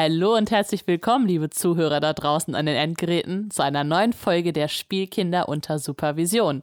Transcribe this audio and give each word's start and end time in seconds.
Hallo 0.00 0.36
und 0.36 0.52
herzlich 0.52 0.86
willkommen, 0.86 1.26
liebe 1.26 1.50
Zuhörer 1.50 1.98
da 1.98 2.12
draußen 2.12 2.54
an 2.54 2.66
den 2.66 2.76
Endgeräten, 2.76 3.50
zu 3.50 3.64
einer 3.64 3.82
neuen 3.82 4.12
Folge 4.12 4.52
der 4.52 4.68
Spielkinder 4.68 5.48
unter 5.48 5.80
Supervision. 5.80 6.62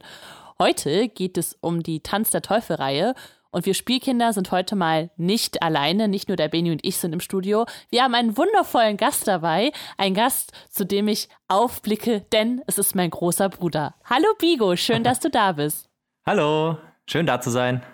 Heute 0.58 1.08
geht 1.08 1.36
es 1.36 1.54
um 1.60 1.82
die 1.82 2.00
Tanz 2.00 2.30
der 2.30 2.40
Teufel-Reihe 2.40 3.14
und 3.50 3.66
wir 3.66 3.74
Spielkinder 3.74 4.32
sind 4.32 4.52
heute 4.52 4.74
mal 4.74 5.10
nicht 5.18 5.62
alleine, 5.62 6.08
nicht 6.08 6.28
nur 6.28 6.38
der 6.38 6.48
Beni 6.48 6.70
und 6.70 6.82
ich 6.82 6.96
sind 6.96 7.12
im 7.12 7.20
Studio. 7.20 7.66
Wir 7.90 8.04
haben 8.04 8.14
einen 8.14 8.38
wundervollen 8.38 8.96
Gast 8.96 9.28
dabei, 9.28 9.70
ein 9.98 10.14
Gast, 10.14 10.52
zu 10.70 10.86
dem 10.86 11.06
ich 11.06 11.28
aufblicke, 11.46 12.22
denn 12.32 12.62
es 12.66 12.78
ist 12.78 12.94
mein 12.94 13.10
großer 13.10 13.50
Bruder. 13.50 13.96
Hallo 14.06 14.28
Bigo, 14.38 14.76
schön, 14.76 15.04
dass 15.04 15.20
du 15.20 15.28
da 15.28 15.52
bist. 15.52 15.90
Hallo, 16.26 16.78
schön 17.06 17.26
da 17.26 17.38
zu 17.38 17.50
sein. 17.50 17.84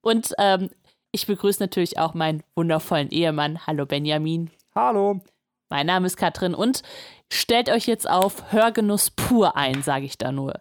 und 0.00 0.32
ähm, 0.38 0.70
ich 1.12 1.26
begrüße 1.26 1.62
natürlich 1.62 1.98
auch 1.98 2.14
meinen 2.14 2.42
wundervollen 2.56 3.10
Ehemann. 3.10 3.66
Hallo 3.66 3.86
Benjamin. 3.86 4.50
Hallo. 4.74 5.20
Mein 5.68 5.86
Name 5.86 6.06
ist 6.06 6.16
Katrin 6.16 6.54
und 6.54 6.82
stellt 7.30 7.70
euch 7.70 7.86
jetzt 7.86 8.08
auf 8.08 8.52
Hörgenuss 8.52 9.10
pur 9.10 9.56
ein, 9.56 9.82
sage 9.82 10.06
ich 10.06 10.18
da 10.18 10.32
nur. 10.32 10.54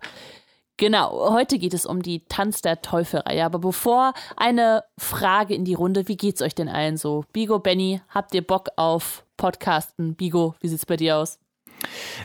Genau, 0.78 1.32
heute 1.32 1.60
geht 1.60 1.74
es 1.74 1.86
um 1.86 2.02
die 2.02 2.26
Tanz 2.26 2.62
der 2.62 2.82
Teufel-Reihe. 2.82 3.46
Aber 3.46 3.60
bevor 3.60 4.14
eine 4.36 4.84
Frage 4.98 5.54
in 5.54 5.64
die 5.64 5.74
Runde, 5.74 6.08
wie 6.08 6.18
geht's 6.18 6.42
euch 6.42 6.56
denn 6.56 6.70
allen 6.70 6.98
so? 6.98 7.24
Bigo, 7.34 7.60
Benny, 7.60 8.02
habt 8.10 8.34
ihr 8.34 8.42
Bock 8.42 8.70
auf 8.78 9.24
Podcasten? 9.38 10.16
Bigo, 10.16 10.56
wie 10.60 10.68
sieht's 10.68 10.86
bei 10.86 10.98
dir 10.98 11.18
aus? 11.18 11.40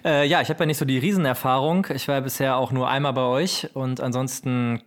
Äh, 0.04 0.26
ja, 0.26 0.40
ich 0.40 0.48
habe 0.48 0.60
ja 0.60 0.66
nicht 0.66 0.78
so 0.78 0.84
die 0.84 0.98
Riesenerfahrung. 0.98 1.86
Ich 1.94 2.08
war 2.08 2.16
ja 2.16 2.20
bisher 2.20 2.56
auch 2.56 2.72
nur 2.72 2.88
einmal 2.88 3.12
bei 3.12 3.24
euch 3.24 3.68
und 3.74 4.00
ansonsten 4.00 4.82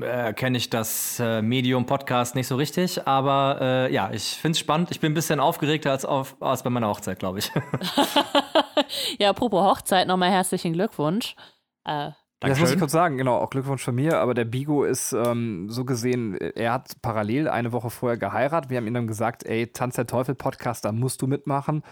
äh, 0.00 0.32
kenne 0.32 0.58
ich 0.58 0.70
das 0.70 1.18
äh, 1.20 1.42
Medium 1.42 1.86
Podcast 1.86 2.34
nicht 2.34 2.46
so 2.46 2.56
richtig, 2.56 3.06
aber 3.06 3.58
äh, 3.60 3.92
ja, 3.92 4.10
ich 4.12 4.24
finde 4.24 4.52
es 4.52 4.58
spannend. 4.58 4.90
Ich 4.90 5.00
bin 5.00 5.12
ein 5.12 5.14
bisschen 5.14 5.40
aufgeregter 5.40 5.90
als, 5.90 6.04
auf, 6.04 6.36
als 6.40 6.62
bei 6.62 6.70
meiner 6.70 6.88
Hochzeit, 6.88 7.18
glaube 7.18 7.40
ich. 7.40 7.50
ja, 9.18 9.30
apropos 9.30 9.62
Hochzeit, 9.62 10.06
nochmal 10.06 10.30
herzlichen 10.30 10.72
Glückwunsch. 10.72 11.36
Äh, 11.84 12.10
das 12.40 12.58
muss 12.58 12.72
ich 12.72 12.78
kurz 12.78 12.92
sagen, 12.92 13.18
genau, 13.18 13.36
auch 13.36 13.50
Glückwunsch 13.50 13.82
von 13.82 13.94
mir, 13.94 14.18
aber 14.18 14.34
der 14.34 14.44
Bigo 14.44 14.84
ist 14.84 15.12
ähm, 15.12 15.68
so 15.70 15.84
gesehen, 15.84 16.36
er 16.36 16.72
hat 16.72 17.00
parallel 17.00 17.48
eine 17.48 17.72
Woche 17.72 17.90
vorher 17.90 18.18
geheiratet. 18.18 18.68
Wir 18.68 18.78
haben 18.78 18.86
ihm 18.86 18.94
dann 18.94 19.06
gesagt, 19.06 19.44
ey, 19.44 19.68
Tanz 19.68 19.94
der 19.94 20.06
Teufel 20.06 20.34
Podcast, 20.34 20.84
da 20.84 20.92
musst 20.92 21.22
du 21.22 21.28
mitmachen. 21.28 21.82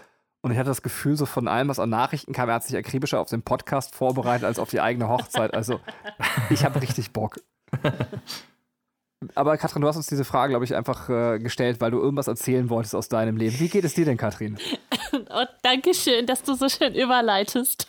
Und 0.41 0.51
ich 0.51 0.57
hatte 0.57 0.69
das 0.69 0.81
Gefühl, 0.81 1.15
so 1.15 1.25
von 1.25 1.47
allem, 1.47 1.67
was 1.67 1.79
an 1.79 1.89
Nachrichten 1.89 2.33
kam, 2.33 2.49
er 2.49 2.55
hat 2.55 2.63
sich 2.63 2.75
akribischer 2.75 3.19
auf 3.19 3.29
den 3.29 3.43
Podcast 3.43 3.95
vorbereitet 3.95 4.43
als 4.43 4.59
auf 4.59 4.69
die 4.69 4.81
eigene 4.81 5.07
Hochzeit. 5.07 5.53
Also 5.53 5.79
ich 6.49 6.65
habe 6.65 6.81
richtig 6.81 7.13
Bock. 7.13 7.37
Aber 9.35 9.55
Katrin, 9.57 9.83
du 9.83 9.87
hast 9.87 9.97
uns 9.97 10.07
diese 10.07 10.25
Frage, 10.25 10.51
glaube 10.51 10.65
ich, 10.65 10.75
einfach 10.75 11.07
äh, 11.09 11.37
gestellt, 11.37 11.79
weil 11.79 11.91
du 11.91 11.99
irgendwas 11.99 12.27
erzählen 12.27 12.69
wolltest 12.69 12.95
aus 12.95 13.07
deinem 13.07 13.37
Leben. 13.37 13.59
Wie 13.59 13.69
geht 13.69 13.83
es 13.83 13.93
dir 13.93 14.05
denn, 14.05 14.17
Katrin? 14.17 14.57
Oh, 15.13 15.43
danke 15.61 15.93
schön, 15.93 16.25
dass 16.25 16.41
du 16.41 16.53
so 16.53 16.69
schön 16.69 16.95
überleitest. 16.95 17.87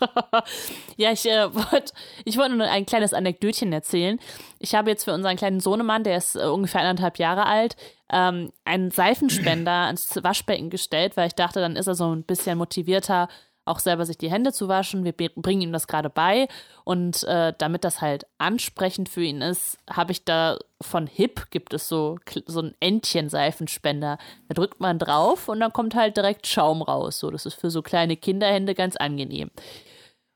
ja, 0.96 1.12
ich 1.12 1.24
äh, 1.24 1.54
wollte 1.54 1.92
ich 2.24 2.36
wollt 2.36 2.50
nur 2.50 2.66
ein 2.66 2.84
kleines 2.84 3.14
Anekdötchen 3.14 3.72
erzählen. 3.72 4.18
Ich 4.58 4.74
habe 4.74 4.90
jetzt 4.90 5.04
für 5.04 5.12
unseren 5.12 5.36
kleinen 5.36 5.60
Sohnemann, 5.60 6.02
der 6.02 6.16
ist 6.16 6.34
äh, 6.34 6.46
ungefähr 6.46 6.80
anderthalb 6.80 7.18
Jahre 7.18 7.46
alt, 7.46 7.76
ähm, 8.10 8.52
einen 8.64 8.90
Seifenspender 8.90 9.70
ans 9.86 10.18
Waschbecken 10.20 10.68
gestellt, 10.68 11.16
weil 11.16 11.28
ich 11.28 11.34
dachte, 11.34 11.60
dann 11.60 11.76
ist 11.76 11.86
er 11.86 11.94
so 11.94 12.12
ein 12.12 12.24
bisschen 12.24 12.58
motivierter, 12.58 13.28
auch 13.64 13.78
selber 13.78 14.04
sich 14.04 14.18
die 14.18 14.30
Hände 14.30 14.52
zu 14.52 14.68
waschen. 14.68 15.04
Wir 15.04 15.12
bringen 15.12 15.62
ihm 15.62 15.72
das 15.72 15.86
gerade 15.86 16.10
bei. 16.10 16.48
Und 16.84 17.22
äh, 17.24 17.52
damit 17.56 17.84
das 17.84 18.00
halt 18.00 18.26
ansprechend 18.38 19.08
für 19.08 19.22
ihn 19.22 19.40
ist, 19.40 19.78
habe 19.88 20.12
ich 20.12 20.24
da 20.24 20.58
von 20.80 21.06
Hip 21.06 21.50
gibt 21.50 21.72
es 21.74 21.88
so, 21.88 22.18
so 22.46 22.60
ein 22.60 22.74
Entchen-Seifenspender. 22.80 24.18
Da 24.48 24.54
drückt 24.54 24.80
man 24.80 24.98
drauf 24.98 25.48
und 25.48 25.60
dann 25.60 25.72
kommt 25.72 25.94
halt 25.94 26.16
direkt 26.16 26.46
Schaum 26.46 26.82
raus. 26.82 27.20
So, 27.20 27.30
das 27.30 27.46
ist 27.46 27.54
für 27.54 27.70
so 27.70 27.82
kleine 27.82 28.16
Kinderhände 28.16 28.74
ganz 28.74 28.96
angenehm. 28.96 29.50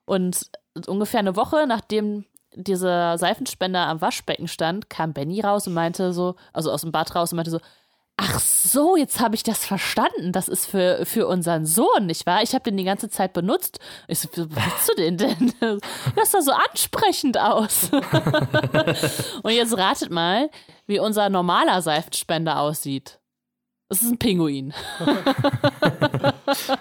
Und 0.04 0.48
ungefähr 0.86 1.20
eine 1.20 1.34
Woche, 1.34 1.66
nachdem 1.66 2.25
dieser 2.54 3.19
Seifenspender 3.19 3.86
am 3.86 4.00
Waschbecken 4.00 4.48
stand, 4.48 4.88
kam 4.88 5.12
Benny 5.12 5.41
raus 5.41 5.66
und 5.66 5.75
meinte 5.75 6.12
so, 6.12 6.36
also 6.53 6.70
aus 6.70 6.82
dem 6.82 6.92
Bad 6.92 7.15
raus 7.15 7.32
und 7.32 7.36
meinte 7.36 7.50
so, 7.50 7.60
Ach 8.19 8.41
so, 8.41 8.97
jetzt 8.97 9.21
habe 9.21 9.34
ich 9.34 9.43
das 9.43 9.66
verstanden. 9.66 10.32
Das 10.32 10.49
ist 10.49 10.66
für, 10.66 11.04
für 11.04 11.27
unseren 11.27 11.66
Sohn, 11.66 12.06
nicht 12.06 12.25
wahr? 12.25 12.43
Ich 12.43 12.54
habe 12.54 12.65
den 12.65 12.78
die 12.78 12.84
ganze 12.84 13.10
Zeit 13.10 13.34
benutzt. 13.34 13.78
Ich 14.09 14.21
so, 14.21 14.28
wie 14.32 14.47
benutzt 14.47 14.88
du 14.88 14.94
den 14.97 15.19
denn? 15.19 15.53
Das 16.16 16.31
sah 16.31 16.41
so 16.41 16.53
ansprechend 16.53 17.38
aus. 17.38 17.91
Und 19.43 19.53
jetzt 19.53 19.77
ratet 19.77 20.10
mal, 20.10 20.49
wie 20.87 20.99
unser 20.99 21.28
normaler 21.28 21.82
Seifenspender 21.82 22.59
aussieht. 22.59 23.21
Das 23.88 24.03
ist 24.03 24.10
ein 24.10 24.19
Pinguin. 24.19 24.72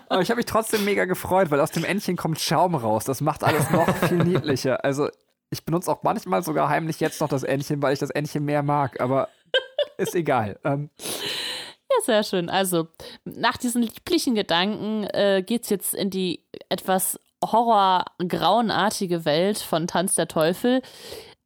Aber 0.10 0.22
ich 0.22 0.30
habe 0.30 0.38
mich 0.38 0.46
trotzdem 0.46 0.86
mega 0.86 1.06
gefreut, 1.06 1.52
weil 1.52 1.60
aus 1.60 1.72
dem 1.72 1.84
Entchen 1.84 2.16
kommt 2.16 2.40
Schaum 2.40 2.76
raus. 2.76 3.04
Das 3.04 3.20
macht 3.22 3.44
alles 3.44 3.70
noch 3.72 3.94
viel 4.08 4.24
niedlicher. 4.24 4.84
Also 4.86 5.10
ich 5.50 5.66
benutze 5.66 5.92
auch 5.92 6.02
manchmal 6.02 6.44
sogar 6.44 6.70
heimlich 6.70 7.00
jetzt 7.00 7.22
noch 7.22 7.30
das 7.30 7.44
Entchen, 7.44 7.82
weil 7.82 7.94
ich 7.94 8.00
das 8.00 8.10
Entchen 8.10 8.46
mehr 8.46 8.64
mag. 8.64 9.02
Aber 9.02 9.30
ist 10.10 10.16
egal. 10.16 10.60
Ähm. 10.64 10.90
Ja, 11.00 12.04
sehr 12.04 12.24
schön. 12.24 12.50
Also, 12.50 12.88
nach 13.24 13.58
diesen 13.58 13.82
lieblichen 13.82 14.36
Gedanken 14.36 15.06
äh, 15.06 15.44
geht 15.46 15.64
es 15.64 15.70
jetzt 15.70 15.94
in 15.94 16.10
die 16.10 16.44
etwas 16.70 17.20
horror-grauenartige 17.44 19.26
Welt 19.26 19.60
von 19.60 19.88
Tanz 19.88 20.16
der 20.16 20.28
Teufel. 20.28 20.82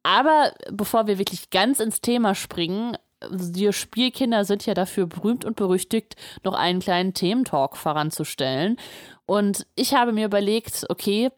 Aber 0.02 0.52
bevor 0.70 1.06
wir 1.06 1.18
wirklich 1.18 1.50
ganz 1.50 1.80
ins 1.80 2.00
Thema 2.00 2.34
springen, 2.34 2.96
die 3.30 3.70
Spielkinder 3.72 4.44
sind 4.44 4.64
ja 4.64 4.72
dafür 4.72 5.06
berühmt 5.06 5.44
und 5.44 5.56
berüchtigt, 5.56 6.16
noch 6.42 6.54
einen 6.54 6.80
kleinen 6.80 7.12
Thementalk 7.12 7.76
voranzustellen. 7.76 8.78
Und 9.26 9.66
ich 9.76 9.94
habe 9.94 10.12
mir 10.12 10.24
überlegt, 10.24 10.86
okay, 10.88 11.30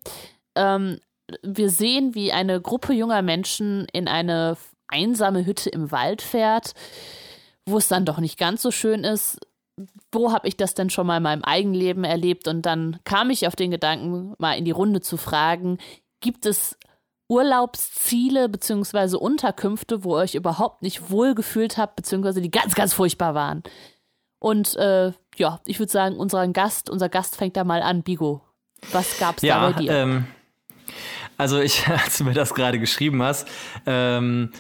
ähm, 0.55 1.01
wir 1.43 1.71
sehen, 1.71 2.15
wie 2.15 2.33
eine 2.33 2.61
Gruppe 2.61 2.93
junger 2.93 3.23
Menschen 3.23 3.87
in 3.93 4.07
eine 4.07 4.57
einsame 4.89 5.47
Hütte 5.47 5.71
im 5.71 5.91
Wald 5.91 6.23
fährt, 6.23 6.75
wo 7.67 7.79
es 7.79 7.89
dann 7.89 8.05
doch 8.05 8.19
nicht 8.19 8.39
ganz 8.39 8.63
so 8.63 8.71
schön 8.71 9.05
ist. 9.05 9.39
Wo 10.11 10.33
habe 10.33 10.49
ich 10.49 10.57
das 10.57 10.75
denn 10.75 10.91
schon 10.91 11.07
mal 11.07 11.17
in 11.17 11.23
meinem 11.23 11.45
eigenen 11.45 11.75
Leben 11.75 12.05
erlebt? 12.05 12.47
Und 12.47 12.63
dann 12.63 13.01
kam 13.05 13.31
ich 13.31 13.47
auf 13.47 13.57
den 13.57 13.71
Gedanken, 13.71 14.35
mal 14.39 14.55
in 14.55 14.65
die 14.65 14.71
Runde 14.71 15.01
zu 15.01 15.17
fragen, 15.17 15.79
gibt 16.21 16.45
es 16.47 16.77
Urlaubsziele 17.29 18.49
bzw. 18.51 19.17
Unterkünfte, 19.17 20.05
wo 20.05 20.17
ihr 20.17 20.23
euch 20.23 20.35
überhaupt 20.35 20.83
nicht 20.83 21.11
wohlgefühlt 21.11 21.79
habt, 21.79 21.97
beziehungsweise 21.97 22.43
die 22.43 22.51
ganz, 22.51 22.75
ganz 22.75 22.93
furchtbar 22.93 23.35
waren? 23.35 23.63
Und 24.39 24.77
äh, 24.77 25.13
ja, 25.37 25.61
ich 25.65 25.79
würde 25.79 25.93
sagen, 25.93 26.17
unseren 26.17 26.53
Gast, 26.53 26.91
unser 26.91 27.09
Gast 27.09 27.37
fängt 27.37 27.57
da 27.57 27.65
mal 27.65 27.81
an. 27.81 28.03
Bigo, 28.03 28.43
was 28.91 29.19
gab 29.19 29.37
es 29.37 29.43
ja, 29.45 29.61
da 29.61 29.71
bei 29.71 29.81
dir? 29.81 29.93
Ähm, 29.93 30.27
also 31.37 31.61
ich, 31.61 31.87
als 32.05 32.19
du 32.19 32.25
mir 32.25 32.35
das 32.35 32.55
gerade 32.55 32.79
geschrieben 32.79 33.23
hast, 33.23 33.49
ähm, 33.87 34.51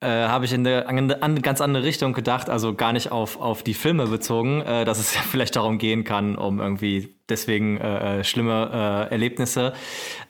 äh, 0.00 0.26
habe 0.26 0.44
ich 0.44 0.52
in 0.52 0.66
eine, 0.66 0.88
eine, 1.22 1.40
ganz 1.40 1.60
andere 1.60 1.84
Richtung 1.84 2.12
gedacht, 2.12 2.50
also 2.50 2.74
gar 2.74 2.92
nicht 2.92 3.12
auf, 3.12 3.40
auf 3.40 3.62
die 3.62 3.74
Filme 3.74 4.08
bezogen, 4.08 4.60
äh, 4.62 4.84
dass 4.84 4.98
es 4.98 5.14
ja 5.16 5.20
vielleicht 5.20 5.56
darum 5.56 5.78
gehen 5.78 6.04
kann, 6.04 6.36
um 6.36 6.60
irgendwie 6.60 7.14
deswegen 7.28 7.78
äh, 7.78 8.20
äh 8.20 8.24
schlimme 8.24 9.08
äh, 9.08 9.12
Erlebnisse. 9.12 9.72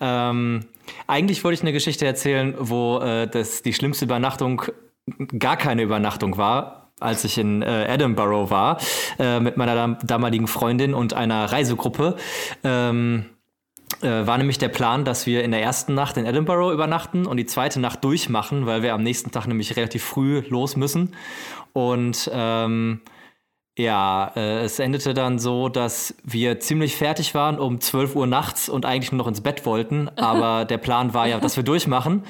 Ähm, 0.00 0.66
eigentlich 1.06 1.42
wollte 1.42 1.54
ich 1.54 1.62
eine 1.62 1.72
Geschichte 1.72 2.04
erzählen, 2.04 2.54
wo 2.58 2.98
äh, 2.98 3.26
das 3.26 3.62
die 3.62 3.72
schlimmste 3.72 4.04
Übernachtung 4.04 4.62
gar 5.38 5.56
keine 5.56 5.82
Übernachtung 5.82 6.36
war, 6.36 6.92
als 7.00 7.24
ich 7.24 7.38
in 7.38 7.62
äh, 7.62 7.92
Edinburgh 7.92 8.50
war, 8.50 8.78
äh, 9.18 9.40
mit 9.40 9.56
meiner 9.56 9.96
damaligen 10.02 10.46
Freundin 10.46 10.94
und 10.94 11.14
einer 11.14 11.50
Reisegruppe. 11.50 12.16
Ähm, 12.62 13.24
äh, 13.24 13.41
war 14.00 14.38
nämlich 14.38 14.58
der 14.58 14.68
Plan, 14.68 15.04
dass 15.04 15.26
wir 15.26 15.44
in 15.44 15.50
der 15.50 15.62
ersten 15.62 15.94
Nacht 15.94 16.16
in 16.16 16.26
Edinburgh 16.26 16.72
übernachten 16.72 17.26
und 17.26 17.36
die 17.36 17.46
zweite 17.46 17.80
Nacht 17.80 18.02
durchmachen, 18.04 18.66
weil 18.66 18.82
wir 18.82 18.94
am 18.94 19.02
nächsten 19.02 19.30
Tag 19.30 19.46
nämlich 19.46 19.76
relativ 19.76 20.02
früh 20.02 20.42
los 20.48 20.76
müssen. 20.76 21.14
Und 21.72 22.30
ähm, 22.32 23.00
ja, 23.78 24.30
äh, 24.36 24.64
es 24.64 24.78
endete 24.78 25.14
dann 25.14 25.38
so, 25.38 25.70
dass 25.70 26.14
wir 26.24 26.60
ziemlich 26.60 26.96
fertig 26.96 27.34
waren 27.34 27.58
um 27.58 27.80
12 27.80 28.16
Uhr 28.16 28.26
nachts 28.26 28.68
und 28.68 28.84
eigentlich 28.84 29.12
nur 29.12 29.18
noch 29.18 29.28
ins 29.28 29.40
Bett 29.40 29.64
wollten. 29.64 30.10
Aber 30.16 30.66
der 30.66 30.78
Plan 30.78 31.14
war 31.14 31.26
ja, 31.26 31.40
dass 31.40 31.56
wir 31.56 31.64
durchmachen 31.64 32.24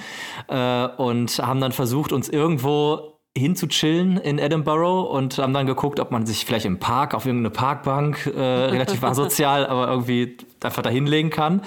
äh, 0.48 0.86
und 0.86 1.38
haben 1.38 1.60
dann 1.60 1.72
versucht, 1.72 2.12
uns 2.12 2.28
irgendwo 2.28 3.11
hinzuchillen 3.36 4.18
in 4.18 4.38
Edinburgh 4.38 5.08
und 5.10 5.38
haben 5.38 5.54
dann 5.54 5.66
geguckt, 5.66 6.00
ob 6.00 6.10
man 6.10 6.26
sich 6.26 6.44
vielleicht 6.44 6.66
im 6.66 6.78
Park 6.78 7.14
auf 7.14 7.24
irgendeine 7.24 7.50
Parkbank, 7.50 8.26
äh, 8.26 8.40
relativ 8.40 9.02
asozial, 9.02 9.66
aber 9.66 9.88
irgendwie 9.88 10.36
einfach 10.62 10.82
da 10.82 10.90
hinlegen 10.90 11.30
kann. 11.30 11.62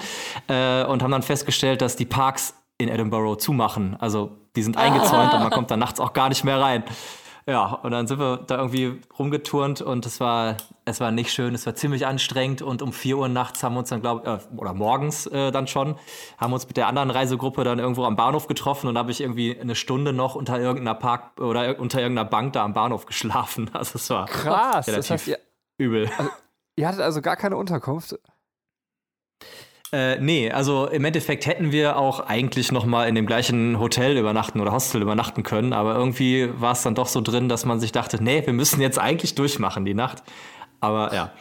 Äh, 0.48 0.84
und 0.84 1.02
haben 1.02 1.10
dann 1.10 1.22
festgestellt, 1.22 1.82
dass 1.82 1.96
die 1.96 2.06
Parks 2.06 2.54
in 2.78 2.88
Edinburgh 2.88 3.36
zumachen. 3.38 3.96
Also 3.98 4.38
die 4.54 4.62
sind 4.62 4.76
eingezäunt 4.76 5.34
und 5.34 5.40
man 5.40 5.50
kommt 5.50 5.70
dann 5.70 5.78
nachts 5.80 5.98
auch 5.98 6.12
gar 6.12 6.28
nicht 6.28 6.44
mehr 6.44 6.60
rein. 6.60 6.84
Ja, 7.48 7.66
und 7.66 7.90
dann 7.92 8.06
sind 8.06 8.18
wir 8.18 8.38
da 8.38 8.58
irgendwie 8.58 9.00
rumgeturnt 9.18 9.80
und 9.80 10.04
es 10.06 10.20
war, 10.20 10.56
es 10.88 11.00
war 11.00 11.10
nicht 11.10 11.32
schön, 11.32 11.54
es 11.54 11.66
war 11.66 11.74
ziemlich 11.74 12.06
anstrengend 12.06 12.62
und 12.62 12.80
um 12.80 12.92
4 12.92 13.18
Uhr 13.18 13.28
nachts 13.28 13.62
haben 13.62 13.74
wir 13.74 13.80
uns 13.80 13.88
dann, 13.88 14.00
glaube 14.00 14.40
äh, 14.40 14.56
oder 14.56 14.72
morgens 14.72 15.26
äh, 15.26 15.50
dann 15.50 15.66
schon, 15.66 15.96
haben 16.38 16.52
uns 16.52 16.66
mit 16.66 16.76
der 16.76 16.86
anderen 16.86 17.10
Reisegruppe 17.10 17.64
dann 17.64 17.80
irgendwo 17.80 18.04
am 18.04 18.14
Bahnhof 18.14 18.46
getroffen 18.46 18.86
und 18.86 18.96
habe 18.96 19.10
ich 19.10 19.20
irgendwie 19.20 19.58
eine 19.58 19.74
Stunde 19.74 20.12
noch 20.12 20.36
unter 20.36 20.60
irgendeiner 20.60 20.94
Park 20.94 21.40
oder 21.40 21.78
unter 21.80 22.00
irgendeiner 22.00 22.28
Bank 22.28 22.52
da 22.52 22.64
am 22.64 22.72
Bahnhof 22.72 23.04
geschlafen. 23.04 23.70
Also 23.76 23.96
es 23.96 24.08
war 24.08 24.26
krass. 24.26 24.86
Das 24.86 25.10
heißt, 25.10 25.28
ihr, 25.28 25.38
übel. 25.76 26.08
Also, 26.16 26.30
ihr 26.76 26.88
hattet 26.88 27.00
also 27.00 27.20
gar 27.20 27.36
keine 27.36 27.56
Unterkunft? 27.56 28.18
Äh, 29.92 30.18
nee, 30.18 30.50
also 30.50 30.86
im 30.86 31.04
Endeffekt 31.04 31.46
hätten 31.46 31.72
wir 31.72 31.96
auch 31.96 32.20
eigentlich 32.20 32.72
noch 32.72 32.86
mal 32.86 33.08
in 33.08 33.14
dem 33.14 33.26
gleichen 33.26 33.78
Hotel 33.78 34.16
übernachten 34.16 34.60
oder 34.60 34.72
Hostel 34.72 35.02
übernachten 35.02 35.42
können, 35.42 35.72
aber 35.72 35.94
irgendwie 35.94 36.48
war 36.58 36.72
es 36.72 36.82
dann 36.82 36.94
doch 36.94 37.06
so 37.06 37.20
drin, 37.20 37.48
dass 37.48 37.64
man 37.64 37.80
sich 37.80 37.92
dachte, 37.92 38.22
nee, 38.22 38.44
wir 38.46 38.52
müssen 38.52 38.80
jetzt 38.80 38.98
eigentlich 38.98 39.34
durchmachen 39.34 39.84
die 39.84 39.94
Nacht. 39.94 40.22
Aber 40.80 41.14
ja. 41.14 41.32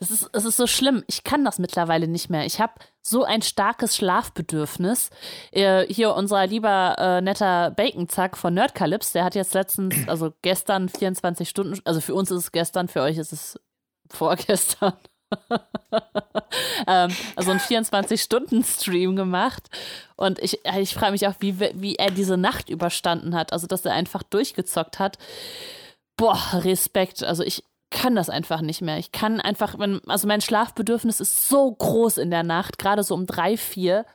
Es 0.00 0.10
ist, 0.10 0.30
es 0.32 0.44
ist 0.46 0.56
so 0.56 0.66
schlimm. 0.66 1.04
Ich 1.06 1.24
kann 1.24 1.44
das 1.44 1.58
mittlerweile 1.58 2.08
nicht 2.08 2.30
mehr. 2.30 2.46
Ich 2.46 2.58
habe 2.60 2.72
so 3.02 3.24
ein 3.24 3.42
starkes 3.42 3.96
Schlafbedürfnis. 3.96 5.10
Äh, 5.52 5.86
hier 5.92 6.14
unser 6.14 6.46
lieber 6.46 6.96
äh, 6.98 7.20
netter 7.20 7.70
Bacon-Zack 7.70 8.36
von 8.36 8.54
Nerdcalypse, 8.54 9.12
der 9.12 9.24
hat 9.24 9.34
jetzt 9.34 9.54
letztens, 9.54 10.08
also 10.08 10.32
gestern 10.42 10.88
24 10.88 11.48
Stunden, 11.48 11.78
also 11.84 12.00
für 12.00 12.14
uns 12.14 12.30
ist 12.30 12.38
es 12.38 12.52
gestern, 12.52 12.88
für 12.88 13.02
euch 13.02 13.18
ist 13.18 13.32
es 13.32 13.60
vorgestern. 14.08 14.94
ähm, 16.86 17.14
also 17.36 17.50
einen 17.50 17.60
24-Stunden-Stream 17.60 19.16
gemacht. 19.16 19.68
Und 20.16 20.38
ich, 20.40 20.60
ich 20.78 20.94
frage 20.94 21.12
mich 21.12 21.26
auch, 21.26 21.34
wie, 21.40 21.60
wie 21.60 21.96
er 21.96 22.10
diese 22.10 22.36
Nacht 22.36 22.68
überstanden 22.68 23.34
hat. 23.34 23.52
Also, 23.52 23.66
dass 23.66 23.84
er 23.84 23.92
einfach 23.92 24.22
durchgezockt 24.22 24.98
hat. 24.98 25.18
Boah, 26.16 26.40
Respekt. 26.54 27.22
Also, 27.22 27.42
ich 27.44 27.64
kann 27.90 28.14
das 28.14 28.30
einfach 28.30 28.60
nicht 28.60 28.82
mehr. 28.82 28.98
Ich 28.98 29.12
kann 29.12 29.40
einfach, 29.40 29.78
wenn, 29.78 30.00
also 30.06 30.26
mein 30.26 30.40
Schlafbedürfnis 30.40 31.20
ist 31.20 31.48
so 31.48 31.70
groß 31.72 32.18
in 32.18 32.30
der 32.30 32.42
Nacht, 32.42 32.78
gerade 32.78 33.02
so 33.02 33.14
um 33.14 33.26
drei, 33.26 33.56
vier. 33.56 34.06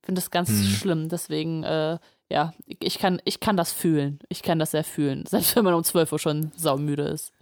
Ich 0.00 0.06
finde 0.06 0.20
das 0.20 0.30
ganz 0.30 0.48
hm. 0.48 0.62
schlimm. 0.64 1.08
Deswegen, 1.08 1.64
äh, 1.64 1.98
ja, 2.28 2.54
ich 2.66 2.98
kann, 2.98 3.20
ich 3.24 3.40
kann 3.40 3.56
das 3.56 3.72
fühlen. 3.72 4.20
Ich 4.28 4.42
kann 4.42 4.58
das 4.58 4.70
sehr 4.70 4.84
fühlen. 4.84 5.26
Selbst 5.28 5.56
wenn 5.56 5.64
man 5.64 5.74
um 5.74 5.84
12 5.84 6.12
Uhr 6.12 6.18
schon 6.18 6.52
saumüde 6.56 7.04
ist. 7.04 7.32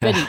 Benny, 0.00 0.18
ja. 0.18 0.26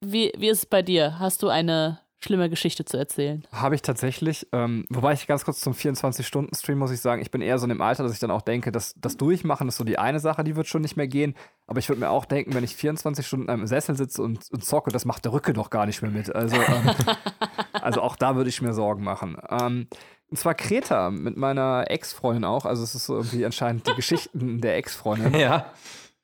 Wie, 0.00 0.32
wie 0.36 0.48
ist 0.48 0.58
es 0.58 0.66
bei 0.66 0.82
dir? 0.82 1.18
Hast 1.18 1.42
du 1.42 1.48
eine 1.48 2.00
schlimme 2.20 2.50
Geschichte 2.50 2.84
zu 2.84 2.96
erzählen? 2.96 3.44
Habe 3.52 3.74
ich 3.74 3.82
tatsächlich. 3.82 4.46
Ähm, 4.52 4.84
wobei 4.88 5.12
ich 5.12 5.26
ganz 5.26 5.44
kurz 5.44 5.60
zum 5.60 5.72
24-Stunden-Stream 5.72 6.78
muss 6.78 6.90
ich 6.90 7.00
sagen, 7.00 7.22
ich 7.22 7.30
bin 7.30 7.42
eher 7.42 7.58
so 7.58 7.64
in 7.64 7.70
dem 7.70 7.80
Alter, 7.80 8.02
dass 8.02 8.12
ich 8.12 8.18
dann 8.18 8.30
auch 8.30 8.42
denke, 8.42 8.72
dass 8.72 8.94
das 8.96 9.16
Durchmachen 9.16 9.68
ist 9.68 9.76
so 9.76 9.84
die 9.84 9.98
eine 9.98 10.20
Sache, 10.20 10.44
die 10.44 10.56
wird 10.56 10.66
schon 10.66 10.82
nicht 10.82 10.96
mehr 10.96 11.08
gehen. 11.08 11.34
Aber 11.66 11.78
ich 11.78 11.88
würde 11.88 12.00
mir 12.00 12.10
auch 12.10 12.24
denken, 12.24 12.54
wenn 12.54 12.64
ich 12.64 12.74
24 12.74 13.26
Stunden 13.26 13.48
im 13.48 13.66
Sessel 13.66 13.96
sitze 13.96 14.22
und, 14.22 14.50
und 14.50 14.64
zocke, 14.64 14.90
das 14.90 15.04
macht 15.04 15.24
der 15.24 15.32
Rücke 15.32 15.52
doch 15.52 15.70
gar 15.70 15.86
nicht 15.86 16.02
mehr 16.02 16.10
mit. 16.10 16.34
Also, 16.34 16.56
ähm, 16.56 16.90
also 17.72 18.00
auch 18.00 18.16
da 18.16 18.36
würde 18.36 18.50
ich 18.50 18.62
mir 18.62 18.72
Sorgen 18.72 19.04
machen. 19.04 19.36
Ähm, 19.50 19.88
und 20.28 20.38
zwar 20.38 20.54
Kreta 20.54 21.10
mit 21.10 21.36
meiner 21.36 21.84
Ex-Freundin 21.88 22.44
auch. 22.44 22.64
Also 22.64 22.82
es 22.82 22.94
ist 22.94 23.06
so 23.06 23.16
irgendwie 23.16 23.44
anscheinend 23.44 23.86
die 23.86 23.94
Geschichten 23.94 24.60
der 24.60 24.76
Ex-Freundin. 24.76 25.34
Ja. 25.36 25.72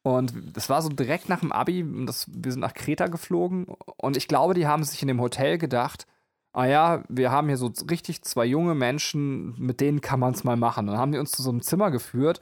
Und 0.02 0.56
es 0.56 0.69
war 0.69 0.82
so 0.82 0.88
direkt 0.88 1.28
nach 1.28 1.40
dem 1.40 1.52
Abi, 1.52 1.84
das, 2.06 2.26
wir 2.28 2.50
sind 2.50 2.60
nach 2.60 2.75
Kreta 2.75 3.06
geflogen. 3.06 3.66
Und 3.96 4.16
ich 4.16 4.26
glaube, 4.26 4.54
die 4.54 4.66
haben 4.66 4.82
sich 4.82 5.00
in 5.00 5.08
dem 5.08 5.20
Hotel 5.20 5.58
gedacht, 5.58 6.06
ah 6.52 6.66
ja, 6.66 7.04
wir 7.08 7.31
haben 7.31 7.49
hier 7.49 7.56
so 7.56 7.72
richtig 7.88 8.22
zwei 8.22 8.44
junge 8.44 8.75
Menschen, 8.75 9.54
mit 9.58 9.81
denen 9.81 10.00
kann 10.00 10.20
man 10.20 10.34
es 10.34 10.44
mal 10.44 10.56
machen. 10.56 10.87
Dann 10.87 10.99
haben 10.99 11.12
die 11.12 11.19
uns 11.19 11.31
zu 11.32 11.43
so 11.43 11.50
einem 11.50 11.62
Zimmer 11.62 11.90
geführt. 11.90 12.40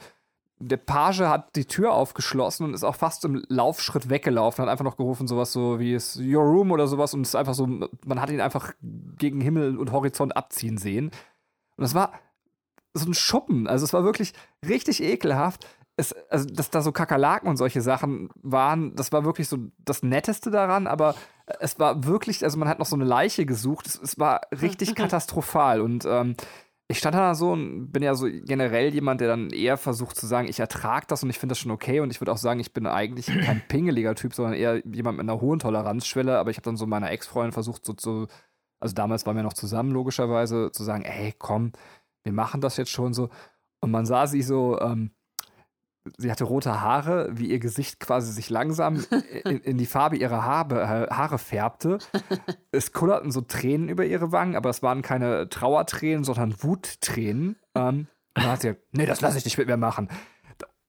Der 0.58 0.78
Page 0.78 1.20
hat 1.20 1.56
die 1.56 1.64
Tür 1.66 1.92
aufgeschlossen 1.92 2.66
und 2.66 2.74
ist 2.74 2.84
auch 2.84 2.96
fast 2.96 3.24
im 3.24 3.42
Laufschritt 3.48 4.10
weggelaufen, 4.10 4.62
hat 4.62 4.70
einfach 4.70 4.84
noch 4.84 4.98
gerufen, 4.98 5.26
sowas 5.26 5.52
so 5.52 5.78
wie 5.78 5.94
es 5.94 6.18
Your 6.18 6.42
Room 6.42 6.70
oder 6.70 6.86
sowas 6.86 7.14
und 7.14 7.22
es 7.22 7.30
ist 7.30 7.34
einfach 7.34 7.54
so, 7.54 7.66
man 7.66 8.20
hat 8.20 8.28
ihn 8.28 8.42
einfach 8.42 8.74
gegen 9.16 9.40
Himmel 9.40 9.78
und 9.78 9.90
Horizont 9.90 10.36
abziehen 10.36 10.76
sehen. 10.76 11.06
Und 11.76 11.82
das 11.82 11.94
war 11.94 12.12
so 12.92 13.06
ein 13.06 13.14
Schuppen, 13.14 13.68
also 13.68 13.84
es 13.84 13.94
war 13.94 14.04
wirklich 14.04 14.34
richtig 14.66 15.02
ekelhaft 15.02 15.66
es, 16.00 16.12
also, 16.30 16.46
dass 16.46 16.70
da 16.70 16.82
so 16.82 16.92
Kakerlaken 16.92 17.48
und 17.48 17.56
solche 17.56 17.80
Sachen 17.80 18.30
waren, 18.42 18.94
das 18.96 19.12
war 19.12 19.24
wirklich 19.24 19.48
so 19.48 19.58
das 19.78 20.02
Netteste 20.02 20.50
daran, 20.50 20.86
aber 20.86 21.14
es 21.60 21.78
war 21.78 22.04
wirklich, 22.04 22.44
also 22.44 22.58
man 22.58 22.68
hat 22.68 22.78
noch 22.78 22.86
so 22.86 22.96
eine 22.96 23.04
Leiche 23.04 23.46
gesucht, 23.46 23.86
es, 23.86 24.00
es 24.00 24.18
war 24.18 24.40
richtig 24.60 24.94
katastrophal 24.94 25.80
und 25.80 26.04
ähm, 26.06 26.36
ich 26.90 26.98
stand 26.98 27.14
da 27.14 27.36
so 27.36 27.52
und 27.52 27.92
bin 27.92 28.02
ja 28.02 28.16
so 28.16 28.26
generell 28.28 28.92
jemand, 28.92 29.20
der 29.20 29.28
dann 29.28 29.50
eher 29.50 29.76
versucht 29.76 30.16
zu 30.16 30.26
sagen, 30.26 30.48
ich 30.48 30.58
ertrage 30.58 31.06
das 31.06 31.22
und 31.22 31.30
ich 31.30 31.38
finde 31.38 31.52
das 31.52 31.60
schon 31.60 31.70
okay. 31.70 32.00
Und 32.00 32.10
ich 32.10 32.20
würde 32.20 32.32
auch 32.32 32.36
sagen, 32.36 32.58
ich 32.58 32.72
bin 32.72 32.84
eigentlich 32.84 33.26
kein 33.26 33.62
pingeliger 33.68 34.16
Typ, 34.16 34.34
sondern 34.34 34.54
eher 34.54 34.84
jemand 34.84 35.18
mit 35.18 35.28
einer 35.28 35.40
hohen 35.40 35.60
Toleranzschwelle, 35.60 36.36
aber 36.36 36.50
ich 36.50 36.56
habe 36.56 36.64
dann 36.64 36.76
so 36.76 36.88
meiner 36.88 37.12
Ex-Freundin 37.12 37.52
versucht, 37.52 37.84
so 37.84 37.92
zu, 37.92 38.26
also 38.80 38.92
damals 38.92 39.24
waren 39.24 39.36
wir 39.36 39.44
noch 39.44 39.52
zusammen, 39.52 39.92
logischerweise, 39.92 40.72
zu 40.72 40.82
sagen, 40.82 41.04
ey, 41.04 41.32
komm, 41.38 41.70
wir 42.24 42.32
machen 42.32 42.60
das 42.60 42.76
jetzt 42.76 42.90
schon 42.90 43.14
so. 43.14 43.30
Und 43.80 43.92
man 43.92 44.04
sah 44.04 44.26
sie 44.26 44.42
so, 44.42 44.80
ähm, 44.80 45.12
sie 46.16 46.30
hatte 46.30 46.44
rote 46.44 46.80
Haare, 46.80 47.28
wie 47.32 47.50
ihr 47.50 47.58
Gesicht 47.58 48.00
quasi 48.00 48.32
sich 48.32 48.50
langsam 48.50 49.04
in, 49.44 49.58
in 49.58 49.78
die 49.78 49.86
Farbe 49.86 50.16
ihrer 50.16 50.44
Haare, 50.44 50.82
äh, 50.82 51.14
Haare 51.14 51.38
färbte. 51.38 51.98
Es 52.72 52.92
kullerten 52.92 53.30
so 53.30 53.40
Tränen 53.40 53.88
über 53.88 54.04
ihre 54.04 54.32
Wangen, 54.32 54.56
aber 54.56 54.70
es 54.70 54.82
waren 54.82 55.02
keine 55.02 55.48
Trauertränen, 55.48 56.24
sondern 56.24 56.62
Wuttränen. 56.62 57.56
Ähm, 57.74 58.06
und 58.34 58.44
dann 58.44 58.52
hat 58.52 58.60
sie 58.62 58.68
gesagt, 58.68 58.86
nee, 58.92 59.06
das 59.06 59.20
lasse 59.20 59.38
ich 59.38 59.44
nicht 59.44 59.58
mit 59.58 59.68
mir 59.68 59.76
machen. 59.76 60.08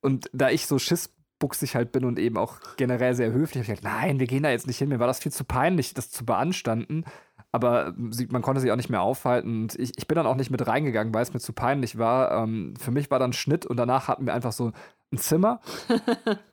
Und 0.02 0.30
da 0.34 0.50
ich 0.50 0.66
so 0.66 0.80
schissbuchsig 0.80 1.75
halt 1.75 1.92
bin 1.92 2.06
und 2.06 2.18
eben 2.18 2.38
auch 2.38 2.60
generell 2.78 3.14
sehr 3.14 3.31
höflich, 3.31 3.64
habe 3.64 3.74
ich 3.74 3.80
gesagt, 3.80 3.84
nein, 3.84 4.19
wir 4.19 4.28
gehen 4.28 4.44
da 4.44 4.50
jetzt 4.50 4.68
nicht 4.68 4.78
hin. 4.78 4.90
Mir 4.90 5.00
war 5.00 5.07
das 5.07 5.19
viel 5.19 5.31
zu 5.31 5.44
peinlich, 5.44 5.94
das 5.94 6.12
zu 6.12 6.25
beanstanden. 6.25 7.06
Aber 7.52 7.94
sie, 8.12 8.28
man 8.28 8.42
konnte 8.42 8.62
sich 8.62 8.72
auch 8.72 8.78
nicht 8.78 8.90
mehr 8.90 9.02
aufhalten. 9.02 9.64
Und 9.64 9.75
ich, 9.78 9.98
ich 9.98 10.07
bin 10.07 10.16
dann 10.16 10.25
auch 10.25 10.36
nicht 10.36 10.52
mit 10.52 10.66
reingegangen, 10.66 11.14
weil 11.14 11.24
es 11.24 11.34
mir 11.34 11.40
zu 11.40 11.54
peinlich 11.54 11.98
war. 11.98 12.31
Ähm, 12.44 12.75
für 12.80 12.92
mich 12.92 13.12
war 13.12 13.19
dann 13.19 13.34
Schnitt 13.34 13.66
und 13.66 13.78
danach 13.78 14.07
hatten 14.07 14.25
wir 14.25 14.34
einfach 14.34 14.54
so 14.54 14.72
ein 15.12 15.18
Zimmer 15.18 15.60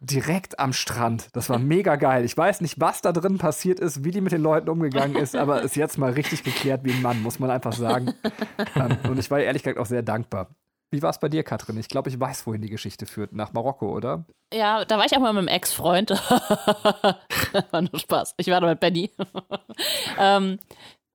direkt 0.00 0.58
am 0.58 0.72
Strand. 0.72 1.28
Das 1.32 1.48
war 1.48 1.58
mega 1.58 1.96
geil. 1.96 2.24
Ich 2.24 2.36
weiß 2.36 2.60
nicht, 2.60 2.80
was 2.80 3.02
da 3.02 3.12
drin 3.12 3.38
passiert 3.38 3.80
ist, 3.80 4.04
wie 4.04 4.10
die 4.10 4.20
mit 4.20 4.32
den 4.32 4.42
Leuten 4.42 4.68
umgegangen 4.68 5.16
ist, 5.16 5.36
aber 5.36 5.62
ist 5.62 5.76
jetzt 5.76 5.98
mal 5.98 6.12
richtig 6.12 6.42
geklärt 6.44 6.84
wie 6.84 6.92
ein 6.92 7.02
Mann, 7.02 7.22
muss 7.22 7.38
man 7.38 7.50
einfach 7.50 7.72
sagen. 7.72 8.14
ähm, 8.74 8.98
und 9.08 9.18
ich 9.18 9.30
war 9.30 9.40
ehrlich 9.40 9.62
gesagt 9.62 9.78
auch 9.78 9.86
sehr 9.86 10.02
dankbar. 10.02 10.48
Wie 10.90 11.02
war 11.02 11.10
es 11.10 11.18
bei 11.18 11.28
dir, 11.28 11.42
Katrin? 11.42 11.76
Ich 11.76 11.88
glaube, 11.88 12.08
ich 12.08 12.18
weiß, 12.18 12.46
wohin 12.46 12.62
die 12.62 12.70
Geschichte 12.70 13.04
führt. 13.04 13.32
Nach 13.32 13.52
Marokko, 13.52 13.94
oder? 13.94 14.24
Ja, 14.52 14.86
da 14.86 14.96
war 14.96 15.04
ich 15.04 15.14
auch 15.14 15.20
mal 15.20 15.34
mit 15.34 15.40
einem 15.40 15.48
Ex-Freund. 15.48 16.10
war 17.70 17.82
nur 17.82 17.98
Spaß. 17.98 18.34
Ich 18.38 18.46
war 18.46 18.62
da 18.62 18.68
mit 18.68 18.80
Benny. 18.80 19.10
ähm, 20.18 20.58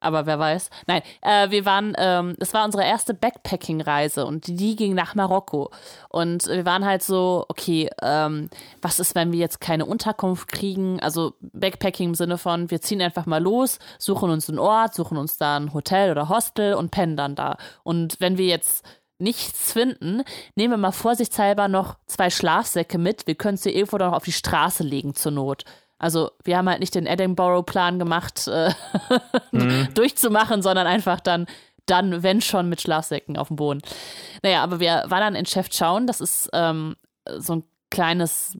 aber 0.04 0.26
wer 0.26 0.40
weiß. 0.40 0.70
Nein, 0.88 1.02
äh, 1.22 1.50
wir 1.50 1.66
waren, 1.66 1.94
ähm, 1.98 2.36
das 2.38 2.54
war 2.54 2.66
unsere 2.66 2.84
erste 2.84 3.14
Backpacking-Reise 3.14 4.26
und 4.26 4.48
die 4.48 4.76
ging 4.76 4.94
nach 4.94 5.16
Marokko. 5.16 5.72
Und 6.10 6.48
wir 6.48 6.66
waren 6.66 6.86
halt 6.86 7.04
so, 7.04 7.46
okay, 7.50 7.90
ähm, 8.02 8.50
was 8.82 9.00
ist, 9.00 9.16
wenn 9.16 9.32
wir 9.32 9.40
jetzt 9.40 9.62
keine 9.62 9.86
Unterkunft 9.86 10.48
kriegen? 10.48 11.00
Also 11.00 11.34
Backpacking 11.42 12.10
im 12.10 12.16
Sinne 12.16 12.38
von, 12.38 12.70
wir 12.72 12.82
ziehen 12.82 13.02
einfach 13.02 13.26
mal 13.26 13.42
los, 13.42 13.80
suchen 13.98 14.30
uns 14.30 14.50
einen 14.50 14.60
Ort, 14.60 14.94
suchen 14.94 15.18
uns 15.18 15.38
da 15.38 15.58
ein 15.58 15.74
Hotel 15.74 16.12
oder 16.12 16.30
Hostel 16.30 16.74
und 16.76 16.92
pennen 16.92 17.18
dann 17.18 17.36
da. 17.36 17.58
Und 17.84 18.18
wenn 18.20 18.38
wir 18.38 18.46
jetzt 18.46 18.84
nichts 19.20 19.72
finden, 19.72 20.24
nehmen 20.56 20.74
wir 20.74 20.78
mal 20.78 20.92
vorsichtshalber 20.92 21.68
noch 21.68 21.96
zwei 22.06 22.30
Schlafsäcke 22.30 22.98
mit. 22.98 23.26
Wir 23.26 23.36
können 23.36 23.58
sie 23.58 23.72
irgendwo 23.72 23.98
noch 23.98 24.14
auf 24.14 24.26
die 24.26 24.32
Straße 24.32 24.84
legen 24.84 25.16
zur 25.16 25.32
Not. 25.32 25.64
Also 26.04 26.32
wir 26.44 26.58
haben 26.58 26.68
halt 26.68 26.82
nicht 26.82 26.96
den 26.96 27.06
Edinburgh-Plan 27.06 27.98
gemacht, 27.98 28.50
äh, 28.50 28.72
mhm. 29.52 29.88
durchzumachen, 29.94 30.62
sondern 30.62 30.86
einfach 30.86 31.22
dann, 31.22 31.48
dann, 31.86 32.24
wenn 32.24 32.42
schon, 32.42 32.68
mit 32.68 32.82
Schlafsäcken 32.82 33.38
auf 33.38 33.48
dem 33.48 33.56
Boden. 33.56 33.82
Naja, 34.42 34.62
aber 34.64 34.82
wir 34.82 35.06
waren 35.08 35.22
dann 35.22 35.36
in 35.36 35.46
Chef 35.46 35.70
Schauen, 35.72 36.06
das 36.06 36.20
ist 36.20 36.50
ähm, 36.52 36.98
so 37.38 37.56
ein 37.56 37.64
kleines 37.90 38.58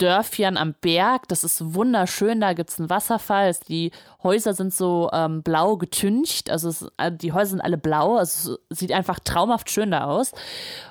Dörfchen 0.00 0.56
am 0.56 0.74
Berg. 0.80 1.28
Das 1.28 1.44
ist 1.44 1.74
wunderschön. 1.74 2.40
Da 2.40 2.54
gibt 2.54 2.70
es 2.70 2.78
einen 2.78 2.90
Wasserfall. 2.90 3.54
Die 3.68 3.92
Häuser 4.22 4.54
sind 4.54 4.72
so 4.72 5.10
ähm, 5.12 5.42
blau 5.42 5.76
getüncht. 5.76 6.50
Also 6.50 6.68
es, 6.68 6.86
äh, 6.96 7.12
die 7.12 7.32
Häuser 7.32 7.50
sind 7.50 7.60
alle 7.60 7.76
blau. 7.76 8.16
Also 8.16 8.58
es 8.68 8.78
sieht 8.78 8.92
einfach 8.92 9.20
traumhaft 9.20 9.70
schön 9.70 9.90
da 9.90 10.04
aus. 10.04 10.32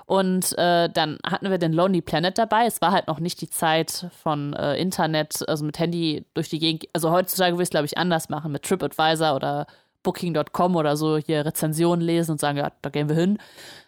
Und 0.06 0.58
äh, 0.58 0.90
dann 0.90 1.18
hatten 1.26 1.50
wir 1.50 1.58
den 1.58 1.74
Lonely 1.74 2.02
Planet 2.02 2.38
dabei. 2.38 2.66
Es 2.66 2.82
war 2.82 2.92
halt 2.92 3.08
noch 3.08 3.20
nicht 3.20 3.42
die 3.42 3.50
Zeit 3.50 4.08
von 4.22 4.54
äh, 4.54 4.76
Internet, 4.76 5.48
also 5.48 5.66
mit 5.66 5.80
Handy 5.80 6.26
durch 6.34 6.50
die 6.50 6.60
Gegend. 6.60 6.86
Also 6.94 7.12
heutzutage 7.12 7.54
würde 7.54 7.64
ich 7.64 7.68
es, 7.68 7.72
glaube 7.72 7.86
ich, 7.86 7.98
anders 7.98 8.30
machen 8.30 8.52
mit 8.52 8.64
TripAdvisor 8.64 9.36
oder 9.36 9.66
Booking.com 10.04 10.76
oder 10.76 10.98
so 10.98 11.18
hier 11.18 11.46
Rezensionen 11.46 12.02
lesen 12.02 12.32
und 12.32 12.40
sagen, 12.40 12.58
ja, 12.58 12.72
da 12.82 12.90
gehen 12.90 13.10
wir 13.10 13.16
hin. 13.16 13.38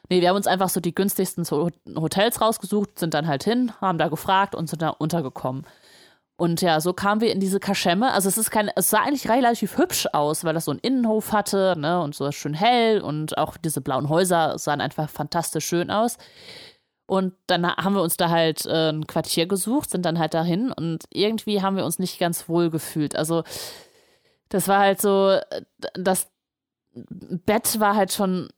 Nee, 0.10 0.22
wir 0.22 0.30
haben 0.30 0.36
uns 0.36 0.48
einfach 0.48 0.70
so 0.70 0.80
die 0.80 0.94
günstigsten 0.94 1.46
Hotels 1.96 2.41
rausgesucht, 2.41 3.00
sind 3.00 3.13
dann 3.13 3.27
halt 3.27 3.44
hin, 3.44 3.72
haben 3.80 3.98
da 3.98 4.10
gefragt 4.10 4.56
und 4.56 4.70
sind 4.70 4.82
da 4.82 4.89
untergekommen. 4.89 5.65
Und 6.41 6.62
ja, 6.62 6.82
so 6.82 6.91
kamen 6.91 7.22
wir 7.22 7.32
in 7.32 7.39
diese 7.39 7.60
Kaschemme. 7.60 8.12
Also 8.13 8.27
es 8.27 8.38
ist 8.39 8.50
kein, 8.50 8.72
es 8.75 8.89
sah 8.89 9.01
eigentlich 9.03 9.30
relativ 9.30 9.77
hübsch 9.77 10.08
aus, 10.12 10.44
weil 10.44 10.56
das 10.56 10.65
so 10.65 10.72
einen 10.72 10.80
Innenhof 10.80 11.34
hatte, 11.34 11.75
ne, 11.77 12.01
und 12.01 12.15
so 12.15 12.32
schön 12.32 12.56
hell 12.56 13.00
und 13.01 13.38
auch 13.38 13.58
diese 13.58 13.80
blauen 13.80 14.10
Häuser 14.10 14.58
sahen 14.58 14.82
einfach 14.82 15.08
fantastisch 15.08 15.65
schön 15.68 15.91
aus. 15.91 16.18
Und 17.06 17.34
dann 17.46 17.68
haben 17.68 17.94
wir 17.94 18.01
uns 18.01 18.18
da 18.18 18.30
halt 18.30 18.65
äh, 18.65 18.89
ein 18.89 19.06
Quartier 19.06 19.46
gesucht, 19.46 19.91
sind 19.91 20.06
dann 20.06 20.18
halt 20.18 20.34
dahin 20.34 20.72
und 20.72 21.03
irgendwie 21.12 21.62
haben 21.62 21.75
wir 21.75 21.86
uns 21.86 22.00
nicht 22.00 22.20
ganz 22.20 22.50
wohl 22.50 22.72
gefühlt. 22.72 23.15
Also 23.15 23.44
das 24.51 24.67
war 24.67 24.79
halt 24.79 25.01
so, 25.01 25.38
das 25.93 26.29
Bett 26.93 27.79
war 27.79 27.96
halt 27.96 28.12
schon 28.12 28.50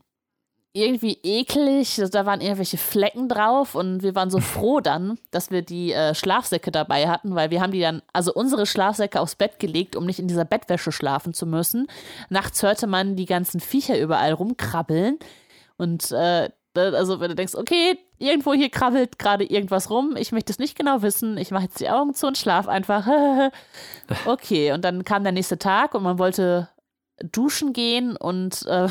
irgendwie 0.73 1.19
eklig. 1.21 2.01
Da 2.11 2.25
waren 2.25 2.41
irgendwelche 2.41 2.79
Flecken 2.79 3.29
drauf 3.29 3.75
und 3.75 4.01
wir 4.01 4.15
waren 4.15 4.31
so 4.31 4.39
froh 4.39 4.79
dann, 4.79 5.19
dass 5.29 5.51
wir 5.51 5.61
die 5.61 5.93
äh, 5.93 6.15
Schlafsäcke 6.15 6.71
dabei 6.71 7.07
hatten, 7.07 7.35
weil 7.35 7.51
wir 7.51 7.61
haben 7.61 7.71
die 7.71 7.79
dann, 7.79 8.01
also 8.11 8.33
unsere 8.33 8.65
Schlafsäcke 8.65 9.21
aufs 9.21 9.35
Bett 9.35 9.59
gelegt, 9.59 9.95
um 9.95 10.05
nicht 10.05 10.19
in 10.19 10.27
dieser 10.27 10.45
Bettwäsche 10.45 10.91
schlafen 10.91 11.33
zu 11.33 11.45
müssen. 11.45 11.87
Nachts 12.29 12.63
hörte 12.63 12.87
man 12.87 13.15
die 13.15 13.27
ganzen 13.27 13.59
Viecher 13.59 13.99
überall 13.99 14.33
rumkrabbeln 14.33 15.19
und 15.77 16.11
äh, 16.11 16.49
also 16.75 17.19
wenn 17.19 17.29
du 17.29 17.35
denkst, 17.35 17.55
okay, 17.55 17.97
irgendwo 18.17 18.53
hier 18.53 18.69
krabbelt 18.69 19.19
gerade 19.19 19.43
irgendwas 19.43 19.89
rum, 19.89 20.15
ich 20.17 20.31
möchte 20.31 20.51
es 20.51 20.59
nicht 20.59 20.77
genau 20.77 21.01
wissen, 21.01 21.37
ich 21.37 21.51
mache 21.51 21.63
jetzt 21.63 21.79
die 21.79 21.89
Augen 21.89 22.13
zu 22.13 22.27
und 22.27 22.37
schlaf 22.37 22.67
einfach. 22.67 23.07
okay, 24.25 24.71
und 24.71 24.83
dann 24.83 25.03
kam 25.03 25.23
der 25.23 25.31
nächste 25.31 25.59
Tag 25.59 25.93
und 25.93 26.03
man 26.03 26.19
wollte 26.19 26.69
duschen 27.19 27.73
gehen 27.73 28.15
und 28.17 28.65
äh, 28.65 28.87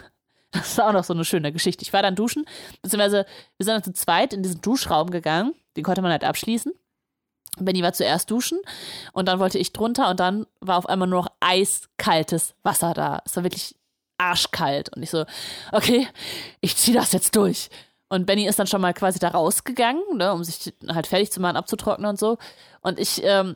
das 0.50 0.72
ist 0.72 0.80
auch 0.80 0.92
noch 0.92 1.04
so 1.04 1.14
eine 1.14 1.24
schöne 1.24 1.52
Geschichte. 1.52 1.82
Ich 1.82 1.92
war 1.92 2.02
dann 2.02 2.16
duschen, 2.16 2.44
beziehungsweise 2.82 3.26
wir 3.56 3.64
sind 3.64 3.74
dann 3.74 3.84
zu 3.84 3.92
zweit 3.92 4.32
in 4.32 4.42
diesen 4.42 4.60
Duschraum 4.60 5.10
gegangen. 5.10 5.54
Den 5.76 5.84
konnte 5.84 6.02
man 6.02 6.10
halt 6.10 6.24
abschließen. 6.24 6.72
Benny 7.58 7.82
war 7.82 7.92
zuerst 7.92 8.30
duschen 8.30 8.58
und 9.12 9.26
dann 9.26 9.38
wollte 9.38 9.58
ich 9.58 9.72
drunter 9.72 10.08
und 10.08 10.20
dann 10.20 10.46
war 10.60 10.78
auf 10.78 10.88
einmal 10.88 11.08
nur 11.08 11.22
noch 11.22 11.32
eiskaltes 11.40 12.54
Wasser 12.62 12.94
da. 12.94 13.22
Es 13.24 13.36
war 13.36 13.44
wirklich 13.44 13.76
arschkalt 14.20 14.94
und 14.94 15.02
ich 15.02 15.10
so, 15.10 15.24
okay, 15.72 16.06
ich 16.60 16.76
ziehe 16.76 16.96
das 16.96 17.12
jetzt 17.12 17.34
durch. 17.36 17.70
Und 18.08 18.26
Benny 18.26 18.46
ist 18.46 18.58
dann 18.58 18.66
schon 18.66 18.80
mal 18.80 18.92
quasi 18.92 19.18
da 19.18 19.28
rausgegangen, 19.28 20.02
ne, 20.16 20.32
um 20.32 20.42
sich 20.44 20.74
halt 20.88 21.06
fertig 21.06 21.30
zu 21.30 21.40
machen, 21.40 21.56
abzutrocknen 21.56 22.10
und 22.10 22.18
so. 22.18 22.38
Und 22.82 22.98
ich 22.98 23.22
ähm, 23.24 23.54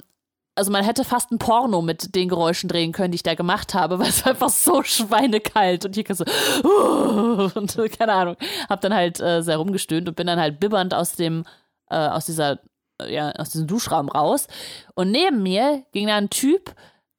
also 0.55 0.71
man 0.71 0.85
hätte 0.85 1.05
fast 1.05 1.33
ein 1.33 1.39
Porno 1.39 1.83
mit 1.83 2.15
den 2.15 2.29
Geräuschen 2.29 2.69
drehen 2.69 2.93
können, 2.93 3.11
die 3.11 3.17
ich 3.17 3.23
da 3.23 3.35
gemacht 3.35 3.75
habe, 3.75 3.99
weil 3.99 4.09
es 4.09 4.25
einfach 4.25 4.49
so 4.49 4.83
schweinekalt 4.83 5.85
und 5.85 5.95
hier 5.95 6.05
so 6.15 6.25
uh, 6.65 7.51
und 7.59 7.77
keine 7.99 8.13
Ahnung, 8.13 8.37
hab 8.69 8.81
dann 8.81 8.95
halt 8.95 9.21
äh, 9.21 9.43
sehr 9.43 9.57
rumgestöhnt 9.57 10.09
und 10.09 10.17
bin 10.17 10.27
dann 10.27 10.41
halt 10.41 10.61
bibbernd 10.61 10.95
aus 10.95 11.13
dem 11.13 11.45
äh, 11.91 11.97
aus 11.97 12.27
dieser 12.27 12.61
ja 13.05 13.33
aus 13.33 13.51
diesem 13.51 13.67
Duschraum 13.67 14.09
raus 14.09 14.47
und 14.95 15.11
neben 15.11 15.43
mir 15.43 15.83
ging 15.93 16.07
da 16.07 16.17
ein 16.17 16.31
Typ 16.31 16.75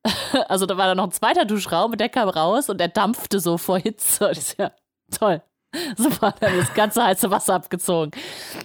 also 0.48 0.66
da 0.66 0.78
war 0.78 0.88
da 0.88 0.96
noch 0.96 1.06
ein 1.06 1.12
zweiter 1.12 1.46
Duschraum 1.46 1.92
und 1.92 2.00
der 2.00 2.10
kam 2.10 2.30
raus 2.30 2.70
und 2.70 2.80
der 2.80 2.90
dampfte 2.90 3.40
so 3.40 3.58
vor 3.58 3.80
Hitze 3.80 4.30
ich 4.32 4.44
so, 4.44 4.64
ja 4.64 4.72
toll 5.12 5.42
Super, 5.98 6.34
dann 6.40 6.58
das 6.58 6.74
ganze 6.74 7.04
heiße 7.04 7.30
Wasser 7.32 7.56
abgezogen. 7.56 8.12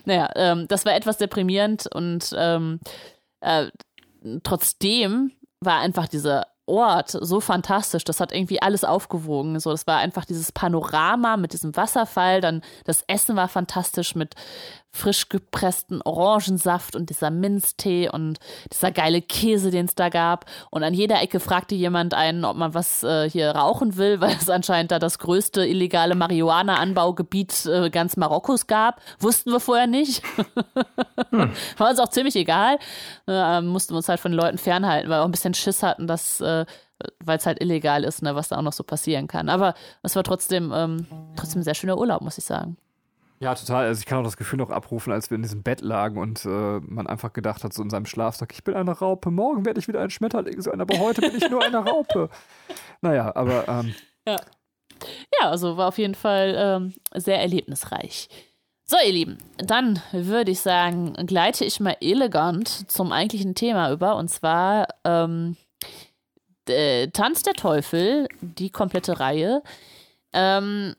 Naja, 0.04 0.30
ähm, 0.36 0.68
das 0.68 0.84
war 0.84 0.94
etwas 0.94 1.18
deprimierend 1.18 1.88
und 1.92 2.32
ähm, 2.36 2.80
äh, 3.40 3.66
trotzdem 4.42 5.32
war 5.60 5.80
einfach 5.80 6.08
dieser 6.08 6.46
Ort 6.66 7.10
so 7.10 7.40
fantastisch. 7.40 8.04
Das 8.04 8.20
hat 8.20 8.32
irgendwie 8.32 8.62
alles 8.62 8.84
aufgewogen. 8.84 9.58
So, 9.58 9.70
das 9.72 9.86
war 9.86 9.98
einfach 9.98 10.24
dieses 10.24 10.52
Panorama 10.52 11.36
mit 11.36 11.52
diesem 11.52 11.76
Wasserfall. 11.76 12.40
Dann 12.40 12.62
das 12.84 13.02
Essen 13.08 13.34
war 13.34 13.48
fantastisch 13.48 14.14
mit 14.14 14.34
frisch 14.92 15.28
gepressten 15.28 16.02
Orangensaft 16.02 16.96
und 16.96 17.10
dieser 17.10 17.30
Minztee 17.30 18.08
und 18.08 18.38
dieser 18.72 18.90
geile 18.90 19.22
Käse, 19.22 19.70
den 19.70 19.86
es 19.86 19.94
da 19.94 20.08
gab. 20.08 20.46
Und 20.70 20.82
an 20.82 20.94
jeder 20.94 21.22
Ecke 21.22 21.40
fragte 21.40 21.74
jemand 21.74 22.14
einen, 22.14 22.44
ob 22.44 22.56
man 22.56 22.74
was 22.74 23.02
äh, 23.02 23.30
hier 23.30 23.50
rauchen 23.50 23.96
will, 23.96 24.20
weil 24.20 24.36
es 24.40 24.50
anscheinend 24.50 24.90
da 24.90 24.98
das 24.98 25.18
größte 25.18 25.66
illegale 25.66 26.14
Marihuana-Anbaugebiet 26.14 27.66
äh, 27.66 27.90
ganz 27.90 28.16
Marokkos 28.16 28.66
gab. 28.66 29.00
Wussten 29.18 29.52
wir 29.52 29.60
vorher 29.60 29.86
nicht. 29.86 30.22
hm. 31.30 31.52
War 31.76 31.90
uns 31.90 32.00
auch 32.00 32.08
ziemlich 32.08 32.36
egal. 32.36 32.78
Äh, 33.26 33.60
mussten 33.60 33.94
wir 33.94 33.98
uns 33.98 34.08
halt 34.08 34.20
von 34.20 34.32
den 34.32 34.40
Leuten 34.40 34.58
fernhalten, 34.58 35.08
weil 35.08 35.18
wir 35.18 35.22
auch 35.22 35.28
ein 35.28 35.32
bisschen 35.32 35.54
Schiss 35.54 35.82
hatten, 35.82 36.06
dass 36.06 36.40
äh, 36.40 36.64
weil 37.24 37.38
es 37.38 37.46
halt 37.46 37.60
illegal 37.62 38.04
ist, 38.04 38.22
ne, 38.22 38.34
was 38.34 38.48
da 38.48 38.58
auch 38.58 38.62
noch 38.62 38.72
so 38.72 38.82
passieren 38.82 39.26
kann. 39.26 39.48
Aber 39.48 39.74
es 40.02 40.16
war 40.16 40.22
trotzdem, 40.22 40.72
ähm, 40.74 41.06
trotzdem 41.36 41.60
ein 41.60 41.64
sehr 41.64 41.74
schöner 41.74 41.96
Urlaub, 41.98 42.20
muss 42.20 42.38
ich 42.38 42.44
sagen. 42.44 42.76
Ja, 43.42 43.54
total. 43.54 43.86
Also 43.86 44.00
ich 44.00 44.06
kann 44.06 44.18
auch 44.18 44.24
das 44.24 44.36
Gefühl 44.36 44.58
noch 44.58 44.68
abrufen, 44.68 45.14
als 45.14 45.30
wir 45.30 45.36
in 45.36 45.42
diesem 45.42 45.62
Bett 45.62 45.80
lagen 45.80 46.18
und 46.18 46.44
äh, 46.44 46.80
man 46.80 47.06
einfach 47.06 47.32
gedacht 47.32 47.64
hat, 47.64 47.72
so 47.72 47.82
in 47.82 47.88
seinem 47.88 48.04
Schlafsack, 48.04 48.52
ich 48.52 48.64
bin 48.64 48.74
eine 48.74 48.90
Raupe, 48.92 49.30
morgen 49.30 49.64
werde 49.64 49.80
ich 49.80 49.88
wieder 49.88 50.00
ein 50.00 50.10
Schmetterling 50.10 50.60
sein, 50.60 50.78
aber 50.78 50.98
heute 50.98 51.22
bin 51.22 51.34
ich 51.34 51.48
nur 51.48 51.64
eine 51.64 51.78
Raupe. 51.78 52.28
naja, 53.00 53.34
aber 53.34 53.66
ähm, 53.66 53.94
ja. 54.26 54.36
ja, 55.40 55.48
also 55.48 55.78
war 55.78 55.88
auf 55.88 55.96
jeden 55.96 56.14
Fall 56.14 56.54
ähm, 56.54 56.94
sehr 57.14 57.40
erlebnisreich. 57.40 58.28
So, 58.84 58.98
ihr 59.02 59.12
Lieben, 59.12 59.38
dann 59.56 60.02
würde 60.12 60.50
ich 60.50 60.60
sagen, 60.60 61.14
gleite 61.26 61.64
ich 61.64 61.80
mal 61.80 61.96
elegant 62.02 62.90
zum 62.90 63.10
eigentlichen 63.10 63.54
Thema 63.54 63.90
über 63.90 64.16
und 64.16 64.28
zwar 64.28 64.86
ähm, 65.04 65.56
Tanz 66.66 67.42
der 67.42 67.54
Teufel, 67.54 68.28
die 68.42 68.68
komplette 68.68 69.18
Reihe. 69.18 69.62
Ähm, 70.32 70.94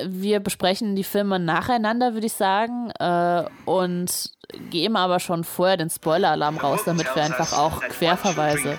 wir 0.00 0.40
besprechen 0.40 0.96
die 0.96 1.04
Filme 1.04 1.38
nacheinander, 1.38 2.14
würde 2.14 2.26
ich 2.26 2.32
sagen, 2.32 2.90
äh, 2.98 3.44
und 3.66 4.30
geben 4.70 4.96
aber 4.96 5.20
schon 5.20 5.44
vorher 5.44 5.76
den 5.76 5.90
Spoiler-Alarm 5.90 6.58
raus, 6.58 6.80
damit 6.84 7.14
wir 7.14 7.22
einfach 7.22 7.52
auch 7.52 7.80
Querverweise 7.80 8.78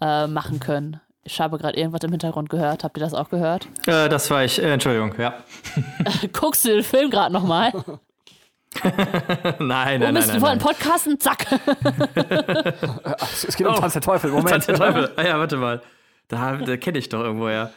äh, 0.00 0.26
machen 0.26 0.60
können. 0.60 1.00
Ich 1.24 1.40
habe 1.40 1.58
gerade 1.58 1.78
irgendwas 1.78 2.02
im 2.02 2.10
Hintergrund 2.10 2.50
gehört. 2.50 2.84
Habt 2.84 2.96
ihr 2.98 3.00
das 3.00 3.14
auch 3.14 3.30
gehört? 3.30 3.66
Äh, 3.86 4.08
das 4.08 4.30
war 4.30 4.44
ich. 4.44 4.60
Äh, 4.62 4.72
Entschuldigung, 4.72 5.14
ja. 5.18 5.34
Guckst 6.32 6.64
du 6.64 6.68
den 6.70 6.84
Film 6.84 7.10
gerade 7.10 7.32
nochmal? 7.32 7.72
nein, 9.58 10.00
nein, 10.00 10.14
nein. 10.14 10.32
Wir 10.32 10.40
wollen 10.40 10.58
podcasten, 10.58 11.18
zack. 11.20 11.46
es 13.20 13.56
geht 13.56 13.66
um 13.66 13.74
oh, 13.74 13.78
Tanz 13.78 13.92
der 13.92 14.02
Teufel. 14.02 14.30
Moment. 14.30 14.50
Tanz 14.50 14.66
der 14.66 14.74
Teufel. 14.74 15.12
Ah 15.16 15.22
ja, 15.22 15.38
warte 15.38 15.56
mal. 15.56 15.80
Da, 16.28 16.56
da 16.56 16.76
kenne 16.76 16.98
ich 16.98 17.08
doch 17.08 17.20
irgendwo, 17.20 17.48
ja. 17.48 17.70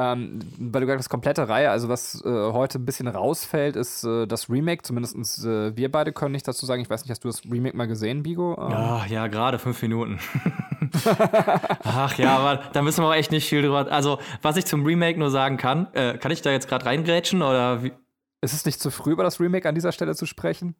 Ähm, 0.00 0.38
weil 0.58 0.80
du 0.80 0.86
gesagt 0.86 1.00
hast, 1.00 1.08
komplette 1.08 1.48
Reihe, 1.48 1.70
also 1.70 1.88
was 1.88 2.24
äh, 2.24 2.28
heute 2.28 2.78
ein 2.78 2.86
bisschen 2.86 3.08
rausfällt, 3.08 3.74
ist 3.74 4.04
äh, 4.04 4.26
das 4.26 4.48
Remake. 4.48 4.82
Zumindest 4.82 5.44
äh, 5.44 5.76
wir 5.76 5.90
beide 5.90 6.12
können 6.12 6.32
nicht 6.32 6.46
dazu 6.46 6.66
sagen. 6.66 6.80
Ich 6.80 6.88
weiß 6.88 7.02
nicht, 7.02 7.10
hast 7.10 7.24
du 7.24 7.28
das 7.28 7.42
Remake 7.44 7.76
mal 7.76 7.88
gesehen, 7.88 8.22
Bigo? 8.22 8.56
Ähm. 8.60 8.70
Ja, 8.70 9.06
ja, 9.06 9.26
gerade 9.26 9.58
fünf 9.58 9.82
Minuten. 9.82 10.20
Ach 11.84 12.16
ja, 12.16 12.36
aber 12.36 12.70
da 12.72 12.82
müssen 12.82 13.02
wir 13.02 13.06
aber 13.06 13.16
echt 13.16 13.30
nicht 13.30 13.48
viel 13.48 13.62
drüber. 13.62 13.90
Also, 13.90 14.18
was 14.42 14.56
ich 14.56 14.66
zum 14.66 14.84
Remake 14.84 15.18
nur 15.18 15.30
sagen 15.30 15.56
kann, 15.56 15.92
äh, 15.94 16.16
kann 16.18 16.30
ich 16.30 16.42
da 16.42 16.50
jetzt 16.50 16.68
gerade 16.68 16.86
reingrätschen 16.86 17.42
oder 17.42 17.82
wie? 17.82 17.92
Ist 18.40 18.54
es 18.54 18.64
nicht 18.64 18.80
zu 18.80 18.90
früh, 18.92 19.12
über 19.12 19.24
das 19.24 19.40
Remake 19.40 19.68
an 19.68 19.74
dieser 19.74 19.90
Stelle 19.90 20.14
zu 20.14 20.24
sprechen? 20.24 20.76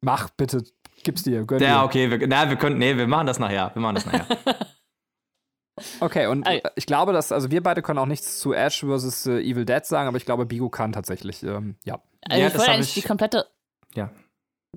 Mach 0.00 0.30
bitte, 0.30 0.64
gib's 1.04 1.22
dir, 1.22 1.44
gönn 1.44 1.62
Ja, 1.62 1.84
okay, 1.84 2.10
wir, 2.10 2.26
na, 2.26 2.48
wir 2.48 2.56
können, 2.56 2.78
nee, 2.78 2.96
wir 2.96 3.06
machen 3.06 3.26
das 3.26 3.38
nachher. 3.38 3.70
Wir 3.74 3.82
machen 3.82 3.96
das 3.96 4.06
nachher. 4.06 4.26
Okay, 6.00 6.26
und 6.26 6.46
Ey. 6.46 6.62
ich 6.76 6.86
glaube, 6.86 7.12
dass, 7.12 7.32
also 7.32 7.50
wir 7.50 7.62
beide 7.62 7.82
können 7.82 7.98
auch 7.98 8.06
nichts 8.06 8.38
zu 8.38 8.52
Ash 8.52 8.84
vs. 8.84 9.26
Äh, 9.26 9.40
Evil 9.40 9.64
Dead 9.64 9.84
sagen, 9.84 10.08
aber 10.08 10.18
ich 10.18 10.26
glaube, 10.26 10.44
Bigo 10.44 10.68
kann 10.68 10.92
tatsächlich, 10.92 11.42
ähm, 11.42 11.76
ja. 11.84 12.00
Also 12.28 12.40
ja, 12.40 12.48
ich 12.48 12.58
wollte 12.58 12.72
eigentlich 12.72 12.96
ich, 12.96 13.02
die 13.02 13.08
komplette, 13.08 13.46
ja. 13.94 14.10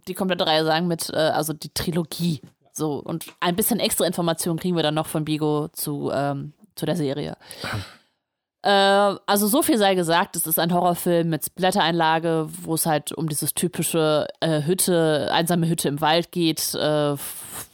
die 0.08 0.14
komplette 0.14 0.48
Reihe 0.48 0.64
sagen 0.64 0.88
mit, 0.88 1.10
äh, 1.10 1.18
also 1.18 1.54
die 1.54 1.74
Trilogie. 1.74 2.42
So, 2.72 2.96
und 2.96 3.26
ein 3.40 3.56
bisschen 3.56 3.80
extra 3.80 4.06
Informationen 4.06 4.60
kriegen 4.60 4.76
wir 4.76 4.84
dann 4.84 4.96
noch 4.96 5.08
von 5.08 5.26
Bigo 5.26 5.68
zu, 5.70 6.12
ähm, 6.14 6.54
zu 6.76 6.86
der 6.86 6.96
Serie. 6.96 7.38
äh, 8.64 8.70
also 8.70 9.48
so 9.48 9.62
viel 9.62 9.78
sei 9.78 9.96
gesagt, 9.96 10.38
es 10.38 10.48
ist 10.48 10.60
ein 10.60 10.74
Horrorfilm 10.74 11.30
mit 11.30 11.56
Blättereinlage, 11.56 12.48
wo 12.64 12.74
es 12.74 12.86
halt 12.86 13.12
um 13.12 13.28
dieses 13.28 13.54
typische 13.54 14.28
äh, 14.40 14.64
Hütte, 14.64 15.30
einsame 15.32 15.68
Hütte 15.68 15.90
im 15.90 16.00
Wald 16.00 16.32
geht, 16.32 16.74
äh, 16.74 17.16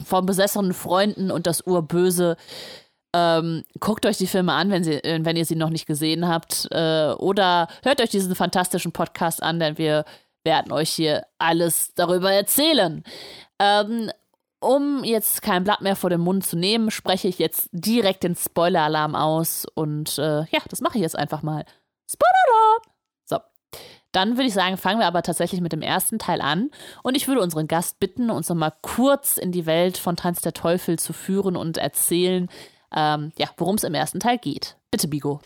von 0.04 0.26
besessenen 0.26 0.74
Freunden 0.74 1.30
und 1.30 1.46
das 1.46 1.66
Urböse 1.66 2.36
ähm, 3.14 3.64
guckt 3.80 4.06
euch 4.06 4.16
die 4.16 4.26
Filme 4.26 4.52
an, 4.52 4.70
wenn, 4.70 4.84
sie, 4.84 5.00
wenn 5.02 5.36
ihr 5.36 5.44
sie 5.44 5.56
noch 5.56 5.70
nicht 5.70 5.86
gesehen 5.86 6.28
habt. 6.28 6.68
Äh, 6.70 7.12
oder 7.18 7.68
hört 7.82 8.00
euch 8.00 8.10
diesen 8.10 8.34
fantastischen 8.34 8.92
Podcast 8.92 9.42
an, 9.42 9.60
denn 9.60 9.78
wir 9.78 10.04
werden 10.44 10.72
euch 10.72 10.90
hier 10.90 11.26
alles 11.38 11.92
darüber 11.94 12.32
erzählen. 12.32 13.04
Ähm, 13.58 14.10
um 14.60 15.04
jetzt 15.04 15.42
kein 15.42 15.64
Blatt 15.64 15.82
mehr 15.82 15.96
vor 15.96 16.10
den 16.10 16.20
Mund 16.20 16.46
zu 16.46 16.56
nehmen, 16.56 16.90
spreche 16.90 17.28
ich 17.28 17.38
jetzt 17.38 17.68
direkt 17.72 18.22
den 18.22 18.36
Spoiler-Alarm 18.36 19.14
aus. 19.14 19.66
Und 19.74 20.18
äh, 20.18 20.40
ja, 20.40 20.60
das 20.68 20.80
mache 20.80 20.98
ich 20.98 21.02
jetzt 21.02 21.18
einfach 21.18 21.42
mal. 21.42 21.64
Spoiler-Alarm! 22.10 22.82
So. 23.24 23.38
Dann 24.12 24.36
würde 24.36 24.46
ich 24.46 24.54
sagen, 24.54 24.76
fangen 24.76 25.00
wir 25.00 25.06
aber 25.06 25.22
tatsächlich 25.22 25.60
mit 25.60 25.72
dem 25.72 25.82
ersten 25.82 26.18
Teil 26.18 26.40
an. 26.40 26.70
Und 27.02 27.16
ich 27.16 27.28
würde 27.28 27.40
unseren 27.40 27.66
Gast 27.66 27.98
bitten, 27.98 28.30
uns 28.30 28.48
nochmal 28.48 28.72
kurz 28.82 29.36
in 29.36 29.52
die 29.52 29.66
Welt 29.66 29.98
von 29.98 30.16
Tanz 30.16 30.40
der 30.40 30.52
Teufel 30.54 30.98
zu 30.98 31.12
führen 31.12 31.56
und 31.56 31.76
erzählen, 31.76 32.48
ähm, 32.94 33.32
ja, 33.36 33.48
worum 33.56 33.76
es 33.76 33.84
im 33.84 33.94
ersten 33.94 34.20
Teil 34.20 34.38
geht. 34.38 34.76
Bitte, 34.90 35.08
Bigo. 35.08 35.40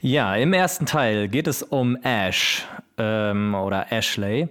Ja, 0.00 0.34
im 0.36 0.52
ersten 0.52 0.86
Teil 0.86 1.28
geht 1.28 1.46
es 1.46 1.62
um 1.62 1.96
Ash 1.96 2.66
ähm, 2.98 3.54
oder 3.54 3.90
Ashley. 3.90 4.48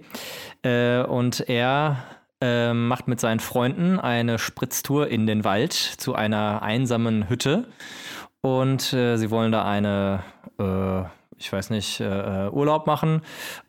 Äh, 0.62 1.02
und 1.02 1.48
er 1.48 2.04
äh, 2.40 2.72
macht 2.72 3.08
mit 3.08 3.20
seinen 3.20 3.40
Freunden 3.40 3.98
eine 3.98 4.38
Spritztour 4.38 5.08
in 5.08 5.26
den 5.26 5.44
Wald 5.44 5.72
zu 5.72 6.14
einer 6.14 6.62
einsamen 6.62 7.28
Hütte. 7.28 7.68
Und 8.40 8.92
äh, 8.92 9.16
sie 9.16 9.30
wollen 9.30 9.52
da 9.52 9.64
eine, 9.64 10.22
äh, 10.58 11.02
ich 11.38 11.52
weiß 11.52 11.70
nicht, 11.70 12.00
äh, 12.00 12.48
Urlaub 12.50 12.86
machen. 12.86 13.22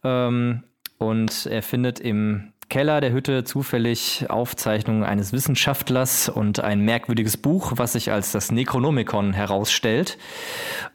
Ähm, 0.04 0.64
und 0.98 1.46
er 1.46 1.62
findet 1.62 2.00
im 2.00 2.54
Keller 2.70 3.02
der 3.02 3.12
Hütte 3.12 3.44
zufällig 3.44 4.30
Aufzeichnungen 4.30 5.04
eines 5.04 5.34
Wissenschaftlers 5.34 6.30
und 6.30 6.60
ein 6.60 6.82
merkwürdiges 6.82 7.38
Buch, 7.38 7.74
was 7.76 7.94
sich 7.94 8.12
als 8.12 8.32
das 8.32 8.52
Necronomicon 8.52 9.34
herausstellt. 9.34 10.18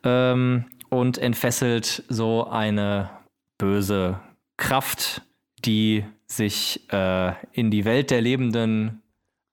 Ähm, 0.05 0.67
und 0.91 1.17
entfesselt 1.17 2.05
so 2.09 2.47
eine 2.49 3.09
böse 3.57 4.21
Kraft, 4.59 5.23
die 5.65 6.05
sich 6.27 6.93
äh, 6.93 7.33
in 7.53 7.71
die 7.71 7.87
Welt 7.87 8.11
der 8.11 8.21
Lebenden 8.21 9.03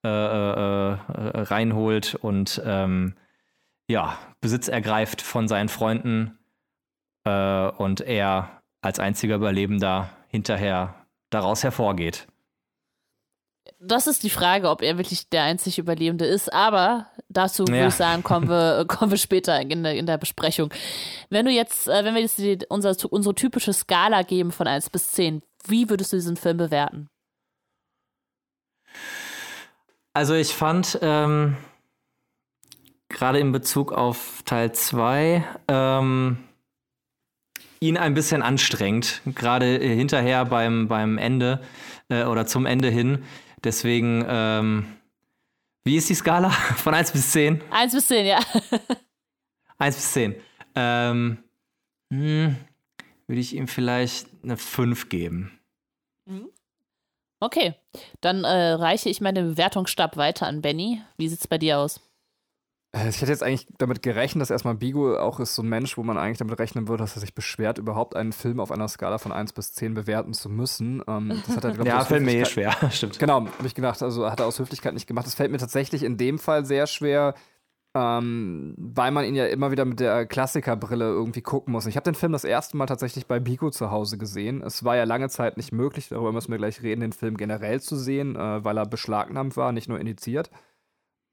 äh, 0.04 0.08
äh, 0.08 0.92
äh 0.92 0.96
reinholt 1.42 2.14
und 2.16 2.60
ähm, 2.64 3.14
ja, 3.88 4.18
Besitz 4.40 4.68
ergreift 4.68 5.22
von 5.22 5.48
seinen 5.48 5.68
Freunden 5.68 6.38
äh, 7.24 7.68
und 7.68 8.02
er 8.02 8.62
als 8.82 8.98
einziger 8.98 9.36
Überlebender 9.36 10.10
hinterher 10.28 10.99
daraus 11.30 11.62
hervorgeht. 11.62 12.26
Das 13.78 14.06
ist 14.06 14.22
die 14.22 14.30
Frage, 14.30 14.68
ob 14.68 14.82
er 14.82 14.98
wirklich 14.98 15.28
der 15.28 15.44
einzig 15.44 15.78
Überlebende 15.78 16.26
ist, 16.26 16.52
aber 16.52 17.06
dazu 17.28 17.64
ja. 17.64 17.74
würde 17.74 17.88
ich 17.88 17.94
sagen, 17.94 18.22
kommen 18.22 18.48
wir, 18.48 18.84
kommen 18.88 19.10
wir 19.10 19.18
später 19.18 19.58
in 19.60 19.82
der, 19.82 19.94
in 19.94 20.06
der 20.06 20.18
Besprechung. 20.18 20.72
Wenn 21.30 21.46
du 21.46 21.52
jetzt, 21.52 21.88
äh, 21.88 22.04
wenn 22.04 22.14
wir 22.14 22.22
jetzt 22.22 22.38
die, 22.38 22.58
unser, 22.68 22.94
unsere 23.10 23.34
typische 23.34 23.72
Skala 23.72 24.22
geben 24.22 24.52
von 24.52 24.66
1 24.66 24.90
bis 24.90 25.12
10, 25.12 25.42
wie 25.66 25.88
würdest 25.88 26.12
du 26.12 26.16
diesen 26.16 26.36
Film 26.36 26.58
bewerten? 26.58 27.08
Also 30.12 30.34
ich 30.34 30.54
fand 30.54 30.98
ähm, 31.02 31.56
gerade 33.08 33.38
in 33.38 33.52
Bezug 33.52 33.92
auf 33.92 34.42
Teil 34.44 34.72
2 34.72 35.44
ähm, 35.68 36.38
ihn 37.80 37.96
ein 37.96 38.14
bisschen 38.14 38.42
anstrengend, 38.42 39.22
gerade 39.24 39.78
hinterher 39.78 40.44
beim, 40.44 40.86
beim 40.88 41.18
Ende 41.18 41.62
äh, 42.08 42.24
oder 42.24 42.46
zum 42.46 42.66
Ende 42.66 42.90
hin. 42.90 43.24
Deswegen, 43.64 44.24
ähm, 44.28 44.86
wie 45.84 45.96
ist 45.96 46.08
die 46.08 46.14
Skala? 46.14 46.50
Von 46.76 46.94
1 46.94 47.12
bis 47.12 47.32
10? 47.32 47.62
1 47.70 47.94
bis 47.94 48.06
10, 48.08 48.26
ja. 48.26 48.38
1 49.78 49.96
bis 49.96 50.12
10. 50.12 50.34
Ähm, 50.74 51.38
hm, 52.12 52.56
würde 53.26 53.40
ich 53.40 53.56
ihm 53.56 53.66
vielleicht 53.66 54.28
eine 54.42 54.56
5 54.56 55.08
geben. 55.08 55.58
Mhm. 56.26 56.50
Okay, 57.42 57.74
dann 58.20 58.44
äh, 58.44 58.72
reiche 58.72 59.08
ich 59.08 59.22
meine 59.22 59.42
Bewertungsstab 59.42 60.18
weiter 60.18 60.46
an 60.46 60.60
Benny. 60.60 61.00
Wie 61.16 61.28
sieht 61.28 61.40
es 61.40 61.46
bei 61.46 61.56
dir 61.56 61.78
aus? 61.78 62.00
Äh, 62.92 63.08
ich 63.08 63.20
hätte 63.20 63.30
jetzt 63.30 63.42
eigentlich 63.42 63.66
damit 63.78 64.02
gerechnet, 64.02 64.42
dass 64.42 64.50
erstmal 64.50 64.74
Bigo 64.74 65.16
auch 65.16 65.40
ist 65.40 65.54
so 65.54 65.62
ein 65.62 65.68
Mensch, 65.68 65.96
wo 65.96 66.02
man 66.02 66.18
eigentlich 66.18 66.38
damit 66.38 66.58
rechnen 66.58 66.88
würde, 66.88 67.04
dass 67.04 67.16
er 67.16 67.20
sich 67.20 67.34
beschwert, 67.34 67.78
überhaupt 67.78 68.16
einen 68.16 68.32
Film 68.32 68.60
auf 68.60 68.72
einer 68.72 68.88
Skala 68.88 69.18
von 69.18 69.32
1 69.32 69.52
bis 69.52 69.72
10 69.72 69.94
bewerten 69.94 70.34
zu 70.34 70.48
müssen. 70.48 71.02
Ähm, 71.06 71.40
das 71.46 71.56
hat 71.56 71.64
er, 71.64 71.72
glaub, 71.72 71.86
ja, 71.86 72.04
fällt 72.04 72.24
mir 72.24 72.34
eh 72.34 72.44
schwer, 72.44 72.74
stimmt. 72.90 73.18
Genau, 73.18 73.46
habe 73.46 73.66
ich 73.66 73.74
gedacht, 73.74 74.02
also 74.02 74.30
hat 74.30 74.40
er 74.40 74.46
aus 74.46 74.58
Höflichkeit 74.58 74.94
nicht 74.94 75.06
gemacht. 75.06 75.26
Das 75.26 75.34
fällt 75.34 75.52
mir 75.52 75.58
tatsächlich 75.58 76.02
in 76.02 76.16
dem 76.16 76.38
Fall 76.38 76.64
sehr 76.64 76.86
schwer, 76.86 77.34
ähm, 77.94 78.74
weil 78.76 79.10
man 79.10 79.24
ihn 79.24 79.34
ja 79.34 79.46
immer 79.46 79.70
wieder 79.70 79.84
mit 79.84 80.00
der 80.00 80.26
Klassikerbrille 80.26 81.06
irgendwie 81.06 81.42
gucken 81.42 81.72
muss. 81.72 81.86
Ich 81.86 81.96
habe 81.96 82.04
den 82.04 82.14
Film 82.14 82.32
das 82.32 82.44
erste 82.44 82.76
Mal 82.76 82.86
tatsächlich 82.86 83.26
bei 83.26 83.40
Bigo 83.40 83.70
zu 83.70 83.90
Hause 83.90 84.16
gesehen. 84.18 84.62
Es 84.62 84.84
war 84.84 84.96
ja 84.96 85.04
lange 85.04 85.28
Zeit 85.28 85.56
nicht 85.56 85.72
möglich, 85.72 86.08
darüber 86.08 86.32
müssen 86.32 86.52
wir 86.52 86.58
gleich 86.58 86.82
reden, 86.82 87.00
den 87.00 87.12
Film 87.12 87.36
generell 87.36 87.80
zu 87.80 87.96
sehen, 87.96 88.36
äh, 88.36 88.64
weil 88.64 88.78
er 88.78 88.86
beschlagnahmt 88.86 89.56
war, 89.56 89.72
nicht 89.72 89.88
nur 89.88 89.98
indiziert. 89.98 90.50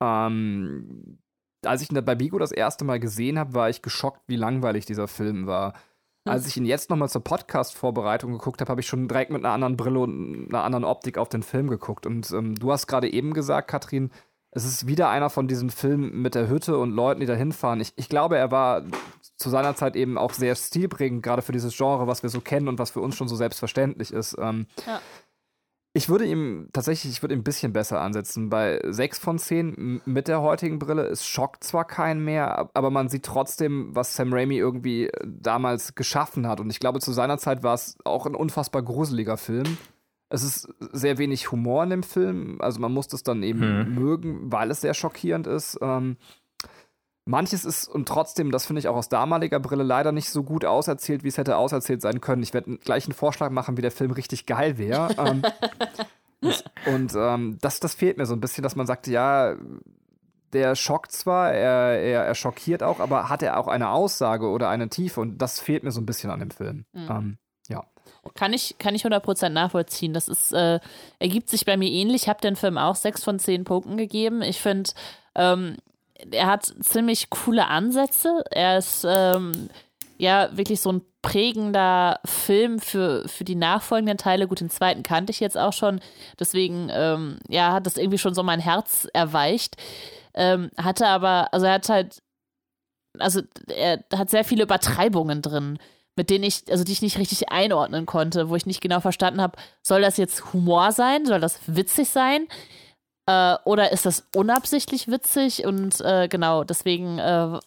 Ähm, 0.01 1.19
als 1.67 1.81
ich 1.81 1.91
ihn 1.91 2.05
bei 2.05 2.15
Bigo 2.15 2.39
das 2.39 2.51
erste 2.51 2.85
Mal 2.85 2.99
gesehen 2.99 3.37
habe, 3.37 3.53
war 3.53 3.69
ich 3.69 3.81
geschockt, 3.81 4.21
wie 4.27 4.35
langweilig 4.35 4.85
dieser 4.85 5.07
Film 5.07 5.47
war. 5.47 5.73
Hm. 6.25 6.33
Als 6.33 6.47
ich 6.47 6.57
ihn 6.57 6.65
jetzt 6.65 6.89
nochmal 6.89 7.09
zur 7.09 7.23
Podcast-Vorbereitung 7.23 8.31
geguckt 8.31 8.61
habe, 8.61 8.69
habe 8.69 8.81
ich 8.81 8.87
schon 8.87 9.07
direkt 9.07 9.31
mit 9.31 9.43
einer 9.43 9.53
anderen 9.53 9.77
Brille 9.77 9.99
und 9.99 10.47
einer 10.49 10.63
anderen 10.63 10.85
Optik 10.85 11.17
auf 11.17 11.29
den 11.29 11.43
Film 11.43 11.69
geguckt. 11.69 12.05
Und 12.05 12.31
ähm, 12.31 12.55
du 12.55 12.71
hast 12.71 12.87
gerade 12.87 13.11
eben 13.11 13.33
gesagt, 13.33 13.69
Katrin, 13.69 14.11
es 14.51 14.65
ist 14.65 14.87
wieder 14.87 15.09
einer 15.09 15.29
von 15.29 15.47
diesen 15.47 15.69
Filmen 15.69 16.21
mit 16.21 16.33
der 16.33 16.49
Hütte 16.49 16.77
und 16.77 16.91
Leuten, 16.91 17.19
die 17.19 17.25
da 17.25 17.35
hinfahren. 17.35 17.79
Ich, 17.81 17.93
ich 17.95 18.09
glaube, 18.09 18.37
er 18.37 18.49
war 18.51 18.83
zu 19.35 19.49
seiner 19.49 19.75
Zeit 19.75 19.95
eben 19.95 20.17
auch 20.17 20.33
sehr 20.33 20.55
stilprägend, 20.55 21.21
gerade 21.21 21.41
für 21.41 21.51
dieses 21.51 21.77
Genre, 21.77 22.07
was 22.07 22.23
wir 22.23 22.29
so 22.29 22.41
kennen 22.41 22.67
und 22.67 22.79
was 22.79 22.91
für 22.91 23.01
uns 23.01 23.15
schon 23.15 23.27
so 23.27 23.35
selbstverständlich 23.35 24.11
ist. 24.11 24.35
Ähm, 24.39 24.65
ja. 24.85 24.99
Ich 25.97 26.09
würde 26.09 26.25
ihm 26.25 26.69
tatsächlich, 26.73 27.11
ich 27.11 27.23
würde 27.23 27.33
ihm 27.33 27.39
ein 27.39 27.43
bisschen 27.43 27.73
besser 27.73 27.99
ansetzen. 27.99 28.51
Bei 28.51 28.79
6 28.83 29.17
von 29.17 29.39
10 29.39 30.03
mit 30.05 30.27
der 30.27 30.43
heutigen 30.43 30.77
Brille, 30.77 31.01
es 31.07 31.25
schockt 31.25 31.63
zwar 31.63 31.85
keinen 31.85 32.23
mehr, 32.23 32.69
aber 32.75 32.91
man 32.91 33.09
sieht 33.09 33.23
trotzdem, 33.23 33.95
was 33.95 34.15
Sam 34.15 34.31
Raimi 34.31 34.57
irgendwie 34.57 35.07
äh, 35.07 35.11
damals 35.25 35.95
geschaffen 35.95 36.45
hat. 36.47 36.59
Und 36.59 36.69
ich 36.69 36.79
glaube, 36.79 36.99
zu 36.99 37.13
seiner 37.13 37.39
Zeit 37.39 37.63
war 37.63 37.73
es 37.73 37.97
auch 38.05 38.27
ein 38.27 38.35
unfassbar 38.35 38.83
gruseliger 38.83 39.37
Film. 39.37 39.79
Es 40.29 40.43
ist 40.43 40.69
sehr 40.79 41.17
wenig 41.17 41.51
Humor 41.51 41.83
in 41.85 41.89
dem 41.89 42.03
Film. 42.03 42.57
Also 42.61 42.79
man 42.79 42.91
muss 42.91 43.07
das 43.07 43.23
dann 43.23 43.41
eben 43.41 43.61
hm. 43.61 43.95
mögen, 43.95 44.51
weil 44.51 44.69
es 44.69 44.81
sehr 44.81 44.93
schockierend 44.93 45.47
ist. 45.47 45.79
Ähm, 45.81 46.17
manches 47.27 47.65
ist 47.65 47.87
und 47.87 48.07
trotzdem, 48.07 48.51
das 48.51 48.65
finde 48.65 48.79
ich 48.79 48.87
auch 48.87 48.95
aus 48.95 49.09
damaliger 49.09 49.59
Brille 49.59 49.83
leider 49.83 50.11
nicht 50.11 50.29
so 50.29 50.43
gut 50.43 50.65
auserzählt, 50.65 51.23
wie 51.23 51.27
es 51.27 51.37
hätte 51.37 51.57
auserzählt 51.57 52.01
sein 52.01 52.21
können. 52.21 52.43
Ich 52.43 52.53
werde 52.53 52.77
gleich 52.77 53.05
einen 53.05 53.13
Vorschlag 53.13 53.49
machen, 53.49 53.77
wie 53.77 53.81
der 53.81 53.91
Film 53.91 54.11
richtig 54.11 54.45
geil 54.45 54.77
wäre. 54.77 55.13
ähm, 55.17 55.43
und 56.85 57.13
ähm, 57.15 57.57
das, 57.61 57.79
das 57.79 57.95
fehlt 57.95 58.17
mir 58.17 58.25
so 58.25 58.33
ein 58.33 58.41
bisschen, 58.41 58.63
dass 58.63 58.75
man 58.75 58.87
sagt, 58.87 59.07
ja, 59.07 59.55
der 60.53 60.75
schockt 60.75 61.11
zwar, 61.11 61.51
er, 61.51 61.99
er, 61.99 62.25
er 62.25 62.35
schockiert 62.35 62.83
auch, 62.83 62.99
aber 62.99 63.29
hat 63.29 63.43
er 63.43 63.59
auch 63.59 63.67
eine 63.67 63.89
Aussage 63.89 64.47
oder 64.47 64.69
eine 64.69 64.89
Tiefe? 64.89 65.19
Und 65.19 65.39
das 65.39 65.59
fehlt 65.59 65.83
mir 65.83 65.91
so 65.91 65.99
ein 65.99 66.05
bisschen 66.05 66.29
an 66.29 66.39
dem 66.39 66.51
Film. 66.51 66.85
Mhm. 66.93 67.07
Ähm, 67.09 67.37
ja. 67.67 67.83
Kann 68.33 68.53
ich, 68.53 68.77
kann 68.77 68.95
ich 68.95 69.05
100% 69.05 69.49
nachvollziehen. 69.49 70.13
Das 70.13 70.27
ist, 70.27 70.53
äh, 70.53 70.79
ergibt 71.19 71.49
sich 71.49 71.65
bei 71.65 71.75
mir 71.75 71.89
ähnlich. 71.89 72.23
Ich 72.23 72.29
habe 72.29 72.41
den 72.41 72.55
Film 72.55 72.77
auch 72.77 72.95
6 72.95 73.23
von 73.23 73.39
10 73.39 73.65
Punkten 73.65 73.97
gegeben. 73.97 74.41
Ich 74.41 74.61
finde, 74.61 74.91
ähm, 75.35 75.77
er 76.31 76.47
hat 76.47 76.73
ziemlich 76.81 77.29
coole 77.29 77.67
Ansätze. 77.67 78.43
Er 78.51 78.77
ist 78.77 79.05
ähm, 79.07 79.69
ja 80.17 80.49
wirklich 80.55 80.81
so 80.81 80.91
ein 80.91 81.01
prägender 81.21 82.19
Film 82.25 82.79
für, 82.79 83.27
für 83.27 83.43
die 83.43 83.55
nachfolgenden 83.55 84.17
Teile. 84.17 84.47
Gut, 84.47 84.61
den 84.61 84.69
zweiten 84.69 85.03
kannte 85.03 85.31
ich 85.31 85.39
jetzt 85.39 85.57
auch 85.57 85.73
schon. 85.73 85.99
Deswegen, 86.39 86.89
ähm, 86.91 87.39
ja, 87.47 87.73
hat 87.73 87.85
das 87.85 87.97
irgendwie 87.97 88.17
schon 88.17 88.33
so 88.33 88.43
mein 88.43 88.59
Herz 88.59 89.07
erweicht. 89.13 89.77
Ähm, 90.33 90.69
hatte 90.77 91.07
aber, 91.07 91.53
also 91.53 91.65
er 91.65 91.73
hat 91.73 91.89
halt, 91.89 92.21
also 93.19 93.41
er 93.67 94.03
hat 94.15 94.29
sehr 94.29 94.43
viele 94.43 94.63
Übertreibungen 94.63 95.41
drin 95.41 95.79
mit 96.17 96.31
denen 96.31 96.43
ich, 96.43 96.63
also 96.69 96.83
die 96.83 96.91
ich 96.91 97.03
nicht 97.03 97.19
richtig 97.19 97.51
einordnen 97.51 98.07
konnte, 98.07 98.49
wo 98.49 98.55
ich 98.55 98.65
nicht 98.65 98.81
genau 98.81 98.99
verstanden 98.99 99.39
habe, 99.39 99.57
soll 99.83 100.01
das 100.01 100.17
jetzt 100.17 100.51
Humor 100.51 100.91
sein? 100.91 101.25
Soll 101.25 101.39
das 101.39 101.59
witzig 101.67 102.09
sein? 102.09 102.47
Äh, 103.27 103.57
oder 103.65 103.91
ist 103.91 104.05
das 104.05 104.25
unabsichtlich 104.33 105.09
witzig? 105.09 105.65
Und 105.65 106.01
äh, 106.01 106.27
genau, 106.29 106.63
deswegen 106.63 107.19
äh, 107.19 107.59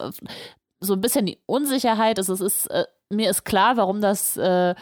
so 0.81 0.95
ein 0.95 1.01
bisschen 1.01 1.27
die 1.27 1.39
Unsicherheit. 1.47 2.19
Also 2.19 2.33
es 2.33 2.41
ist, 2.41 2.67
äh, 2.69 2.87
mir 3.11 3.31
ist 3.31 3.45
klar, 3.45 3.77
warum 3.77 4.01
das, 4.01 4.39
äh, 4.39 4.75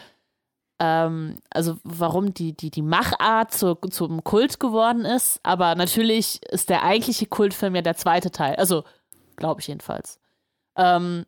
ähm, 0.79 1.39
also 1.49 1.77
warum 1.83 2.33
die, 2.33 2.53
die, 2.53 2.71
die 2.71 2.81
Machart 2.81 3.53
zu, 3.53 3.75
zum 3.75 4.23
Kult 4.23 4.61
geworden 4.61 5.03
ist. 5.03 5.41
Aber 5.43 5.75
natürlich 5.75 6.41
ist 6.49 6.69
der 6.69 6.83
eigentliche 6.83 7.25
Kultfilm 7.25 7.75
ja 7.75 7.81
der 7.81 7.97
zweite 7.97 8.31
Teil. 8.31 8.55
Also, 8.55 8.85
glaube 9.35 9.59
ich 9.59 9.67
jedenfalls. 9.67 10.17
Ähm, 10.77 11.25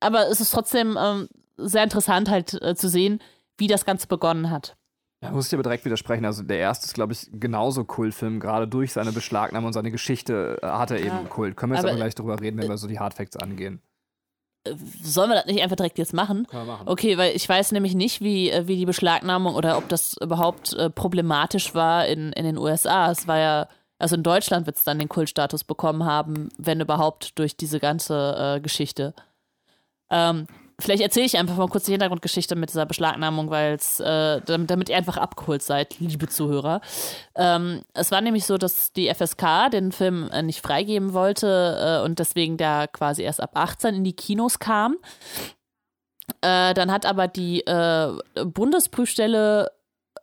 aber 0.00 0.28
es 0.28 0.40
ist 0.40 0.50
trotzdem 0.50 0.98
ähm, 1.00 1.28
sehr 1.56 1.84
interessant 1.84 2.28
halt 2.28 2.50
zu 2.50 2.88
sehen, 2.88 3.22
wie 3.56 3.68
das 3.68 3.86
Ganze 3.86 4.06
begonnen 4.06 4.50
hat. 4.50 4.76
Ja, 5.22 5.30
muss 5.30 5.46
ich 5.46 5.54
aber 5.54 5.62
direkt 5.62 5.84
widersprechen. 5.84 6.24
Also 6.24 6.42
der 6.42 6.58
erste 6.58 6.86
ist, 6.86 6.94
glaube 6.94 7.12
ich, 7.12 7.28
genauso 7.32 7.84
Kultfilm. 7.84 8.40
Gerade 8.40 8.66
durch 8.66 8.92
seine 8.92 9.12
Beschlagnahme 9.12 9.68
und 9.68 9.72
seine 9.72 9.92
Geschichte 9.92 10.58
äh, 10.60 10.66
hat 10.66 10.90
er 10.90 10.98
ja. 10.98 11.06
eben 11.06 11.28
Kult. 11.28 11.56
Können 11.56 11.72
wir 11.72 11.76
jetzt 11.76 11.84
aber, 11.84 11.92
aber 11.92 12.00
gleich 12.00 12.14
drüber 12.16 12.40
reden, 12.40 12.58
wenn 12.58 12.66
äh, 12.66 12.70
wir 12.70 12.76
so 12.76 12.88
die 12.88 12.98
Hardfacts 12.98 13.36
angehen. 13.36 13.80
Äh, 14.64 14.74
sollen 15.00 15.30
wir 15.30 15.36
das 15.36 15.46
nicht 15.46 15.62
einfach 15.62 15.76
direkt 15.76 15.98
jetzt 15.98 16.12
machen? 16.12 16.48
Können 16.48 16.66
wir 16.66 16.72
machen. 16.72 16.88
Okay, 16.88 17.18
weil 17.18 17.36
ich 17.36 17.48
weiß 17.48 17.70
nämlich 17.70 17.94
nicht, 17.94 18.20
wie, 18.20 18.52
wie 18.64 18.76
die 18.76 18.84
Beschlagnahmung 18.84 19.54
oder 19.54 19.78
ob 19.78 19.88
das 19.88 20.16
überhaupt 20.20 20.72
äh, 20.72 20.90
problematisch 20.90 21.72
war 21.72 22.06
in, 22.06 22.32
in 22.32 22.44
den 22.44 22.58
USA. 22.58 23.08
Es 23.12 23.28
war 23.28 23.38
ja, 23.38 23.68
also 24.00 24.16
in 24.16 24.24
Deutschland 24.24 24.66
wird 24.66 24.76
es 24.76 24.84
dann 24.84 24.98
den 24.98 25.08
Kultstatus 25.08 25.62
bekommen 25.62 26.04
haben, 26.04 26.48
wenn 26.58 26.80
überhaupt 26.80 27.38
durch 27.38 27.56
diese 27.56 27.78
ganze 27.78 28.56
äh, 28.56 28.60
Geschichte. 28.60 29.14
Ähm, 30.10 30.48
Vielleicht 30.82 31.02
erzähle 31.02 31.26
ich 31.26 31.38
einfach 31.38 31.56
mal 31.56 31.68
kurz 31.68 31.84
die 31.84 31.92
Hintergrundgeschichte 31.92 32.56
mit 32.56 32.70
dieser 32.70 32.86
Beschlagnahmung, 32.86 33.50
weil 33.50 33.74
es, 33.74 34.00
äh, 34.00 34.40
damit, 34.44 34.88
ihr 34.88 34.96
einfach 34.96 35.16
abgeholt 35.16 35.62
seid, 35.62 36.00
liebe 36.00 36.26
Zuhörer. 36.26 36.80
Ähm, 37.36 37.82
es 37.94 38.10
war 38.10 38.20
nämlich 38.20 38.46
so, 38.46 38.58
dass 38.58 38.92
die 38.92 39.08
FSK 39.08 39.70
den 39.70 39.92
Film 39.92 40.28
äh, 40.32 40.42
nicht 40.42 40.60
freigeben 40.60 41.12
wollte 41.12 42.00
äh, 42.02 42.04
und 42.04 42.18
deswegen 42.18 42.56
der 42.56 42.88
quasi 42.88 43.22
erst 43.22 43.40
ab 43.40 43.52
18 43.54 43.94
in 43.94 44.02
die 44.02 44.16
Kinos 44.16 44.58
kam. 44.58 44.96
Äh, 46.40 46.74
dann 46.74 46.90
hat 46.90 47.06
aber 47.06 47.28
die 47.28 47.64
äh, 47.64 48.12
Bundesprüfstelle 48.44 49.70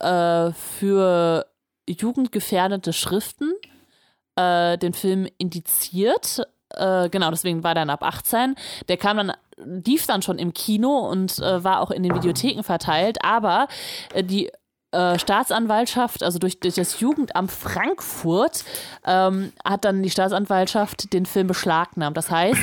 äh, 0.01 0.51
für 0.51 1.45
jugendgefährdete 1.87 2.91
Schriften 2.91 3.53
den 4.37 4.93
Film 4.93 5.27
indiziert 5.37 6.47
äh, 6.75 7.09
genau, 7.09 7.29
deswegen 7.31 7.63
war 7.63 7.75
dann 7.75 7.89
ab 7.89 8.03
18. 8.03 8.55
Der 8.87 8.97
kam 8.97 9.17
dann, 9.17 9.33
lief 9.57 10.05
dann 10.05 10.21
schon 10.21 10.39
im 10.39 10.53
Kino 10.53 11.09
und 11.09 11.39
äh, 11.39 11.63
war 11.63 11.81
auch 11.81 11.91
in 11.91 12.03
den 12.03 12.15
Videotheken 12.15 12.63
verteilt, 12.63 13.23
aber 13.23 13.67
äh, 14.13 14.23
die 14.23 14.51
äh, 14.91 15.19
Staatsanwaltschaft, 15.19 16.23
also 16.23 16.39
durch, 16.39 16.59
durch, 16.59 16.75
das 16.75 16.99
Jugendamt 16.99 17.51
Frankfurt, 17.51 18.63
ähm, 19.05 19.53
hat 19.63 19.85
dann 19.85 20.01
die 20.01 20.09
Staatsanwaltschaft 20.09 21.13
den 21.13 21.25
Film 21.25 21.47
beschlagnahmt. 21.47 22.17
Das 22.17 22.31
heißt, 22.31 22.61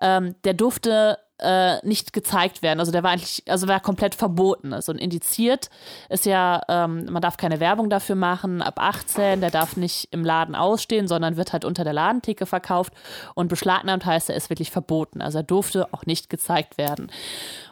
ähm, 0.00 0.34
der 0.44 0.54
durfte 0.54 1.18
äh, 1.40 1.84
nicht 1.86 2.12
gezeigt 2.12 2.62
werden. 2.62 2.80
Also 2.80 2.92
der 2.92 3.02
war 3.02 3.10
eigentlich, 3.10 3.42
also 3.48 3.68
war 3.68 3.80
komplett 3.80 4.14
verboten. 4.14 4.72
Also 4.72 4.92
indiziert 4.92 5.70
ist 6.08 6.26
ja, 6.26 6.62
ähm, 6.68 7.06
man 7.10 7.22
darf 7.22 7.36
keine 7.36 7.60
Werbung 7.60 7.90
dafür 7.90 8.16
machen, 8.16 8.62
ab 8.62 8.78
18, 8.78 9.40
der 9.40 9.50
darf 9.50 9.76
nicht 9.76 10.08
im 10.10 10.24
Laden 10.24 10.54
ausstehen, 10.54 11.08
sondern 11.08 11.36
wird 11.36 11.52
halt 11.52 11.64
unter 11.64 11.84
der 11.84 11.92
Ladentheke 11.92 12.46
verkauft 12.46 12.92
und 13.34 13.48
beschlagnahmt 13.48 14.04
heißt, 14.04 14.30
er 14.30 14.36
ist 14.36 14.50
wirklich 14.50 14.70
verboten. 14.70 15.22
Also 15.22 15.38
er 15.38 15.44
durfte 15.44 15.92
auch 15.92 16.06
nicht 16.06 16.30
gezeigt 16.30 16.78
werden. 16.78 17.10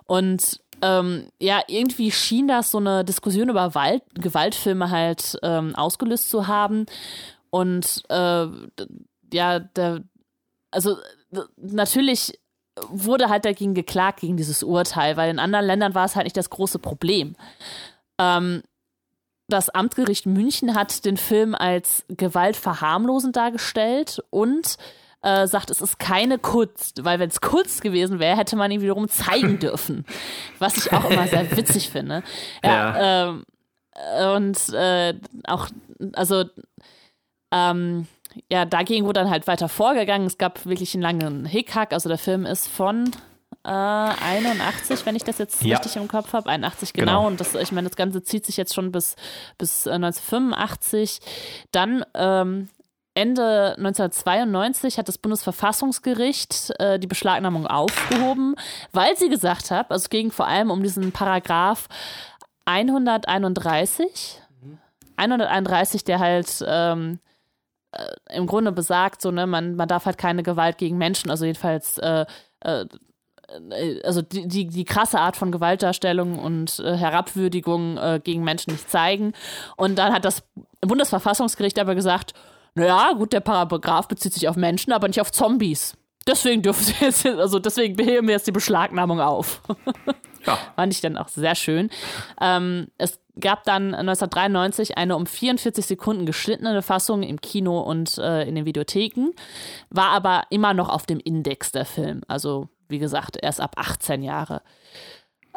Und 0.05 0.61
ähm, 0.83 1.29
ja, 1.41 1.63
irgendwie 1.69 2.11
schien 2.11 2.49
das 2.49 2.71
so 2.71 2.79
eine 2.79 3.05
Diskussion 3.05 3.49
über 3.49 3.75
Wald 3.75 4.03
Gewaltfilme 4.15 4.91
halt 4.91 5.39
ähm, 5.43 5.75
ausgelöst 5.75 6.31
zu 6.31 6.47
haben. 6.47 6.87
Und 7.51 8.03
äh, 8.11 8.47
ja, 9.33 9.59
der, 9.59 10.03
also 10.71 10.97
natürlich 11.57 12.39
wurde 12.89 13.29
halt 13.29 13.45
dagegen 13.45 13.75
geklagt, 13.75 14.21
gegen 14.21 14.37
dieses 14.37 14.63
Urteil, 14.63 15.17
weil 15.17 15.31
in 15.31 15.39
anderen 15.39 15.67
Ländern 15.67 15.95
war 15.95 16.05
es 16.05 16.17
halt 16.17 16.25
nicht 16.25 16.37
das 16.37 16.51
große 16.51 16.79
Problem. 16.79 17.37
Ähm, 18.19 18.63
das 19.49 19.71
Amtsgericht 19.71 20.27
München 20.27 20.75
hat 20.75 21.05
den 21.05 21.17
Film 21.17 21.55
als 21.55 22.05
gewaltverharmlosend 22.09 23.37
dargestellt 23.37 24.23
und 24.31 24.77
äh, 25.23 25.47
sagt, 25.47 25.71
es 25.71 25.81
ist 25.81 25.99
keine 25.99 26.39
Kunst, 26.39 27.05
weil 27.05 27.19
wenn 27.19 27.31
es 27.31 27.41
Kunst 27.41 27.81
gewesen 27.83 28.19
wäre, 28.19 28.37
hätte 28.37 28.57
man 28.57 28.71
ihn 28.71 28.81
wiederum 28.81 29.09
zeigen 29.09 29.59
dürfen. 29.61 30.05
Was 30.59 30.77
ich 30.77 30.93
auch 30.93 31.09
immer 31.09 31.27
sehr 31.29 31.57
witzig 31.57 31.91
finde. 31.91 32.23
Ja. 32.63 32.71
ja. 32.71 33.29
Ähm, 33.29 33.45
und 34.35 34.69
äh, 34.75 35.15
auch, 35.47 35.69
also 36.13 36.45
ähm, 37.53 38.07
ja, 38.51 38.65
dagegen 38.65 39.07
wurde 39.07 39.21
dann 39.21 39.31
halt 39.31 39.47
weiter 39.47 39.69
vorgegangen. 39.69 40.27
Es 40.27 40.39
gab 40.39 40.67
wirklich 40.67 40.95
einen 40.95 41.03
langen 41.03 41.45
Hickhack. 41.47 41.93
Also 41.93 42.09
der 42.09 42.19
Film 42.19 42.47
ist 42.47 42.69
von 42.69 43.11
äh, 43.65 43.69
81, 43.69 45.05
wenn 45.07 45.17
ich 45.17 45.25
das 45.25 45.39
jetzt 45.39 45.63
ja. 45.65 45.77
richtig 45.77 45.97
im 45.97 46.09
Kopf 46.09 46.33
habe. 46.33 46.49
81 46.49 46.93
genau. 46.93 47.07
genau. 47.07 47.27
Und 47.27 47.41
das, 47.41 47.55
ich 47.55 47.73
meine, 47.73 47.89
das 47.89 47.97
Ganze 47.97 48.23
zieht 48.23 48.47
sich 48.47 48.57
jetzt 48.57 48.75
schon 48.75 48.93
bis, 48.93 49.17
bis 49.59 49.87
1985. 49.87 51.21
Dann 51.73 52.05
ähm, 52.15 52.69
Ende 53.15 53.75
1992 53.79 54.99
hat 54.99 55.09
das 55.09 55.19
Bundesverfassungsgericht 55.19 56.79
äh, 56.79 56.99
die 56.99 57.07
Beschlagnahmung 57.07 57.67
aufgehoben, 57.67 58.57
weil 58.93 59.17
sie 59.17 59.31
gesagt 59.31 59.71
hat, 59.71 59.91
also 59.91 60.05
es 60.05 60.11
ging 60.11 60.31
vor 60.31 60.47
allem 60.47 60.71
um 60.71 60.83
diesen 60.83 61.13
Paragraph 61.13 61.89
131, 62.67 64.43
131, 65.17 66.05
der 66.05 66.19
halt 66.19 66.63
ähm, 66.67 67.21
äh, 67.97 68.37
im 68.37 68.47
Grunde 68.47 68.73
besagt, 68.73 69.23
so, 69.23 69.31
ne, 69.31 69.47
man, 69.47 69.77
man 69.77 69.89
darf 69.89 70.07
halt 70.07 70.19
keine 70.19 70.43
Gewalt 70.43 70.79
gegen 70.79 70.99
Menschen, 70.99 71.31
also 71.31 71.45
jedenfalls 71.45 71.99
äh, 71.99 72.27
äh, 72.61 72.87
also 74.03 74.23
die, 74.23 74.49
die, 74.49 74.67
die, 74.67 74.85
krasse 74.85 75.21
Art 75.21 75.37
von 75.37 75.53
Gewaltdarstellung 75.53 76.39
und 76.39 76.81
äh, 76.81 76.97
Herabwürdigung 76.97 77.97
äh, 77.97 78.21
gegen 78.23 78.43
Menschen 78.43 78.73
nicht 78.73 78.91
zeigen. 78.91 79.35
Und 79.77 79.99
dann 79.99 80.13
hat 80.13 80.25
das 80.25 80.43
Bundesverfassungsgericht 80.81 81.79
aber 81.79 81.95
gesagt, 81.95 82.35
naja, 82.75 83.13
gut, 83.13 83.33
der 83.33 83.41
Paragraph 83.41 84.09
bezieht 84.09 84.35
sich 84.35 84.49
auf 84.49 84.57
Menschen, 84.57 84.93
aber 84.93 85.07
nicht 85.07 85.21
auf 85.21 85.31
Zombies. 85.31 85.97
Deswegen 86.27 86.63
dürfen 86.63 86.85
sie 86.85 86.95
jetzt, 87.01 87.25
also 87.25 87.59
deswegen 87.59 87.97
beheben 87.97 88.27
wir 88.27 88.35
jetzt 88.35 88.47
die 88.47 88.53
Beschlagnahmung 88.53 89.21
auf. 89.21 89.63
ja. 90.47 90.59
Fand 90.77 90.93
ich 90.93 91.01
dann 91.01 91.17
auch 91.17 91.29
sehr 91.29 91.55
schön. 91.55 91.91
Ähm, 92.41 92.89
es 92.99 93.19
gab 93.39 93.65
dann 93.65 93.95
1993 93.95 94.97
eine 94.97 95.17
um 95.17 95.27
44 95.27 95.85
Sekunden 95.85 96.27
geschnittene 96.27 96.83
Fassung 96.83 97.23
im 97.23 97.41
Kino 97.41 97.81
und 97.81 98.19
äh, 98.19 98.45
in 98.45 98.55
den 98.55 98.65
Videotheken, 98.65 99.33
war 99.91 100.11
aber 100.11 100.45
immer 100.51 100.75
noch 100.75 100.89
auf 100.89 101.07
dem 101.07 101.21
Index 101.21 101.73
der 101.73 101.85
Film. 101.85 102.23
Also, 102.29 102.69
wie 102.89 102.99
gesagt, 102.99 103.37
erst 103.41 103.61
ab 103.61 103.75
18 103.77 104.23
Jahre. 104.23 104.63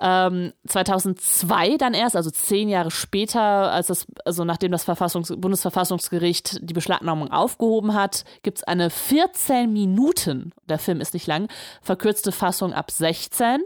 Ähm, 0.02 0.54
2002 0.65 1.75
dann 1.75 1.93
erst, 1.93 2.15
also 2.15 2.32
zehn 2.32 2.69
Jahre 2.69 2.89
später, 2.89 3.41
als 3.41 3.88
das, 3.88 4.08
also 4.23 4.45
nachdem 4.45 4.71
das 4.71 4.86
Verfassungs 4.86 5.34
Bundesverfassungsgericht 5.36 6.60
die 6.62 6.73
Beschlagnahmung 6.73 7.32
aufgehoben 7.32 7.93
hat, 7.93 8.23
gibt 8.41 8.60
es 8.60 8.63
eine 8.63 8.89
14 8.89 9.71
Minuten, 9.71 10.54
der 10.69 10.80
Film 10.80 11.02
ist 11.02 11.13
nicht 11.13 11.28
lang, 11.28 11.49
verkürzte 11.82 12.32
Fassung 12.32 12.73
ab 12.73 12.91
16. 12.91 13.62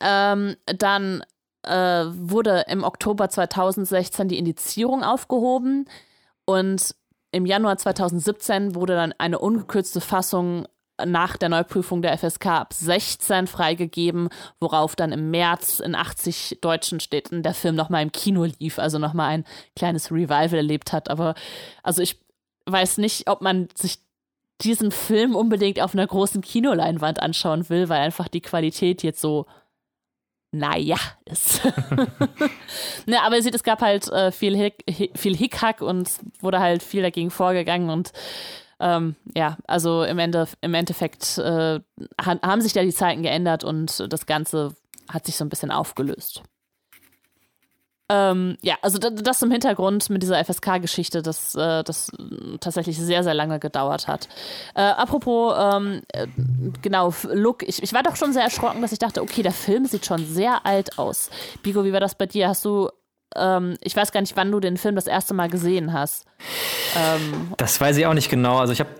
Ähm, 0.00 0.56
dann 0.66 1.24
äh, 1.62 2.04
wurde 2.06 2.64
im 2.68 2.84
Oktober 2.84 3.28
2016 3.28 4.28
die 4.28 4.38
Indizierung 4.38 5.02
aufgehoben 5.02 5.88
und 6.44 6.94
im 7.32 7.44
Januar 7.44 7.76
2017 7.76 8.74
wurde 8.74 8.94
dann 8.94 9.12
eine 9.18 9.38
ungekürzte 9.38 10.00
Fassung 10.00 10.66
nach 11.04 11.36
der 11.36 11.50
Neuprüfung 11.50 12.00
der 12.00 12.16
FSK 12.16 12.46
ab 12.46 12.72
16 12.72 13.46
freigegeben, 13.46 14.28
worauf 14.60 14.96
dann 14.96 15.12
im 15.12 15.30
März 15.30 15.80
in 15.80 15.94
80 15.94 16.58
deutschen 16.62 17.00
Städten 17.00 17.42
der 17.42 17.52
Film 17.52 17.74
nochmal 17.74 18.02
im 18.02 18.12
Kino 18.12 18.44
lief, 18.44 18.78
also 18.78 18.98
nochmal 18.98 19.30
ein 19.30 19.44
kleines 19.74 20.10
Revival 20.10 20.54
erlebt 20.54 20.92
hat. 20.92 21.10
Aber 21.10 21.34
also 21.82 22.00
ich 22.00 22.18
weiß 22.64 22.98
nicht, 22.98 23.28
ob 23.28 23.42
man 23.42 23.68
sich 23.74 24.05
diesen 24.62 24.90
Film 24.90 25.34
unbedingt 25.34 25.80
auf 25.80 25.94
einer 25.94 26.06
großen 26.06 26.40
Kinoleinwand 26.40 27.22
anschauen 27.22 27.68
will, 27.68 27.88
weil 27.88 28.00
einfach 28.00 28.28
die 28.28 28.40
Qualität 28.40 29.02
jetzt 29.02 29.20
so 29.20 29.46
naja 30.50 30.96
ist. 31.26 31.64
ne, 33.06 33.22
aber 33.22 33.36
ihr 33.36 33.42
seht, 33.42 33.54
es 33.54 33.62
gab 33.62 33.82
halt 33.82 34.08
äh, 34.08 34.32
viel, 34.32 34.56
Hick, 34.56 34.84
viel 35.14 35.36
Hickhack 35.36 35.82
und 35.82 36.10
wurde 36.40 36.60
halt 36.60 36.82
viel 36.82 37.02
dagegen 37.02 37.30
vorgegangen 37.30 37.90
und 37.90 38.12
ähm, 38.78 39.16
ja, 39.34 39.56
also 39.66 40.02
im, 40.04 40.18
Ende, 40.18 40.46
im 40.60 40.74
Endeffekt 40.74 41.38
äh, 41.38 41.80
haben 42.20 42.60
sich 42.60 42.74
da 42.74 42.82
die 42.82 42.92
Zeiten 42.92 43.22
geändert 43.22 43.64
und 43.64 44.12
das 44.12 44.26
Ganze 44.26 44.74
hat 45.08 45.24
sich 45.24 45.36
so 45.36 45.44
ein 45.44 45.48
bisschen 45.48 45.70
aufgelöst. 45.70 46.42
Ähm, 48.08 48.56
ja, 48.62 48.76
also 48.82 48.98
das 48.98 49.38
zum 49.40 49.50
Hintergrund 49.50 50.10
mit 50.10 50.22
dieser 50.22 50.42
FSK-Geschichte, 50.44 51.22
dass 51.22 51.54
äh, 51.56 51.82
das 51.82 52.12
tatsächlich 52.60 52.98
sehr, 52.98 53.24
sehr 53.24 53.34
lange 53.34 53.58
gedauert 53.58 54.06
hat. 54.06 54.28
Äh, 54.74 54.82
apropos, 54.82 55.54
ähm, 55.58 56.02
äh, 56.12 56.28
genau, 56.82 57.12
Look, 57.32 57.64
ich, 57.64 57.82
ich 57.82 57.92
war 57.92 58.04
doch 58.04 58.14
schon 58.16 58.32
sehr 58.32 58.44
erschrocken, 58.44 58.80
dass 58.80 58.92
ich 58.92 59.00
dachte, 59.00 59.22
okay, 59.22 59.42
der 59.42 59.52
Film 59.52 59.86
sieht 59.86 60.06
schon 60.06 60.24
sehr 60.24 60.64
alt 60.64 60.98
aus. 60.98 61.30
Bigo, 61.62 61.84
wie 61.84 61.92
war 61.92 62.00
das 62.00 62.14
bei 62.14 62.26
dir? 62.26 62.48
Hast 62.48 62.64
du 62.64 62.90
ähm, 63.34 63.76
ich 63.82 63.96
weiß 63.96 64.12
gar 64.12 64.20
nicht, 64.20 64.36
wann 64.36 64.52
du 64.52 64.60
den 64.60 64.76
Film 64.76 64.94
das 64.94 65.06
erste 65.06 65.34
Mal 65.34 65.48
gesehen 65.48 65.92
hast. 65.92 66.26
Ähm, 66.96 67.52
das 67.56 67.80
weiß 67.80 67.96
ich 67.96 68.06
auch 68.06 68.14
nicht 68.14 68.30
genau. 68.30 68.58
Also 68.58 68.72
ich 68.72 68.80
habe 68.80 68.90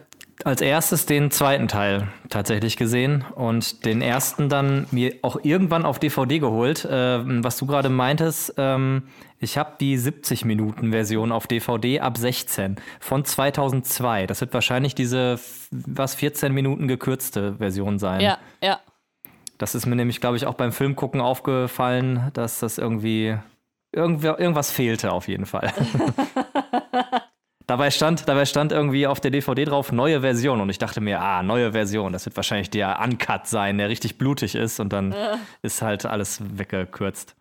als 0.46 0.61
erstes 0.61 1.06
den 1.06 1.32
zweiten 1.32 1.66
Teil 1.66 2.06
tatsächlich 2.28 2.76
gesehen 2.76 3.24
und 3.35 3.85
den 3.85 4.00
ersten 4.00 4.48
dann 4.48 4.87
mir 4.92 5.16
auch 5.22 5.40
irgendwann 5.42 5.85
auf 5.85 5.98
DVD 5.98 6.38
geholt. 6.38 6.85
Äh, 6.85 7.18
was 7.42 7.56
du 7.56 7.66
gerade 7.66 7.88
meintest, 7.88 8.54
ähm, 8.56 9.09
ich 9.40 9.59
habe 9.59 9.72
die 9.80 9.98
70 9.98 10.44
Minuten 10.44 10.92
Version 10.92 11.32
auf 11.32 11.48
DVD 11.48 11.98
ab 11.98 12.16
16 12.16 12.76
von 13.00 13.24
2002. 13.24 14.28
Das 14.28 14.40
wird 14.40 14.54
wahrscheinlich 14.54 14.94
diese 14.94 15.40
was 15.72 16.14
14 16.14 16.52
Minuten 16.52 16.87
gekürzte 16.87 17.56
Version 17.56 17.98
sein. 17.98 18.20
Ja, 18.20 18.38
ja. 18.62 18.78
Das 19.59 19.74
ist 19.74 19.85
mir 19.85 19.96
nämlich, 19.96 20.20
glaube 20.20 20.37
ich, 20.37 20.46
auch 20.46 20.54
beim 20.54 20.70
Filmgucken 20.70 21.20
aufgefallen, 21.20 22.30
dass 22.35 22.61
das 22.61 22.78
irgendwie 22.78 23.37
irgendwas 23.90 24.70
fehlte 24.70 25.11
auf 25.11 25.26
jeden 25.26 25.46
Fall. 25.46 25.72
Dabei 27.66 27.90
stand, 27.90 28.29
dabei 28.29 28.44
stand 28.44 28.70
irgendwie 28.70 29.09
auf 29.09 29.20
der 29.20 29.33
DVD 29.33 29.64
drauf 29.64 29.90
neue 29.90 30.20
Version 30.20 30.61
und 30.61 30.70
ich 30.70 30.79
dachte 30.79 31.00
mir, 31.00 31.20
ah, 31.20 31.42
neue 31.42 31.72
Version, 31.72 32.12
das 32.12 32.24
wird 32.24 32.37
wahrscheinlich 32.37 32.70
der 32.70 33.00
Uncut 33.00 33.48
sein, 33.48 33.79
der 33.79 33.88
richtig 33.88 34.18
blutig 34.18 34.55
ist 34.55 34.79
und 34.79 34.92
dann 34.92 35.11
äh. 35.11 35.37
ist 35.62 35.83
halt 35.83 36.07
alles 36.07 36.40
weggekürzt. 36.57 37.35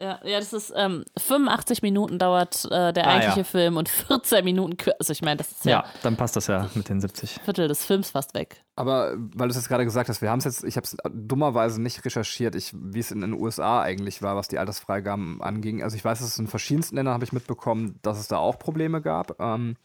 Ja, 0.00 0.20
ja, 0.24 0.38
das 0.38 0.52
ist 0.52 0.72
ähm, 0.76 1.04
85 1.16 1.82
Minuten 1.82 2.20
dauert 2.20 2.64
äh, 2.66 2.92
der 2.92 3.06
ah, 3.06 3.10
eigentliche 3.10 3.40
ja. 3.40 3.44
Film 3.44 3.76
und 3.76 3.88
14 3.88 4.44
Minuten, 4.44 4.76
also 4.98 5.12
ich 5.12 5.22
meine, 5.22 5.38
das 5.38 5.50
ist 5.50 5.64
ja. 5.64 5.70
Ja, 5.70 5.84
dann 6.02 6.16
passt 6.16 6.36
das 6.36 6.46
ja 6.46 6.70
mit 6.74 6.88
den 6.88 7.00
70. 7.00 7.40
Viertel 7.44 7.66
des 7.66 7.84
Films 7.84 8.10
fast 8.10 8.34
weg. 8.34 8.62
Aber 8.76 9.14
weil 9.16 9.48
du 9.48 9.50
es 9.50 9.56
jetzt 9.56 9.68
gerade 9.68 9.84
gesagt 9.84 10.08
hast, 10.08 10.22
wir 10.22 10.30
haben 10.30 10.38
es 10.38 10.44
jetzt, 10.44 10.62
ich 10.62 10.76
habe 10.76 10.84
es 10.84 10.96
dummerweise 11.10 11.82
nicht 11.82 12.04
recherchiert, 12.04 12.54
wie 12.72 13.00
es 13.00 13.10
in 13.10 13.22
den 13.22 13.32
USA 13.32 13.82
eigentlich 13.82 14.22
war, 14.22 14.36
was 14.36 14.46
die 14.46 14.58
Altersfreigaben 14.58 15.42
anging. 15.42 15.82
Also 15.82 15.96
ich 15.96 16.04
weiß, 16.04 16.20
dass 16.20 16.28
es 16.28 16.38
in 16.38 16.46
verschiedensten 16.46 16.94
Ländern 16.94 17.14
habe 17.14 17.24
ich 17.24 17.32
mitbekommen, 17.32 17.98
dass 18.02 18.20
es 18.20 18.28
da 18.28 18.36
auch 18.36 18.60
Probleme 18.60 19.02
gab. 19.02 19.40
Ähm, 19.40 19.76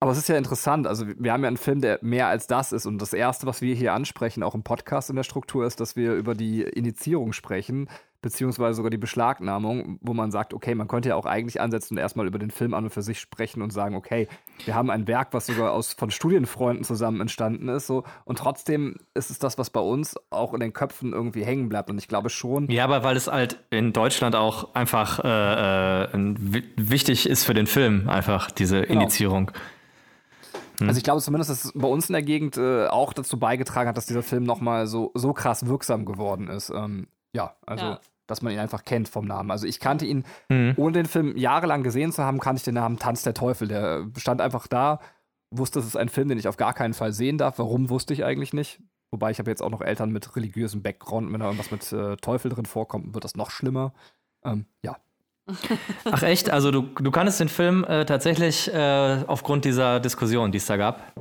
aber 0.00 0.12
es 0.12 0.18
ist 0.18 0.28
ja 0.28 0.36
interessant, 0.36 0.88
also 0.88 1.06
wir 1.06 1.32
haben 1.32 1.42
ja 1.42 1.48
einen 1.48 1.56
Film, 1.58 1.80
der 1.80 1.98
mehr 2.02 2.26
als 2.26 2.48
das 2.48 2.72
ist. 2.72 2.86
Und 2.86 2.98
das 2.98 3.12
Erste, 3.12 3.46
was 3.46 3.60
wir 3.60 3.74
hier 3.74 3.92
ansprechen, 3.92 4.42
auch 4.42 4.54
im 4.54 4.64
Podcast 4.64 5.10
in 5.10 5.16
der 5.16 5.22
Struktur, 5.22 5.64
ist, 5.64 5.78
dass 5.78 5.94
wir 5.94 6.14
über 6.14 6.34
die 6.34 6.62
Initiierung 6.62 7.32
sprechen 7.32 7.88
beziehungsweise 8.22 8.76
sogar 8.76 8.90
die 8.90 8.98
Beschlagnahmung, 8.98 9.98
wo 10.00 10.14
man 10.14 10.30
sagt, 10.30 10.54
okay, 10.54 10.74
man 10.74 10.88
könnte 10.88 11.10
ja 11.10 11.16
auch 11.16 11.26
eigentlich 11.26 11.60
ansetzen 11.60 11.94
und 11.94 11.98
erstmal 11.98 12.26
über 12.26 12.38
den 12.38 12.50
Film 12.50 12.72
an 12.72 12.84
und 12.84 12.90
für 12.90 13.02
sich 13.02 13.20
sprechen 13.20 13.60
und 13.62 13.72
sagen, 13.72 13.96
okay, 13.96 14.28
wir 14.64 14.74
haben 14.74 14.90
ein 14.90 15.08
Werk, 15.08 15.28
was 15.32 15.46
sogar 15.46 15.72
aus 15.72 15.92
von 15.92 16.10
Studienfreunden 16.10 16.84
zusammen 16.84 17.20
entstanden 17.20 17.68
ist, 17.68 17.88
so 17.88 18.04
und 18.24 18.38
trotzdem 18.38 18.96
ist 19.14 19.30
es 19.30 19.38
das, 19.38 19.58
was 19.58 19.70
bei 19.70 19.80
uns 19.80 20.14
auch 20.30 20.54
in 20.54 20.60
den 20.60 20.72
Köpfen 20.72 21.12
irgendwie 21.12 21.44
hängen 21.44 21.68
bleibt 21.68 21.90
und 21.90 21.98
ich 21.98 22.08
glaube 22.08 22.30
schon. 22.30 22.70
Ja, 22.70 22.84
aber 22.84 23.02
weil 23.02 23.16
es 23.16 23.26
halt 23.26 23.58
in 23.70 23.92
Deutschland 23.92 24.36
auch 24.36 24.74
einfach 24.74 25.18
äh, 25.24 26.04
äh 26.04 26.62
wichtig 26.76 27.28
ist 27.28 27.44
für 27.44 27.54
den 27.54 27.66
Film, 27.66 28.08
einfach 28.08 28.50
diese 28.50 28.82
genau. 28.82 29.00
Initiierung. 29.00 29.50
Hm. 30.78 30.88
Also 30.88 30.98
ich 30.98 31.04
glaube 31.04 31.20
zumindest, 31.20 31.50
dass 31.50 31.64
es 31.64 31.72
bei 31.74 31.88
uns 31.88 32.08
in 32.08 32.12
der 32.12 32.22
Gegend 32.22 32.56
äh, 32.56 32.86
auch 32.86 33.12
dazu 33.12 33.38
beigetragen 33.38 33.88
hat, 33.88 33.96
dass 33.96 34.06
dieser 34.06 34.22
Film 34.22 34.44
nochmal 34.44 34.86
so, 34.86 35.10
so 35.14 35.32
krass 35.32 35.66
wirksam 35.66 36.04
geworden 36.04 36.48
ist. 36.48 36.70
Ähm, 36.70 37.08
ja, 37.32 37.54
also 37.66 37.84
ja. 37.84 38.00
Dass 38.32 38.42
man 38.42 38.52
ihn 38.52 38.58
einfach 38.58 38.84
kennt 38.84 39.08
vom 39.08 39.26
Namen. 39.26 39.50
Also 39.50 39.66
ich 39.66 39.78
kannte 39.78 40.06
ihn, 40.06 40.24
mhm. 40.48 40.74
ohne 40.76 40.92
den 40.92 41.06
Film 41.06 41.36
jahrelang 41.36 41.82
gesehen 41.82 42.12
zu 42.12 42.24
haben, 42.24 42.40
kannte 42.40 42.60
ich 42.60 42.64
den 42.64 42.74
Namen 42.74 42.98
Tanz 42.98 43.22
der 43.22 43.34
Teufel. 43.34 43.68
Der 43.68 44.06
stand 44.16 44.40
einfach 44.40 44.66
da, 44.66 44.98
wusste, 45.50 45.78
es 45.78 45.86
ist 45.86 45.96
ein 45.96 46.08
Film, 46.08 46.28
den 46.28 46.38
ich 46.38 46.48
auf 46.48 46.56
gar 46.56 46.74
keinen 46.74 46.94
Fall 46.94 47.12
sehen 47.12 47.38
darf. 47.38 47.58
Warum, 47.58 47.90
wusste 47.90 48.14
ich 48.14 48.24
eigentlich 48.24 48.52
nicht. 48.52 48.80
Wobei 49.10 49.30
ich 49.30 49.38
habe 49.38 49.50
jetzt 49.50 49.62
auch 49.62 49.70
noch 49.70 49.82
Eltern 49.82 50.10
mit 50.10 50.34
religiösem 50.36 50.82
Background. 50.82 51.32
Wenn 51.32 51.40
da 51.40 51.46
irgendwas 51.46 51.70
mit 51.70 51.92
äh, 51.92 52.16
Teufel 52.16 52.50
drin 52.50 52.64
vorkommt, 52.64 53.14
wird 53.14 53.24
das 53.24 53.36
noch 53.36 53.50
schlimmer. 53.50 53.92
Ähm, 54.42 54.64
ja. 54.82 54.96
Ach 56.10 56.22
echt? 56.22 56.50
Also 56.50 56.70
du, 56.70 56.82
du 56.82 57.10
kanntest 57.10 57.38
den 57.40 57.48
Film 57.48 57.84
äh, 57.84 58.06
tatsächlich 58.06 58.72
äh, 58.72 59.24
aufgrund 59.26 59.64
dieser 59.64 60.00
Diskussion, 60.00 60.50
die 60.50 60.58
es 60.58 60.66
da 60.66 60.76
gab? 60.76 61.12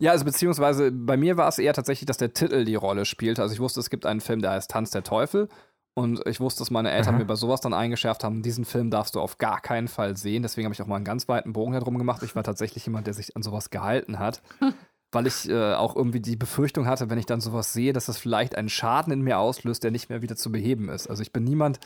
Ja, 0.00 0.12
also 0.12 0.24
beziehungsweise 0.24 0.92
bei 0.92 1.16
mir 1.16 1.36
war 1.36 1.48
es 1.48 1.58
eher 1.58 1.72
tatsächlich, 1.72 2.06
dass 2.06 2.18
der 2.18 2.32
Titel 2.32 2.64
die 2.64 2.76
Rolle 2.76 3.04
spielte. 3.04 3.42
Also 3.42 3.54
ich 3.54 3.60
wusste, 3.60 3.80
es 3.80 3.90
gibt 3.90 4.06
einen 4.06 4.20
Film, 4.20 4.40
der 4.40 4.52
heißt 4.52 4.70
Tanz 4.70 4.90
der 4.90 5.02
Teufel. 5.02 5.48
Und 5.94 6.24
ich 6.28 6.38
wusste, 6.38 6.60
dass 6.60 6.70
meine 6.70 6.92
Eltern 6.92 7.14
Aha. 7.14 7.22
mir 7.22 7.26
bei 7.26 7.34
sowas 7.34 7.60
dann 7.60 7.74
eingeschärft 7.74 8.22
haben, 8.22 8.42
diesen 8.42 8.64
Film 8.64 8.88
darfst 8.88 9.16
du 9.16 9.20
auf 9.20 9.38
gar 9.38 9.60
keinen 9.60 9.88
Fall 9.88 10.16
sehen. 10.16 10.42
Deswegen 10.42 10.66
habe 10.66 10.74
ich 10.74 10.80
auch 10.80 10.86
mal 10.86 10.94
einen 10.94 11.04
ganz 11.04 11.28
weiten 11.28 11.52
Bogen 11.52 11.72
herum 11.72 11.98
gemacht. 11.98 12.22
Ich 12.22 12.36
war 12.36 12.44
tatsächlich 12.44 12.86
jemand, 12.86 13.08
der 13.08 13.14
sich 13.14 13.34
an 13.34 13.42
sowas 13.42 13.70
gehalten 13.70 14.20
hat. 14.20 14.40
weil 15.10 15.26
ich 15.26 15.48
äh, 15.48 15.74
auch 15.74 15.96
irgendwie 15.96 16.20
die 16.20 16.36
Befürchtung 16.36 16.86
hatte, 16.86 17.08
wenn 17.08 17.18
ich 17.18 17.26
dann 17.26 17.40
sowas 17.40 17.72
sehe, 17.72 17.92
dass 17.92 18.06
das 18.06 18.18
vielleicht 18.18 18.56
einen 18.56 18.68
Schaden 18.68 19.12
in 19.12 19.22
mir 19.22 19.38
auslöst, 19.38 19.82
der 19.82 19.90
nicht 19.90 20.10
mehr 20.10 20.22
wieder 20.22 20.36
zu 20.36 20.52
beheben 20.52 20.88
ist. 20.88 21.08
Also 21.08 21.22
ich 21.22 21.32
bin 21.32 21.44
niemand, 21.44 21.80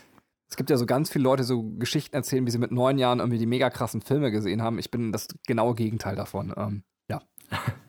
es 0.50 0.56
gibt 0.56 0.70
ja 0.70 0.76
so 0.76 0.86
ganz 0.86 1.10
viele 1.10 1.24
Leute, 1.24 1.42
die 1.42 1.46
so 1.46 1.62
Geschichten 1.78 2.16
erzählen, 2.16 2.44
wie 2.46 2.50
sie 2.50 2.58
mit 2.58 2.72
neun 2.72 2.98
Jahren 2.98 3.20
irgendwie 3.20 3.38
die 3.38 3.46
mega 3.46 3.70
krassen 3.70 4.00
Filme 4.00 4.30
gesehen 4.30 4.60
haben. 4.60 4.78
Ich 4.78 4.90
bin 4.90 5.12
das 5.12 5.28
genaue 5.46 5.74
Gegenteil 5.74 6.16
davon. 6.16 6.52
Ähm, 6.56 6.82
ja. 7.08 7.22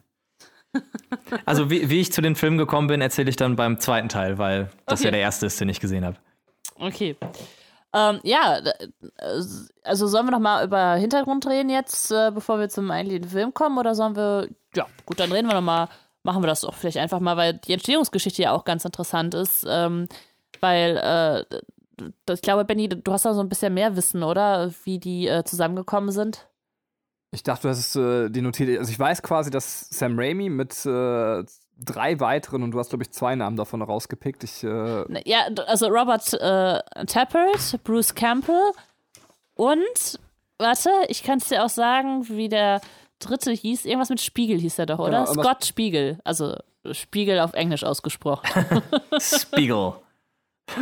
Also 1.46 1.70
wie, 1.70 1.90
wie 1.90 2.00
ich 2.02 2.12
zu 2.12 2.22
den 2.22 2.36
Filmen 2.36 2.58
gekommen 2.58 2.88
bin, 2.88 3.02
erzähle 3.02 3.30
ich 3.30 3.36
dann 3.36 3.56
beim 3.56 3.80
zweiten 3.80 4.10
Teil, 4.10 4.38
weil 4.38 4.70
das 4.86 5.00
okay. 5.00 5.06
ja 5.06 5.12
der 5.12 5.20
erste 5.22 5.46
ist, 5.46 5.60
den 5.60 5.70
ich 5.70 5.80
gesehen 5.80 6.06
habe. 6.06 6.18
Okay. 6.80 7.16
Ähm, 7.94 8.20
ja, 8.24 8.60
also 9.84 10.08
sollen 10.08 10.26
wir 10.26 10.32
noch 10.32 10.40
mal 10.40 10.66
über 10.66 10.96
Hintergrund 10.96 11.46
reden 11.48 11.70
jetzt, 11.70 12.12
äh, 12.12 12.32
bevor 12.34 12.60
wir 12.60 12.70
zum 12.70 12.90
eigentlichen 12.90 13.30
Film 13.30 13.54
kommen, 13.54 13.78
oder 13.78 13.94
sollen 13.94 14.16
wir, 14.16 14.50
ja, 14.76 14.88
gut, 15.06 15.20
dann 15.20 15.32
reden 15.32 15.48
wir 15.48 15.54
noch 15.54 15.62
mal, 15.62 15.90
machen 16.24 16.42
wir 16.42 16.48
das 16.48 16.62
doch 16.62 16.74
vielleicht 16.74 16.98
einfach 16.98 17.20
mal, 17.20 17.38
weil 17.38 17.54
die 17.54 17.74
Entstehungsgeschichte 17.74 18.42
ja 18.42 18.52
auch 18.52 18.66
ganz 18.66 18.84
interessant 18.84 19.36
ist, 19.36 19.66
ähm, 19.70 20.08
weil 20.60 20.98
äh, 20.98 21.62
ich 22.34 22.42
glaube, 22.42 22.66
Benny, 22.66 22.90
du 22.90 23.12
hast 23.12 23.26
da 23.26 23.34
so 23.34 23.42
ein 23.42 23.50
bisschen 23.50 23.74
mehr 23.76 23.96
Wissen, 23.96 24.24
oder, 24.24 24.72
wie 24.86 24.98
die 24.98 25.28
äh, 25.28 25.44
zusammengekommen 25.44 26.12
sind? 26.12 26.48
Ich 27.34 27.42
dachte, 27.42 27.64
du 27.64 27.70
hast 27.70 27.96
äh, 27.96 28.30
die 28.30 28.42
notiert. 28.42 28.78
Also 28.78 28.92
ich 28.92 29.00
weiß 29.00 29.24
quasi, 29.24 29.50
dass 29.50 29.90
Sam 29.90 30.20
Raimi 30.20 30.50
mit 30.50 30.86
äh, 30.86 31.44
drei 31.80 32.20
weiteren 32.20 32.62
und 32.62 32.72
du 32.72 32.80
hast, 32.80 32.90
glaube 32.90 33.04
ich, 33.04 33.12
zwei 33.12 33.36
Namen 33.36 33.58
davon 33.58 33.82
rausgepickt. 33.82 34.44
Ich, 34.44 34.64
äh 34.64 35.04
ja, 35.28 35.48
also 35.66 35.88
Robert 35.88 36.32
äh, 36.34 37.06
Tappert, 37.06 37.84
Bruce 37.84 38.14
Campbell 38.14 38.72
und, 39.56 40.20
warte, 40.60 40.90
ich 41.08 41.24
kann 41.24 41.40
es 41.40 41.50
dir 41.50 41.64
auch 41.66 41.70
sagen, 41.70 42.28
wie 42.30 42.50
der 42.50 42.82
dritte 43.20 43.52
hieß. 43.52 43.86
Irgendwas 43.86 44.10
mit 44.10 44.22
Spiegel 44.22 44.60
hieß 44.60 44.80
er 44.80 44.86
doch, 44.86 45.00
oder? 45.00 45.26
Genau, 45.26 45.44
Scott 45.44 45.66
Spiegel. 45.66 46.20
Also 46.24 46.56
Spiegel 46.92 47.40
auf 47.40 47.54
Englisch 47.54 47.84
ausgesprochen. 47.84 48.48
Spiegel. 49.20 49.94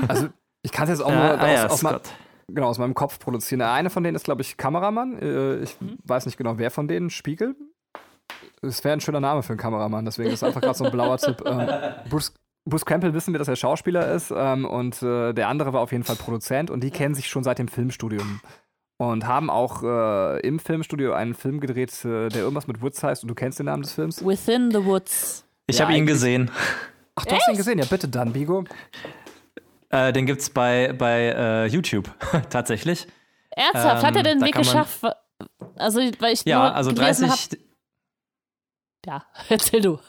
Also 0.07 0.27
ich 0.63 0.71
kann 0.71 0.83
es 0.83 0.99
jetzt 0.99 1.01
auch 1.01 1.11
nur 1.11 1.21
ah, 1.21 1.35
aus, 1.35 1.49
ja, 1.49 1.67
aus, 1.67 1.81
ma 1.81 2.01
genau, 2.47 2.67
aus 2.67 2.79
meinem 2.79 2.93
Kopf 2.93 3.19
produzieren. 3.19 3.59
Der 3.59 3.71
eine 3.71 3.89
von 3.89 4.03
denen 4.03 4.15
ist, 4.15 4.23
glaube 4.23 4.41
ich, 4.41 4.57
Kameramann. 4.57 5.17
Äh, 5.19 5.57
ich 5.57 5.79
mhm. 5.79 5.97
weiß 6.03 6.25
nicht 6.25 6.37
genau, 6.37 6.57
wer 6.57 6.71
von 6.71 6.87
denen. 6.87 7.09
Spiegel? 7.09 7.55
Es 8.61 8.83
wäre 8.83 8.93
ein 8.93 9.01
schöner 9.01 9.19
Name 9.19 9.43
für 9.43 9.53
einen 9.53 9.59
Kameramann, 9.59 10.05
deswegen 10.05 10.29
ist 10.29 10.35
es 10.35 10.43
einfach 10.43 10.61
gerade 10.61 10.77
so 10.77 10.85
ein 10.85 10.91
blauer 10.91 11.17
Tipp. 11.17 11.41
Ähm, 11.45 11.67
Bruce, 12.09 12.33
Bruce 12.65 12.85
Campbell 12.85 13.13
wissen 13.13 13.33
wir, 13.33 13.39
dass 13.39 13.47
er 13.47 13.55
Schauspieler 13.55 14.11
ist 14.13 14.31
ähm, 14.35 14.65
und 14.65 15.01
äh, 15.01 15.33
der 15.33 15.47
andere 15.47 15.73
war 15.73 15.81
auf 15.81 15.91
jeden 15.91 16.03
Fall 16.03 16.15
Produzent 16.15 16.69
und 16.69 16.83
die 16.83 16.91
kennen 16.91 17.15
sich 17.15 17.27
schon 17.27 17.43
seit 17.43 17.57
dem 17.57 17.67
Filmstudium 17.67 18.39
und 18.97 19.25
haben 19.25 19.49
auch 19.49 19.81
äh, 19.83 20.39
im 20.41 20.59
Filmstudio 20.59 21.13
einen 21.13 21.33
Film 21.33 21.59
gedreht, 21.59 21.91
äh, 22.05 22.29
der 22.29 22.41
irgendwas 22.41 22.67
mit 22.67 22.81
Woods 22.81 23.03
heißt 23.03 23.23
und 23.23 23.29
du 23.29 23.35
kennst 23.35 23.57
den 23.57 23.65
Namen 23.65 23.81
des 23.81 23.93
Films? 23.93 24.23
Within 24.23 24.69
the 24.71 24.85
Woods. 24.85 25.43
Ich 25.65 25.79
ja, 25.79 25.85
habe 25.85 25.97
ihn 25.97 26.05
gesehen. 26.05 26.51
Ach, 27.15 27.25
du 27.25 27.31
Echt? 27.31 27.41
hast 27.41 27.49
ihn 27.49 27.57
gesehen? 27.57 27.79
Ja, 27.79 27.85
bitte 27.85 28.07
dann, 28.07 28.31
Bigo. 28.31 28.63
Äh, 29.91 30.13
den 30.13 30.25
gibt's 30.25 30.49
bei, 30.49 30.93
bei 30.93 31.65
uh, 31.65 31.67
YouTube, 31.67 32.09
tatsächlich. 32.49 33.07
Ernsthaft? 33.51 34.03
Ähm, 34.03 34.07
Hat 34.07 34.15
er 34.15 34.23
den 34.23 34.41
Weg 34.41 34.55
geschafft? 34.55 35.03
Also, 35.75 35.99
weil 36.19 36.33
ich 36.33 36.45
ja, 36.45 36.71
also 36.71 36.91
30, 36.91 37.29
hab, 37.29 37.39
ja, 39.05 39.25
erzähl 39.49 39.81
du. 39.81 39.99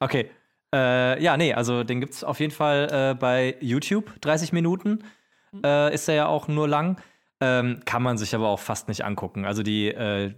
okay. 0.00 0.30
Äh, 0.74 1.22
ja, 1.22 1.36
nee, 1.36 1.54
also 1.54 1.84
den 1.84 2.00
gibt 2.00 2.12
es 2.12 2.24
auf 2.24 2.40
jeden 2.40 2.52
Fall 2.52 2.88
äh, 2.90 3.14
bei 3.14 3.56
YouTube. 3.60 4.20
30 4.20 4.52
Minuten 4.52 5.04
mhm. 5.52 5.62
äh, 5.64 5.94
ist 5.94 6.08
er 6.08 6.14
ja 6.14 6.26
auch 6.26 6.48
nur 6.48 6.68
lang. 6.68 7.00
Ähm, 7.40 7.80
kann 7.84 8.02
man 8.02 8.18
sich 8.18 8.34
aber 8.34 8.48
auch 8.48 8.58
fast 8.58 8.88
nicht 8.88 9.04
angucken. 9.04 9.44
Also 9.44 9.62
die, 9.62 9.88
äh, 9.88 10.34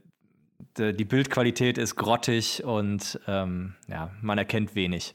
die, 0.77 0.95
die, 0.95 1.05
Bildqualität 1.05 1.79
ist 1.79 1.97
grottig 1.97 2.65
und 2.65 3.19
ähm, 3.27 3.77
ja, 3.89 4.11
man 4.21 4.37
erkennt 4.37 4.75
wenig. 4.75 5.15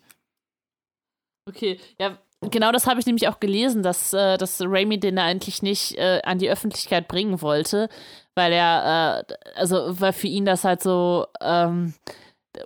Okay, 1.46 1.80
ja, 2.00 2.18
genau 2.52 2.72
das 2.72 2.88
habe 2.88 3.00
ich 3.00 3.06
nämlich 3.06 3.28
auch 3.28 3.40
gelesen, 3.40 3.84
dass, 3.84 4.14
äh, 4.14 4.38
dass 4.38 4.62
Raimi 4.62 5.00
den 5.00 5.20
eigentlich 5.20 5.62
nicht 5.62 5.98
äh, 5.98 6.22
an 6.24 6.40
die 6.40 6.50
Öffentlichkeit 6.50 7.08
bringen 7.08 7.42
wollte, 7.42 7.90
weil 8.36 8.52
er, 8.52 9.26
äh, 9.28 9.34
also 9.56 10.00
weil 10.00 10.14
für 10.14 10.28
ihn 10.28 10.46
das 10.46 10.64
halt 10.64 10.82
so 10.82 11.28
ähm, 11.42 11.94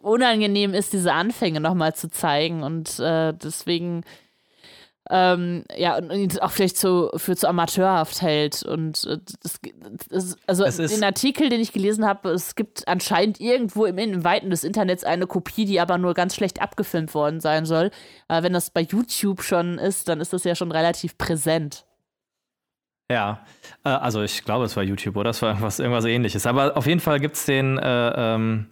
unangenehm 0.02 0.74
ist, 0.74 0.94
diese 0.94 1.14
Anfänge 1.14 1.60
nochmal 1.60 1.96
zu 1.96 2.10
zeigen. 2.10 2.64
Und 2.64 3.00
äh, 3.00 3.34
deswegen 3.34 4.04
ähm, 5.10 5.64
ja, 5.76 5.98
und 5.98 6.12
ihn 6.12 6.40
auch 6.40 6.52
vielleicht 6.52 6.78
zu, 6.78 7.10
für 7.16 7.36
zu 7.36 7.48
amateurhaft 7.48 8.22
hält. 8.22 8.64
Und 8.64 9.06
äh, 9.06 9.18
das, 9.42 9.60
das, 10.10 10.38
also 10.48 10.88
den 10.88 11.04
Artikel, 11.04 11.50
den 11.50 11.62
ich 11.62 11.72
gelesen 11.72 12.06
habe, 12.06 12.30
es 12.30 12.56
gibt 12.56 12.88
anscheinend 12.88 13.40
irgendwo 13.40 13.86
im, 13.86 13.98
im 13.98 14.24
Weiten 14.24 14.50
des 14.50 14.64
Internets 14.64 15.04
eine 15.04 15.28
Kopie, 15.28 15.66
die 15.66 15.80
aber 15.80 15.98
nur 15.98 16.14
ganz 16.14 16.36
schlecht 16.36 16.62
abgefilmt 16.62 17.14
worden 17.14 17.40
sein 17.40 17.66
soll. 17.66 17.92
Aber 18.28 18.44
wenn 18.44 18.54
das 18.54 18.70
bei 18.70 18.82
YouTube 18.82 19.44
schon 19.44 19.78
ist, 19.78 20.10
dann 20.10 20.20
ist 20.20 20.34
das 20.34 20.44
ja 20.44 20.56
schon 20.56 20.72
relativ 20.72 21.18
präsent. 21.18 21.86
Ja, 23.10 23.46
äh, 23.86 23.90
also 23.90 24.22
ich 24.22 24.44
glaube, 24.44 24.66
es 24.66 24.76
war 24.76 24.84
YouTube 24.84 25.16
oder 25.16 25.30
es 25.30 25.42
war 25.42 25.50
irgendwas, 25.50 25.80
irgendwas 25.80 26.06
ähnliches. 26.06 26.46
Aber 26.46 26.76
auf 26.76 26.88
jeden 26.88 27.00
Fall 27.00 27.20
gibt 27.20 27.36
es 27.36 27.46
den 27.46 27.78
äh, 27.78 28.36
ähm, 28.36 28.68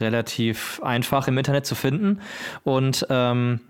relativ 0.00 0.80
einfach 0.82 1.28
im 1.28 1.38
Internet 1.38 1.66
zu 1.66 1.74
finden. 1.74 2.20
Und 2.64 3.06
ähm, 3.10 3.60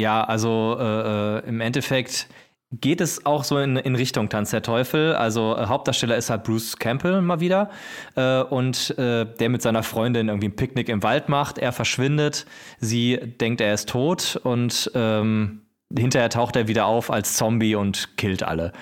ja, 0.00 0.24
also 0.24 0.76
äh, 0.78 1.38
äh 1.38 1.48
im 1.48 1.60
Endeffekt 1.60 2.28
geht 2.70 3.00
es 3.00 3.24
auch 3.24 3.44
so 3.44 3.58
in, 3.58 3.76
in 3.76 3.94
Richtung 3.94 4.28
Tanz 4.28 4.50
der 4.50 4.62
Teufel. 4.62 5.14
Also 5.14 5.56
äh, 5.56 5.66
Hauptdarsteller 5.66 6.16
ist 6.16 6.30
halt 6.30 6.44
Bruce 6.44 6.76
Campbell 6.76 7.22
mal 7.22 7.40
wieder 7.40 7.70
äh, 8.14 8.42
und 8.42 8.96
äh, 8.98 9.24
der 9.24 9.48
mit 9.48 9.62
seiner 9.62 9.82
Freundin 9.82 10.28
irgendwie 10.28 10.48
ein 10.48 10.56
Picknick 10.56 10.88
im 10.88 11.02
Wald 11.02 11.28
macht. 11.28 11.58
Er 11.58 11.72
verschwindet, 11.72 12.46
sie 12.78 13.16
denkt, 13.16 13.60
er 13.60 13.72
ist 13.72 13.88
tot 13.88 14.38
und 14.42 14.90
ähm, 14.94 15.62
hinterher 15.96 16.28
taucht 16.28 16.56
er 16.56 16.68
wieder 16.68 16.86
auf 16.86 17.10
als 17.10 17.36
Zombie 17.36 17.74
und 17.74 18.16
killt 18.18 18.42
alle. 18.42 18.72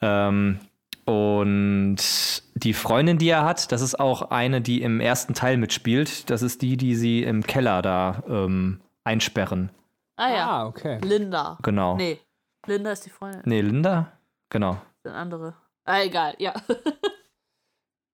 Ähm, 0.00 0.58
und 1.04 1.96
die 2.54 2.72
Freundin, 2.72 3.18
die 3.18 3.28
er 3.28 3.44
hat, 3.44 3.72
das 3.72 3.80
ist 3.80 3.98
auch 3.98 4.30
eine, 4.30 4.60
die 4.60 4.82
im 4.82 5.00
ersten 5.00 5.34
Teil 5.34 5.56
mitspielt. 5.56 6.30
Das 6.30 6.42
ist 6.42 6.62
die, 6.62 6.76
die 6.76 6.94
sie 6.94 7.22
im 7.22 7.42
Keller 7.44 7.82
da 7.82 8.22
ähm, 8.28 8.80
einsperren. 9.04 9.70
Ah 10.20 10.30
ja. 10.30 10.50
Ah, 10.50 10.66
okay. 10.66 10.98
Linda. 11.02 11.58
Genau. 11.62 11.96
Nee, 11.96 12.20
Linda 12.66 12.92
ist 12.92 13.06
die 13.06 13.10
Freundin. 13.10 13.40
Nee, 13.46 13.62
Linda? 13.62 14.12
Genau. 14.50 14.74
Das 15.02 15.12
sind 15.12 15.14
andere. 15.14 15.54
Ah, 15.84 16.02
egal, 16.02 16.34
ja. 16.38 16.54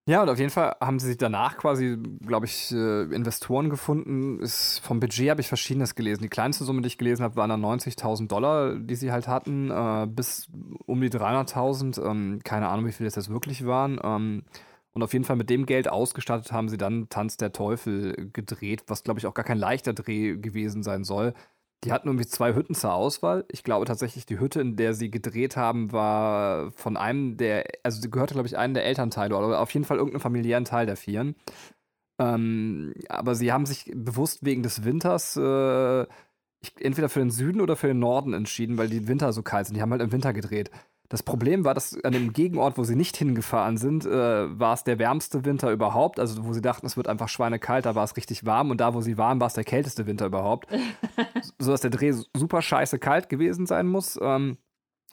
Ja, 0.09 0.21
und 0.21 0.29
auf 0.29 0.39
jeden 0.39 0.51
Fall 0.51 0.73
haben 0.79 0.99
sie 0.99 1.07
sich 1.07 1.17
danach 1.17 1.57
quasi, 1.57 1.97
glaube 2.25 2.45
ich, 2.45 2.71
äh, 2.71 3.01
Investoren 3.13 3.69
gefunden. 3.69 4.39
Ist, 4.39 4.79
vom 4.79 5.01
Budget 5.01 5.29
habe 5.29 5.41
ich 5.41 5.49
Verschiedenes 5.49 5.95
gelesen. 5.95 6.23
Die 6.23 6.29
kleinste 6.29 6.63
Summe, 6.63 6.79
die 6.81 6.87
ich 6.87 6.97
gelesen 6.97 7.23
habe, 7.23 7.35
waren 7.35 7.49
dann 7.49 7.59
90.000 7.61 8.29
Dollar, 8.29 8.75
die 8.75 8.95
sie 8.95 9.11
halt 9.11 9.27
hatten, 9.27 9.69
äh, 9.69 10.07
bis 10.07 10.47
um 10.85 11.01
die 11.01 11.09
300.000. 11.09 12.01
Ähm, 12.09 12.39
keine 12.45 12.69
Ahnung, 12.69 12.85
wie 12.85 12.93
viel 12.93 13.05
das 13.05 13.15
jetzt 13.15 13.29
wirklich 13.29 13.65
waren. 13.65 13.99
Ähm, 14.01 14.45
und 14.93 15.03
auf 15.03 15.11
jeden 15.11 15.25
Fall 15.25 15.35
mit 15.35 15.49
dem 15.49 15.65
Geld 15.65 15.89
ausgestattet 15.89 16.53
haben 16.53 16.69
sie 16.69 16.77
dann 16.77 17.09
Tanz 17.09 17.35
der 17.35 17.51
Teufel 17.51 18.29
gedreht, 18.31 18.83
was, 18.87 19.03
glaube 19.03 19.19
ich, 19.19 19.27
auch 19.27 19.33
gar 19.33 19.43
kein 19.43 19.57
leichter 19.57 19.91
Dreh 19.91 20.37
gewesen 20.37 20.83
sein 20.83 21.03
soll. 21.03 21.33
Die 21.83 21.91
hatten 21.91 22.07
irgendwie 22.07 22.25
zwei 22.25 22.55
Hütten 22.55 22.73
zur 22.73 22.93
Auswahl. 22.93 23.45
Ich 23.51 23.63
glaube 23.63 23.85
tatsächlich, 23.85 24.25
die 24.25 24.39
Hütte, 24.39 24.61
in 24.61 24.75
der 24.75 24.93
sie 24.93 25.11
gedreht 25.11 25.55
haben, 25.55 25.91
war 25.91 26.71
von 26.71 26.97
einem 26.97 27.37
der, 27.37 27.65
also 27.83 28.01
sie 28.01 28.09
gehörte, 28.09 28.33
glaube 28.33 28.47
ich, 28.47 28.57
einem 28.57 28.73
der 28.73 28.85
Elternteile 28.85 29.37
oder 29.37 29.61
auf 29.61 29.71
jeden 29.71 29.85
Fall 29.85 29.97
irgendeinem 29.97 30.21
familiären 30.21 30.65
Teil 30.65 30.87
der 30.87 30.97
Vieren. 30.97 31.35
Ähm, 32.19 32.93
aber 33.09 33.35
sie 33.35 33.51
haben 33.51 33.65
sich 33.67 33.91
bewusst 33.93 34.43
wegen 34.43 34.63
des 34.63 34.83
Winters 34.83 35.37
äh, 35.37 36.05
entweder 36.79 37.09
für 37.09 37.19
den 37.19 37.29
Süden 37.29 37.61
oder 37.61 37.75
für 37.75 37.87
den 37.87 37.99
Norden 37.99 38.33
entschieden, 38.33 38.77
weil 38.77 38.89
die 38.89 39.07
Winter 39.07 39.31
so 39.33 39.43
kalt 39.43 39.67
sind. 39.67 39.75
Die 39.75 39.81
haben 39.81 39.91
halt 39.91 40.01
im 40.01 40.11
Winter 40.11 40.33
gedreht. 40.33 40.71
Das 41.09 41.23
Problem 41.23 41.63
war, 41.63 41.73
dass 41.73 41.97
an 42.03 42.11
dem 42.11 42.33
Gegenort, 42.33 42.77
wo 42.77 42.83
sie 42.83 42.95
nicht 42.95 43.15
hingefahren 43.15 43.77
sind, 43.77 44.05
äh, 44.05 44.59
war 44.59 44.73
es 44.73 44.83
der 44.83 44.99
wärmste 44.99 45.45
Winter 45.45 45.71
überhaupt. 45.71 46.19
Also 46.19 46.45
wo 46.45 46.53
sie 46.53 46.61
dachten, 46.61 46.85
es 46.85 46.97
wird 46.97 47.07
einfach 47.07 47.29
schweinekalt, 47.29 47.85
da 47.85 47.95
war 47.95 48.03
es 48.03 48.17
richtig 48.17 48.45
warm. 48.45 48.71
Und 48.71 48.81
da, 48.81 48.93
wo 48.93 49.01
sie 49.01 49.17
waren, 49.17 49.39
war 49.39 49.47
es 49.47 49.53
der 49.53 49.63
kälteste 49.63 50.05
Winter 50.05 50.25
überhaupt. 50.25 50.67
sodass 51.59 51.81
der 51.81 51.91
Dreh 51.91 52.13
super 52.35 52.61
scheiße 52.61 52.99
kalt 52.99 53.29
gewesen 53.29 53.65
sein 53.65 53.87
muss. 53.87 54.19
Ähm, 54.21 54.57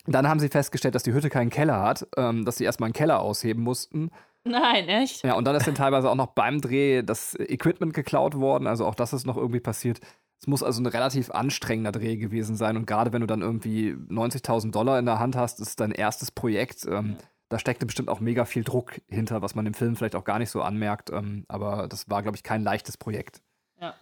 dann 0.06 0.28
haben 0.28 0.40
sie 0.40 0.48
festgestellt, 0.48 0.94
dass 0.94 1.02
die 1.02 1.14
Hütte 1.14 1.30
keinen 1.30 1.50
Keller 1.50 1.80
hat, 1.80 2.06
ähm, 2.16 2.44
dass 2.44 2.56
sie 2.56 2.64
erstmal 2.64 2.88
einen 2.88 2.94
Keller 2.94 3.20
ausheben 3.20 3.62
mussten. 3.62 4.10
Nein, 4.44 4.88
echt? 4.88 5.24
Ja, 5.24 5.34
und 5.34 5.46
dann 5.46 5.56
ist 5.56 5.66
dann 5.66 5.74
teilweise 5.74 6.10
auch 6.10 6.16
noch 6.16 6.26
beim 6.26 6.60
Dreh 6.60 7.02
das 7.02 7.34
Equipment 7.38 7.94
geklaut 7.94 8.34
worden. 8.34 8.66
Also 8.66 8.84
auch 8.84 8.94
das 8.94 9.14
ist 9.14 9.26
noch 9.26 9.38
irgendwie 9.38 9.60
passiert. 9.60 10.00
Es 10.44 10.46
muss 10.46 10.62
also 10.62 10.82
ein 10.82 10.86
relativ 10.86 11.30
anstrengender 11.30 11.90
Dreh 11.90 12.18
gewesen 12.18 12.54
sein. 12.54 12.76
Und 12.76 12.84
gerade 12.84 13.14
wenn 13.14 13.22
du 13.22 13.26
dann 13.26 13.40
irgendwie 13.40 13.92
90.000 13.92 14.72
Dollar 14.72 14.98
in 14.98 15.06
der 15.06 15.18
Hand 15.18 15.36
hast, 15.36 15.58
ist 15.58 15.80
dein 15.80 15.90
erstes 15.90 16.30
Projekt. 16.30 16.84
Ähm, 16.84 17.16
da 17.48 17.58
steckte 17.58 17.86
bestimmt 17.86 18.10
auch 18.10 18.20
mega 18.20 18.44
viel 18.44 18.62
Druck 18.62 19.00
hinter, 19.08 19.40
was 19.40 19.54
man 19.54 19.64
im 19.64 19.72
Film 19.72 19.96
vielleicht 19.96 20.14
auch 20.14 20.24
gar 20.24 20.38
nicht 20.38 20.50
so 20.50 20.60
anmerkt. 20.60 21.08
Ähm, 21.08 21.46
aber 21.48 21.88
das 21.88 22.10
war, 22.10 22.20
glaube 22.22 22.36
ich, 22.36 22.42
kein 22.42 22.62
leichtes 22.62 22.98
Projekt. 22.98 23.40
Ja. 23.80 23.94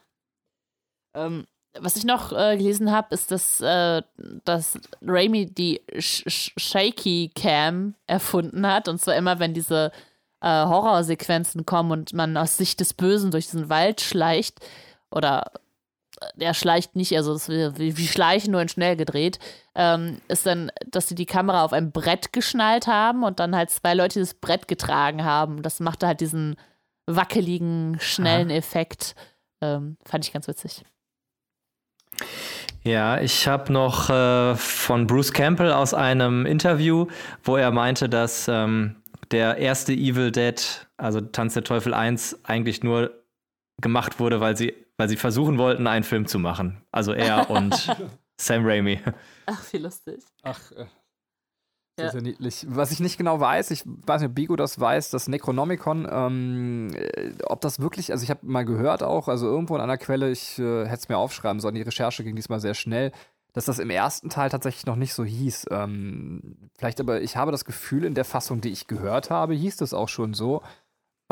Ähm, 1.15 1.47
was 1.79 1.95
ich 1.95 2.05
noch 2.05 2.33
äh, 2.33 2.57
gelesen 2.57 2.91
habe, 2.91 3.15
ist, 3.15 3.31
dass, 3.31 3.61
äh, 3.61 4.03
dass 4.45 4.81
Raimi 5.01 5.47
die 5.47 5.81
Sh 5.97 6.25
Sh 6.27 6.55
Shaky 6.59 7.31
Cam 7.37 7.95
erfunden 8.09 8.67
hat. 8.67 8.89
Und 8.89 9.01
zwar 9.01 9.15
immer, 9.15 9.39
wenn 9.39 9.55
diese 9.55 9.93
äh, 10.41 10.49
Horrorsequenzen 10.49 11.67
kommen 11.67 11.93
und 11.93 12.15
man 12.15 12.37
aus 12.37 12.57
Sicht 12.57 12.81
des 12.81 12.95
Bösen 12.95 13.31
durch 13.31 13.45
diesen 13.45 13.69
Wald 13.69 14.01
schleicht 14.01 14.59
oder 15.13 15.53
der 16.35 16.55
schleicht 16.55 16.97
nicht, 16.97 17.17
also 17.17 17.35
ist 17.35 17.49
wie, 17.49 17.97
wie 17.97 18.07
Schleichen, 18.07 18.53
nur 18.53 18.61
in 18.61 18.69
schnell 18.69 18.97
gedreht, 18.97 19.39
ähm, 19.75 20.21
ist 20.29 20.47
dann, 20.47 20.71
dass 20.87 21.09
sie 21.09 21.15
die 21.15 21.27
Kamera 21.27 21.65
auf 21.65 21.73
ein 21.73 21.93
Brett 21.93 22.33
geschnallt 22.33 22.87
haben 22.87 23.25
und 23.25 23.41
dann 23.41 23.57
halt 23.57 23.71
zwei 23.71 23.95
Leute 23.95 24.21
dieses 24.21 24.35
Brett 24.35 24.69
getragen 24.69 25.25
haben. 25.25 25.63
Das 25.63 25.81
machte 25.81 26.07
halt 26.07 26.21
diesen 26.21 26.57
wackeligen, 27.07 27.99
schnellen 28.01 28.51
Aha. 28.51 28.57
Effekt. 28.57 29.15
Ähm, 29.61 29.97
fand 30.05 30.27
ich 30.27 30.33
ganz 30.33 30.49
witzig. 30.49 30.83
Ja, 32.85 33.21
ich 33.21 33.47
habe 33.47 33.73
noch 33.73 34.11
äh, 34.11 34.57
von 34.57 35.07
Bruce 35.07 35.33
Campbell 35.33 35.73
aus 35.73 35.95
einem 35.95 36.47
Interview, 36.47 37.07
wo 37.45 37.57
er 37.57 37.71
meinte, 37.71 38.09
dass 38.09 38.49
ähm, 38.49 38.97
der 39.31 39.59
erste 39.59 39.93
Evil 39.93 40.33
Dead, 40.33 40.87
also 40.97 41.21
Tanz 41.21 41.55
der 41.55 41.65
Teufel 41.65 41.95
1, 41.95 42.41
eigentlich 42.45 42.83
nur 42.83 43.13
gemacht 43.81 44.19
wurde, 44.21 44.41
weil 44.41 44.57
sie 44.57 44.75
weil 45.03 45.09
sie 45.09 45.17
versuchen 45.17 45.59
wollten, 45.59 45.88
einen 45.88 46.05
Film 46.05 46.27
zu 46.27 46.38
machen. 46.38 46.81
Also 46.93 47.12
er 47.12 47.51
und 47.51 47.75
Sam 48.37 48.65
Raimi. 48.65 49.01
Ach, 49.47 49.61
wie 49.73 49.79
lustig. 49.79 50.23
Ach, 50.45 50.71
äh, 50.71 50.87
sehr, 51.97 52.07
ja. 52.07 52.12
sehr 52.12 52.23
niedlich. 52.23 52.65
Was 52.69 52.93
ich 52.93 53.01
nicht 53.01 53.19
genau 53.19 53.41
weiß, 53.41 53.73
ich 53.73 53.83
weiß 53.85 54.21
nicht, 54.21 54.29
ob 54.29 54.37
Bigo 54.37 54.55
das 54.55 54.79
weiß, 54.79 55.11
das 55.11 55.27
Necronomicon, 55.27 56.07
ähm, 56.09 56.95
äh, 56.95 57.33
ob 57.47 57.61
das 57.62 57.81
wirklich, 57.81 58.12
also 58.12 58.23
ich 58.23 58.31
habe 58.31 58.47
mal 58.47 58.65
gehört 58.65 59.03
auch, 59.03 59.27
also 59.27 59.49
irgendwo 59.49 59.75
in 59.75 59.81
einer 59.81 59.99
Quelle, 59.99 60.31
ich 60.31 60.61
äh, 60.61 60.85
hätte 60.85 61.01
es 61.01 61.09
mir 61.09 61.19
aufschreiben 61.19 61.59
sollen, 61.59 61.75
die 61.75 61.83
Recherche 61.83 62.23
ging 62.23 62.37
diesmal 62.37 62.61
sehr 62.61 62.75
schnell, 62.75 63.11
dass 63.55 63.65
das 63.65 63.81
im 63.81 63.91
ersten 63.91 64.31
Teil 64.31 64.51
tatsächlich 64.51 64.87
noch 64.87 64.95
nicht 64.95 65.15
so 65.15 65.25
hieß. 65.25 65.67
Ähm, 65.73 66.71
vielleicht 66.79 67.01
aber, 67.01 67.23
ich 67.23 67.37
habe 67.37 67.51
das 67.51 67.65
Gefühl, 67.65 68.05
in 68.05 68.15
der 68.15 68.25
Fassung, 68.25 68.61
die 68.61 68.71
ich 68.71 68.87
gehört 68.87 69.31
habe, 69.31 69.55
hieß 69.55 69.79
das 69.79 69.95
auch 69.95 70.09
schon 70.09 70.33
so. 70.33 70.62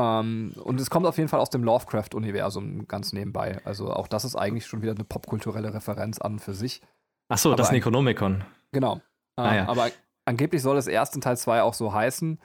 Ähm, 0.00 0.52
und 0.62 0.80
es 0.80 0.88
kommt 0.88 1.06
auf 1.06 1.18
jeden 1.18 1.28
Fall 1.28 1.40
aus 1.40 1.50
dem 1.50 1.62
Lovecraft-Universum 1.62 2.88
ganz 2.88 3.12
nebenbei. 3.12 3.60
Also 3.64 3.92
auch 3.92 4.08
das 4.08 4.24
ist 4.24 4.34
eigentlich 4.34 4.66
schon 4.66 4.80
wieder 4.80 4.92
eine 4.92 5.04
popkulturelle 5.04 5.74
Referenz 5.74 6.18
an 6.18 6.38
für 6.38 6.54
sich. 6.54 6.80
Ach 7.28 7.38
so, 7.38 7.50
aber 7.50 7.56
das 7.56 7.70
Necronomicon. 7.70 8.44
Genau. 8.72 8.94
Ähm, 8.94 9.00
ah, 9.36 9.54
ja. 9.54 9.68
Aber 9.68 9.90
angeblich 10.24 10.62
soll 10.62 10.78
es 10.78 10.86
erst 10.86 11.14
in 11.14 11.20
Teil 11.20 11.36
2 11.36 11.62
auch 11.62 11.74
so 11.74 11.92
heißen. 11.92 12.40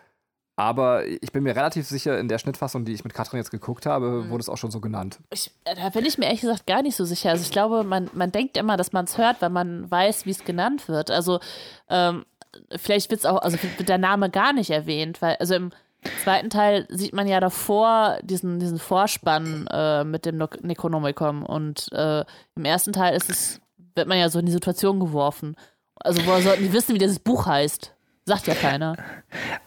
Aber 0.58 1.06
ich 1.06 1.32
bin 1.34 1.44
mir 1.44 1.56
relativ 1.56 1.86
sicher, 1.86 2.18
in 2.18 2.30
der 2.30 2.40
Schnittfassung, 2.40 2.86
die 2.86 2.94
ich 2.94 3.04
mit 3.04 3.14
Katrin 3.14 3.40
jetzt 3.40 3.52
geguckt 3.52 3.86
habe, 3.86 4.24
mhm. 4.24 4.30
wurde 4.30 4.42
es 4.42 4.50
auch 4.50 4.58
schon 4.58 4.72
so 4.72 4.80
genannt. 4.80 5.20
Ich, 5.32 5.52
äh, 5.66 5.76
da 5.76 5.90
bin 5.90 6.06
ich 6.06 6.18
mir 6.18 6.26
ehrlich 6.26 6.42
gesagt 6.42 6.66
gar 6.66 6.82
nicht 6.82 6.96
so 6.96 7.04
sicher. 7.04 7.32
Also 7.32 7.44
ich 7.44 7.52
glaube, 7.52 7.84
man, 7.84 8.10
man 8.14 8.32
denkt 8.32 8.58
immer, 8.58 8.78
dass 8.78 8.94
man 8.94 9.06
es 9.06 9.18
hört, 9.18 9.42
weil 9.42 9.50
man 9.50 9.90
weiß, 9.90 10.26
wie 10.26 10.32
es 10.32 10.46
genannt 10.46 10.88
wird. 10.88 11.12
Also 11.12 11.40
ähm, 11.90 12.26
vielleicht 12.76 13.12
wird 13.12 13.20
es 13.20 13.26
auch, 13.26 13.42
also 13.42 13.62
wird 13.62 13.90
der 13.90 13.98
Name 13.98 14.30
gar 14.30 14.54
nicht 14.54 14.70
erwähnt, 14.70 15.22
weil, 15.22 15.36
also 15.38 15.56
im 15.56 15.72
zweiten 16.24 16.50
Teil 16.50 16.86
sieht 16.90 17.14
man 17.14 17.28
ja 17.28 17.40
davor 17.40 18.18
diesen, 18.24 18.60
diesen 18.60 18.80
Vorspann 18.80 19.68
äh, 19.72 20.04
mit 20.04 20.26
dem 20.26 20.38
Necronomicon 20.38 21.44
und 21.44 21.92
äh, 21.92 22.24
im 22.56 22.66
ersten 22.66 22.94
Teil 22.94 23.16
ist 23.16 23.30
es, 23.30 23.62
wird 23.96 24.08
man 24.08 24.18
ja 24.18 24.30
so 24.30 24.40
in 24.40 24.46
die 24.46 24.52
Situation 24.52 25.00
geworfen. 25.00 25.56
Also 25.96 26.26
woher 26.26 26.42
sollten 26.42 26.64
die 26.64 26.74
wissen, 26.74 26.94
wie 26.94 27.00
dieses 27.00 27.20
Buch 27.20 27.46
heißt? 27.46 27.94
Sagt 28.26 28.48
ja 28.48 28.56
keiner. 28.56 28.96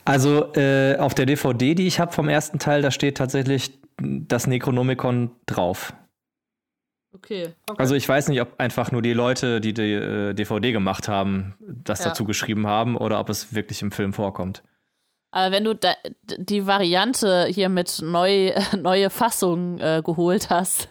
Also 0.04 0.52
äh, 0.54 0.96
auf 0.98 1.14
der 1.14 1.26
DVD, 1.26 1.74
die 1.74 1.86
ich 1.86 2.00
habe 2.00 2.12
vom 2.12 2.28
ersten 2.28 2.58
Teil, 2.58 2.82
da 2.82 2.90
steht 2.90 3.16
tatsächlich 3.16 3.78
das 4.00 4.46
Necronomicon 4.46 5.30
drauf. 5.46 5.92
Okay. 7.14 7.48
okay. 7.66 7.80
Also 7.80 7.94
ich 7.94 8.08
weiß 8.08 8.28
nicht, 8.28 8.40
ob 8.40 8.58
einfach 8.58 8.92
nur 8.92 9.02
die 9.02 9.12
Leute, 9.12 9.60
die 9.60 9.72
die 9.72 9.92
äh, 9.92 10.34
DVD 10.34 10.72
gemacht 10.72 11.08
haben, 11.08 11.54
das 11.60 12.00
ja. 12.00 12.06
dazu 12.06 12.24
geschrieben 12.24 12.66
haben 12.66 12.96
oder 12.96 13.18
ob 13.18 13.28
es 13.28 13.54
wirklich 13.54 13.82
im 13.82 13.92
Film 13.92 14.12
vorkommt. 14.12 14.62
Aber 15.30 15.52
wenn 15.52 15.64
du 15.64 15.74
da, 15.74 15.94
die 16.22 16.66
Variante 16.66 17.46
hier 17.46 17.68
mit 17.68 18.00
neu, 18.02 18.52
neue 18.76 19.10
Fassung 19.10 19.78
äh, 19.78 20.02
geholt 20.04 20.50
hast, 20.50 20.88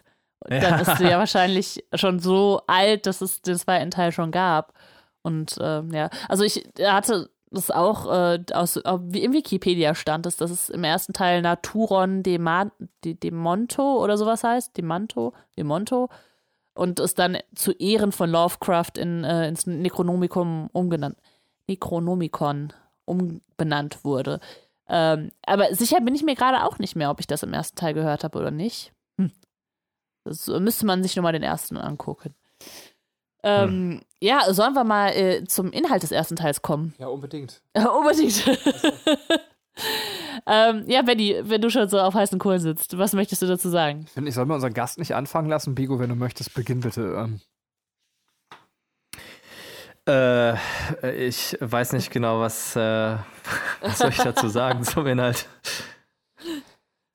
ja. 0.49 0.59
dann 0.59 0.79
bist 0.79 0.99
du 0.99 1.09
ja 1.09 1.17
wahrscheinlich 1.19 1.83
schon 1.93 2.19
so 2.19 2.61
alt, 2.67 3.05
dass 3.05 3.21
es 3.21 3.41
den 3.41 3.57
zweiten 3.57 3.91
Teil 3.91 4.11
schon 4.11 4.31
gab. 4.31 4.73
Und 5.23 5.57
äh, 5.57 5.83
ja, 5.91 6.09
also 6.29 6.43
ich 6.43 6.67
hatte 6.79 7.29
das 7.49 7.71
auch 7.71 8.11
äh, 8.11 8.43
aus, 8.53 8.75
wie 8.75 9.23
im 9.23 9.33
Wikipedia 9.33 9.95
stand 9.95 10.25
es, 10.25 10.37
dass 10.37 10.51
es 10.51 10.69
im 10.69 10.83
ersten 10.83 11.13
Teil 11.13 11.41
Naturon 11.41 12.21
de, 12.23 12.37
Ma, 12.39 12.71
de, 13.03 13.13
de 13.13 13.31
Monto 13.31 14.03
oder 14.03 14.17
sowas 14.17 14.43
heißt, 14.43 14.75
de 14.75 14.83
Manto, 14.83 15.33
de 15.57 15.63
Monto 15.63 16.09
und 16.73 16.99
es 16.99 17.13
dann 17.13 17.37
zu 17.55 17.71
Ehren 17.71 18.11
von 18.11 18.29
Lovecraft 18.29 18.97
in, 18.97 19.23
äh, 19.23 19.47
ins 19.47 19.65
Necronomicon 19.65 20.69
umgenannt. 20.71 21.17
Necronomicon 21.67 22.73
umbenannt 23.07 24.03
wurde. 24.03 24.39
Ähm, 24.89 25.31
aber 25.45 25.73
sicher 25.73 25.99
bin 26.01 26.15
ich 26.15 26.23
mir 26.23 26.35
gerade 26.35 26.63
auch 26.63 26.79
nicht 26.79 26.95
mehr, 26.95 27.09
ob 27.09 27.19
ich 27.19 27.27
das 27.27 27.43
im 27.43 27.53
ersten 27.53 27.75
Teil 27.75 27.93
gehört 27.93 28.23
habe 28.23 28.37
oder 28.37 28.51
nicht. 28.51 28.93
Hm. 29.19 29.31
Das 30.23 30.47
müsste 30.47 30.85
man 30.85 31.03
sich 31.03 31.15
nochmal 31.15 31.33
den 31.33 31.43
ersten 31.43 31.77
angucken. 31.77 32.35
Ähm, 33.43 33.69
hm. 33.69 34.01
Ja, 34.21 34.53
sollen 34.53 34.73
wir 34.73 34.83
mal 34.83 35.09
äh, 35.09 35.43
zum 35.45 35.71
Inhalt 35.71 36.03
des 36.03 36.11
ersten 36.11 36.35
Teils 36.35 36.61
kommen? 36.61 36.93
Ja, 36.97 37.07
unbedingt. 37.07 37.61
unbedingt. 37.75 38.47
ähm, 40.47 40.85
ja, 40.87 41.01
Benny, 41.01 41.37
wenn 41.43 41.61
du 41.61 41.69
schon 41.69 41.87
so 41.89 41.99
auf 41.99 42.13
heißen 42.13 42.39
Kohl 42.39 42.59
sitzt, 42.59 42.97
was 42.97 43.13
möchtest 43.13 43.41
du 43.41 43.45
dazu 43.45 43.69
sagen? 43.69 44.03
Ich 44.05 44.11
finde, 44.11 44.29
ich 44.29 44.35
soll 44.35 44.45
mal 44.45 44.55
unseren 44.55 44.73
Gast 44.73 44.97
nicht 44.97 45.13
anfangen 45.15 45.49
lassen. 45.49 45.75
Bigo, 45.75 45.99
wenn 45.99 46.09
du 46.09 46.15
möchtest, 46.15 46.53
beginn 46.53 46.79
bitte. 46.79 47.01
Ähm. 47.17 47.41
Äh, 50.07 50.55
ich 51.25 51.57
weiß 51.59 51.93
nicht 51.93 52.11
genau, 52.11 52.39
was, 52.39 52.75
äh, 52.75 53.17
was 53.81 53.97
soll 53.97 54.09
ich 54.09 54.17
dazu 54.17 54.47
sagen 54.47 54.83
zum 54.83 55.05
Inhalt. 55.07 55.47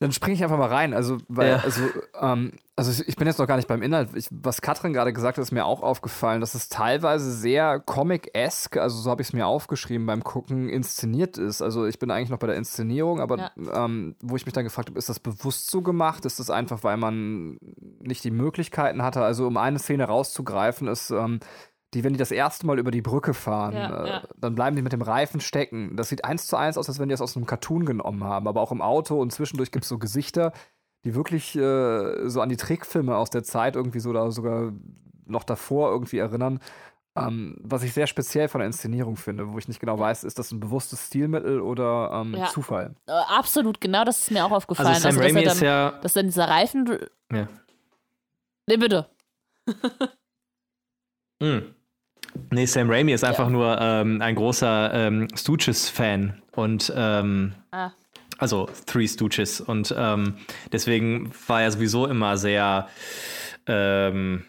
Dann 0.02 0.10
springe 0.10 0.34
ich 0.34 0.42
einfach 0.42 0.58
mal 0.58 0.66
rein. 0.66 0.94
Also, 0.94 1.18
weil, 1.28 1.50
ja. 1.50 1.56
also, 1.58 1.82
ähm, 2.20 2.52
also 2.74 3.04
ich 3.06 3.14
bin 3.14 3.28
jetzt 3.28 3.38
noch 3.38 3.46
gar 3.46 3.54
nicht 3.54 3.68
beim 3.68 3.82
Inhalt. 3.82 4.08
Ich, 4.16 4.26
was 4.32 4.60
Katrin 4.60 4.92
gerade 4.92 5.12
gesagt 5.12 5.38
hat, 5.38 5.42
ist 5.42 5.52
mir 5.52 5.64
auch 5.64 5.80
aufgefallen, 5.80 6.40
dass 6.40 6.56
es 6.56 6.68
teilweise 6.68 7.30
sehr 7.30 7.78
Comic-esque, 7.78 8.78
also 8.78 8.98
so 9.00 9.10
habe 9.10 9.22
ich 9.22 9.28
es 9.28 9.32
mir 9.32 9.46
aufgeschrieben 9.46 10.04
beim 10.04 10.24
Gucken, 10.24 10.68
inszeniert 10.68 11.38
ist. 11.38 11.62
Also 11.62 11.86
ich 11.86 12.00
bin 12.00 12.10
eigentlich 12.10 12.30
noch 12.30 12.40
bei 12.40 12.48
der 12.48 12.56
Inszenierung, 12.56 13.20
aber 13.20 13.38
ja. 13.38 13.84
ähm, 13.84 14.16
wo 14.20 14.34
ich 14.34 14.44
mich 14.44 14.52
dann 14.52 14.64
gefragt 14.64 14.88
habe, 14.88 14.98
ist 14.98 15.08
das 15.08 15.20
bewusst 15.20 15.70
so 15.70 15.82
gemacht? 15.82 16.24
Ist 16.24 16.40
das 16.40 16.50
einfach, 16.50 16.82
weil 16.82 16.96
man 16.96 17.58
nicht 18.00 18.24
die 18.24 18.32
Möglichkeiten 18.32 19.02
hatte? 19.02 19.22
Also 19.22 19.46
um 19.46 19.56
eine 19.56 19.78
Szene 19.78 20.04
rauszugreifen, 20.04 20.88
ist 20.88 21.10
ähm, 21.10 21.38
die, 21.94 22.04
wenn 22.04 22.14
die 22.14 22.18
das 22.18 22.30
erste 22.30 22.66
Mal 22.66 22.78
über 22.78 22.90
die 22.90 23.02
Brücke 23.02 23.34
fahren, 23.34 23.74
ja, 23.74 24.04
äh, 24.04 24.08
ja. 24.08 24.22
dann 24.38 24.54
bleiben 24.54 24.76
die 24.76 24.82
mit 24.82 24.92
dem 24.92 25.02
Reifen 25.02 25.40
stecken. 25.40 25.96
Das 25.96 26.08
sieht 26.08 26.24
eins 26.24 26.46
zu 26.46 26.56
eins 26.56 26.78
aus, 26.78 26.88
als 26.88 26.98
wenn 26.98 27.08
die 27.08 27.12
das 27.12 27.20
aus 27.20 27.36
einem 27.36 27.46
Cartoon 27.46 27.84
genommen 27.84 28.24
haben. 28.24 28.48
Aber 28.48 28.60
auch 28.60 28.72
im 28.72 28.80
Auto 28.80 29.20
und 29.20 29.32
zwischendurch 29.32 29.70
gibt 29.70 29.84
es 29.84 29.88
so 29.88 29.98
Gesichter, 29.98 30.52
die 31.04 31.14
wirklich 31.14 31.54
äh, 31.56 32.28
so 32.28 32.40
an 32.40 32.48
die 32.48 32.56
Trickfilme 32.56 33.16
aus 33.16 33.30
der 33.30 33.42
Zeit 33.42 33.76
irgendwie 33.76 34.00
so 34.00 34.10
oder 34.10 34.30
sogar 34.30 34.72
noch 35.26 35.44
davor 35.44 35.90
irgendwie 35.90 36.18
erinnern. 36.18 36.60
Ähm, 37.14 37.58
was 37.60 37.82
ich 37.82 37.92
sehr 37.92 38.06
speziell 38.06 38.48
von 38.48 38.60
der 38.60 38.66
Inszenierung 38.66 39.16
finde, 39.16 39.52
wo 39.52 39.58
ich 39.58 39.68
nicht 39.68 39.80
genau 39.80 39.98
weiß, 39.98 40.24
ist 40.24 40.38
das 40.38 40.50
ein 40.50 40.60
bewusstes 40.60 41.08
Stilmittel 41.08 41.60
oder 41.60 42.10
ähm, 42.14 42.34
ja. 42.34 42.46
Zufall? 42.46 42.94
Äh, 43.06 43.12
absolut, 43.12 43.82
genau, 43.82 44.04
das 44.04 44.20
ist 44.20 44.30
mir 44.30 44.46
auch 44.46 44.50
aufgefallen. 44.50 44.88
Also 44.88 45.02
Sam 45.02 45.18
also, 45.18 45.20
Raimi 45.20 45.44
dass, 45.44 45.56
ist 45.56 45.60
ja 45.60 45.90
dass 46.00 46.14
dann 46.14 46.26
dieser 46.26 46.48
Reifen. 46.48 46.98
Ja. 47.30 47.48
Nee, 48.66 48.76
bitte. 48.78 49.10
mm. 51.40 51.81
Nee, 52.50 52.66
Sam 52.66 52.90
Raimi 52.90 53.12
ist 53.12 53.24
einfach 53.24 53.46
ja. 53.46 53.50
nur 53.50 53.78
ähm, 53.80 54.22
ein 54.22 54.34
großer 54.34 54.92
ähm, 54.94 55.28
Stooges-Fan 55.34 56.42
und 56.52 56.92
ähm, 56.96 57.54
ah. 57.70 57.90
also 58.38 58.68
Three 58.86 59.06
Stooges 59.06 59.60
und 59.60 59.94
ähm, 59.96 60.34
deswegen 60.70 61.32
war 61.46 61.62
er 61.62 61.70
sowieso 61.70 62.06
immer 62.06 62.36
sehr 62.36 62.88
ähm, 63.66 64.44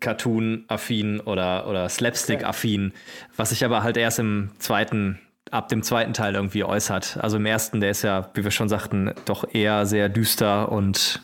Cartoon-affin 0.00 1.20
oder, 1.20 1.66
oder 1.68 1.88
Slapstick-affin, 1.88 2.92
was 3.36 3.50
sich 3.50 3.64
aber 3.64 3.82
halt 3.82 3.96
erst 3.96 4.18
im 4.18 4.50
zweiten, 4.58 5.18
ab 5.50 5.68
dem 5.68 5.82
zweiten 5.82 6.12
Teil 6.12 6.34
irgendwie 6.34 6.64
äußert. 6.64 7.18
Also 7.20 7.36
im 7.36 7.46
ersten, 7.46 7.80
der 7.80 7.90
ist 7.90 8.02
ja, 8.02 8.30
wie 8.34 8.44
wir 8.44 8.50
schon 8.50 8.68
sagten, 8.68 9.12
doch 9.24 9.44
eher 9.52 9.86
sehr 9.86 10.08
düster 10.08 10.70
und 10.70 11.22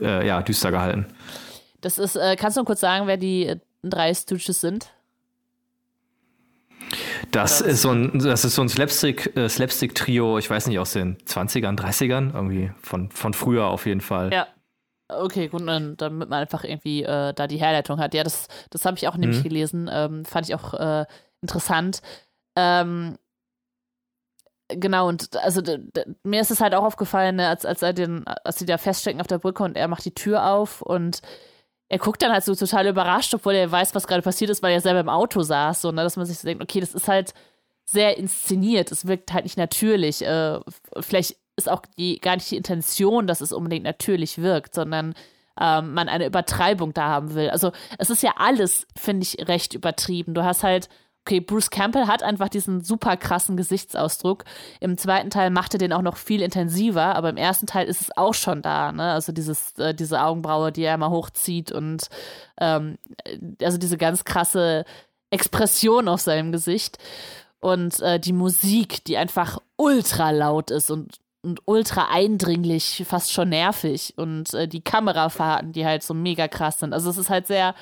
äh, 0.00 0.26
ja, 0.26 0.42
düster 0.42 0.70
gehalten. 0.70 1.06
Das 1.80 1.98
ist, 1.98 2.16
äh, 2.16 2.36
kannst 2.36 2.56
du 2.56 2.64
kurz 2.64 2.80
sagen, 2.80 3.06
wer 3.06 3.16
die 3.16 3.56
drei 3.90 4.14
Stooges 4.14 4.60
sind? 4.60 4.92
Das 7.30 7.60
ist 7.60 7.82
so 7.82 7.90
ein, 7.90 8.18
das 8.18 8.44
ist 8.44 8.54
so 8.54 8.62
ein 8.62 8.68
Slapstick, 8.68 9.34
äh, 9.36 9.48
Slapstick-Trio, 9.48 10.38
ich 10.38 10.50
weiß 10.50 10.66
nicht, 10.66 10.78
aus 10.78 10.92
den 10.92 11.16
20ern, 11.18 11.78
30ern, 11.78 12.34
irgendwie 12.34 12.72
von, 12.82 13.10
von 13.10 13.32
früher 13.32 13.66
auf 13.66 13.86
jeden 13.86 14.00
Fall. 14.00 14.32
Ja. 14.32 14.46
Okay, 15.08 15.48
gut, 15.48 15.66
dann, 15.66 15.96
damit 15.96 16.30
man 16.30 16.40
einfach 16.40 16.64
irgendwie 16.64 17.02
äh, 17.02 17.34
da 17.34 17.46
die 17.46 17.58
Herleitung 17.58 17.98
hat. 17.98 18.14
Ja, 18.14 18.24
das, 18.24 18.48
das 18.70 18.84
habe 18.84 18.96
ich 18.96 19.08
auch 19.08 19.16
nämlich 19.16 19.40
mhm. 19.40 19.42
gelesen. 19.42 19.90
Ähm, 19.92 20.24
fand 20.24 20.48
ich 20.48 20.54
auch 20.54 20.72
äh, 20.74 21.04
interessant. 21.42 22.00
Ähm, 22.56 23.18
genau, 24.68 25.08
und 25.08 25.36
also 25.36 25.62
mir 26.22 26.40
ist 26.40 26.50
es 26.50 26.60
halt 26.60 26.74
auch 26.74 26.84
aufgefallen, 26.84 27.36
ne, 27.36 27.48
als, 27.48 27.66
als 27.66 27.82
er 27.82 27.92
den, 27.92 28.26
als 28.26 28.58
sie 28.58 28.66
da 28.66 28.78
feststecken 28.78 29.20
auf 29.20 29.26
der 29.26 29.38
Brücke 29.38 29.62
und 29.62 29.76
er 29.76 29.88
macht 29.88 30.04
die 30.04 30.14
Tür 30.14 30.46
auf 30.50 30.82
und 30.82 31.20
er 31.92 31.98
guckt 31.98 32.22
dann 32.22 32.32
halt 32.32 32.42
so 32.42 32.54
total 32.54 32.86
überrascht, 32.86 33.34
obwohl 33.34 33.52
er 33.52 33.70
weiß, 33.70 33.94
was 33.94 34.06
gerade 34.06 34.22
passiert 34.22 34.48
ist, 34.48 34.62
weil 34.62 34.72
er 34.72 34.80
selber 34.80 35.00
im 35.00 35.10
Auto 35.10 35.42
saß, 35.42 35.82
so, 35.82 35.92
ne, 35.92 36.02
dass 36.02 36.16
man 36.16 36.24
sich 36.24 36.38
so 36.38 36.48
denkt, 36.48 36.62
okay, 36.62 36.80
das 36.80 36.94
ist 36.94 37.06
halt 37.06 37.34
sehr 37.84 38.16
inszeniert, 38.16 38.90
es 38.90 39.06
wirkt 39.06 39.34
halt 39.34 39.44
nicht 39.44 39.58
natürlich. 39.58 40.24
Äh, 40.24 40.58
vielleicht 41.00 41.36
ist 41.56 41.68
auch 41.68 41.82
die, 41.98 42.18
gar 42.18 42.36
nicht 42.36 42.50
die 42.50 42.56
Intention, 42.56 43.26
dass 43.26 43.42
es 43.42 43.52
unbedingt 43.52 43.84
natürlich 43.84 44.38
wirkt, 44.38 44.74
sondern 44.74 45.12
ähm, 45.60 45.92
man 45.92 46.08
eine 46.08 46.24
Übertreibung 46.24 46.94
da 46.94 47.08
haben 47.08 47.34
will. 47.34 47.50
Also 47.50 47.72
es 47.98 48.08
ist 48.08 48.22
ja 48.22 48.36
alles, 48.38 48.86
finde 48.96 49.24
ich, 49.24 49.46
recht 49.46 49.74
übertrieben. 49.74 50.32
Du 50.32 50.44
hast 50.44 50.62
halt, 50.62 50.88
okay, 51.24 51.40
Bruce 51.40 51.70
Campbell 51.70 52.06
hat 52.06 52.22
einfach 52.22 52.48
diesen 52.48 52.82
super 52.82 53.16
krassen 53.16 53.56
Gesichtsausdruck. 53.56 54.44
Im 54.80 54.98
zweiten 54.98 55.30
Teil 55.30 55.50
macht 55.50 55.74
er 55.74 55.78
den 55.78 55.92
auch 55.92 56.02
noch 56.02 56.16
viel 56.16 56.42
intensiver, 56.42 57.14
aber 57.14 57.30
im 57.30 57.36
ersten 57.36 57.66
Teil 57.66 57.86
ist 57.86 58.00
es 58.00 58.16
auch 58.16 58.34
schon 58.34 58.60
da, 58.62 58.92
ne? 58.92 59.12
Also 59.12 59.32
dieses, 59.32 59.78
äh, 59.78 59.94
diese 59.94 60.20
Augenbraue, 60.22 60.72
die 60.72 60.82
er 60.82 60.94
immer 60.94 61.10
hochzieht 61.10 61.70
und 61.70 62.08
ähm, 62.60 62.98
also 63.62 63.78
diese 63.78 63.98
ganz 63.98 64.24
krasse 64.24 64.84
Expression 65.30 66.08
auf 66.08 66.20
seinem 66.20 66.52
Gesicht. 66.52 66.98
Und 67.60 68.00
äh, 68.00 68.18
die 68.18 68.32
Musik, 68.32 69.04
die 69.04 69.16
einfach 69.16 69.58
ultra 69.76 70.30
laut 70.30 70.70
ist 70.70 70.90
und 70.90 71.18
und 71.44 71.60
ultra 71.64 72.08
eindringlich, 72.08 73.04
fast 73.04 73.32
schon 73.32 73.48
nervig. 73.48 74.14
Und 74.16 74.54
äh, 74.54 74.68
die 74.68 74.80
Kamerafahrten, 74.80 75.72
die 75.72 75.84
halt 75.84 76.04
so 76.04 76.14
mega 76.14 76.46
krass 76.46 76.78
sind. 76.78 76.92
Also 76.92 77.10
es 77.10 77.18
ist 77.18 77.30
halt 77.30 77.48
sehr, 77.48 77.74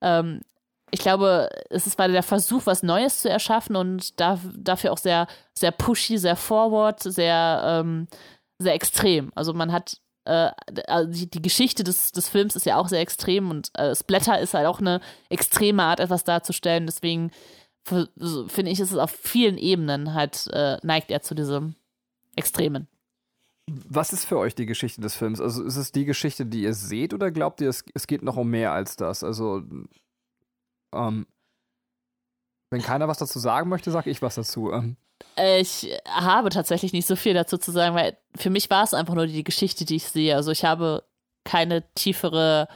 ähm, 0.00 0.40
ich 0.90 1.00
glaube, 1.00 1.48
es 1.68 1.86
ist 1.86 1.98
der 1.98 2.22
Versuch, 2.22 2.62
was 2.64 2.82
Neues 2.82 3.20
zu 3.22 3.28
erschaffen 3.28 3.76
und 3.76 4.20
da, 4.20 4.38
dafür 4.56 4.92
auch 4.92 4.98
sehr, 4.98 5.26
sehr 5.58 5.72
pushy, 5.72 6.16
sehr 6.16 6.36
forward, 6.36 7.02
sehr, 7.02 7.62
ähm, 7.64 8.06
sehr 8.58 8.74
extrem. 8.74 9.32
Also 9.34 9.52
man 9.52 9.72
hat 9.72 10.00
äh, 10.24 10.50
also 10.86 11.10
die, 11.10 11.28
die, 11.28 11.42
Geschichte 11.42 11.84
des, 11.84 12.12
des 12.12 12.28
Films 12.28 12.56
ist 12.56 12.66
ja 12.66 12.76
auch 12.76 12.88
sehr 12.88 13.00
extrem 13.00 13.50
und 13.50 13.70
äh, 13.74 13.94
Splatter 13.94 14.40
ist 14.40 14.54
halt 14.54 14.66
auch 14.66 14.80
eine 14.80 15.00
extreme 15.28 15.82
Art, 15.82 16.00
etwas 16.00 16.24
darzustellen. 16.24 16.86
Deswegen 16.86 17.30
finde 17.84 18.70
ich, 18.70 18.80
ist 18.80 18.90
es 18.90 18.98
auf 18.98 19.12
vielen 19.12 19.58
Ebenen 19.58 20.14
halt, 20.14 20.48
äh, 20.52 20.76
neigt 20.82 21.10
er 21.10 21.22
zu 21.22 21.34
diesem 21.34 21.76
Extremen. 22.34 22.88
Was 23.68 24.12
ist 24.12 24.24
für 24.24 24.38
euch 24.38 24.54
die 24.54 24.66
Geschichte 24.66 25.00
des 25.00 25.14
Films? 25.14 25.40
Also 25.40 25.64
ist 25.64 25.76
es 25.76 25.92
die 25.92 26.04
Geschichte, 26.04 26.46
die 26.46 26.62
ihr 26.62 26.74
seht, 26.74 27.14
oder 27.14 27.30
glaubt 27.30 27.60
ihr, 27.60 27.68
es, 27.68 27.84
es 27.94 28.06
geht 28.06 28.22
noch 28.22 28.36
um 28.36 28.48
mehr 28.48 28.72
als 28.72 28.96
das? 28.96 29.24
Also, 29.24 29.62
ähm, 30.96 31.26
wenn 32.70 32.82
keiner 32.82 33.08
was 33.08 33.18
dazu 33.18 33.38
sagen 33.38 33.68
möchte, 33.68 33.90
sage 33.90 34.10
ich 34.10 34.22
was 34.22 34.34
dazu. 34.34 34.72
Ähm. 34.72 34.96
Ich 35.36 35.88
habe 36.08 36.50
tatsächlich 36.50 36.92
nicht 36.92 37.06
so 37.06 37.16
viel 37.16 37.34
dazu 37.34 37.58
zu 37.58 37.70
sagen, 37.70 37.94
weil 37.94 38.16
für 38.36 38.50
mich 38.50 38.68
war 38.70 38.84
es 38.84 38.94
einfach 38.94 39.14
nur 39.14 39.26
die 39.26 39.44
Geschichte, 39.44 39.84
die 39.84 39.96
ich 39.96 40.08
sehe. 40.08 40.34
Also 40.34 40.50
ich 40.50 40.64
habe 40.64 41.04
keine 41.44 41.84
tiefere 41.94 42.68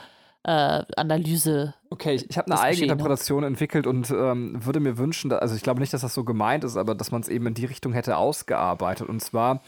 äh, 0.45 0.85
Analyse. 0.97 1.75
Okay, 1.91 2.15
ich, 2.15 2.31
ich 2.31 2.39
habe 2.39 2.51
eine 2.51 2.61
eigene 2.61 2.93
Interpretation 2.93 3.45
entwickelt 3.45 3.87
und 3.87 4.11
ähm, 4.11 4.65
würde 4.65 4.81
mir 4.81 4.97
wünschen, 4.97 5.29
dass, 5.29 5.41
also 5.41 5.57
ich 5.57 5.63
glaube 5.63 5.81
nicht, 5.81 5.93
dass 5.93 6.01
das 6.03 6.15
so 6.15 6.25
gemeint 6.25 6.65
ist, 6.65 6.77
aber 6.77 6.95
dass 6.95 7.11
man 7.11 7.21
es 7.21 7.29
eben 7.29 7.47
in 7.47 7.55
die 7.55 7.67
Richtung 7.67 7.93
hätte 7.93 8.17
ausgearbeitet. 8.17 9.09
Und 9.09 9.21
zwar 9.21 9.61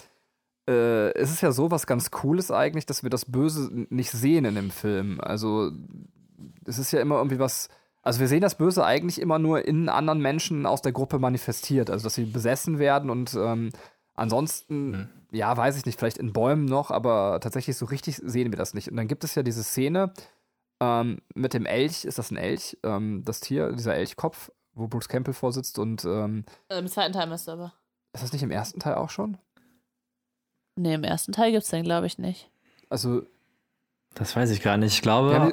äh, 0.68 1.12
es 1.14 1.30
ist 1.30 1.40
ja 1.40 1.52
so 1.52 1.70
was 1.70 1.86
ganz 1.86 2.10
Cooles 2.10 2.50
eigentlich, 2.50 2.86
dass 2.86 3.02
wir 3.02 3.10
das 3.10 3.24
Böse 3.24 3.68
nicht 3.90 4.10
sehen 4.10 4.44
in 4.44 4.54
dem 4.54 4.70
Film. 4.70 5.20
Also 5.20 5.72
es 6.64 6.78
ist 6.78 6.92
ja 6.92 7.00
immer 7.00 7.16
irgendwie 7.16 7.38
was. 7.38 7.68
Also 8.02 8.20
wir 8.20 8.28
sehen 8.28 8.40
das 8.40 8.56
Böse 8.56 8.84
eigentlich 8.84 9.20
immer 9.20 9.38
nur 9.38 9.64
in 9.64 9.88
anderen 9.88 10.20
Menschen 10.20 10.66
aus 10.66 10.82
der 10.82 10.92
Gruppe 10.92 11.18
manifestiert. 11.18 11.88
Also 11.88 12.04
dass 12.04 12.14
sie 12.14 12.24
besessen 12.24 12.78
werden 12.78 13.10
und 13.10 13.34
ähm, 13.34 13.70
ansonsten, 14.14 14.90
mhm. 14.90 15.08
ja, 15.30 15.56
weiß 15.56 15.76
ich 15.76 15.86
nicht, 15.86 15.98
vielleicht 15.98 16.18
in 16.18 16.32
Bäumen 16.32 16.64
noch, 16.64 16.90
aber 16.90 17.38
tatsächlich 17.40 17.76
so 17.76 17.86
richtig 17.86 18.16
sehen 18.16 18.50
wir 18.52 18.58
das 18.58 18.74
nicht. 18.74 18.90
Und 18.90 18.96
dann 18.96 19.08
gibt 19.08 19.24
es 19.24 19.34
ja 19.34 19.42
diese 19.42 19.62
Szene, 19.62 20.12
ähm, 20.82 21.18
mit 21.34 21.54
dem 21.54 21.64
Elch, 21.64 22.04
ist 22.04 22.18
das 22.18 22.32
ein 22.32 22.36
Elch? 22.36 22.76
Ähm, 22.82 23.22
das 23.24 23.38
Tier, 23.38 23.70
dieser 23.72 23.94
Elchkopf, 23.94 24.50
wo 24.74 24.88
Bruce 24.88 25.08
Campbell 25.08 25.32
vorsitzt 25.32 25.78
und. 25.78 26.04
Ähm, 26.04 26.44
äh, 26.68 26.78
Im 26.80 26.88
zweiten 26.88 27.12
Teil 27.12 27.28
müsste 27.28 27.52
aber. 27.52 27.72
Ist 28.12 28.24
das 28.24 28.32
nicht 28.32 28.42
im 28.42 28.50
ersten 28.50 28.80
Teil 28.80 28.96
auch 28.96 29.08
schon? 29.08 29.38
Nee, 30.74 30.94
im 30.94 31.04
ersten 31.04 31.30
Teil 31.30 31.52
gibt 31.52 31.62
es 31.62 31.70
den, 31.70 31.84
glaube 31.84 32.06
ich, 32.06 32.18
nicht. 32.18 32.50
Also. 32.88 33.22
Das 34.14 34.34
weiß 34.34 34.50
ich 34.50 34.60
gar 34.60 34.76
nicht. 34.76 34.94
Ich 34.94 35.02
glaube. 35.02 35.32
Ja, 35.32 35.52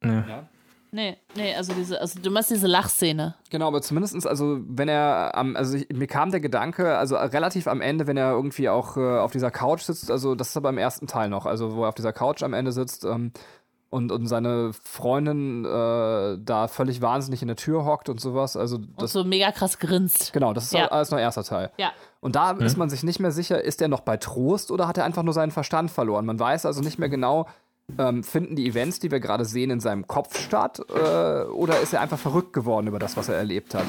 nee. 0.00 0.28
Ja. 0.28 0.48
Nee, 0.94 1.16
nee, 1.34 1.52
also 1.56 1.72
diese, 1.72 2.00
also 2.00 2.20
du 2.20 2.30
meinst 2.30 2.52
diese 2.52 2.68
Lachszene. 2.68 3.34
Genau, 3.50 3.66
aber 3.66 3.82
zumindestens, 3.82 4.26
also 4.26 4.60
wenn 4.64 4.86
er 4.86 5.32
am, 5.34 5.56
also 5.56 5.76
ich, 5.76 5.88
mir 5.88 6.06
kam 6.06 6.30
der 6.30 6.38
Gedanke, 6.38 6.96
also 6.96 7.16
relativ 7.16 7.66
am 7.66 7.80
Ende, 7.80 8.06
wenn 8.06 8.16
er 8.16 8.30
irgendwie 8.30 8.68
auch 8.68 8.96
äh, 8.96 9.18
auf 9.18 9.32
dieser 9.32 9.50
Couch 9.50 9.82
sitzt, 9.82 10.08
also 10.08 10.36
das 10.36 10.50
ist 10.50 10.56
aber 10.56 10.68
im 10.68 10.78
ersten 10.78 11.08
Teil 11.08 11.28
noch, 11.30 11.46
also 11.46 11.74
wo 11.74 11.82
er 11.82 11.88
auf 11.88 11.96
dieser 11.96 12.12
Couch 12.12 12.44
am 12.44 12.52
Ende 12.52 12.70
sitzt, 12.70 13.04
ähm, 13.04 13.32
und, 13.90 14.10
und 14.10 14.26
seine 14.26 14.72
Freundin 14.72 15.64
äh, 15.64 16.38
da 16.40 16.66
völlig 16.68 17.00
wahnsinnig 17.00 17.42
in 17.42 17.48
der 17.48 17.56
Tür 17.56 17.84
hockt 17.84 18.08
und 18.08 18.20
sowas. 18.20 18.56
Also 18.56 18.78
das, 18.78 19.14
und 19.14 19.22
so 19.22 19.28
mega 19.28 19.52
krass 19.52 19.78
grinst. 19.78 20.32
Genau, 20.32 20.52
das 20.52 20.64
ist 20.64 20.72
ja. 20.72 20.88
alles 20.88 21.12
noch 21.12 21.18
erster 21.18 21.44
Teil. 21.44 21.70
Ja. 21.76 21.92
Und 22.20 22.34
da 22.34 22.54
mhm. 22.54 22.62
ist 22.62 22.76
man 22.76 22.90
sich 22.90 23.04
nicht 23.04 23.20
mehr 23.20 23.30
sicher, 23.30 23.62
ist 23.62 23.80
er 23.80 23.86
noch 23.86 24.00
bei 24.00 24.16
Trost 24.16 24.72
oder 24.72 24.88
hat 24.88 24.98
er 24.98 25.04
einfach 25.04 25.22
nur 25.22 25.32
seinen 25.32 25.52
Verstand 25.52 25.92
verloren? 25.92 26.26
Man 26.26 26.40
weiß 26.40 26.66
also 26.66 26.80
nicht 26.80 26.98
mehr 26.98 27.08
genau, 27.08 27.46
ähm, 27.98 28.22
finden 28.22 28.56
die 28.56 28.66
Events, 28.66 28.98
die 28.98 29.10
wir 29.10 29.20
gerade 29.20 29.44
sehen, 29.44 29.70
in 29.70 29.80
seinem 29.80 30.06
Kopf 30.06 30.38
statt 30.38 30.80
äh, 30.88 31.44
oder 31.44 31.80
ist 31.80 31.92
er 31.92 32.00
einfach 32.00 32.18
verrückt 32.18 32.52
geworden 32.52 32.86
über 32.86 32.98
das, 32.98 33.16
was 33.16 33.28
er 33.28 33.36
erlebt 33.36 33.74
hat? 33.74 33.84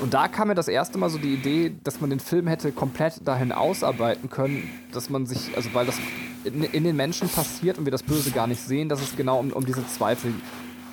Und 0.00 0.12
da 0.12 0.28
kam 0.28 0.48
mir 0.48 0.54
das 0.54 0.68
erste 0.68 0.98
Mal 0.98 1.08
so 1.08 1.18
die 1.18 1.34
Idee, 1.34 1.74
dass 1.84 2.00
man 2.00 2.10
den 2.10 2.20
Film 2.20 2.46
hätte 2.46 2.72
komplett 2.72 3.26
dahin 3.26 3.52
ausarbeiten 3.52 4.28
können, 4.28 4.68
dass 4.92 5.08
man 5.08 5.26
sich, 5.26 5.56
also 5.56 5.72
weil 5.72 5.86
das 5.86 5.98
in, 6.44 6.62
in, 6.64 6.84
den 6.84 6.96
Menschen 6.96 7.28
passiert 7.28 7.78
und 7.78 7.84
wir 7.84 7.92
das 7.92 8.02
Böse 8.02 8.30
gar 8.30 8.46
nicht 8.46 8.60
sehen, 8.60 8.88
dass 8.88 9.00
es 9.00 9.16
genau 9.16 9.38
um, 9.38 9.52
um 9.52 9.64
diese 9.64 9.86
Zweifel 9.86 10.34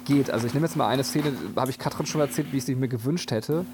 geht. 0.05 0.29
Also 0.29 0.47
ich 0.47 0.53
nehme 0.53 0.65
jetzt 0.65 0.75
mal 0.75 0.87
eine 0.87 1.03
Szene, 1.03 1.33
habe 1.55 1.71
ich 1.71 1.79
Katrin 1.79 2.05
schon 2.05 2.21
erzählt, 2.21 2.51
wie 2.51 2.57
ich 2.57 2.65
sie 2.65 2.75
mir 2.75 2.87
gewünscht 2.87 3.31
hätte. 3.31 3.65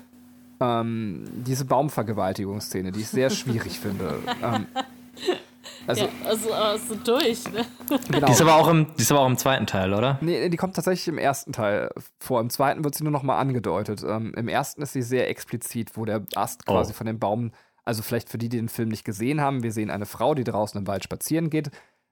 Ähm, 0.60 1.26
diese 1.46 1.66
Baumvergewaltigungsszene, 1.66 2.92
die 2.92 3.02
ich 3.02 3.10
sehr 3.10 3.30
schwierig 3.30 3.80
finde. 3.80 4.20
Ähm, 4.42 4.66
also, 5.88 6.06
ja, 6.06 6.10
also, 6.26 6.54
also 6.54 6.96
durch, 6.96 7.52
ne? 7.52 7.66
Genau. 8.12 8.28
Die, 8.28 8.32
ist 8.32 8.42
aber 8.42 8.56
auch 8.56 8.68
im, 8.68 8.88
die 8.98 9.02
ist 9.02 9.12
aber 9.12 9.22
auch 9.22 9.28
im 9.28 9.38
zweiten 9.38 9.66
Teil, 9.66 9.94
oder? 9.94 10.18
Nee, 10.22 10.50
die 10.50 10.58
kommt 10.58 10.76
tatsächlich 10.76 11.08
im 11.08 11.18
ersten 11.18 11.54
Teil 11.54 11.90
vor. 12.20 12.42
Im 12.42 12.50
zweiten 12.50 12.84
wird 12.84 12.96
sie 12.96 13.04
nur 13.04 13.14
noch 13.14 13.24
mal 13.24 13.40
angedeutet. 13.40 14.04
Ähm, 14.04 14.34
Im 14.36 14.48
ersten 14.48 14.82
ist 14.82 14.94
sie 14.94 15.02
sehr 15.02 15.30
explizit, 15.30 15.96
wo 15.96 16.06
der 16.06 16.26
Ast 16.36 16.64
oh. 16.68 16.74
quasi 16.74 16.94
von 16.94 17.08
dem 17.08 17.20
Baum 17.20 17.52
also 17.88 18.04
vielleicht 18.04 18.30
für 18.30 18.38
die, 18.38 18.50
die 18.50 18.58
den 18.58 18.68
Film 18.68 18.90
nicht 18.90 19.06
gesehen 19.06 19.40
haben, 19.40 19.64
wir 19.64 19.72
sehen 19.72 19.90
eine 19.90 20.06
Frau, 20.06 20.36
die 20.36 20.44
draußen 20.44 20.78
im 20.78 20.88
Wald 20.88 21.06
spazieren 21.06 21.50
geht. 21.50 21.72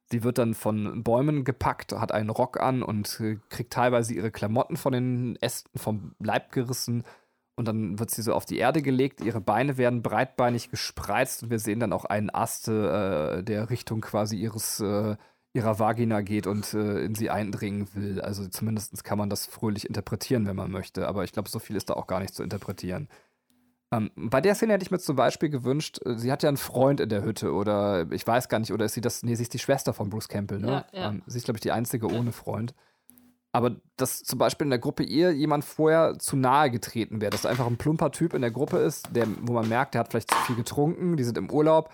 Sie 0.09 0.23
wird 0.23 0.37
dann 0.37 0.53
von 0.53 1.03
Bäumen 1.03 1.43
gepackt, 1.43 1.91
hat 1.91 2.13
einen 2.13 2.29
Rock 2.29 2.61
an 2.61 2.81
und 2.81 3.19
äh, 3.19 3.39
kriegt 3.49 3.73
teilweise 3.73 4.13
ihre 4.13 4.31
Klamotten 4.31 4.77
von 4.77 4.93
den 4.93 5.35
Ästen 5.41 5.77
vom 5.77 6.15
Leib 6.19 6.53
gerissen. 6.53 7.03
Und 7.55 7.67
dann 7.67 7.99
wird 7.99 8.11
sie 8.11 8.21
so 8.21 8.33
auf 8.33 8.45
die 8.45 8.57
Erde 8.57 8.81
gelegt, 8.81 9.21
ihre 9.21 9.39
Beine 9.39 9.77
werden 9.77 10.01
breitbeinig 10.01 10.71
gespreizt 10.71 11.43
und 11.43 11.49
wir 11.49 11.59
sehen 11.59 11.79
dann 11.79 11.93
auch 11.93 12.03
einen 12.03 12.29
Ast, 12.29 12.67
äh, 12.67 13.43
der 13.43 13.69
Richtung 13.69 14.01
quasi 14.01 14.35
ihres, 14.35 14.81
äh, 14.81 15.15
ihrer 15.53 15.79
Vagina 15.79 16.19
geht 16.19 16.47
und 16.47 16.73
äh, 16.73 16.99
in 17.05 17.15
sie 17.15 17.29
eindringen 17.29 17.87
will. 17.93 18.19
Also 18.19 18.45
zumindest 18.47 19.01
kann 19.05 19.17
man 19.17 19.29
das 19.29 19.45
fröhlich 19.45 19.87
interpretieren, 19.87 20.45
wenn 20.47 20.57
man 20.57 20.69
möchte. 20.69 21.07
Aber 21.07 21.23
ich 21.23 21.31
glaube, 21.31 21.47
so 21.47 21.59
viel 21.59 21.77
ist 21.77 21.89
da 21.89 21.93
auch 21.93 22.07
gar 22.07 22.19
nicht 22.19 22.35
zu 22.35 22.43
interpretieren. 22.43 23.07
Ähm, 23.91 24.11
bei 24.15 24.41
der 24.41 24.55
Szene 24.55 24.73
hätte 24.73 24.83
ich 24.83 24.91
mir 24.91 24.99
zum 24.99 25.15
Beispiel 25.15 25.49
gewünscht, 25.49 25.99
äh, 26.05 26.17
sie 26.17 26.31
hat 26.31 26.43
ja 26.43 26.49
einen 26.49 26.57
Freund 26.57 26.99
in 26.99 27.07
der 27.07 27.23
Hütte 27.23 27.53
oder 27.53 28.11
ich 28.11 28.27
weiß 28.27 28.49
gar 28.49 28.59
nicht, 28.59 28.73
oder 28.73 28.85
ist 28.85 28.93
sie 28.93 29.01
das, 29.01 29.23
nee, 29.23 29.35
sie 29.35 29.43
ist 29.43 29.53
die 29.53 29.59
Schwester 29.59 29.93
von 29.93 30.09
Bruce 30.09 30.27
Campbell, 30.27 30.59
ne? 30.59 30.85
Ja, 30.91 30.99
ja. 30.99 31.09
Ähm, 31.09 31.21
sie 31.25 31.37
ist, 31.37 31.45
glaube 31.45 31.57
ich, 31.57 31.61
die 31.61 31.71
einzige 31.71 32.07
ohne 32.07 32.31
Freund. 32.31 32.73
Aber 33.55 33.77
dass 33.95 34.21
zum 34.21 34.37
Beispiel 34.37 34.65
in 34.65 34.69
der 34.69 34.79
Gruppe 34.79 35.03
ihr 35.03 35.31
jemand 35.31 35.63
vorher 35.63 36.19
zu 36.19 36.35
nahe 36.35 36.69
getreten 36.69 37.21
wäre, 37.21 37.29
dass 37.29 37.45
einfach 37.45 37.67
ein 37.67 37.77
plumper 37.77 38.11
Typ 38.11 38.33
in 38.33 38.41
der 38.41 38.51
Gruppe 38.51 38.79
ist, 38.79 39.15
der, 39.15 39.27
wo 39.43 39.53
man 39.53 39.69
merkt, 39.69 39.93
der 39.93 39.99
hat 39.99 40.09
vielleicht 40.09 40.29
zu 40.29 40.37
viel 40.39 40.57
getrunken, 40.57 41.15
die 41.15 41.23
sind 41.23 41.37
im 41.37 41.49
Urlaub, 41.49 41.89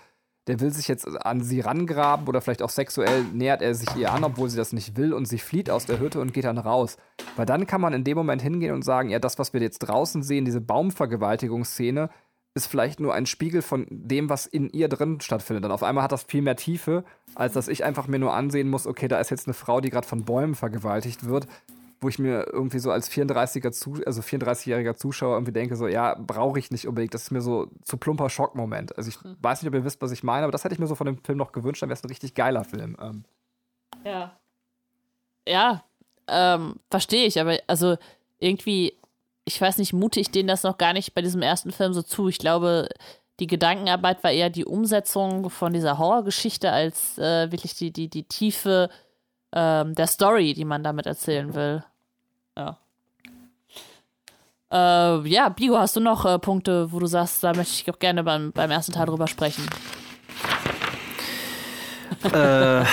der 0.48 0.60
will 0.60 0.74
sich 0.74 0.88
jetzt 0.88 1.08
an 1.24 1.44
sie 1.44 1.60
rangraben 1.60 2.28
oder 2.28 2.42
vielleicht 2.42 2.64
auch 2.64 2.72
sexuell 2.72 3.26
nähert 3.26 3.62
er 3.62 3.76
sich 3.76 3.96
ihr 3.96 4.12
an, 4.12 4.24
obwohl 4.24 4.50
sie 4.50 4.58
das 4.58 4.74
nicht 4.74 4.98
will 4.98 5.14
und 5.14 5.28
sie 5.28 5.38
flieht 5.38 5.70
aus 5.70 5.86
der 5.86 6.00
Hütte 6.00 6.20
und 6.20 6.34
geht 6.34 6.46
dann 6.46 6.58
raus. 6.58 6.98
Weil 7.36 7.46
dann 7.46 7.68
kann 7.68 7.80
man 7.80 7.94
in 7.94 8.04
dem 8.04 8.18
Moment 8.18 8.42
hingehen 8.42 8.74
und 8.74 8.82
sagen, 8.82 9.12
ja, 9.12 9.20
das, 9.20 9.38
was 9.38 9.54
wir 9.54 9.62
jetzt 9.62 9.80
draußen 9.80 10.24
sehen, 10.24 10.46
diese 10.46 10.62
Baumvergewaltigungsszene, 10.62 12.10
ist 12.54 12.68
vielleicht 12.68 13.00
nur 13.00 13.14
ein 13.14 13.26
Spiegel 13.26 13.62
von 13.62 13.88
dem, 13.90 14.30
was 14.30 14.46
in 14.46 14.70
ihr 14.70 14.90
drin 14.90 15.22
stattfindet. 15.22 15.64
Und 15.64 15.72
auf 15.72 15.84
einmal 15.84 16.04
hat 16.04 16.12
das 16.12 16.24
viel 16.24 16.42
mehr 16.42 16.58
Tiefe, 16.58 17.06
als 17.34 17.54
dass 17.54 17.70
ich 17.70 17.86
einfach 17.86 18.08
mir 18.08 18.20
nur 18.20 18.34
ansehen 18.34 18.70
muss, 18.70 18.88
okay, 18.88 19.08
da 19.08 19.20
ist 19.20 19.30
jetzt 19.30 19.48
eine 19.48 19.54
Frau, 19.54 19.80
die 19.80 19.90
gerade 19.90 20.08
von 20.08 20.26
Bäumen 20.26 20.56
vergewaltigt 20.56 21.26
wird, 21.26 21.48
wo 22.02 22.10
ich 22.10 22.20
mir 22.20 22.48
irgendwie 22.52 22.80
so 22.80 22.92
als 22.92 23.10
34er 23.10 23.72
Zu 23.72 24.02
also 24.06 24.22
34-jähriger 24.22 24.96
Zuschauer 24.96 25.36
irgendwie 25.36 25.54
denke, 25.54 25.78
so, 25.78 25.88
ja, 25.88 26.16
brauche 26.16 26.60
ich 26.60 26.72
nicht 26.72 26.88
unbedingt. 26.88 27.14
Das 27.14 27.24
ist 27.24 27.32
mir 27.32 27.42
so 27.42 27.68
zu 27.84 27.96
plumper 27.96 28.30
Schockmoment. 28.30 28.98
Also 28.98 29.10
ich 29.10 29.22
hm. 29.22 29.38
weiß 29.40 29.62
nicht, 29.62 29.70
ob 29.70 29.76
ihr 29.76 29.86
wisst, 29.86 30.02
was 30.02 30.12
ich 30.12 30.24
meine, 30.24 30.44
aber 30.44 30.52
das 30.52 30.64
hätte 30.64 30.74
ich 30.74 30.80
mir 30.80 30.88
so 30.88 30.96
von 30.96 31.06
dem 31.06 31.24
Film 31.24 31.38
noch 31.38 31.54
gewünscht, 31.54 31.82
dann 31.82 31.90
wäre 31.90 31.98
es 31.98 32.04
ein 32.04 32.10
richtig 32.10 32.34
geiler 32.34 32.66
Film. 32.66 32.98
Ähm. 33.00 33.24
Ja. 34.04 34.38
Ja, 35.48 35.84
ähm, 36.28 36.76
verstehe 36.90 37.26
ich, 37.26 37.40
aber 37.40 37.58
also 37.68 37.98
irgendwie 38.40 38.94
ich 39.52 39.62
weiß 39.62 39.78
nicht, 39.78 39.94
mute 39.94 40.20
ich 40.20 40.32
denen 40.32 40.48
das 40.48 40.64
noch 40.64 40.78
gar 40.78 40.94
nicht 40.94 41.14
bei 41.14 41.22
diesem 41.22 41.42
ersten 41.42 41.72
Film 41.72 41.94
so 41.94 42.02
zu. 42.02 42.28
Ich 42.30 42.40
glaube, 42.40 42.90
die 43.40 43.48
Gedankenarbeit 43.48 44.24
war 44.24 44.32
eher 44.32 44.50
die 44.50 44.66
Umsetzung 44.66 45.50
von 45.50 45.74
dieser 45.74 45.98
Horrorgeschichte 45.98 46.72
als 46.72 47.18
äh, 47.18 47.52
wirklich 47.52 47.76
die, 47.76 47.92
die, 47.92 48.08
die 48.08 48.24
Tiefe 48.24 48.90
ähm, 49.52 49.96
der 49.96 50.08
Story, 50.08 50.54
die 50.54 50.66
man 50.66 50.84
damit 50.84 51.06
erzählen 51.06 51.54
will. 51.54 51.84
Ja. 52.58 52.78
Äh, 54.72 55.28
ja, 55.28 55.50
Bigo, 55.50 55.78
hast 55.78 55.96
du 55.96 56.00
noch 56.00 56.26
äh, 56.26 56.40
Punkte, 56.40 56.92
wo 56.92 57.00
du 57.00 57.08
sagst, 57.08 57.44
da 57.44 57.54
möchte 57.54 57.74
ich 57.74 57.94
auch 57.94 58.00
gerne 58.00 58.24
beim, 58.24 58.52
beim 58.54 58.72
ersten 58.72 58.94
Teil 58.94 59.08
drüber 59.08 59.28
sprechen? 59.28 59.66
äh, 62.34 62.84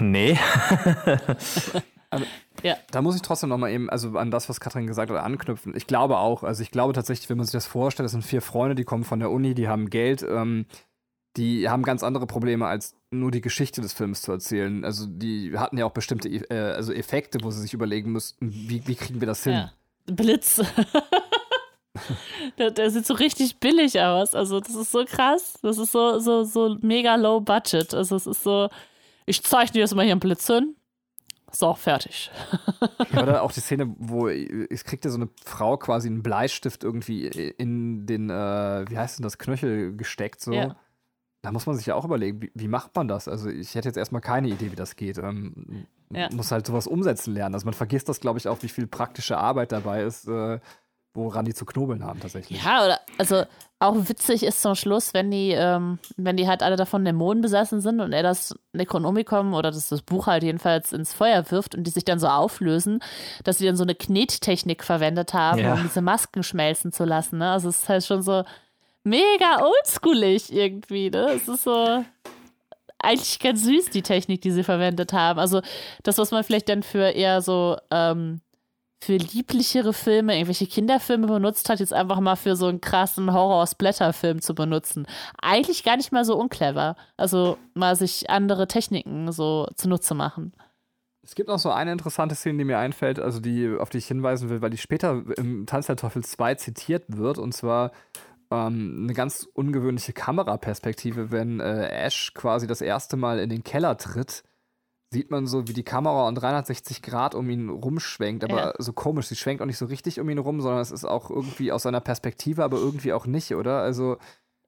nee. 0.00 0.38
Also, 2.14 2.26
ja. 2.62 2.76
Da 2.90 3.02
muss 3.02 3.16
ich 3.16 3.22
trotzdem 3.22 3.50
noch 3.50 3.58
mal 3.58 3.70
eben, 3.70 3.90
also 3.90 4.16
an 4.16 4.30
das, 4.30 4.48
was 4.48 4.60
Katrin 4.60 4.86
gesagt 4.86 5.10
hat, 5.10 5.22
anknüpfen. 5.22 5.74
Ich 5.76 5.86
glaube 5.86 6.18
auch, 6.18 6.42
also 6.42 6.62
ich 6.62 6.70
glaube 6.70 6.92
tatsächlich, 6.92 7.28
wenn 7.28 7.36
man 7.36 7.46
sich 7.46 7.52
das 7.52 7.66
vorstellt, 7.66 8.04
das 8.04 8.12
sind 8.12 8.22
vier 8.22 8.42
Freunde, 8.42 8.74
die 8.74 8.84
kommen 8.84 9.04
von 9.04 9.20
der 9.20 9.30
Uni, 9.30 9.54
die 9.54 9.68
haben 9.68 9.90
Geld, 9.90 10.22
ähm, 10.22 10.66
die 11.36 11.68
haben 11.68 11.82
ganz 11.82 12.02
andere 12.02 12.26
Probleme, 12.26 12.66
als 12.66 12.94
nur 13.10 13.30
die 13.30 13.40
Geschichte 13.40 13.80
des 13.80 13.92
Films 13.92 14.22
zu 14.22 14.32
erzählen. 14.32 14.84
Also 14.84 15.06
die 15.06 15.58
hatten 15.58 15.78
ja 15.78 15.84
auch 15.84 15.92
bestimmte 15.92 16.28
äh, 16.28 16.74
also 16.74 16.92
Effekte, 16.92 17.38
wo 17.42 17.50
sie 17.50 17.60
sich 17.60 17.74
überlegen 17.74 18.12
müssten, 18.12 18.52
wie, 18.52 18.86
wie 18.86 18.94
kriegen 18.94 19.20
wir 19.20 19.26
das 19.26 19.42
hin? 19.44 19.54
Ja. 19.54 19.72
Blitz. 20.06 20.62
der, 22.58 22.70
der, 22.70 22.90
sieht 22.90 23.06
so 23.06 23.14
richtig 23.14 23.58
billig 23.58 24.00
aus. 24.00 24.34
Also, 24.34 24.60
das 24.60 24.74
ist 24.74 24.92
so 24.92 25.04
krass. 25.04 25.54
Das 25.62 25.78
ist 25.78 25.92
so, 25.92 26.18
so, 26.18 26.44
so 26.44 26.76
mega 26.80 27.14
low 27.16 27.40
budget. 27.40 27.94
Also, 27.94 28.16
es 28.16 28.26
ist 28.26 28.42
so, 28.42 28.68
ich 29.26 29.42
zeichne 29.42 29.80
jetzt 29.80 29.94
mal 29.94 30.02
hier 30.02 30.12
einen 30.12 30.20
Blitz 30.20 30.46
hin. 30.46 30.76
So, 31.54 31.74
fertig. 31.74 32.30
ja, 33.12 33.22
oder 33.22 33.42
auch 33.42 33.52
die 33.52 33.60
Szene, 33.60 33.94
wo 33.98 34.28
es 34.28 34.84
kriegt 34.84 35.04
ja 35.04 35.10
so 35.10 35.18
eine 35.18 35.28
Frau 35.44 35.76
quasi 35.76 36.08
einen 36.08 36.22
Bleistift 36.22 36.82
irgendwie 36.82 37.26
in 37.26 38.06
den, 38.06 38.28
äh, 38.28 38.84
wie 38.88 38.98
heißt 38.98 39.18
denn 39.18 39.22
das, 39.22 39.38
Knöchel 39.38 39.96
gesteckt. 39.96 40.40
So. 40.40 40.52
Ja. 40.52 40.76
Da 41.42 41.52
muss 41.52 41.66
man 41.66 41.76
sich 41.76 41.86
ja 41.86 41.94
auch 41.94 42.04
überlegen, 42.04 42.42
wie, 42.42 42.50
wie, 42.54 42.68
macht 42.68 42.96
man 42.96 43.06
das? 43.06 43.28
Also 43.28 43.50
ich 43.50 43.74
hätte 43.74 43.88
jetzt 43.88 43.98
erstmal 43.98 44.22
keine 44.22 44.48
Idee, 44.48 44.72
wie 44.72 44.76
das 44.76 44.96
geht. 44.96 45.18
Ähm, 45.18 45.86
ja. 46.10 46.28
Muss 46.32 46.50
halt 46.50 46.66
sowas 46.66 46.86
umsetzen 46.86 47.34
lernen. 47.34 47.54
Also 47.54 47.66
man 47.66 47.74
vergisst 47.74 48.08
das, 48.08 48.20
glaube 48.20 48.38
ich, 48.38 48.48
auch, 48.48 48.62
wie 48.62 48.68
viel 48.68 48.86
praktische 48.86 49.36
Arbeit 49.36 49.70
dabei 49.70 50.02
ist, 50.02 50.26
äh, 50.26 50.58
woran 51.14 51.44
die 51.44 51.54
zu 51.54 51.64
knobeln 51.64 52.04
haben 52.04 52.20
tatsächlich. 52.20 52.62
Ja, 52.62 52.84
oder 52.84 53.00
also 53.18 53.44
auch 53.78 53.94
witzig 54.08 54.42
ist 54.42 54.60
zum 54.60 54.74
Schluss, 54.74 55.14
wenn 55.14 55.30
die, 55.30 55.50
ähm, 55.50 55.98
wenn 56.16 56.36
die 56.36 56.48
halt 56.48 56.62
alle 56.62 56.76
davon 56.76 57.04
Dämonen 57.04 57.40
besessen 57.40 57.80
sind 57.80 58.00
und 58.00 58.12
er 58.12 58.22
das 58.22 58.54
Necronomicon 58.72 59.54
oder 59.54 59.70
das, 59.70 59.88
das 59.88 60.02
Buch 60.02 60.26
halt 60.26 60.42
jedenfalls 60.42 60.92
ins 60.92 61.12
Feuer 61.12 61.50
wirft 61.50 61.74
und 61.74 61.84
die 61.84 61.90
sich 61.90 62.04
dann 62.04 62.18
so 62.18 62.26
auflösen, 62.26 63.00
dass 63.44 63.58
sie 63.58 63.66
dann 63.66 63.76
so 63.76 63.84
eine 63.84 63.94
Knettechnik 63.94 64.82
verwendet 64.82 65.34
haben, 65.34 65.60
ja. 65.60 65.74
um 65.74 65.82
diese 65.82 66.02
Masken 66.02 66.42
schmelzen 66.42 66.92
zu 66.92 67.04
lassen. 67.04 67.38
Ne? 67.38 67.50
Also 67.50 67.68
es 67.68 67.80
ist 67.80 67.88
halt 67.88 68.04
schon 68.04 68.22
so 68.22 68.44
mega 69.04 69.62
oldschoolig 69.62 70.52
irgendwie. 70.52 71.10
Ne? 71.10 71.30
Es 71.34 71.46
ist 71.46 71.64
so 71.64 72.04
eigentlich 72.98 73.38
ganz 73.38 73.62
süß, 73.64 73.90
die 73.90 74.02
Technik, 74.02 74.40
die 74.40 74.50
sie 74.50 74.64
verwendet 74.64 75.12
haben. 75.12 75.38
Also 75.38 75.60
das, 76.02 76.18
was 76.18 76.30
man 76.30 76.42
vielleicht 76.42 76.68
dann 76.68 76.82
für 76.82 77.10
eher 77.10 77.42
so 77.42 77.76
ähm, 77.90 78.40
für 79.04 79.16
lieblichere 79.16 79.92
Filme, 79.92 80.34
irgendwelche 80.34 80.66
Kinderfilme 80.66 81.26
benutzt 81.26 81.68
hat, 81.68 81.80
jetzt 81.80 81.92
einfach 81.92 82.20
mal 82.20 82.36
für 82.36 82.56
so 82.56 82.66
einen 82.66 82.80
krassen 82.80 83.32
Horror-Splatter-Film 83.32 84.40
zu 84.40 84.54
benutzen. 84.54 85.06
Eigentlich 85.40 85.84
gar 85.84 85.96
nicht 85.96 86.10
mal 86.10 86.24
so 86.24 86.36
unclever. 86.36 86.96
Also 87.16 87.58
mal 87.74 87.96
sich 87.96 88.30
andere 88.30 88.66
Techniken 88.66 89.30
so 89.30 89.68
zunutze 89.76 90.14
machen. 90.14 90.52
Es 91.22 91.34
gibt 91.34 91.48
noch 91.48 91.58
so 91.58 91.70
eine 91.70 91.92
interessante 91.92 92.34
Szene, 92.34 92.58
die 92.58 92.64
mir 92.64 92.78
einfällt, 92.78 93.18
also 93.18 93.40
die, 93.40 93.76
auf 93.78 93.90
die 93.90 93.98
ich 93.98 94.06
hinweisen 94.06 94.50
will, 94.50 94.62
weil 94.62 94.70
die 94.70 94.78
später 94.78 95.22
im 95.36 95.66
Tanz 95.66 95.86
der 95.86 95.96
Teufel 95.96 96.24
2 96.24 96.54
zitiert 96.56 97.04
wird, 97.08 97.38
und 97.38 97.52
zwar 97.52 97.92
ähm, 98.50 99.00
eine 99.04 99.14
ganz 99.14 99.48
ungewöhnliche 99.54 100.12
Kameraperspektive, 100.12 101.30
wenn 101.30 101.60
äh, 101.60 101.88
Ash 101.88 102.32
quasi 102.34 102.66
das 102.66 102.80
erste 102.80 103.16
Mal 103.16 103.38
in 103.38 103.48
den 103.48 103.64
Keller 103.64 103.96
tritt 103.96 104.44
sieht 105.14 105.30
man 105.30 105.46
so, 105.46 105.66
wie 105.66 105.72
die 105.72 105.82
Kamera 105.82 106.28
um 106.28 106.34
360 106.34 107.00
Grad 107.00 107.34
um 107.34 107.48
ihn 107.48 107.70
rumschwenkt, 107.70 108.44
aber 108.44 108.56
ja. 108.56 108.72
so 108.78 108.92
komisch. 108.92 109.28
Sie 109.28 109.36
schwenkt 109.36 109.62
auch 109.62 109.66
nicht 109.66 109.78
so 109.78 109.86
richtig 109.86 110.20
um 110.20 110.28
ihn 110.28 110.38
rum, 110.38 110.60
sondern 110.60 110.82
es 110.82 110.90
ist 110.90 111.06
auch 111.06 111.30
irgendwie 111.30 111.72
aus 111.72 111.84
seiner 111.84 112.00
Perspektive, 112.00 112.62
aber 112.62 112.76
irgendwie 112.76 113.12
auch 113.14 113.26
nicht, 113.26 113.54
oder? 113.54 113.78
Also, 113.80 114.18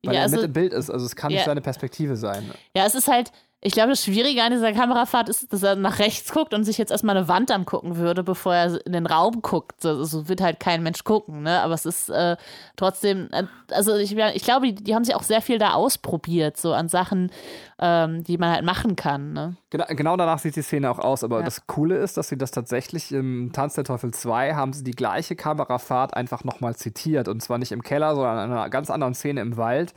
weil 0.02 0.14
ja, 0.14 0.22
also, 0.22 0.36
er 0.36 0.40
mit 0.40 0.46
im 0.46 0.52
Bild 0.54 0.72
ist, 0.72 0.88
also 0.88 1.04
es 1.04 1.16
kann 1.16 1.30
ja. 1.30 1.36
nicht 1.36 1.44
seine 1.44 1.60
Perspektive 1.60 2.16
sein. 2.16 2.50
Ja, 2.74 2.86
es 2.86 2.94
ist 2.94 3.08
halt, 3.08 3.32
ich 3.66 3.72
glaube, 3.72 3.90
das 3.90 4.04
Schwierige 4.04 4.44
an 4.44 4.52
dieser 4.52 4.72
Kamerafahrt 4.72 5.28
ist, 5.28 5.52
dass 5.52 5.64
er 5.64 5.74
nach 5.74 5.98
rechts 5.98 6.32
guckt 6.32 6.54
und 6.54 6.62
sich 6.62 6.78
jetzt 6.78 6.92
erstmal 6.92 7.16
eine 7.16 7.26
Wand 7.26 7.50
angucken 7.50 7.96
würde, 7.96 8.22
bevor 8.22 8.54
er 8.54 8.86
in 8.86 8.92
den 8.92 9.06
Raum 9.06 9.42
guckt. 9.42 9.80
So, 9.82 10.04
so 10.04 10.28
wird 10.28 10.40
halt 10.40 10.60
kein 10.60 10.84
Mensch 10.84 11.02
gucken, 11.02 11.42
ne? 11.42 11.60
Aber 11.62 11.74
es 11.74 11.84
ist 11.84 12.08
äh, 12.08 12.36
trotzdem, 12.76 13.28
äh, 13.32 13.42
also 13.72 13.96
ich, 13.96 14.16
ich 14.16 14.44
glaube, 14.44 14.66
die, 14.66 14.74
die, 14.84 14.94
haben 14.94 15.02
sich 15.02 15.16
auch 15.16 15.24
sehr 15.24 15.42
viel 15.42 15.58
da 15.58 15.72
ausprobiert, 15.72 16.56
so 16.56 16.74
an 16.74 16.88
Sachen, 16.88 17.32
ähm, 17.80 18.22
die 18.22 18.38
man 18.38 18.52
halt 18.52 18.64
machen 18.64 18.94
kann, 18.94 19.32
ne? 19.32 19.56
Genau, 19.70 19.84
genau 19.88 20.16
danach 20.16 20.38
sieht 20.38 20.54
die 20.54 20.62
Szene 20.62 20.88
auch 20.88 21.00
aus, 21.00 21.24
aber 21.24 21.40
ja. 21.40 21.44
das 21.44 21.66
Coole 21.66 21.96
ist, 21.96 22.16
dass 22.16 22.28
sie 22.28 22.38
das 22.38 22.52
tatsächlich 22.52 23.10
im 23.10 23.50
Tanz 23.52 23.74
der 23.74 23.82
Teufel 23.82 24.14
2 24.14 24.54
haben 24.54 24.74
sie 24.74 24.84
die 24.84 24.92
gleiche 24.92 25.34
Kamerafahrt 25.34 26.14
einfach 26.14 26.44
nochmal 26.44 26.76
zitiert. 26.76 27.26
Und 27.26 27.42
zwar 27.42 27.58
nicht 27.58 27.72
im 27.72 27.82
Keller, 27.82 28.14
sondern 28.14 28.44
in 28.44 28.52
einer 28.52 28.70
ganz 28.70 28.90
anderen 28.90 29.14
Szene 29.14 29.40
im 29.40 29.56
Wald 29.56 29.92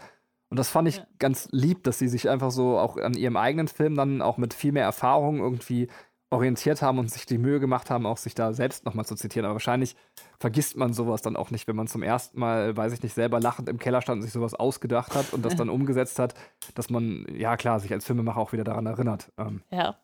und 0.50 0.58
das 0.58 0.70
fand 0.70 0.88
ich 0.88 0.97
ja. 0.97 1.08
ganz 1.20 1.47
lieb, 1.52 1.84
dass 1.84 2.00
sie 2.00 2.08
sich 2.08 2.28
einfach 2.30 2.52
so 2.52 2.78
auch 2.78 2.97
an 2.97 3.14
ihrem 3.14 3.38
eigenen 3.38 3.68
Film 3.68 3.95
dann 3.95 4.22
auch 4.22 4.38
mit 4.38 4.54
viel 4.54 4.72
mehr 4.72 4.84
Erfahrung 4.84 5.39
irgendwie 5.39 5.88
orientiert 6.32 6.82
haben 6.82 7.00
und 7.00 7.10
sich 7.10 7.26
die 7.26 7.39
Mühe 7.39 7.60
gemacht 7.60 7.89
haben, 7.89 8.06
auch 8.06 8.18
sich 8.18 8.36
da 8.36 8.54
selbst 8.54 8.86
nochmal 8.86 9.06
zu 9.06 9.16
zitieren. 9.16 9.45
Aber 9.45 9.56
wahrscheinlich 9.56 9.95
vergisst 10.39 10.78
man 10.78 10.93
sowas 10.93 11.24
dann 11.24 11.36
auch 11.36 11.50
nicht, 11.50 11.68
wenn 11.68 11.76
man 11.76 11.88
zum 11.88 12.04
ersten 12.04 12.39
Mal, 12.39 12.78
weiß 12.78 12.93
ich 12.93 13.02
nicht, 13.02 13.16
selber 13.16 13.39
lachend 13.39 13.68
im 13.68 13.80
Keller 13.80 14.02
stand 14.02 14.18
und 14.18 14.22
sich 14.22 14.32
sowas 14.32 14.54
ausgedacht 14.54 15.16
hat 15.16 15.34
und 15.34 15.43
das 15.43 15.56
dann 15.56 15.70
umgesetzt 15.70 16.20
hat, 16.20 16.36
dass 16.76 16.91
man, 16.91 17.26
ja 17.34 17.58
klar, 17.58 17.80
sich 17.80 17.91
als 17.91 18.06
Filmemacher 18.06 18.39
auch 18.39 18.54
wieder 18.54 18.64
daran 18.64 18.86
erinnert. 18.86 19.32
Ähm. 19.38 19.64
Ja. 19.72 19.97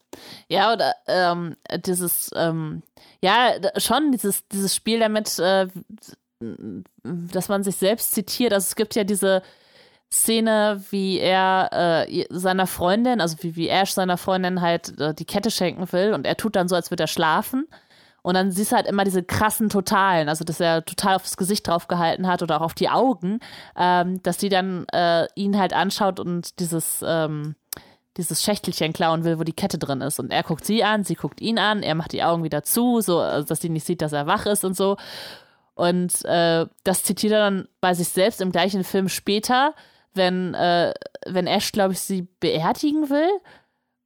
Ja, 0.48 0.74
oder 0.74 0.94
ähm, 1.08 1.56
dieses, 1.86 2.32
ähm, 2.36 2.82
ja, 3.22 3.52
schon 3.78 4.12
dieses, 4.12 4.48
dieses 4.48 4.74
Spiel 4.76 5.00
damit, 5.00 5.38
äh, 5.38 5.68
dass 7.04 7.50
man 7.50 7.64
sich 7.64 7.76
selbst 7.76 8.14
zitiert. 8.14 8.52
Also 8.52 8.66
es 8.66 8.76
gibt 8.76 8.96
ja 8.96 9.04
diese 9.04 9.44
Szene, 10.12 10.84
wie 10.92 11.20
er 11.20 12.06
äh, 12.08 12.26
seiner 12.30 12.68
Freundin, 12.68 13.22
also 13.22 13.38
wie, 13.42 13.56
wie 13.56 13.70
Ash 13.70 13.92
seiner 13.92 14.18
Freundin 14.18 14.62
halt 14.62 15.00
äh, 15.00 15.14
die 15.14 15.26
Kette 15.26 15.52
schenken 15.52 15.92
will 15.92 16.14
und 16.14 16.26
er 16.26 16.38
tut 16.38 16.56
dann 16.56 16.68
so, 16.68 16.76
als 16.76 16.92
würde 16.92 17.04
er 17.04 17.08
schlafen. 17.08 17.68
Und 18.22 18.34
dann 18.34 18.50
siehst 18.50 18.72
du 18.72 18.76
halt 18.76 18.88
immer 18.88 19.04
diese 19.04 19.22
krassen 19.22 19.70
Totalen, 19.70 20.30
also 20.30 20.44
dass 20.44 20.60
er 20.60 20.84
total 20.84 21.18
aufs 21.18 21.38
Gesicht 21.38 21.68
drauf 21.68 21.88
gehalten 21.88 22.26
hat 22.26 22.42
oder 22.42 22.58
auch 22.58 22.66
auf 22.66 22.74
die 22.74 22.90
Augen, 22.90 23.40
ähm, 23.78 24.24
dass 24.24 24.38
die 24.38 24.50
dann 24.50 24.88
äh, 24.92 25.28
ihn 25.36 25.60
halt 25.60 25.74
anschaut 25.74 26.20
und 26.20 26.60
dieses, 26.60 27.04
ähm, 27.06 27.56
dieses 28.18 28.42
Schächtelchen 28.42 28.94
klauen 28.94 29.26
will, 29.26 29.38
wo 29.38 29.44
die 29.44 29.54
Kette 29.54 29.78
drin 29.78 30.02
ist. 30.02 30.20
Und 30.20 30.32
er 30.32 30.42
guckt 30.42 30.66
sie 30.66 30.84
an, 30.84 31.04
sie 31.04 31.14
guckt 31.14 31.40
ihn 31.40 31.60
an, 31.60 31.84
er 31.84 31.94
macht 31.94 32.14
die 32.14 32.24
Augen 32.24 32.44
wieder 32.44 32.64
zu, 32.64 33.00
so 33.00 33.20
also 33.20 33.46
dass 33.46 33.62
sie 33.62 33.70
nicht 33.70 33.86
sieht, 33.86 34.02
dass 34.02 34.14
er 34.14 34.26
wach 34.26 34.48
ist 34.48 34.66
und 34.66 34.76
so. 34.76 34.98
Und 35.76 36.26
äh, 36.26 36.66
das 36.84 37.04
zitiert 37.04 37.34
er 37.34 37.42
dann 37.42 37.68
bei 37.80 37.94
sich 37.94 38.08
selbst 38.08 38.42
im 38.42 38.52
gleichen 38.52 38.84
Film 38.84 39.08
später 39.08 39.76
wenn, 40.16 40.54
äh, 40.54 40.94
wenn 41.26 41.48
Ash, 41.48 41.72
glaube 41.72 41.94
ich, 41.94 42.00
sie 42.00 42.28
beerdigen 42.40 43.10
will. 43.10 43.30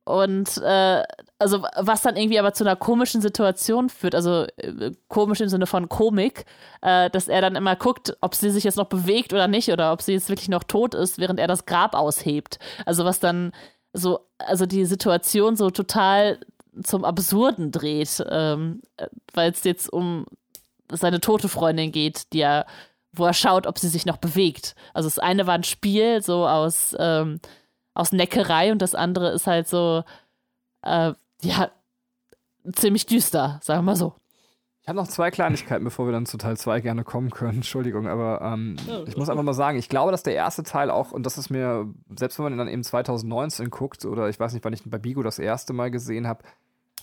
Und 0.05 0.57
äh, 0.57 1.03
also 1.37 1.61
was 1.77 2.01
dann 2.01 2.15
irgendwie 2.15 2.39
aber 2.39 2.53
zu 2.53 2.63
einer 2.63 2.75
komischen 2.75 3.21
Situation 3.21 3.89
führt, 3.89 4.15
also 4.15 4.47
äh, 4.57 4.91
komisch 5.07 5.39
im 5.39 5.49
Sinne 5.49 5.67
von 5.67 5.87
Komik, 5.87 6.45
äh, 6.81 7.11
dass 7.11 7.27
er 7.27 7.41
dann 7.41 7.55
immer 7.55 7.75
guckt, 7.75 8.17
ob 8.21 8.33
sie 8.33 8.49
sich 8.49 8.63
jetzt 8.63 8.77
noch 8.77 8.87
bewegt 8.87 9.33
oder 9.33 9.47
nicht 9.47 9.69
oder 9.69 9.93
ob 9.93 10.01
sie 10.01 10.13
jetzt 10.13 10.29
wirklich 10.29 10.49
noch 10.49 10.63
tot 10.63 10.95
ist, 10.95 11.19
während 11.19 11.39
er 11.39 11.47
das 11.47 11.67
Grab 11.67 11.93
aushebt. 11.93 12.57
Also 12.87 13.05
was 13.05 13.19
dann 13.19 13.51
so, 13.93 14.21
also 14.39 14.65
die 14.65 14.85
Situation 14.85 15.55
so 15.55 15.69
total 15.69 16.39
zum 16.83 17.05
Absurden 17.05 17.71
dreht, 17.71 18.23
ähm, 18.29 18.81
weil 19.33 19.51
es 19.51 19.63
jetzt 19.63 19.91
um 19.91 20.25
seine 20.91 21.19
tote 21.19 21.49
Freundin 21.49 21.91
geht, 21.91 22.33
die 22.33 22.41
er 22.41 22.65
wo 23.19 23.25
er 23.25 23.33
schaut, 23.33 23.67
ob 23.67 23.77
sie 23.77 23.89
sich 23.89 24.05
noch 24.05 24.17
bewegt. 24.17 24.75
Also 24.93 25.07
das 25.07 25.19
eine 25.19 25.45
war 25.47 25.55
ein 25.55 25.63
Spiel, 25.63 26.21
so 26.21 26.47
aus, 26.47 26.95
ähm, 26.97 27.39
aus 27.93 28.11
Neckerei 28.11 28.71
und 28.71 28.81
das 28.81 28.95
andere 28.95 29.31
ist 29.31 29.47
halt 29.47 29.67
so, 29.67 30.03
äh, 30.81 31.13
ja, 31.41 31.71
ziemlich 32.73 33.05
düster, 33.05 33.59
sagen 33.61 33.79
wir 33.79 33.91
mal 33.91 33.95
so. 33.95 34.13
Ich 34.81 34.87
habe 34.87 34.97
noch 34.97 35.07
zwei 35.07 35.29
Kleinigkeiten, 35.29 35.83
bevor 35.83 36.07
wir 36.07 36.13
dann 36.13 36.25
zu 36.25 36.37
Teil 36.37 36.57
2 36.57 36.81
gerne 36.81 37.03
kommen 37.03 37.29
können. 37.29 37.55
Entschuldigung, 37.57 38.07
aber 38.07 38.41
ähm, 38.41 38.75
ich 39.05 39.17
muss 39.17 39.29
einfach 39.29 39.43
mal 39.43 39.53
sagen, 39.53 39.77
ich 39.77 39.89
glaube, 39.89 40.11
dass 40.11 40.23
der 40.23 40.33
erste 40.33 40.63
Teil 40.63 40.89
auch, 40.89 41.11
und 41.11 41.25
das 41.25 41.37
ist 41.37 41.49
mir, 41.49 41.93
selbst 42.15 42.39
wenn 42.39 42.45
man 42.45 42.53
ihn 42.53 42.57
dann 42.57 42.67
eben 42.67 42.83
2019 42.83 43.69
guckt, 43.69 44.05
oder 44.05 44.29
ich 44.29 44.39
weiß 44.39 44.53
nicht, 44.53 44.65
wann 44.65 44.73
ich 44.73 44.85
ihn 44.85 44.89
bei 44.89 44.97
Bigo 44.97 45.21
das 45.21 45.37
erste 45.37 45.73
Mal 45.73 45.91
gesehen 45.91 46.27
habe, 46.27 46.43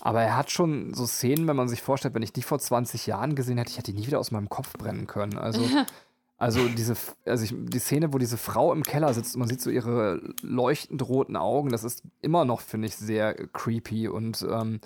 aber 0.01 0.21
er 0.21 0.37
hat 0.37 0.51
schon 0.51 0.93
so 0.93 1.05
Szenen, 1.05 1.47
wenn 1.47 1.55
man 1.55 1.67
sich 1.67 1.81
vorstellt, 1.81 2.13
wenn 2.13 2.23
ich 2.23 2.33
die 2.33 2.43
vor 2.43 2.59
20 2.59 3.07
Jahren 3.07 3.35
gesehen 3.35 3.57
hätte, 3.57 3.71
ich 3.71 3.77
hätte 3.77 3.91
die 3.91 3.99
nie 3.99 4.07
wieder 4.07 4.19
aus 4.19 4.31
meinem 4.31 4.49
Kopf 4.49 4.73
brennen 4.73 5.07
können. 5.07 5.37
Also, 5.37 5.61
also 6.37 6.67
diese, 6.67 6.95
also 7.25 7.43
ich, 7.43 7.53
die 7.55 7.79
Szene, 7.79 8.13
wo 8.13 8.19
diese 8.19 8.37
Frau 8.37 8.71
im 8.71 8.83
Keller 8.83 9.13
sitzt 9.13 9.35
und 9.35 9.39
man 9.39 9.49
sieht 9.49 9.61
so 9.61 9.71
ihre 9.71 10.21
leuchtend 10.41 11.07
roten 11.07 11.35
Augen, 11.35 11.69
das 11.69 11.83
ist 11.83 12.03
immer 12.21 12.45
noch, 12.45 12.61
finde 12.61 12.87
ich, 12.87 12.95
sehr 12.95 13.33
creepy 13.33 14.07
und 14.07 14.45
ähm, 14.49 14.79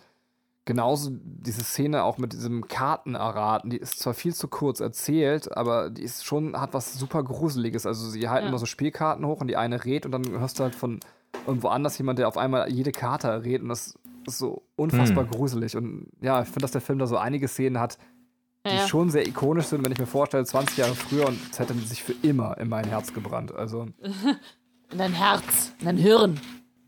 genauso 0.63 1.11
diese 1.13 1.63
Szene 1.63 2.03
auch 2.03 2.17
mit 2.17 2.31
diesem 2.31 2.67
Kartenerraten, 2.67 3.69
die 3.69 3.77
ist 3.77 3.99
zwar 3.99 4.13
viel 4.13 4.33
zu 4.33 4.47
kurz 4.47 4.79
erzählt, 4.79 5.55
aber 5.57 5.89
die 5.89 6.03
ist 6.03 6.25
schon, 6.25 6.59
hat 6.59 6.73
was 6.73 6.93
super 6.93 7.23
Gruseliges. 7.23 7.85
Also 7.85 8.09
sie 8.09 8.29
halten 8.29 8.45
ja. 8.45 8.49
immer 8.49 8.59
so 8.59 8.65
Spielkarten 8.65 9.25
hoch 9.25 9.41
und 9.41 9.47
die 9.47 9.57
eine 9.57 9.83
rät 9.83 10.05
und 10.05 10.13
dann 10.13 10.29
hörst 10.29 10.59
du 10.59 10.63
halt 10.63 10.75
von 10.75 10.99
irgendwo 11.47 11.67
anders 11.67 11.97
jemand, 11.97 12.19
der 12.19 12.27
auf 12.27 12.37
einmal 12.37 12.71
jede 12.71 12.91
Karte 12.91 13.27
errät 13.27 13.61
und 13.61 13.69
das 13.69 13.97
ist 14.27 14.37
so 14.37 14.61
unfassbar 14.75 15.25
hm. 15.25 15.31
gruselig. 15.31 15.75
Und 15.75 16.07
ja, 16.21 16.41
ich 16.41 16.47
finde, 16.47 16.61
dass 16.61 16.71
der 16.71 16.81
Film 16.81 16.99
da 16.99 17.07
so 17.07 17.17
einige 17.17 17.47
Szenen 17.47 17.79
hat, 17.79 17.97
die 18.65 18.75
ja. 18.75 18.87
schon 18.87 19.09
sehr 19.09 19.27
ikonisch 19.27 19.65
sind, 19.65 19.83
wenn 19.83 19.91
ich 19.91 19.97
mir 19.97 20.05
vorstelle, 20.05 20.45
20 20.45 20.77
Jahre 20.77 20.95
früher 20.95 21.27
und 21.27 21.39
es 21.51 21.59
hätte 21.59 21.73
sich 21.73 22.03
für 22.03 22.13
immer 22.21 22.57
in 22.57 22.69
mein 22.69 22.85
Herz 22.85 23.13
gebrannt. 23.13 23.53
Also. 23.53 23.87
in 24.91 24.97
dein 24.97 25.13
Herz, 25.13 25.73
in 25.79 25.85
dein 25.85 25.97
Hirn. 25.97 26.39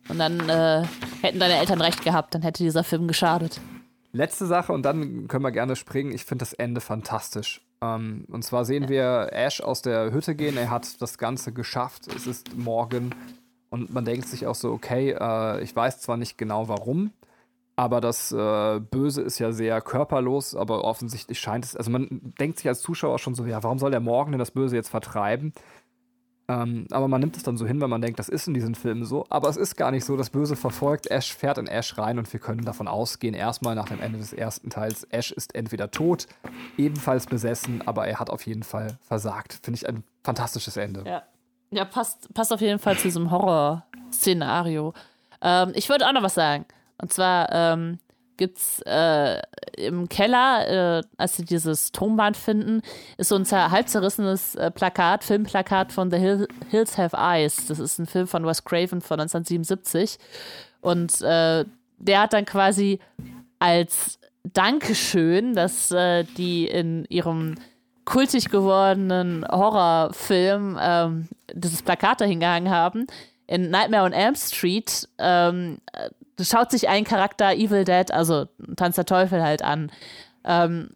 Und 0.10 0.20
dann 0.20 0.50
äh, 0.50 0.84
hätten 1.22 1.40
deine 1.40 1.58
Eltern 1.58 1.82
recht 1.82 2.04
gehabt, 2.04 2.36
dann 2.36 2.42
hätte 2.42 2.64
dieser 2.64 2.84
Film 2.84 3.08
geschadet. 3.08 3.62
Letzte 4.12 4.46
Sache 4.46 4.74
und 4.74 4.84
dann 4.84 5.28
können 5.28 5.44
wir 5.44 5.52
gerne 5.52 5.76
springen. 5.76 6.12
Ich 6.12 6.26
finde 6.26 6.44
das 6.44 6.54
Ende 6.54 6.82
fantastisch. 6.82 7.66
Ähm, 7.82 8.26
und 8.30 8.44
zwar 8.44 8.66
sehen 8.66 8.90
wir 8.90 9.30
Ash 9.32 9.62
aus 9.62 9.82
der 9.82 10.12
Hütte 10.12 10.36
gehen. 10.36 10.58
Er 10.58 10.70
hat 10.70 11.02
das 11.02 11.18
Ganze 11.18 11.52
geschafft. 11.54 12.08
Es 12.14 12.28
ist 12.28 12.56
morgen. 12.56 13.16
Und 13.70 13.92
man 13.92 14.06
denkt 14.06 14.28
sich 14.28 14.46
auch 14.46 14.56
so, 14.56 14.72
okay, 14.72 15.16
äh, 15.20 15.64
ich 15.64 15.76
weiß 15.76 16.02
zwar 16.02 16.18
nicht 16.18 16.38
genau 16.38 16.68
warum, 16.68 17.12
aber 17.76 18.02
das 18.02 18.32
äh, 18.32 18.80
Böse 18.80 19.22
ist 19.22 19.40
ja 19.40 19.52
sehr 19.52 19.82
körperlos, 19.82 20.56
aber 20.56 20.84
offensichtlich 20.84 21.40
scheint 21.40 21.66
es, 21.66 21.76
also 21.76 21.90
man 21.90 22.34
denkt 22.40 22.58
sich 22.58 22.68
als 22.68 22.82
Zuschauer 22.82 23.18
schon 23.20 23.34
so, 23.34 23.46
ja, 23.46 23.64
warum 23.64 23.80
soll 23.80 23.92
der 23.92 24.00
Morgen 24.00 24.32
denn 24.32 24.40
das 24.40 24.52
Böse 24.52 24.76
jetzt 24.76 24.90
vertreiben? 24.90 25.54
Ähm, 26.50 26.88
aber 26.92 27.08
man 27.08 27.22
nimmt 27.22 27.38
es 27.38 27.44
dann 27.44 27.58
so 27.58 27.66
hin, 27.66 27.80
weil 27.80 27.88
man 27.88 28.02
denkt, 28.02 28.20
das 28.20 28.28
ist 28.28 28.48
in 28.48 28.54
diesen 28.54 28.76
Filmen 28.76 29.06
so. 29.06 29.26
Aber 29.30 29.48
es 29.48 29.56
ist 29.56 29.78
gar 29.78 29.92
nicht 29.92 30.04
so. 30.04 30.18
Das 30.18 30.30
Böse 30.30 30.58
verfolgt 30.58 31.10
Ash, 31.10 31.34
fährt 31.34 31.58
in 31.58 31.68
Ash 31.68 31.98
rein 31.98 32.20
und 32.20 32.32
wir 32.32 32.40
können 32.40 32.66
davon 32.66 32.88
ausgehen, 32.88 33.34
erstmal 33.34 33.76
nach 33.76 33.88
dem 33.88 34.02
Ende 34.02 34.20
des 34.20 34.34
ersten 34.34 34.70
Teils, 34.70 35.06
Ash 35.06 35.32
ist 35.32 35.56
entweder 35.56 35.90
tot, 35.90 36.28
ebenfalls 36.78 37.28
besessen, 37.28 37.82
aber 37.86 38.08
er 38.08 38.20
hat 38.20 38.30
auf 38.30 38.46
jeden 38.46 38.64
Fall 38.64 38.98
versagt. 39.02 39.60
Finde 39.64 39.78
ich 39.78 39.88
ein 39.88 40.04
fantastisches 40.24 40.76
Ende. 40.76 41.04
Ja, 41.08 41.24
ja 41.72 41.86
passt, 41.86 42.34
passt 42.34 42.52
auf 42.52 42.62
jeden 42.62 42.80
Fall 42.80 42.98
zu 42.98 43.04
diesem 43.04 43.32
Horror-Szenario. 43.32 44.94
Ähm, 45.42 45.72
ich 45.76 45.88
würde 45.88 46.06
auch 46.06 46.14
noch 46.14 46.24
was 46.24 46.34
sagen. 46.34 46.66
Und 47.04 47.12
zwar, 47.12 47.52
ähm, 47.52 48.00
gibt's 48.38 48.82
äh, 48.86 49.42
im 49.76 50.08
Keller, 50.08 51.00
äh, 51.00 51.04
als 51.18 51.36
sie 51.36 51.44
dieses 51.44 51.92
Tonband 51.92 52.38
finden, 52.38 52.82
ist 53.18 53.28
so 53.28 53.36
ein 53.36 53.46
halb 53.46 53.90
zerrissenes 53.90 54.56
äh, 54.56 54.72
Plakat, 54.72 55.26
Filmplakat 55.26 55.92
von 55.92 56.10
The 56.10 56.18
Hill, 56.18 56.48
Hills 56.70 56.98
Have 56.98 57.18
Eyes. 57.18 57.68
Das 57.68 57.80
ist 57.80 58.00
ein 58.00 58.06
Film 58.06 58.26
von 58.26 58.46
Wes 58.46 58.64
Craven 58.64 59.02
von 59.02 59.20
1977. 59.20 60.18
Und 60.80 61.22
äh, 61.24 61.66
der 61.98 62.22
hat 62.22 62.32
dann 62.32 62.46
quasi 62.46 63.00
als 63.60 64.18
Dankeschön, 64.54 65.56
dass 65.56 65.92
äh, 65.92 66.24
die 66.38 66.68
in 66.68 67.04
ihrem 67.10 67.56
kultig 68.06 68.50
gewordenen 68.50 69.46
Horrorfilm 69.52 70.80
ähm, 70.82 71.28
dieses 71.54 71.82
Plakat 71.82 72.22
dahingehangen 72.22 72.70
haben, 72.70 73.08
in 73.46 73.70
Nightmare 73.72 74.06
on 74.06 74.14
Elm 74.14 74.36
Street 74.36 75.10
ähm, 75.18 75.80
schaut 76.42 76.72
sich 76.72 76.90
ein 76.90 77.04
Charakter 77.04 77.54
Evil 77.54 77.84
Dead, 77.84 78.12
also 78.12 78.46
Tanz 78.76 78.96
der 78.96 79.06
Teufel 79.06 79.44
halt 79.44 79.62
an. 79.62 79.92
Ähm, 80.44 80.90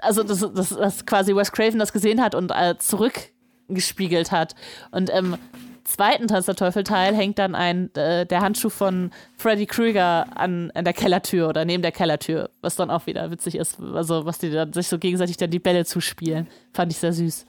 also, 0.00 0.22
dass, 0.22 0.40
dass, 0.40 0.70
dass 0.70 1.06
quasi 1.06 1.34
Wes 1.34 1.52
Craven 1.52 1.78
das 1.78 1.92
gesehen 1.92 2.20
hat 2.20 2.34
und 2.34 2.50
äh, 2.50 2.76
zurückgespiegelt 2.78 4.32
hat. 4.32 4.54
Und 4.90 5.10
im 5.10 5.36
zweiten 5.84 6.28
Tanz 6.28 6.46
der 6.46 6.56
Teufel-Teil 6.56 7.14
hängt 7.14 7.38
dann 7.38 7.54
ein, 7.54 7.94
äh, 7.94 8.26
der 8.26 8.40
Handschuh 8.40 8.70
von 8.70 9.10
Freddy 9.36 9.66
Krueger 9.66 10.26
an, 10.34 10.70
an 10.74 10.84
der 10.84 10.92
Kellertür 10.92 11.48
oder 11.48 11.64
neben 11.64 11.82
der 11.82 11.92
Kellertür, 11.92 12.50
was 12.60 12.76
dann 12.76 12.90
auch 12.90 13.06
wieder 13.06 13.30
witzig 13.30 13.56
ist. 13.56 13.80
Also, 13.80 14.24
was 14.24 14.38
die 14.38 14.50
dann 14.50 14.72
sich 14.72 14.88
so 14.88 14.98
gegenseitig 14.98 15.36
dann 15.36 15.50
die 15.50 15.58
Bälle 15.58 15.84
zuspielen. 15.84 16.48
Fand 16.72 16.92
ich 16.92 16.98
sehr 16.98 17.12
süß. 17.12 17.46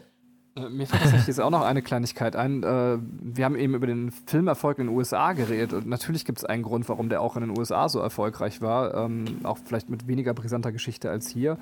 Äh, 0.55 0.69
mir 0.69 0.87
fällt 0.87 1.01
tatsächlich 1.01 1.27
jetzt 1.27 1.41
auch 1.41 1.49
noch 1.49 1.63
eine 1.63 1.81
Kleinigkeit 1.81 2.35
ein. 2.35 2.63
Äh, 2.63 2.97
wir 2.99 3.45
haben 3.45 3.55
eben 3.55 3.73
über 3.73 3.87
den 3.87 4.11
Filmerfolg 4.11 4.79
in 4.79 4.87
den 4.87 4.95
USA 4.95 5.33
geredet 5.33 5.73
und 5.73 5.87
natürlich 5.87 6.25
gibt 6.25 6.39
es 6.39 6.45
einen 6.45 6.63
Grund, 6.63 6.87
warum 6.89 7.09
der 7.09 7.21
auch 7.21 7.35
in 7.35 7.41
den 7.41 7.57
USA 7.57 7.89
so 7.89 7.99
erfolgreich 7.99 8.61
war. 8.61 8.93
Ähm, 8.93 9.39
auch 9.43 9.57
vielleicht 9.63 9.89
mit 9.89 10.07
weniger 10.07 10.33
brisanter 10.33 10.71
Geschichte 10.71 11.09
als 11.09 11.29
hier. 11.29 11.57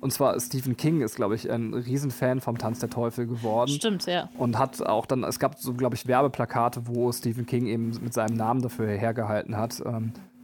Und 0.00 0.12
zwar 0.12 0.40
Stephen 0.40 0.78
King 0.78 1.02
ist, 1.02 1.16
glaube 1.16 1.34
ich, 1.34 1.50
ein 1.50 1.74
Riesenfan 1.74 2.40
vom 2.40 2.56
Tanz 2.56 2.78
der 2.78 2.88
Teufel 2.88 3.26
geworden. 3.26 3.70
Stimmt, 3.70 4.06
ja. 4.06 4.30
Und 4.38 4.58
hat 4.58 4.80
auch 4.80 5.04
dann, 5.04 5.24
es 5.24 5.38
gab 5.38 5.58
so, 5.58 5.74
glaube 5.74 5.94
ich, 5.94 6.06
Werbeplakate, 6.06 6.86
wo 6.86 7.12
Stephen 7.12 7.44
King 7.44 7.66
eben 7.66 7.92
mit 8.02 8.14
seinem 8.14 8.34
Namen 8.36 8.62
dafür 8.62 8.88
hergehalten 8.88 9.58
hat. 9.58 9.82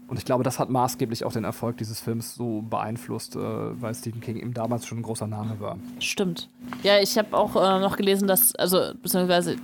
Und 0.09 0.19
ich 0.19 0.25
glaube, 0.25 0.45
das 0.45 0.59
hat 0.59 0.71
maßgeblich 0.71 1.25
auch 1.25 1.33
den 1.33 1.45
Erfolg 1.45 1.79
dieses 1.79 2.01
Films 2.01 2.37
so 2.37 2.63
beeinflusst, 2.63 3.35
äh, 3.35 3.41
weil 3.41 3.95
Stephen 3.95 4.21
King 4.21 4.37
eben 4.37 4.55
damals 4.55 4.87
schon 4.87 4.99
ein 4.99 5.03
großer 5.03 5.27
Name 5.27 5.59
war. 5.59 5.79
Stimmt. 5.99 6.49
Ja, 6.83 6.99
ich 7.01 7.19
habe 7.19 7.37
auch 7.37 7.57
äh, 7.57 7.81
noch 7.81 7.97
gelesen, 7.97 8.29
dass, 8.29 8.55
also, 8.55 8.93
beziehungsweise, 9.03 9.57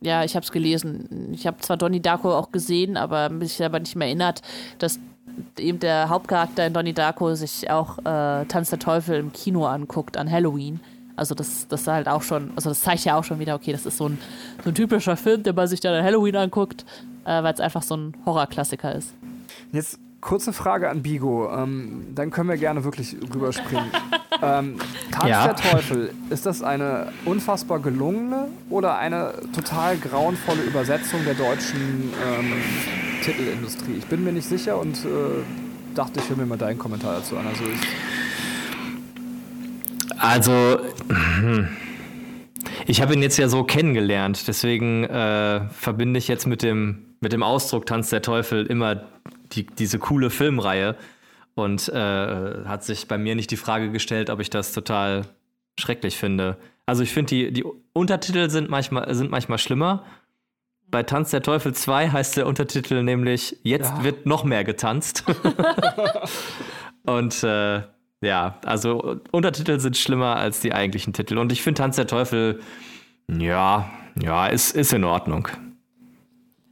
ja, 0.00 0.24
ich 0.24 0.34
habe 0.34 0.44
es 0.44 0.50
gelesen. 0.50 1.30
Ich 1.32 1.46
habe 1.46 1.58
zwar 1.58 1.76
Donnie 1.76 2.00
Darko 2.00 2.34
auch 2.34 2.50
gesehen, 2.50 2.96
aber 2.96 3.28
mich 3.28 3.62
aber 3.62 3.78
nicht 3.78 3.94
mehr 3.94 4.08
erinnert, 4.08 4.42
dass 4.78 4.98
eben 5.58 5.78
der 5.78 6.08
Hauptcharakter 6.08 6.66
in 6.66 6.72
Donnie 6.72 6.92
Darko 6.92 7.34
sich 7.34 7.70
auch 7.70 7.98
äh, 7.98 8.44
Tanz 8.46 8.70
der 8.70 8.78
Teufel 8.78 9.16
im 9.18 9.32
Kino 9.32 9.66
anguckt 9.66 10.16
an 10.16 10.30
Halloween. 10.30 10.80
Also 11.16 11.34
das, 11.34 11.68
das 11.68 11.86
halt 11.86 12.08
auch 12.08 12.22
schon, 12.22 12.50
also 12.56 12.70
das 12.70 12.80
zeigt 12.80 13.04
ja 13.04 13.16
auch 13.16 13.24
schon 13.24 13.38
wieder, 13.38 13.54
okay, 13.54 13.70
das 13.70 13.86
ist 13.86 13.96
so 13.96 14.08
ein, 14.08 14.18
so 14.64 14.70
ein 14.70 14.74
typischer 14.74 15.16
Film, 15.16 15.44
den 15.44 15.54
man 15.54 15.68
sich 15.68 15.78
dann 15.80 15.94
an 15.94 16.04
Halloween 16.04 16.34
anguckt, 16.36 16.84
äh, 17.24 17.42
weil 17.42 17.54
es 17.54 17.60
einfach 17.60 17.82
so 17.82 17.96
ein 17.96 18.14
Horrorklassiker 18.26 18.94
ist. 18.94 19.14
Jetzt 19.74 19.98
kurze 20.20 20.52
Frage 20.52 20.88
an 20.88 21.02
Bigo. 21.02 21.50
Ähm, 21.52 22.06
dann 22.14 22.30
können 22.30 22.48
wir 22.48 22.56
gerne 22.56 22.84
wirklich 22.84 23.16
rüberspringen. 23.34 23.90
ähm, 24.42 24.76
Tanz 25.10 25.28
ja. 25.28 25.48
der 25.48 25.56
Teufel, 25.56 26.14
ist 26.30 26.46
das 26.46 26.62
eine 26.62 27.08
unfassbar 27.24 27.80
gelungene 27.80 28.46
oder 28.70 28.96
eine 28.98 29.34
total 29.52 29.96
grauenvolle 29.96 30.62
Übersetzung 30.62 31.24
der 31.24 31.34
deutschen 31.34 32.12
ähm, 32.24 32.52
Titelindustrie? 33.24 33.96
Ich 33.98 34.06
bin 34.06 34.22
mir 34.22 34.32
nicht 34.32 34.48
sicher 34.48 34.78
und 34.78 34.96
äh, 35.04 35.42
dachte, 35.96 36.20
ich 36.20 36.28
höre 36.30 36.36
mir 36.36 36.46
mal 36.46 36.56
deinen 36.56 36.78
Kommentar 36.78 37.16
dazu 37.16 37.36
an. 37.36 37.46
Also, 37.48 37.64
ich 37.64 37.80
also 40.20 40.78
ich 42.86 43.02
habe 43.02 43.14
ihn 43.14 43.22
jetzt 43.22 43.38
ja 43.38 43.48
so 43.48 43.64
kennengelernt, 43.64 44.46
deswegen 44.46 45.02
äh, 45.02 45.68
verbinde 45.70 46.18
ich 46.18 46.28
jetzt 46.28 46.46
mit 46.46 46.62
dem, 46.62 47.06
mit 47.20 47.32
dem 47.32 47.42
Ausdruck 47.42 47.86
Tanz 47.86 48.10
der 48.10 48.22
Teufel 48.22 48.66
immer 48.66 49.02
die, 49.54 49.66
diese 49.66 49.98
coole 49.98 50.30
Filmreihe 50.30 50.96
und 51.54 51.88
äh, 51.88 52.64
hat 52.64 52.84
sich 52.84 53.08
bei 53.08 53.18
mir 53.18 53.34
nicht 53.34 53.50
die 53.50 53.56
Frage 53.56 53.90
gestellt, 53.90 54.30
ob 54.30 54.40
ich 54.40 54.50
das 54.50 54.72
total 54.72 55.26
schrecklich 55.78 56.16
finde. 56.16 56.56
Also 56.86 57.02
ich 57.02 57.12
finde, 57.12 57.34
die, 57.34 57.52
die 57.52 57.64
Untertitel 57.92 58.50
sind 58.50 58.68
manchmal, 58.68 59.12
sind 59.14 59.30
manchmal 59.30 59.58
schlimmer. 59.58 60.04
Bei 60.88 61.02
Tanz 61.02 61.30
der 61.30 61.42
Teufel 61.42 61.72
2 61.74 62.10
heißt 62.10 62.36
der 62.36 62.46
Untertitel 62.46 63.02
nämlich 63.02 63.58
Jetzt 63.62 63.90
ja. 63.90 64.04
wird 64.04 64.26
noch 64.26 64.44
mehr 64.44 64.64
getanzt. 64.64 65.24
und 67.04 67.42
äh, 67.42 67.82
ja, 68.20 68.58
also 68.64 69.20
Untertitel 69.32 69.80
sind 69.80 69.96
schlimmer 69.96 70.36
als 70.36 70.60
die 70.60 70.72
eigentlichen 70.72 71.12
Titel. 71.12 71.38
Und 71.38 71.52
ich 71.52 71.62
finde 71.62 71.78
Tanz 71.78 71.96
der 71.96 72.06
Teufel, 72.06 72.60
ja, 73.28 73.90
ja, 74.20 74.46
ist, 74.46 74.74
ist 74.74 74.92
in 74.92 75.04
Ordnung. 75.04 75.48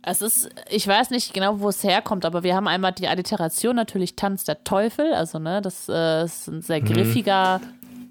Es 0.05 0.21
ist, 0.21 0.49
ich 0.69 0.87
weiß 0.87 1.11
nicht 1.11 1.33
genau, 1.33 1.61
wo 1.61 1.69
es 1.69 1.85
herkommt, 1.85 2.25
aber 2.25 2.43
wir 2.43 2.57
haben 2.57 2.67
einmal 2.67 2.93
die 2.93 3.07
Alliteration 3.07 3.77
natürlich 3.77 4.17
Tanz 4.17 4.45
der 4.45 4.65
Teufel, 4.65 5.15
also 5.15 5.39
ne, 5.39 5.63
das 5.63 5.89
äh, 5.89 6.25
ist 6.25 6.49
ein 6.49 6.61
sehr 6.61 6.81
mhm. 6.81 6.87
griffiger. 6.87 7.61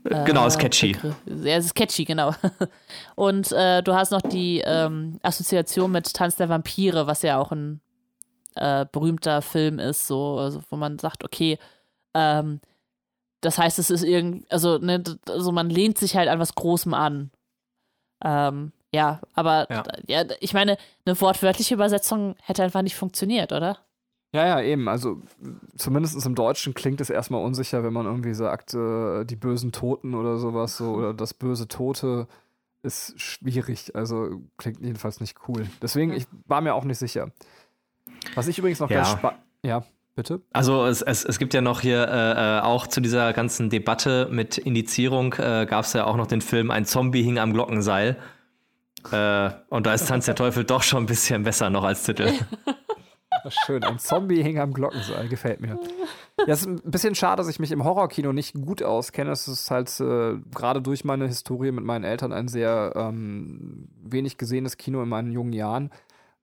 Äh, 0.05 0.23
genau, 0.23 0.47
ist 0.47 0.57
catchy. 0.57 0.95
Ja, 1.25 1.57
es 1.57 1.65
ist 1.65 1.75
catchy, 1.75 2.05
genau. 2.05 2.33
Und 3.15 3.51
äh, 3.51 3.83
du 3.83 3.93
hast 3.93 4.11
noch 4.11 4.21
die 4.21 4.61
ähm, 4.65 5.19
Assoziation 5.21 5.91
mit 5.91 6.13
Tanz 6.13 6.37
der 6.37 6.47
Vampire, 6.47 7.07
was 7.07 7.23
ja 7.23 7.37
auch 7.37 7.51
ein 7.51 7.81
äh, 8.55 8.85
berühmter 8.89 9.41
Film 9.41 9.77
ist, 9.77 10.07
so, 10.07 10.37
also, 10.39 10.61
wo 10.69 10.77
man 10.77 10.97
sagt, 10.97 11.25
okay, 11.25 11.59
ähm, 12.13 12.61
das 13.41 13.57
heißt, 13.57 13.79
es 13.79 13.89
ist 13.89 14.03
irgendwie, 14.03 14.45
also, 14.49 14.77
ne, 14.77 15.03
also 15.27 15.51
man 15.51 15.69
lehnt 15.69 15.97
sich 15.97 16.15
halt 16.15 16.29
an 16.29 16.39
was 16.39 16.55
Großem 16.55 16.93
an. 16.93 17.31
Ähm, 18.23 18.71
Ja, 18.93 19.21
aber 19.33 19.67
ja. 19.69 19.83
ja. 20.07 20.23
ich 20.39 20.53
meine, 20.53 20.77
eine 21.05 21.19
wortwörtliche 21.19 21.73
Übersetzung 21.73 22.35
hätte 22.43 22.63
einfach 22.63 22.81
nicht 22.81 22.95
funktioniert, 22.95 23.51
oder? 23.53 23.77
Ja, 24.33 24.47
ja, 24.47 24.61
eben. 24.61 24.87
Also 24.87 25.21
zumindest 25.75 26.25
im 26.25 26.35
Deutschen 26.35 26.73
klingt 26.73 27.01
es 27.01 27.09
erstmal 27.09 27.43
unsicher, 27.43 27.83
wenn 27.83 27.93
man 27.93 28.05
irgendwie 28.05 28.33
sagt, 28.33 28.73
äh, 28.73 29.25
die 29.25 29.35
bösen 29.35 29.71
Toten 29.71 30.13
oder 30.13 30.37
sowas, 30.37 30.77
so, 30.77 30.91
oder 30.93 31.13
das 31.13 31.33
böse 31.33 31.67
Tote 31.67 32.27
ist 32.83 33.19
schwierig. 33.19 33.95
Also 33.95 34.41
klingt 34.57 34.81
jedenfalls 34.81 35.19
nicht 35.19 35.37
cool. 35.47 35.67
Deswegen, 35.81 36.13
ich 36.13 36.27
war 36.47 36.61
mir 36.61 36.73
auch 36.75 36.85
nicht 36.85 36.97
sicher. 36.97 37.31
Was 38.35 38.47
ich 38.47 38.57
übrigens 38.57 38.79
noch 38.79 38.89
ja. 38.89 38.97
ganz 38.97 39.09
spannend. 39.11 39.41
Ja, 39.63 39.83
bitte. 40.15 40.41
Also 40.53 40.85
es, 40.85 41.01
es, 41.01 41.25
es 41.25 41.37
gibt 41.37 41.53
ja 41.53 41.61
noch 41.61 41.81
hier 41.81 42.07
äh, 42.07 42.57
äh, 42.57 42.61
auch 42.61 42.87
zu 42.87 43.01
dieser 43.01 43.33
ganzen 43.33 43.69
Debatte 43.69 44.29
mit 44.31 44.57
Indizierung 44.57 45.33
äh, 45.33 45.65
gab 45.69 45.85
es 45.85 45.93
ja 45.93 46.05
auch 46.05 46.15
noch 46.15 46.27
den 46.27 46.41
Film 46.41 46.71
Ein 46.71 46.85
Zombie 46.85 47.23
hing 47.23 47.37
am 47.37 47.53
Glockenseil. 47.53 48.17
Äh, 49.11 49.51
und 49.69 49.85
da 49.85 49.93
ist 49.93 50.07
Tanz 50.07 50.25
der 50.25 50.35
Teufel 50.35 50.63
doch 50.63 50.83
schon 50.83 51.03
ein 51.03 51.07
bisschen 51.07 51.43
besser 51.43 51.69
noch 51.69 51.83
als 51.83 52.03
Titel. 52.03 52.31
Schön, 53.65 53.83
ein 53.83 53.97
Zombie 53.97 54.43
hing 54.43 54.59
am 54.59 54.73
Glockenseil, 54.73 55.27
gefällt 55.27 55.61
mir. 55.61 55.79
Ja, 56.37 56.53
es 56.53 56.61
ist 56.61 56.67
ein 56.67 56.91
bisschen 56.91 57.15
schade, 57.15 57.37
dass 57.37 57.49
ich 57.49 57.59
mich 57.59 57.71
im 57.71 57.83
Horrorkino 57.83 58.33
nicht 58.33 58.53
gut 58.53 58.83
auskenne. 58.83 59.31
Es 59.31 59.47
ist 59.47 59.71
halt 59.71 59.89
äh, 59.99 60.37
gerade 60.51 60.81
durch 60.81 61.03
meine 61.05 61.27
Historie 61.27 61.71
mit 61.71 61.83
meinen 61.83 62.03
Eltern 62.03 62.33
ein 62.33 62.47
sehr 62.47 62.93
ähm, 62.95 63.87
wenig 64.03 64.37
gesehenes 64.37 64.77
Kino 64.77 65.01
in 65.01 65.09
meinen 65.09 65.31
jungen 65.31 65.53
Jahren. 65.53 65.91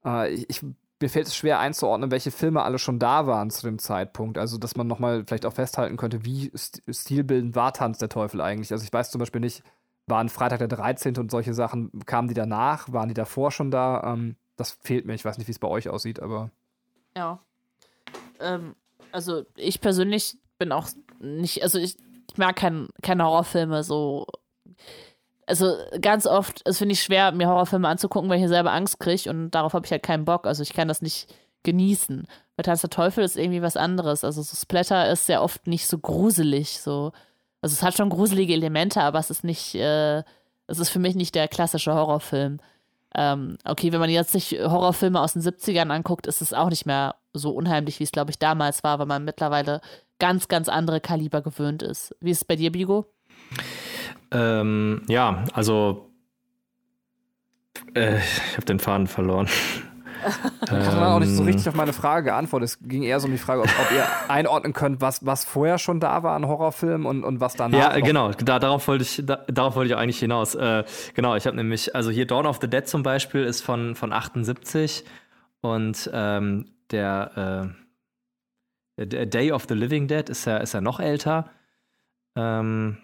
Äh, 0.05 0.33
ich, 0.49 0.65
mir 1.01 1.09
fällt 1.09 1.29
es 1.29 1.37
schwer 1.37 1.61
einzuordnen, 1.61 2.11
welche 2.11 2.31
Filme 2.31 2.63
alle 2.63 2.79
schon 2.79 2.99
da 2.99 3.27
waren 3.27 3.51
zu 3.51 3.63
dem 3.67 3.79
Zeitpunkt. 3.79 4.39
Also, 4.39 4.59
dass 4.59 4.77
man 4.77 4.87
nochmal 4.87 5.25
vielleicht 5.27 5.47
auch 5.47 5.53
festhalten 5.53 5.97
könnte, 5.97 6.25
wie 6.25 6.51
stilbildend 6.91 7.55
war 7.55 7.73
Tanz 7.73 7.99
der 7.99 8.09
Teufel 8.09 8.41
eigentlich. 8.41 8.73
Also, 8.73 8.85
ich 8.85 8.93
weiß 8.93 9.11
zum 9.11 9.21
Beispiel 9.21 9.41
nicht, 9.41 9.63
waren 10.09 10.29
Freitag 10.29 10.59
der 10.59 10.69
13. 10.69 11.17
und 11.17 11.31
solche 11.31 11.55
Sachen, 11.55 11.91
kamen 12.07 12.29
die 12.29 12.35
danach? 12.35 12.93
Waren 12.93 13.09
die 13.09 13.15
davor 13.15 13.51
schon 13.51 13.71
da? 13.71 14.03
Ähm, 14.13 14.37
das 14.57 14.73
fehlt 14.83 15.07
mir. 15.07 15.15
Ich 15.15 15.25
weiß 15.25 15.39
nicht, 15.39 15.47
wie 15.47 15.53
es 15.53 15.59
bei 15.59 15.69
euch 15.69 15.89
aussieht, 15.89 16.21
aber. 16.21 16.51
Ja. 17.17 17.41
Ähm, 18.41 18.75
also 19.13 19.45
ich 19.57 19.81
persönlich 19.81 20.37
bin 20.59 20.73
auch 20.73 20.89
nicht, 21.21 21.63
also 21.63 21.79
ich, 21.79 21.97
ich 22.31 22.37
mag 22.37 22.57
kein, 22.57 22.89
keine 23.03 23.25
Horrorfilme 23.25 23.83
so. 23.83 24.27
Also 25.47 25.75
ganz 26.03 26.27
oft, 26.27 26.61
es 26.67 26.79
finde 26.79 26.93
ich 26.93 27.03
schwer, 27.03 27.33
mir 27.33 27.49
Horrorfilme 27.49 27.89
anzugucken, 27.89 28.29
weil 28.29 28.37
ich 28.37 28.43
hier 28.43 28.49
selber 28.49 28.73
Angst 28.73 29.01
kriege 29.01 29.31
und 29.31 29.51
darauf 29.53 29.73
habe 29.73 29.87
ich 29.87 29.93
halt 29.93 30.03
keinen 30.03 30.27
Bock. 30.27 30.47
Also 30.47 30.63
ich 30.63 30.75
kann 30.75 30.89
das 30.89 31.01
nicht 31.01 31.35
genießen. 31.63 32.27
Bei 32.57 32.63
Tanz 32.63 32.83
der 32.83 32.91
Teufel 32.91 33.25
ist 33.25 33.37
irgendwie 33.37 33.63
was 33.63 33.77
anderes. 33.77 34.25
Also 34.25 34.43
so 34.43 34.57
Splatter 34.57 35.11
ist 35.11 35.27
sehr 35.27 35.43
oft 35.43 35.67
nicht 35.67 35.87
so 35.87 35.99
gruselig. 35.99 36.81
So. 36.81 37.13
Also 37.61 37.75
es 37.75 37.83
hat 37.83 37.97
schon 37.97 38.11
gruselige 38.11 38.53
Elemente, 38.53 39.03
aber 39.03 39.19
es 39.19 39.31
ist 39.31 39.45
nicht, 39.45 39.75
äh, 39.75 40.23
es 40.67 40.79
ist 40.79 40.91
für 40.91 40.99
mich 40.99 41.15
nicht 41.15 41.35
der 41.35 41.49
klassische 41.49 41.95
Horrorfilm. 41.95 42.61
Ähm, 43.15 43.57
okay, 43.65 43.91
wenn 43.93 44.01
man 44.01 44.11
jetzt 44.11 44.33
sich 44.33 44.53
Horrorfilme 44.53 45.21
aus 45.21 45.33
den 45.33 45.43
70ern 45.43 45.91
anguckt, 45.91 46.27
ist 46.27 46.43
es 46.43 46.53
auch 46.53 46.69
nicht 46.69 46.87
mehr 46.87 47.17
so 47.33 47.51
unheimlich, 47.51 47.99
wie 48.01 48.05
es, 48.05 48.13
glaube 48.13 48.31
ich, 48.31 48.39
damals 48.39 48.85
war, 48.85 48.99
weil 48.99 49.07
man 49.07 49.25
mittlerweile 49.25 49.81
ganz, 50.19 50.49
ganz 50.49 50.69
andere 50.69 51.01
Kaliber 51.01 51.43
gewöhnt 51.43 51.83
ist. 51.83 52.15
Wie 52.21 52.31
ist 52.31 52.39
es 52.39 52.45
bei 52.45 52.57
dir, 52.57 52.71
Bigo? 52.71 53.07
Ähm, 54.31 55.03
ja, 55.09 55.45
also 55.53 56.11
äh, 57.95 58.19
ich 58.19 58.57
habe 58.57 58.67
den 58.67 58.79
Faden 58.79 59.07
verloren. 59.07 59.49
Ich 60.63 60.71
hatte 60.71 61.07
auch 61.07 61.21
nicht 61.21 61.35
so 61.35 61.43
richtig 61.43 61.67
ähm. 61.67 61.71
auf 61.71 61.77
meine 61.77 61.93
Frage 61.93 62.27
geantwortet. 62.27 62.69
Es 62.69 62.79
ging 62.81 63.03
eher 63.03 63.21
so 63.21 63.27
um 63.27 63.33
die 63.33 63.39
Frage, 63.39 63.63
ob, 63.63 63.69
ob 63.69 63.93
ihr 63.93 64.05
einordnen 64.29 64.73
könnt, 64.73 65.01
was, 65.01 65.25
was 65.25 65.45
vorher 65.45 65.79
schon 65.79 66.01
da 66.01 66.23
war 66.23 66.35
an 66.35 66.47
Horrorfilmen 66.47 67.07
und, 67.07 67.25
und 67.25 67.41
was 67.41 67.55
danach. 67.55 67.79
Ja, 67.79 68.01
genau. 68.01 68.33
Da, 68.33 68.59
darauf 68.59 68.87
wollte 68.89 69.05
ich, 69.05 69.23
da, 69.25 69.37
darauf 69.47 69.77
wollte 69.77 69.93
ich 69.93 69.97
eigentlich 69.97 70.19
hinaus. 70.19 70.55
Äh, 70.55 70.85
genau, 71.15 71.37
ich 71.37 71.47
habe 71.47 71.57
nämlich, 71.57 71.95
also 71.95 72.11
hier 72.11 72.27
Dawn 72.27 72.47
of 72.47 72.59
the 72.61 72.69
Dead 72.69 72.87
zum 72.87 73.03
Beispiel 73.03 73.45
ist 73.45 73.63
von, 73.63 73.95
von 73.95 74.13
78 74.13 75.05
und 75.61 76.11
ähm, 76.13 76.67
der, 76.91 77.75
äh, 78.99 79.07
der 79.07 79.27
Day 79.27 79.53
of 79.53 79.67
the 79.69 79.75
Living 79.75 80.09
Dead 80.09 80.29
ist 80.29 80.45
ja, 80.45 80.59
ist 80.59 80.75
ja 80.75 80.81
noch 80.81 81.01
älter. 81.01 81.51
Ähm, 82.37 82.99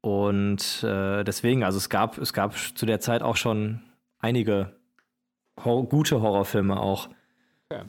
und 0.00 0.82
äh, 0.82 1.22
deswegen, 1.22 1.62
also 1.62 1.78
es 1.78 1.88
gab, 1.88 2.18
es 2.18 2.32
gab 2.32 2.54
zu 2.56 2.86
der 2.86 3.00
Zeit 3.00 3.22
auch 3.22 3.36
schon 3.36 3.82
einige 4.18 4.74
Hor 5.64 5.88
gute 5.88 6.20
Horrorfilme 6.20 6.78
auch. 6.80 7.08
Okay. 7.70 7.82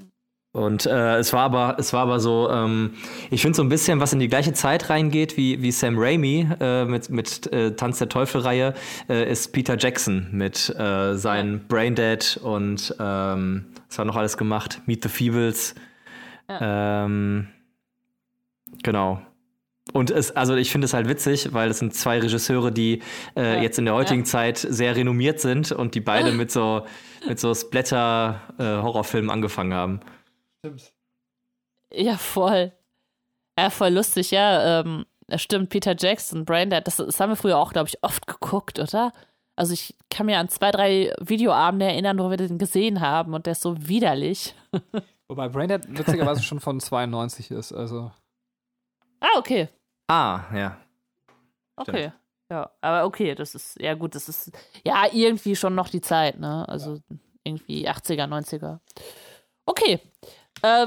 Und 0.53 0.86
äh, 0.86 1.18
es 1.18 1.34
war 1.34 1.41
aber, 1.41 1.78
es 1.80 1.93
war 1.93 2.03
aber 2.03 2.20
so, 2.20 2.47
ähm, 2.51 2.93
ich 3.32 3.41
finde 3.41 3.55
so 3.55 3.64
ein 3.64 3.70
bisschen, 3.70 3.99
was 3.99 4.14
in 4.14 4.20
die 4.20 4.28
gleiche 4.28 4.53
Zeit 4.53 4.91
reingeht 4.91 5.36
wie, 5.36 5.64
wie 5.64 5.72
Sam 5.72 5.95
Raimi 5.97 6.47
äh, 6.59 6.86
mit, 6.86 7.09
mit 7.09 7.51
äh, 7.51 7.76
Tanz 7.76 7.97
der 7.97 8.07
Teufel-Reihe, 8.07 8.76
äh, 9.09 9.32
ist 9.32 9.51
Peter 9.51 9.76
Jackson 9.80 10.28
mit 10.32 10.70
äh, 10.78 11.16
seinen 11.16 11.53
ja. 11.53 11.61
Braindead 11.70 12.39
und 12.43 12.95
ähm, 12.99 13.66
was 13.88 13.97
war 13.97 14.05
noch 14.05 14.16
alles 14.16 14.38
gemacht? 14.38 14.80
Meet 14.86 15.01
the 15.01 15.09
Feebles. 15.09 15.74
Ja. 16.47 17.05
Ähm, 17.05 17.47
genau. 18.84 19.22
Und 19.94 20.10
es, 20.10 20.32
also 20.32 20.56
ich 20.56 20.72
finde 20.72 20.86
es 20.86 20.94
halt 20.94 21.08
witzig, 21.08 21.54
weil 21.54 21.70
es 21.70 21.78
sind 21.80 21.94
zwei 21.94 22.20
Regisseure, 22.20 22.72
die 22.72 23.02
äh, 23.36 23.56
ja. 23.56 23.62
jetzt 23.62 23.78
in 23.78 23.86
der 23.86 23.94
heutigen 23.94 24.22
ja. 24.22 24.26
Zeit 24.26 24.58
sehr 24.58 24.96
renommiert 24.96 25.39
sind 25.39 25.72
und 25.72 25.94
die 25.96 26.02
beide 26.02 26.32
mit 26.34 26.52
so, 26.52 26.86
mit 27.28 27.39
so 27.39 27.54
Splatter-Horrorfilmen 27.54 29.30
äh, 29.30 29.34
angefangen 29.34 29.74
haben. 29.74 30.00
Stimmt. 30.60 30.91
Ja, 31.94 32.18
voll. 32.18 32.72
Ja, 33.58 33.70
voll 33.70 33.94
lustig, 33.94 34.32
ja. 34.32 34.82
Ähm, 34.82 35.06
stimmt, 35.36 35.70
Peter 35.70 35.96
Jackson, 35.98 36.44
Braindead, 36.44 36.88
das, 36.88 36.98
das 36.98 37.20
haben 37.20 37.30
wir 37.30 37.36
früher 37.36 37.60
auch, 37.60 37.72
glaube 37.72 37.89
ich, 37.89 38.04
oft 38.04 38.26
geguckt, 38.26 38.80
oder? 38.80 39.12
Also 39.56 39.74
ich 39.74 39.96
kann 40.10 40.26
mir 40.26 40.39
an 40.39 40.50
zwei, 40.50 40.72
drei 40.72 41.14
Videoabende 41.20 41.86
erinnern, 41.86 42.18
wo 42.18 42.32
wir 42.32 42.38
den 42.38 42.58
gesehen 42.58 43.00
haben 43.02 43.36
und 43.36 43.46
der 43.46 43.52
ist 43.52 43.62
so 43.62 43.88
widerlich. 43.88 44.56
Wobei 45.28 45.50
Braindead 45.50 45.86
witzigerweise 45.88 46.41
schon 46.41 46.60
von 46.60 46.80
92 46.80 47.52
ist, 47.52 47.72
also. 47.72 48.12
Ah, 49.20 49.38
okay. 49.38 49.70
Ah, 50.14 50.43
ja. 50.53 50.78
Okay. 51.76 51.91
Stimmt. 51.91 52.14
Ja, 52.51 52.70
aber 52.82 53.05
okay, 53.05 53.34
das 53.34 53.55
ist, 53.55 53.82
ja 53.82 53.95
gut, 53.95 54.14
das 54.14 54.30
ist 54.30 54.51
ja 54.86 55.05
irgendwie 55.11 55.55
schon 55.55 55.74
noch 55.74 55.89
die 55.89 56.01
Zeit, 56.01 56.39
ne? 56.39 56.70
Also 56.70 56.97
ja. 57.09 57.18
irgendwie 57.43 57.89
80er, 57.89 58.28
90er. 58.28 58.78
Okay. 59.66 59.99
Äh, 60.61 60.86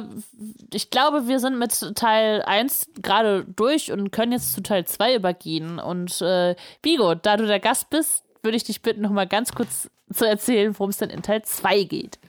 ich 0.72 0.90
glaube, 0.90 1.26
wir 1.26 1.40
sind 1.40 1.58
mit 1.58 1.96
Teil 1.96 2.42
1 2.42 2.90
gerade 3.02 3.44
durch 3.44 3.90
und 3.90 4.12
können 4.12 4.30
jetzt 4.30 4.52
zu 4.52 4.62
Teil 4.62 4.84
2 4.84 5.16
übergehen. 5.16 5.80
Und 5.80 6.20
äh, 6.20 6.54
Bigo, 6.82 7.16
da 7.16 7.36
du 7.36 7.48
der 7.48 7.58
Gast 7.58 7.90
bist, 7.90 8.22
würde 8.42 8.56
ich 8.56 8.64
dich 8.64 8.80
bitten, 8.80 9.00
nochmal 9.00 9.26
ganz 9.26 9.52
kurz 9.52 9.90
zu 10.12 10.24
erzählen, 10.24 10.72
worum 10.78 10.90
es 10.90 10.98
denn 10.98 11.10
in 11.10 11.22
Teil 11.22 11.42
2 11.42 11.82
geht. 11.82 12.20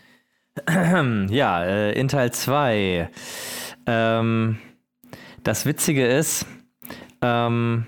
Ja, 1.30 1.64
äh, 1.64 1.92
in 1.92 2.08
Teil 2.08 2.32
2. 2.32 3.12
Ähm, 3.86 4.58
das 5.44 5.68
Witzige 5.68 6.08
ist, 6.08 6.48
ähm, 7.22 7.88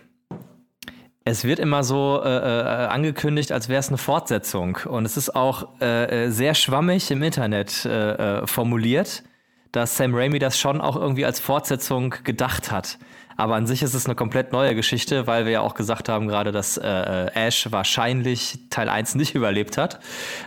es 1.30 1.44
wird 1.44 1.60
immer 1.60 1.84
so 1.84 2.22
äh, 2.24 2.28
äh, 2.28 2.88
angekündigt, 2.88 3.52
als 3.52 3.70
wäre 3.70 3.80
es 3.80 3.90
eine 3.90 3.98
Fortsetzung. 3.98 4.80
Und 4.86 5.06
es 5.06 5.16
ist 5.16 5.36
auch 5.36 5.80
äh, 5.80 6.26
äh 6.26 6.32
sehr 6.32 6.56
schwammig 6.56 7.12
im 7.12 7.22
Internet 7.22 7.86
äh, 7.86 8.48
formuliert, 8.48 9.24
dass 9.72 9.98
Sam 9.98 10.16
Raimi 10.16 10.40
das 10.40 10.58
schon 10.58 10.82
auch 10.82 10.96
irgendwie 10.96 11.26
als 11.26 11.40
Fortsetzung 11.40 12.16
gedacht 12.24 12.72
hat. 12.72 12.98
Aber 13.38 13.56
an 13.56 13.68
sich 13.68 13.84
ist 13.84 13.94
es 13.94 14.06
eine 14.06 14.16
komplett 14.16 14.52
neue 14.52 14.76
Geschichte, 14.76 15.28
weil 15.28 15.46
wir 15.46 15.52
ja 15.52 15.62
auch 15.62 15.76
gesagt 15.76 16.10
haben 16.10 16.28
gerade, 16.28 16.52
dass 16.52 16.78
Ash 16.78 17.72
wahrscheinlich 17.72 18.68
Teil 18.70 18.90
1 18.90 19.16
nicht 19.16 19.34
überlebt 19.36 19.78
hat. 19.78 20.02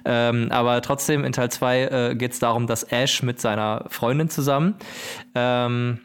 Ähm, 0.05 0.49
aber 0.51 0.83
trotzdem 0.83 1.24
in 1.24 1.33
Teil 1.33 1.51
2 1.51 2.14
geht 2.16 2.33
es 2.33 2.39
darum, 2.39 2.66
dass 2.66 2.83
Ash 2.83 3.22
mit 3.22 3.41
seiner 3.41 3.87
Freundin 3.89 4.28
zusammen 4.28 4.74
ähm, 5.35 6.01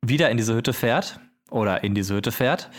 wieder 0.00 0.30
in 0.30 0.36
diese 0.36 0.54
Hütte 0.54 0.72
fährt 0.72 1.18
oder 1.52 1.84
in 1.84 1.94
diese 1.94 2.14
Hütte 2.14 2.32
fährt 2.32 2.70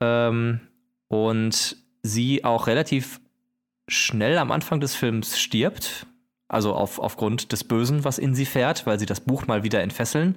ähm, 0.00 0.60
und 1.08 1.76
sie 2.02 2.44
auch 2.44 2.66
relativ 2.66 3.20
schnell 3.88 4.38
am 4.38 4.50
Anfang 4.50 4.80
des 4.80 4.94
Films 4.94 5.38
stirbt. 5.38 6.06
Also 6.48 6.74
auf, 6.74 6.98
aufgrund 6.98 7.50
des 7.52 7.64
Bösen, 7.64 8.04
was 8.04 8.18
in 8.18 8.34
sie 8.34 8.44
fährt, 8.44 8.86
weil 8.86 8.98
sie 8.98 9.06
das 9.06 9.20
Buch 9.20 9.46
mal 9.46 9.62
wieder 9.62 9.80
entfesseln. 9.80 10.36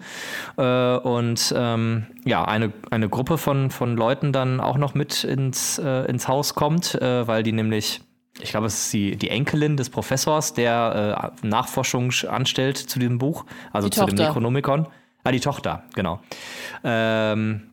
Äh, 0.55 0.95
und 0.95 1.53
ähm, 1.55 2.07
ja, 2.23 2.45
eine, 2.45 2.71
eine 2.89 3.09
Gruppe 3.09 3.37
von, 3.37 3.69
von 3.69 3.97
Leuten 3.97 4.31
dann 4.31 4.61
auch 4.61 4.77
noch 4.77 4.93
mit 4.93 5.25
ins, 5.25 5.77
äh, 5.77 6.05
ins 6.05 6.29
Haus 6.29 6.55
kommt, 6.55 6.95
äh, 6.95 7.27
weil 7.27 7.43
die 7.43 7.51
nämlich 7.51 7.99
ich 8.41 8.49
glaube, 8.49 8.67
es 8.67 8.85
ist 8.85 8.93
die, 8.93 9.15
die 9.15 9.29
Enkelin 9.29 9.77
des 9.77 9.89
Professors, 9.89 10.53
der 10.53 11.31
äh, 11.41 11.47
Nachforschung 11.47 12.11
anstellt 12.27 12.77
zu 12.77 12.99
diesem 12.99 13.17
Buch, 13.17 13.45
also 13.71 13.87
die 13.87 13.95
zu 13.95 14.01
Tochter. 14.01 14.15
dem 14.15 14.25
Necronomicon. 14.25 14.87
Ah, 15.25 15.31
die 15.31 15.39
Tochter, 15.39 15.83
genau. 15.95 16.19
Ähm, 16.83 17.71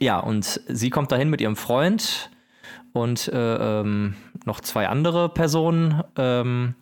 ja, 0.00 0.18
und 0.18 0.62
sie 0.68 0.88
kommt 0.88 1.12
dahin 1.12 1.28
mit 1.28 1.42
ihrem 1.42 1.54
Freund 1.54 2.30
und 2.94 3.28
äh, 3.28 3.80
ähm, 3.80 4.14
noch 4.46 4.60
zwei 4.60 4.88
andere 4.88 5.28
Personen 5.28 6.02
ähm, 6.16 6.74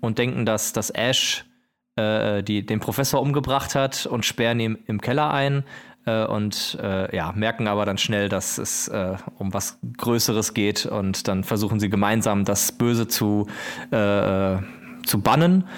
und 0.00 0.16
denken, 0.16 0.46
dass, 0.46 0.72
dass 0.72 0.88
Ash 0.88 1.44
äh, 1.96 2.42
die, 2.42 2.64
den 2.64 2.80
Professor 2.80 3.20
umgebracht 3.20 3.74
hat 3.74 4.06
und 4.06 4.24
sperren 4.24 4.58
ihn 4.58 4.78
im 4.86 5.02
Keller 5.02 5.30
ein. 5.30 5.64
äh, 6.06 6.24
und 6.24 6.78
äh, 6.80 7.14
ja, 7.14 7.32
merken 7.32 7.68
aber 7.68 7.84
dann 7.84 7.98
schnell, 7.98 8.30
dass 8.30 8.56
es 8.56 8.88
äh, 8.88 9.16
um 9.38 9.52
was 9.52 9.78
Größeres 9.98 10.54
geht 10.54 10.86
und 10.86 11.28
dann 11.28 11.44
versuchen 11.44 11.78
sie 11.78 11.90
gemeinsam 11.90 12.46
das 12.46 12.72
Böse 12.72 13.06
zu, 13.06 13.48
äh, 13.90 14.56
zu 15.04 15.20
bannen. 15.20 15.68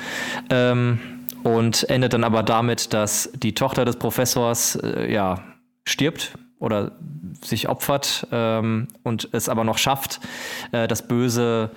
Ähm, 0.49 1.13
und 1.45 1.88
endet 1.90 2.14
dann 2.14 2.24
aber 2.24 2.42
damit, 2.42 2.92
dass 2.92 3.30
die 3.34 3.55
Tochter 3.55 3.84
des 3.84 3.97
Professors 3.97 4.76
äh, 4.76 5.12
ja 5.12 5.45
stirbt 5.84 6.36
oder 6.59 6.92
sich 7.42 7.68
opfert 7.68 8.26
ähm, 8.32 8.88
und 9.03 9.28
es 9.32 9.49
aber 9.49 9.64
noch 9.64 9.78
schafft, 9.78 10.20
äh, 10.72 10.88
das 10.88 11.07
Böse 11.07 11.70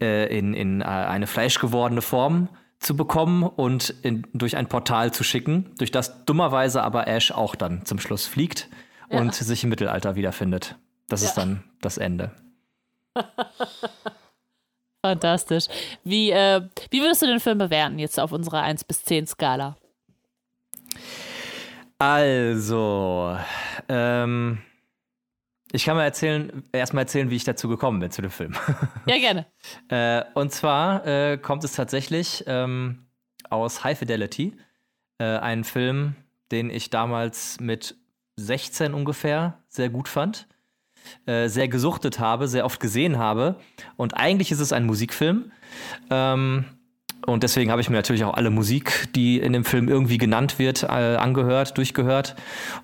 äh, 0.00 0.36
in, 0.36 0.54
in 0.54 0.82
äh, 0.82 0.84
eine 0.84 1.26
fleischgewordene 1.26 2.02
Form 2.02 2.48
zu 2.78 2.94
bekommen 2.96 3.42
und 3.42 3.90
in, 4.02 4.26
durch 4.34 4.56
ein 4.56 4.68
Portal 4.68 5.12
zu 5.12 5.24
schicken, 5.24 5.70
durch 5.78 5.90
das 5.90 6.26
dummerweise 6.26 6.82
aber 6.82 7.08
Ash 7.08 7.32
auch 7.32 7.54
dann 7.54 7.86
zum 7.86 7.98
Schluss 7.98 8.26
fliegt 8.26 8.68
ja. 9.10 9.20
und 9.20 9.34
sich 9.34 9.64
im 9.64 9.70
Mittelalter 9.70 10.16
wiederfindet. 10.16 10.76
Das 11.08 11.22
ja. 11.22 11.28
ist 11.28 11.34
dann 11.36 11.64
das 11.80 11.96
Ende. 11.96 12.32
Fantastisch. 15.04 15.66
Wie, 16.02 16.30
äh, 16.30 16.62
wie 16.88 17.02
würdest 17.02 17.20
du 17.20 17.26
den 17.26 17.38
Film 17.38 17.58
bewerten 17.58 17.98
jetzt 17.98 18.18
auf 18.18 18.32
unserer 18.32 18.62
1 18.62 18.84
bis 18.84 19.04
10 19.04 19.26
Skala? 19.26 19.76
Also, 21.98 23.36
ähm, 23.90 24.62
ich 25.72 25.84
kann 25.84 25.98
mal 25.98 26.04
erzählen, 26.04 26.62
erstmal 26.72 27.02
erzählen, 27.02 27.28
wie 27.28 27.36
ich 27.36 27.44
dazu 27.44 27.68
gekommen 27.68 28.00
bin 28.00 28.12
zu 28.12 28.22
dem 28.22 28.30
Film. 28.30 28.54
Ja, 29.06 29.18
gerne. 29.18 29.44
äh, 29.90 30.24
und 30.32 30.52
zwar 30.52 31.06
äh, 31.06 31.36
kommt 31.36 31.64
es 31.64 31.74
tatsächlich 31.74 32.42
ähm, 32.46 33.04
aus 33.50 33.84
High 33.84 33.98
Fidelity, 33.98 34.56
äh, 35.18 35.24
ein 35.24 35.64
Film, 35.64 36.16
den 36.50 36.70
ich 36.70 36.88
damals 36.88 37.60
mit 37.60 37.94
16 38.36 38.94
ungefähr 38.94 39.62
sehr 39.68 39.90
gut 39.90 40.08
fand, 40.08 40.48
äh, 41.26 41.48
sehr 41.48 41.68
gesuchtet 41.68 42.18
habe, 42.18 42.48
sehr 42.48 42.64
oft 42.64 42.80
gesehen 42.80 43.18
habe. 43.18 43.56
Und 43.96 44.16
eigentlich 44.16 44.52
ist 44.52 44.60
es 44.60 44.72
ein 44.72 44.86
Musikfilm. 44.86 45.52
Ähm, 46.10 46.64
und 47.26 47.42
deswegen 47.42 47.70
habe 47.70 47.80
ich 47.80 47.88
mir 47.88 47.96
natürlich 47.96 48.24
auch 48.24 48.34
alle 48.34 48.50
Musik, 48.50 49.08
die 49.14 49.38
in 49.38 49.52
dem 49.52 49.64
Film 49.64 49.88
irgendwie 49.88 50.18
genannt 50.18 50.58
wird, 50.58 50.82
äh, 50.82 50.86
angehört, 50.86 51.76
durchgehört. 51.78 52.34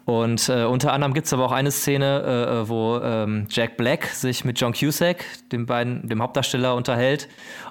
Und 0.06 0.48
äh, 0.48 0.64
unter 0.64 0.92
anderem 0.92 1.12
gibt 1.12 1.26
es 1.26 1.32
aber 1.32 1.44
auch 1.44 1.52
eine 1.52 1.70
Szene, 1.70 2.22
äh, 2.24 2.60
äh, 2.60 2.68
wo 2.68 2.98
ähm, 2.98 3.46
Jack 3.50 3.76
Black 3.76 4.06
sich 4.06 4.44
mit 4.44 4.58
John 4.58 4.72
Cusack, 4.72 5.24
dem 5.52 5.66
beiden, 5.66 6.08
dem 6.08 6.22
Hauptdarsteller, 6.22 6.74
unterhält. 6.74 7.28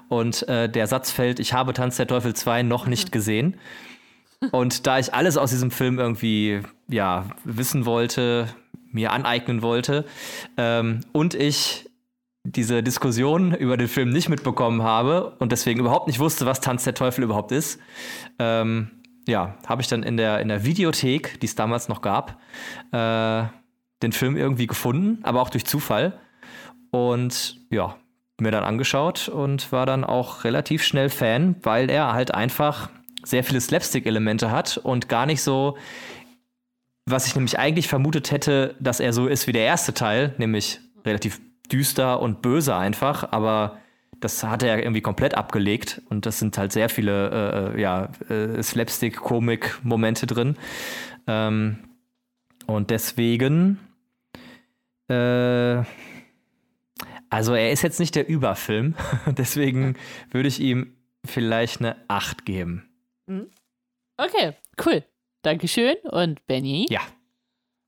Und 0.08 0.48
äh, 0.48 0.68
der 0.68 0.86
Satz 0.86 1.10
fällt, 1.10 1.40
ich 1.40 1.52
habe 1.52 1.72
Tanz 1.72 1.96
der 1.96 2.06
Teufel 2.06 2.34
2 2.34 2.62
noch 2.62 2.86
nicht 2.86 3.10
gesehen. 3.10 3.56
Und 4.52 4.86
da 4.86 4.98
ich 4.98 5.12
alles 5.12 5.36
aus 5.36 5.50
diesem 5.50 5.70
Film 5.70 5.98
irgendwie 5.98 6.60
ja, 6.88 7.26
wissen 7.44 7.84
wollte, 7.84 8.48
mir 8.90 9.12
aneignen 9.12 9.62
wollte 9.62 10.04
ähm, 10.56 11.00
und 11.12 11.34
ich 11.34 11.90
diese 12.44 12.82
Diskussion 12.82 13.54
über 13.54 13.76
den 13.76 13.88
Film 13.88 14.10
nicht 14.10 14.28
mitbekommen 14.28 14.82
habe 14.82 15.36
und 15.38 15.52
deswegen 15.52 15.80
überhaupt 15.80 16.06
nicht 16.06 16.18
wusste, 16.18 16.46
was 16.46 16.60
Tanz 16.60 16.84
der 16.84 16.94
Teufel 16.94 17.24
überhaupt 17.24 17.52
ist, 17.52 17.78
ähm, 18.38 18.90
ja, 19.28 19.56
habe 19.66 19.82
ich 19.82 19.88
dann 19.88 20.02
in 20.02 20.16
der, 20.16 20.40
in 20.40 20.48
der 20.48 20.64
Videothek, 20.64 21.38
die 21.40 21.46
es 21.46 21.54
damals 21.54 21.88
noch 21.88 22.00
gab, 22.00 22.40
äh, 22.92 23.44
den 24.02 24.12
Film 24.12 24.36
irgendwie 24.36 24.66
gefunden, 24.66 25.18
aber 25.22 25.42
auch 25.42 25.50
durch 25.50 25.66
Zufall. 25.66 26.18
Und 26.90 27.60
ja, 27.70 27.96
mir 28.40 28.50
dann 28.50 28.64
angeschaut 28.64 29.28
und 29.28 29.70
war 29.70 29.86
dann 29.86 30.04
auch 30.04 30.44
relativ 30.44 30.82
schnell 30.82 31.10
Fan, 31.10 31.56
weil 31.62 31.90
er 31.90 32.12
halt 32.12 32.34
einfach 32.34 32.88
sehr 33.22 33.44
viele 33.44 33.60
Slapstick-Elemente 33.60 34.50
hat 34.50 34.78
und 34.78 35.08
gar 35.08 35.26
nicht 35.26 35.42
so, 35.42 35.76
was 37.06 37.26
ich 37.26 37.34
nämlich 37.34 37.58
eigentlich 37.58 37.88
vermutet 37.88 38.30
hätte, 38.30 38.76
dass 38.80 39.00
er 39.00 39.12
so 39.12 39.26
ist 39.26 39.46
wie 39.46 39.52
der 39.52 39.64
erste 39.64 39.94
Teil, 39.94 40.34
nämlich 40.38 40.80
relativ 41.04 41.40
düster 41.70 42.20
und 42.20 42.42
böse 42.42 42.74
einfach, 42.76 43.32
aber 43.32 43.78
das 44.20 44.44
hat 44.44 44.62
er 44.62 44.78
irgendwie 44.78 45.00
komplett 45.00 45.34
abgelegt 45.34 46.02
und 46.10 46.26
das 46.26 46.38
sind 46.38 46.56
halt 46.58 46.72
sehr 46.72 46.88
viele 46.88 47.74
äh, 47.74 47.80
ja, 47.80 48.10
äh, 48.28 48.62
Slapstick-Komik-Momente 48.62 50.26
drin. 50.26 50.56
Ähm, 51.26 51.78
und 52.66 52.90
deswegen, 52.90 53.78
äh, 55.08 55.82
also 57.30 57.54
er 57.54 57.72
ist 57.72 57.82
jetzt 57.82 57.98
nicht 57.98 58.14
der 58.14 58.28
Überfilm, 58.28 58.94
deswegen 59.26 59.96
würde 60.30 60.48
ich 60.48 60.60
ihm 60.60 60.94
vielleicht 61.24 61.80
eine 61.80 61.96
8 62.08 62.44
geben. 62.44 62.88
Mhm. 63.26 63.50
Okay, 64.18 64.54
cool. 64.84 65.02
Dankeschön 65.42 65.96
und 66.10 66.46
Benny? 66.46 66.86
Ja. 66.90 67.00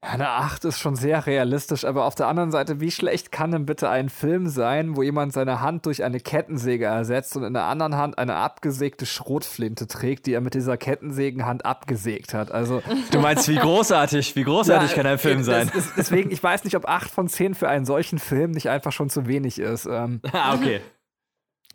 Eine 0.05 0.31
8 0.31 0.65
ist 0.65 0.81
schon 0.81 0.97
sehr 0.97 1.27
realistisch, 1.27 1.85
aber 1.85 2.07
auf 2.07 2.17
der 2.17 2.27
anderen 2.27 2.51
Seite, 2.51 2.81
wie 2.81 2.91
schlecht 2.91 3.31
kann 3.31 3.53
denn 3.53 3.67
bitte 3.67 3.89
ein 3.89 4.09
Film 4.09 4.49
sein, 4.49 4.97
wo 4.97 5.03
jemand 5.05 5.33
seine 5.33 5.61
Hand 5.61 5.87
durch 5.87 6.03
eine 6.03 6.19
Kettensäge 6.19 6.87
ersetzt 6.87 7.37
und 7.37 7.45
in 7.45 7.55
der 7.55 7.67
anderen 7.67 7.97
Hand 7.97 8.19
eine 8.19 8.35
abgesägte 8.35 9.07
Schrotflinte 9.07 9.87
trägt, 9.87 10.27
die 10.27 10.33
er 10.33 10.41
mit 10.41 10.55
dieser 10.55 10.77
Kettensägenhand 10.77 11.65
abgesägt 11.65 12.35
hat? 12.35 12.51
Also, 12.51 12.83
du 13.13 13.21
meinst, 13.21 13.47
wie 13.47 13.55
großartig, 13.55 14.35
wie 14.35 14.43
großartig 14.43 14.91
ja, 14.91 14.97
kann 14.97 15.07
ein 15.07 15.19
Film 15.19 15.45
sein? 15.45 15.71
Das, 15.73 15.85
das, 15.85 15.95
deswegen, 15.95 16.33
ich 16.33 16.43
weiß 16.43 16.65
nicht, 16.65 16.75
ob 16.75 16.89
8 16.89 17.09
von 17.09 17.29
10 17.29 17.55
für 17.55 17.69
einen 17.69 17.85
solchen 17.85 18.19
Film 18.19 18.51
nicht 18.51 18.69
einfach 18.71 18.91
schon 18.91 19.09
zu 19.09 19.29
wenig 19.29 19.61
ist. 19.61 19.87
Ähm, 19.87 20.21
ah, 20.33 20.55
okay. 20.55 20.81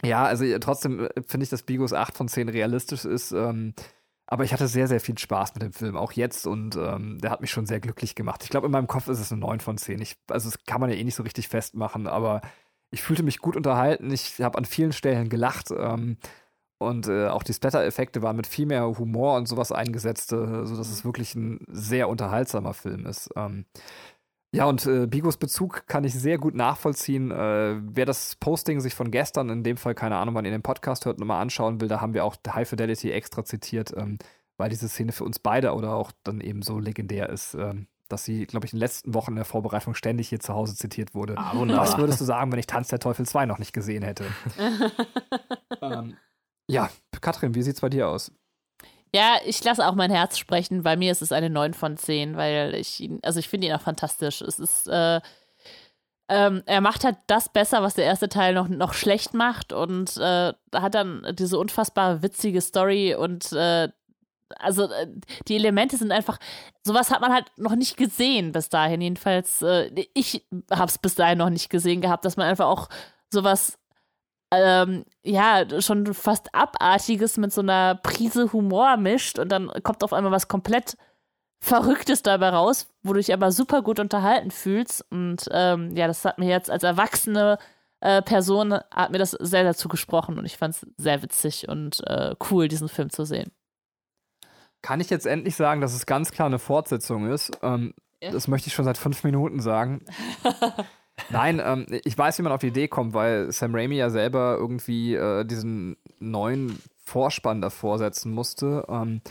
Ja, 0.04 0.26
also 0.26 0.44
trotzdem 0.60 1.06
äh, 1.06 1.10
finde 1.26 1.46
ich, 1.46 1.50
dass 1.50 1.64
Bigos 1.64 1.94
8 1.94 2.18
von 2.18 2.28
10 2.28 2.50
realistisch 2.50 3.06
ist. 3.06 3.32
Ähm, 3.32 3.74
aber 4.28 4.44
ich 4.44 4.52
hatte 4.52 4.68
sehr, 4.68 4.88
sehr 4.88 5.00
viel 5.00 5.18
Spaß 5.18 5.56
mit 5.56 5.64
dem 5.64 5.72
Film, 5.72 5.96
auch 5.96 6.12
jetzt. 6.12 6.46
Und 6.46 6.76
ähm, 6.76 7.18
der 7.20 7.32
hat 7.32 7.40
mich 7.42 7.52
schon 7.52 7.66
sehr 7.66 7.80
glücklich 7.80 8.14
gemacht. 8.14 8.44
Ich 8.44 8.50
glaube, 8.50 8.68
in 8.68 8.72
meinem 8.74 8.88
Kopf 8.88 9.08
ist 9.08 9.20
es 9.20 9.32
eine 9.32 9.40
9 9.40 9.62
von 9.62 9.78
10. 9.78 10.02
Ich, 10.02 10.18
also, 10.30 10.50
das 10.50 10.66
kann 10.66 10.82
man 10.82 10.90
ja 10.90 10.98
eh 10.98 11.04
nicht 11.04 11.16
so 11.16 11.24
richtig 11.24 11.48
festmachen, 11.48 12.08
aber 12.08 12.42
ich 12.92 13.02
fühlte 13.02 13.24
mich 13.24 13.40
gut 13.40 13.56
unterhalten. 13.56 14.12
Ich 14.12 14.42
habe 14.42 14.58
an 14.58 14.66
vielen 14.66 14.92
Stellen 14.92 15.30
gelacht. 15.30 15.72
Ähm, 15.72 16.18
und 16.78 17.08
äh, 17.08 17.28
auch 17.30 17.42
die 17.42 17.54
Splatter-Effekte 17.54 18.22
waren 18.22 18.36
mit 18.36 18.48
viel 18.48 18.66
mehr 18.66 18.86
Humor 18.86 19.38
und 19.38 19.48
sowas 19.48 19.72
eingesetzt, 19.72 20.34
äh, 20.34 20.66
sodass 20.66 20.92
es 20.92 21.06
wirklich 21.06 21.34
ein 21.34 21.66
sehr 21.68 22.10
unterhaltsamer 22.10 22.74
Film 22.74 23.06
ist. 23.06 23.30
Ähm, 23.36 23.66
ja, 24.52 24.66
und 24.66 24.86
äh, 24.86 25.08
Bigos 25.08 25.38
Bezug 25.38 25.86
kann 25.88 26.04
ich 26.04 26.14
sehr 26.14 26.38
gut 26.38 26.56
nachvollziehen. 26.56 27.32
Äh, 27.32 27.82
wer 27.82 28.06
das 28.06 28.36
Posting 28.38 28.80
sich 28.80 28.96
von 28.96 29.12
gestern, 29.12 29.50
in 29.50 29.64
dem 29.64 29.78
Fall 29.78 29.94
keine 29.94 30.18
Ahnung, 30.18 30.36
wann 30.36 30.46
ihr 30.46 30.52
den 30.52 30.62
Podcast 30.62 31.06
hört, 31.06 31.20
nochmal 31.20 31.42
anschauen 31.42 31.82
will, 31.82 31.88
da 31.88 32.00
haben 32.00 32.14
wir 32.14 32.24
auch 32.24 32.38
High 32.48 32.68
Fidelity 32.68 33.12
extra 33.12 33.44
zitiert, 33.44 33.94
ähm, 33.96 34.18
weil 34.58 34.70
diese 34.70 34.88
Szene 34.88 35.12
für 35.12 35.26
uns 35.26 35.40
beide 35.40 35.74
oder 35.74 35.94
auch 35.94 36.12
dann 36.24 36.40
eben 36.40 36.62
so 36.62 36.80
legendär 36.80 37.30
ist, 37.30 37.56
ähm, 37.56 37.88
dass 38.08 38.24
sie, 38.24 38.46
glaube 38.46 38.66
ich, 38.66 38.72
in 38.72 38.78
den 38.78 38.84
letzten 38.84 39.14
Wochen 39.14 39.32
in 39.32 39.36
der 39.36 39.46
Vorbereitung 39.46 39.94
ständig 39.94 40.30
hier 40.30 40.40
zu 40.40 40.54
Hause 40.54 40.76
zitiert 40.76 41.14
wurde. 41.14 41.38
Ah, 41.38 41.52
Was 41.54 41.98
würdest 41.98 42.22
du 42.22 42.26
sagen, 42.26 42.52
wenn 42.52 42.60
ich 42.60 42.68
Tanz 42.68 42.88
der 42.88 43.00
Teufel 43.00 43.26
2 43.26 43.46
noch 43.46 43.60
nicht 43.60 43.74
gesehen 43.74 44.04
hätte? 44.04 44.26
ähm, 45.82 46.16
ja, 46.68 46.90
Katrin, 47.20 47.54
wie 47.54 47.62
sieht's 47.64 47.82
bei 47.82 47.90
dir 47.90 48.08
aus? 48.08 48.32
Ja, 49.14 49.38
ich 49.46 49.64
lasse 49.64 49.88
auch 49.88 49.96
mein 49.96 50.12
Herz 50.12 50.38
sprechen. 50.38 50.84
Bei 50.84 50.96
mir 50.98 51.12
ist 51.12 51.22
es 51.22 51.32
eine 51.32 51.50
9 51.50 51.74
von 51.74 51.98
10, 51.98 52.36
weil 52.36 52.76
ich 52.76 53.00
ihn, 53.00 53.20
also 53.24 53.40
ich 53.40 53.48
finde 53.48 53.68
ihn 53.68 53.74
auch 53.74 53.82
fantastisch. 53.82 54.42
Es 54.42 54.60
ist, 54.60 54.88
äh, 54.88 55.22
ähm, 56.30 56.62
er 56.66 56.82
macht 56.82 57.06
halt 57.06 57.18
das 57.28 57.50
besser, 57.50 57.82
was 57.82 57.94
der 57.94 58.06
erste 58.06 58.28
Teil 58.28 58.54
noch, 58.54 58.68
noch 58.68 58.94
schlecht 58.94 59.34
macht 59.34 59.72
und 59.72 60.18
äh, 60.18 60.54
hat 60.74 60.96
dann 60.96 61.26
diese 61.40 61.58
unfassbar 61.58 62.22
witzige 62.22 62.60
Story 62.60 63.16
und 63.16 63.54
äh, 63.54 63.90
also 64.60 64.84
äh, 64.92 65.08
die 65.48 65.56
Elemente 65.56 65.98
sind 65.98 66.12
einfach, 66.12 66.38
sowas 66.84 67.12
hat 67.12 67.22
man 67.22 67.34
halt 67.34 67.46
noch 67.58 67.76
nicht 67.76 67.98
gesehen 67.98 68.52
bis 68.52 68.70
dahin. 68.70 69.02
Jedenfalls, 69.02 69.62
äh, 69.62 69.90
ich 70.14 70.46
habe 70.72 70.90
es 70.90 70.98
bis 70.98 71.16
dahin 71.16 71.38
noch 71.38 71.50
nicht 71.50 71.70
gesehen 71.70 72.02
gehabt, 72.02 72.26
dass 72.26 72.38
man 72.38 72.48
einfach 72.48 72.68
auch 72.68 72.90
sowas 73.32 73.78
ähm, 74.52 75.04
ja, 75.24 75.66
schon 75.82 76.14
fast 76.14 76.54
Abartiges 76.54 77.38
mit 77.38 77.52
so 77.52 77.62
einer 77.62 77.96
Prise 77.96 78.54
Humor 78.54 78.98
mischt 78.98 79.40
und 79.40 79.50
dann 79.50 79.70
kommt 79.84 80.04
auf 80.04 80.14
einmal 80.14 80.32
was 80.32 80.48
komplett 80.48 80.98
Verrücktes 81.60 82.22
dabei 82.22 82.50
raus, 82.50 82.88
wo 83.04 83.14
du 83.14 83.20
dich 83.20 83.34
aber 83.34 83.52
super 83.52 83.82
gut 83.82 84.00
unterhalten 84.00 84.52
fühlst. 84.52 85.06
Und 85.10 85.48
ähm, 85.52 85.96
ja, 85.96 86.08
das 86.08 86.24
hat 86.24 86.38
mir 86.38 86.50
jetzt 86.50 86.70
als 86.70 86.84
erwachsene 86.84 87.58
äh, 88.00 88.22
Person, 88.22 88.74
hat 88.92 89.12
mir 89.12 89.18
das 89.18 89.32
sehr 89.32 89.64
dazu 89.64 89.88
gesprochen 89.90 90.38
und 90.38 90.46
ich 90.46 90.58
fand 90.58 90.76
es 90.76 90.86
sehr 90.98 91.24
witzig 91.24 91.68
und 91.68 92.06
äh, 92.06 92.36
cool, 92.50 92.68
diesen 92.68 92.90
Film 92.90 93.10
zu 93.10 93.26
sehen. 93.26 93.52
Kann 94.84 95.02
ich 95.02 95.10
jetzt 95.10 95.26
endlich 95.26 95.56
sagen, 95.56 95.82
dass 95.82 95.96
es 95.96 96.06
ganz 96.06 96.32
klar 96.32 96.46
eine 96.46 96.60
Fortsetzung 96.60 97.28
ist? 97.30 97.58
Ähm, 97.64 97.94
ja. 98.22 98.32
Das 98.32 98.48
möchte 98.48 98.68
ich 98.68 98.76
schon 98.76 98.86
seit 98.86 98.98
fünf 98.98 99.24
Minuten 99.24 99.60
sagen. 99.60 100.06
Nein, 101.30 101.62
ähm, 101.64 101.86
ich 102.04 102.18
weiß, 102.18 102.38
wie 102.38 102.44
man 102.44 102.52
auf 102.52 102.62
die 102.62 102.68
Idee 102.68 102.88
kommt, 102.88 103.14
weil 103.14 103.52
Sam 103.52 103.76
Raimi 103.76 103.96
ja 103.96 104.10
selber 104.10 104.56
irgendwie 104.58 105.16
äh, 105.16 105.44
diesen 105.46 105.98
neuen 106.20 106.80
Vorspann 107.04 107.62
davor 107.62 107.98
setzen 107.98 108.32
musste. 108.32 108.86
Ähm, 108.88 109.22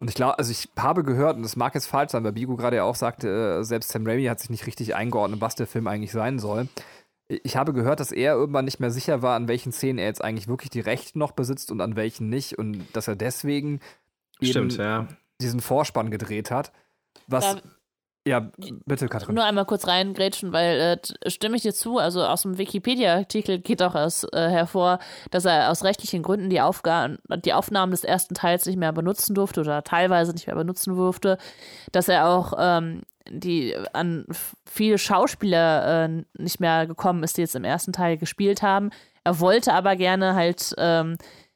und 0.00 0.08
ich 0.08 0.14
glaube, 0.14 0.38
also 0.38 0.50
ich 0.50 0.68
habe 0.78 1.02
gehört, 1.04 1.36
und 1.36 1.42
das 1.42 1.56
mag 1.56 1.74
jetzt 1.74 1.86
falsch 1.86 2.12
sein, 2.12 2.24
weil 2.24 2.32
Bigo 2.32 2.56
gerade 2.56 2.76
ja 2.76 2.84
auch 2.84 2.94
sagte, 2.94 3.58
äh, 3.60 3.64
selbst 3.64 3.90
Sam 3.90 4.06
Raimi 4.06 4.24
hat 4.24 4.40
sich 4.40 4.50
nicht 4.50 4.66
richtig 4.66 4.94
eingeordnet, 4.94 5.40
was 5.40 5.54
der 5.54 5.66
Film 5.66 5.86
eigentlich 5.86 6.12
sein 6.12 6.38
soll. 6.38 6.68
Ich 7.28 7.56
habe 7.56 7.74
gehört, 7.74 8.00
dass 8.00 8.10
er 8.10 8.34
irgendwann 8.34 8.64
nicht 8.64 8.80
mehr 8.80 8.90
sicher 8.90 9.20
war, 9.20 9.36
an 9.36 9.48
welchen 9.48 9.70
Szenen 9.70 9.98
er 9.98 10.06
jetzt 10.06 10.24
eigentlich 10.24 10.48
wirklich 10.48 10.70
die 10.70 10.80
Rechte 10.80 11.18
noch 11.18 11.32
besitzt 11.32 11.70
und 11.70 11.80
an 11.80 11.94
welchen 11.94 12.30
nicht. 12.30 12.58
Und 12.58 12.84
dass 12.94 13.06
er 13.06 13.16
deswegen 13.16 13.80
Stimmt, 14.40 14.76
ja. 14.78 15.08
diesen 15.40 15.60
Vorspann 15.60 16.10
gedreht 16.10 16.50
hat. 16.50 16.72
Was 17.26 17.56
da 17.56 17.60
Ja, 18.28 18.50
bitte, 18.84 19.08
Katrin. 19.08 19.34
Nur 19.34 19.44
einmal 19.44 19.64
kurz 19.64 19.86
reingrätschen, 19.86 20.52
weil 20.52 20.98
äh, 21.00 21.30
stimme 21.30 21.56
ich 21.56 21.62
dir 21.62 21.72
zu, 21.72 21.96
also 21.96 22.24
aus 22.24 22.42
dem 22.42 22.58
Wikipedia-Artikel 22.58 23.58
geht 23.58 23.82
auch 23.82 23.94
aus, 23.94 24.24
äh, 24.24 24.50
hervor, 24.50 24.98
dass 25.30 25.46
er 25.46 25.70
aus 25.70 25.82
rechtlichen 25.82 26.22
Gründen 26.22 26.50
die, 26.50 26.60
Aufgaben, 26.60 27.16
die 27.44 27.54
Aufnahmen 27.54 27.92
des 27.92 28.04
ersten 28.04 28.34
Teils 28.34 28.66
nicht 28.66 28.76
mehr 28.76 28.92
benutzen 28.92 29.34
durfte 29.34 29.60
oder 29.60 29.82
teilweise 29.82 30.32
nicht 30.32 30.46
mehr 30.46 30.56
benutzen 30.56 30.94
durfte, 30.94 31.38
dass 31.92 32.08
er 32.08 32.28
auch 32.28 32.52
ähm, 32.58 33.02
die 33.30 33.74
an 33.94 34.26
viele 34.66 34.98
Schauspieler 34.98 36.04
äh, 36.04 36.24
nicht 36.34 36.60
mehr 36.60 36.86
gekommen 36.86 37.22
ist, 37.22 37.38
die 37.38 37.42
jetzt 37.42 37.56
im 37.56 37.64
ersten 37.64 37.94
Teil 37.94 38.18
gespielt 38.18 38.60
haben. 38.60 38.90
Er 39.24 39.40
wollte 39.40 39.72
aber 39.72 39.96
gerne 39.96 40.34
halt 40.34 40.74
ähm, 40.76 41.14
äh, 41.14 41.47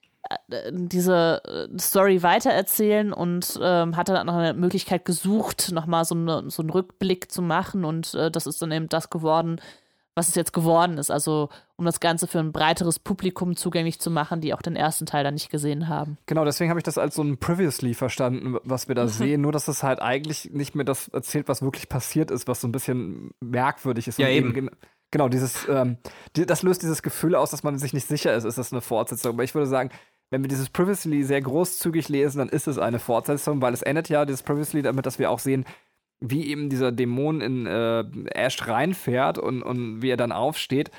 diese 0.71 1.43
äh, 1.45 1.79
Story 1.79 2.23
weitererzählen 2.23 3.13
und 3.13 3.59
ähm, 3.63 3.97
hatte 3.97 4.13
dann 4.13 4.27
noch 4.27 4.37
eine 4.37 4.55
Möglichkeit 4.55 5.05
gesucht, 5.05 5.73
nochmal 5.73 6.05
so, 6.05 6.15
eine, 6.15 6.51
so 6.51 6.63
einen 6.63 6.71
Rückblick 6.71 7.31
zu 7.31 7.43
machen 7.43 7.85
und 7.85 8.15
äh, 8.15 8.31
das 8.31 8.47
ist 8.47 8.63
dann 8.63 8.73
eben 8.73 8.89
das 8.89 9.11
geworden, 9.11 9.61
was 10.15 10.29
es 10.29 10.35
jetzt 10.35 10.53
geworden 10.53 10.99
ist. 10.99 11.11
Also 11.11 11.49
um 11.77 11.85
das 11.85 12.01
Ganze 12.01 12.27
für 12.27 12.39
ein 12.39 12.53
breiteres 12.53 12.99
Publikum 12.99 13.57
zugänglich 13.57 13.99
zu 13.99 14.11
machen, 14.11 14.41
die 14.41 14.53
auch 14.55 14.63
den 14.63 14.77
ersten 14.77 15.07
Teil 15.07 15.25
dann 15.25 15.35
nicht 15.35 15.51
gesehen 15.51 15.89
haben. 15.89 16.19
Genau, 16.27 16.45
deswegen 16.45 16.71
habe 16.71 16.79
ich 16.79 16.85
das 16.85 16.99
als 16.99 17.15
so 17.15 17.23
ein 17.23 17.39
Previously 17.39 17.95
verstanden, 17.95 18.57
was 18.63 18.89
wir 18.89 18.95
da 18.95 19.09
sehen. 19.09 19.41
Nur, 19.41 19.53
dass 19.53 19.69
es 19.69 19.83
halt 19.83 20.01
eigentlich 20.01 20.51
nicht 20.53 20.75
mehr 20.75 20.85
das 20.85 21.09
erzählt, 21.09 21.49
was 21.49 21.63
wirklich 21.63 21.89
passiert 21.89 22.31
ist, 22.31 22.47
was 22.47 22.61
so 22.61 22.69
ein 22.69 22.73
bisschen 22.73 23.33
merkwürdig 23.41 24.07
ist. 24.07 24.19
Ja, 24.19 24.29
eben. 24.29 24.71
Genau, 25.13 25.29
dieses, 25.29 25.69
ähm, 25.69 25.99
die, 26.35 26.45
das 26.45 26.65
löst 26.65 26.83
dieses 26.83 27.03
Gefühl 27.03 27.37
aus, 27.37 27.53
dass 27.53 27.63
man 27.63 27.79
sich 27.79 27.93
nicht 27.93 28.09
sicher 28.09 28.35
ist, 28.35 28.45
ist 28.45 28.59
das 28.59 28.73
eine 28.73 28.81
Fortsetzung. 28.81 29.35
Aber 29.35 29.45
ich 29.45 29.55
würde 29.55 29.69
sagen, 29.69 29.91
wenn 30.31 30.43
wir 30.43 30.49
dieses 30.49 30.71
Previously 30.71 31.23
sehr 31.23 31.41
großzügig 31.41 32.09
lesen, 32.09 32.39
dann 32.39 32.49
ist 32.49 32.67
es 32.67 32.79
eine 32.79 32.99
Fortsetzung, 32.99 33.63
weil 33.63 33.75
es 33.75 33.83
endet 33.83 34.09
ja 34.09 34.25
dieses 34.25 34.43
Previously 34.43 34.83
damit, 34.83 35.07
dass 35.07 35.21
wir 35.21 35.31
auch 35.31 35.39
sehen, 35.39 35.65
wie 36.21 36.47
eben 36.47 36.71
dieser 36.71 36.91
Dämon 36.91 37.41
in 37.41 37.67
äh, 37.67 38.05
Ash 38.35 38.67
reinfährt 38.67 39.39
und, 39.39 39.63
und 39.63 40.03
wie 40.03 40.11
er 40.11 40.17
dann 40.17 40.33
aufsteht. 40.33 40.91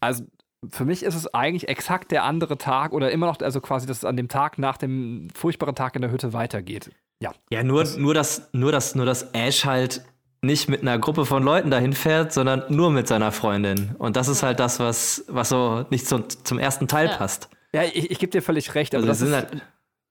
Also 0.00 0.24
für 0.70 0.84
mich 0.84 1.02
ist 1.02 1.14
es 1.14 1.32
eigentlich 1.32 1.68
exakt 1.68 2.12
der 2.12 2.24
andere 2.24 2.58
Tag 2.58 2.92
oder 2.92 3.10
immer 3.10 3.26
noch, 3.26 3.40
also 3.40 3.60
quasi, 3.60 3.86
dass 3.86 3.98
es 3.98 4.04
an 4.04 4.16
dem 4.16 4.28
Tag 4.28 4.58
nach 4.58 4.76
dem 4.76 5.28
furchtbaren 5.34 5.74
Tag 5.74 5.96
in 5.96 6.02
der 6.02 6.10
Hütte 6.10 6.32
weitergeht. 6.32 6.90
Ja. 7.20 7.32
Ja, 7.50 7.62
nur, 7.62 7.80
das, 7.80 7.96
nur, 7.96 8.14
dass, 8.14 8.50
nur, 8.52 8.72
dass, 8.72 8.94
nur, 8.94 9.06
dass 9.06 9.30
Ash 9.32 9.64
halt 9.64 10.04
nicht 10.42 10.68
mit 10.68 10.82
einer 10.82 10.98
Gruppe 10.98 11.24
von 11.24 11.42
Leuten 11.42 11.70
dahin 11.70 11.92
fährt, 11.92 12.32
sondern 12.32 12.64
nur 12.68 12.90
mit 12.90 13.06
seiner 13.06 13.30
Freundin. 13.30 13.94
Und 13.98 14.16
das 14.16 14.26
ist 14.28 14.42
halt 14.42 14.58
das, 14.58 14.80
was, 14.80 15.24
was 15.28 15.48
so 15.48 15.86
nicht 15.90 16.06
zum, 16.06 16.24
zum 16.28 16.58
ersten 16.58 16.88
Teil 16.88 17.06
ja. 17.08 17.16
passt. 17.16 17.48
Ja, 17.72 17.84
ich, 17.84 18.10
ich 18.10 18.18
gebe 18.18 18.30
dir 18.30 18.42
völlig 18.42 18.74
recht, 18.74 18.94
aber 18.94 19.06
also 19.06 19.24
das 19.24 19.28
ist 19.28 19.34
halt 19.34 19.62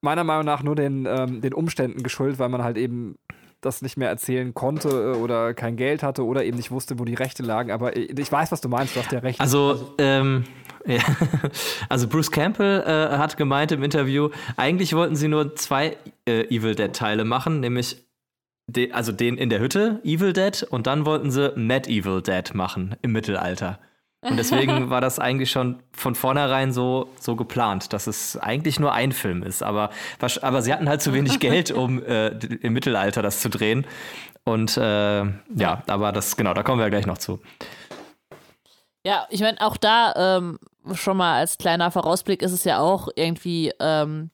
meiner 0.01 0.23
Meinung 0.23 0.45
nach 0.45 0.63
nur 0.63 0.75
den, 0.75 1.05
ähm, 1.05 1.41
den 1.41 1.53
Umständen 1.53 2.01
geschuldet, 2.01 2.39
weil 2.39 2.49
man 2.49 2.63
halt 2.63 2.77
eben 2.77 3.17
das 3.59 3.81
nicht 3.83 3.97
mehr 3.97 4.09
erzählen 4.09 4.53
konnte 4.53 4.89
äh, 4.89 5.17
oder 5.17 5.53
kein 5.53 5.75
Geld 5.75 6.01
hatte 6.01 6.25
oder 6.25 6.43
eben 6.43 6.57
nicht 6.57 6.71
wusste, 6.71 6.97
wo 6.97 7.05
die 7.05 7.13
Rechte 7.13 7.43
lagen. 7.43 7.69
Aber 7.71 7.95
ich 7.95 8.31
weiß, 8.31 8.51
was 8.51 8.61
du 8.61 8.69
meinst, 8.69 8.95
du 8.95 9.01
hast 9.01 9.11
ja 9.11 9.19
recht. 9.19 9.39
Also, 9.39 9.69
also, 9.69 9.93
ähm, 9.99 10.45
ja. 10.85 11.01
also 11.89 12.07
Bruce 12.07 12.31
Campbell 12.31 12.81
äh, 12.81 13.17
hat 13.17 13.37
gemeint 13.37 13.71
im 13.71 13.83
Interview, 13.83 14.29
eigentlich 14.57 14.95
wollten 14.95 15.15
sie 15.15 15.27
nur 15.27 15.55
zwei 15.55 15.97
äh, 16.25 16.43
Evil 16.45 16.73
Dead-Teile 16.73 17.25
machen, 17.25 17.59
nämlich 17.59 18.03
de 18.67 18.91
also 18.91 19.11
den 19.11 19.37
in 19.37 19.49
der 19.49 19.59
Hütte, 19.59 19.99
Evil 20.03 20.33
Dead, 20.33 20.63
und 20.63 20.87
dann 20.87 21.05
wollten 21.05 21.31
sie 21.31 21.53
Mad 21.55 21.89
Evil 21.89 22.21
Dead 22.21 22.53
machen 22.53 22.95
im 23.01 23.11
Mittelalter. 23.11 23.79
Und 24.21 24.37
deswegen 24.37 24.89
war 24.89 25.01
das 25.01 25.19
eigentlich 25.19 25.51
schon 25.51 25.81
von 25.93 26.15
vornherein 26.15 26.71
so, 26.71 27.09
so 27.19 27.35
geplant, 27.35 27.91
dass 27.93 28.07
es 28.07 28.37
eigentlich 28.37 28.79
nur 28.79 28.93
ein 28.93 29.11
Film 29.11 29.43
ist. 29.43 29.63
Aber, 29.63 29.89
aber 30.41 30.61
sie 30.61 30.73
hatten 30.73 30.87
halt 30.87 31.01
zu 31.01 31.13
wenig 31.13 31.39
Geld, 31.39 31.71
um 31.71 32.03
äh, 32.03 32.29
im 32.29 32.73
Mittelalter 32.73 33.21
das 33.21 33.41
zu 33.41 33.49
drehen. 33.49 33.85
Und 34.43 34.77
äh, 34.77 35.23
ja, 35.23 35.83
aber 35.87 36.11
das, 36.11 36.35
genau, 36.35 36.53
da 36.53 36.63
kommen 36.63 36.79
wir 36.79 36.85
ja 36.85 36.89
gleich 36.89 37.05
noch 37.05 37.17
zu. 37.17 37.39
Ja, 39.05 39.25
ich 39.29 39.41
meine, 39.41 39.59
auch 39.61 39.77
da 39.77 40.37
ähm, 40.37 40.59
schon 40.93 41.17
mal 41.17 41.39
als 41.39 41.57
kleiner 41.57 41.91
Vorausblick 41.91 42.41
ist 42.41 42.51
es 42.51 42.63
ja 42.63 42.79
auch 42.79 43.09
irgendwie, 43.15 43.71
ähm, 43.79 44.29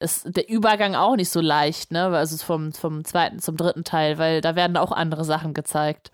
ist 0.00 0.36
der 0.36 0.48
Übergang 0.48 0.94
auch 0.94 1.16
nicht 1.16 1.30
so 1.30 1.40
leicht, 1.40 1.92
ne? 1.92 2.06
Also 2.06 2.36
vom, 2.44 2.72
vom 2.72 3.04
zweiten 3.04 3.38
zum 3.38 3.56
dritten 3.56 3.84
Teil, 3.84 4.18
weil 4.18 4.40
da 4.40 4.56
werden 4.56 4.76
auch 4.76 4.92
andere 4.92 5.24
Sachen 5.24 5.54
gezeigt. 5.54 6.10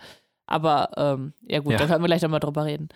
Aber 0.46 0.90
ähm, 0.96 1.32
ja 1.42 1.60
gut, 1.60 1.72
ja. 1.72 1.78
da 1.78 1.86
können 1.86 2.02
wir 2.02 2.08
gleich 2.08 2.22
nochmal 2.22 2.40
drüber 2.40 2.64
reden. 2.64 2.88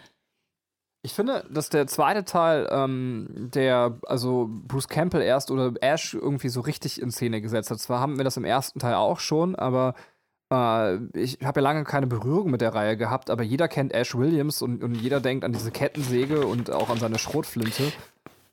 Ich 1.02 1.12
finde, 1.12 1.44
dass 1.50 1.68
der 1.68 1.86
zweite 1.86 2.24
Teil, 2.24 2.66
ähm, 2.70 3.50
der 3.54 3.98
also 4.06 4.48
Bruce 4.50 4.88
Campbell 4.88 5.20
erst 5.20 5.50
oder 5.50 5.72
Ash 5.82 6.14
irgendwie 6.14 6.48
so 6.48 6.62
richtig 6.62 7.00
in 7.00 7.10
Szene 7.10 7.42
gesetzt 7.42 7.70
hat. 7.70 7.78
Zwar 7.78 8.00
haben 8.00 8.16
wir 8.16 8.24
das 8.24 8.38
im 8.38 8.44
ersten 8.44 8.78
Teil 8.78 8.94
auch 8.94 9.20
schon, 9.20 9.54
aber 9.54 9.94
äh, 10.50 10.96
ich 11.18 11.38
habe 11.44 11.60
ja 11.60 11.64
lange 11.64 11.84
keine 11.84 12.06
Berührung 12.06 12.50
mit 12.50 12.62
der 12.62 12.74
Reihe 12.74 12.96
gehabt, 12.96 13.28
aber 13.28 13.42
jeder 13.42 13.68
kennt 13.68 13.92
Ash 13.92 14.16
Williams 14.16 14.62
und, 14.62 14.82
und 14.82 14.94
jeder 14.94 15.20
denkt 15.20 15.44
an 15.44 15.52
diese 15.52 15.70
Kettensäge 15.70 16.46
und 16.46 16.70
auch 16.70 16.88
an 16.88 16.98
seine 16.98 17.18
Schrotflinte. 17.18 17.92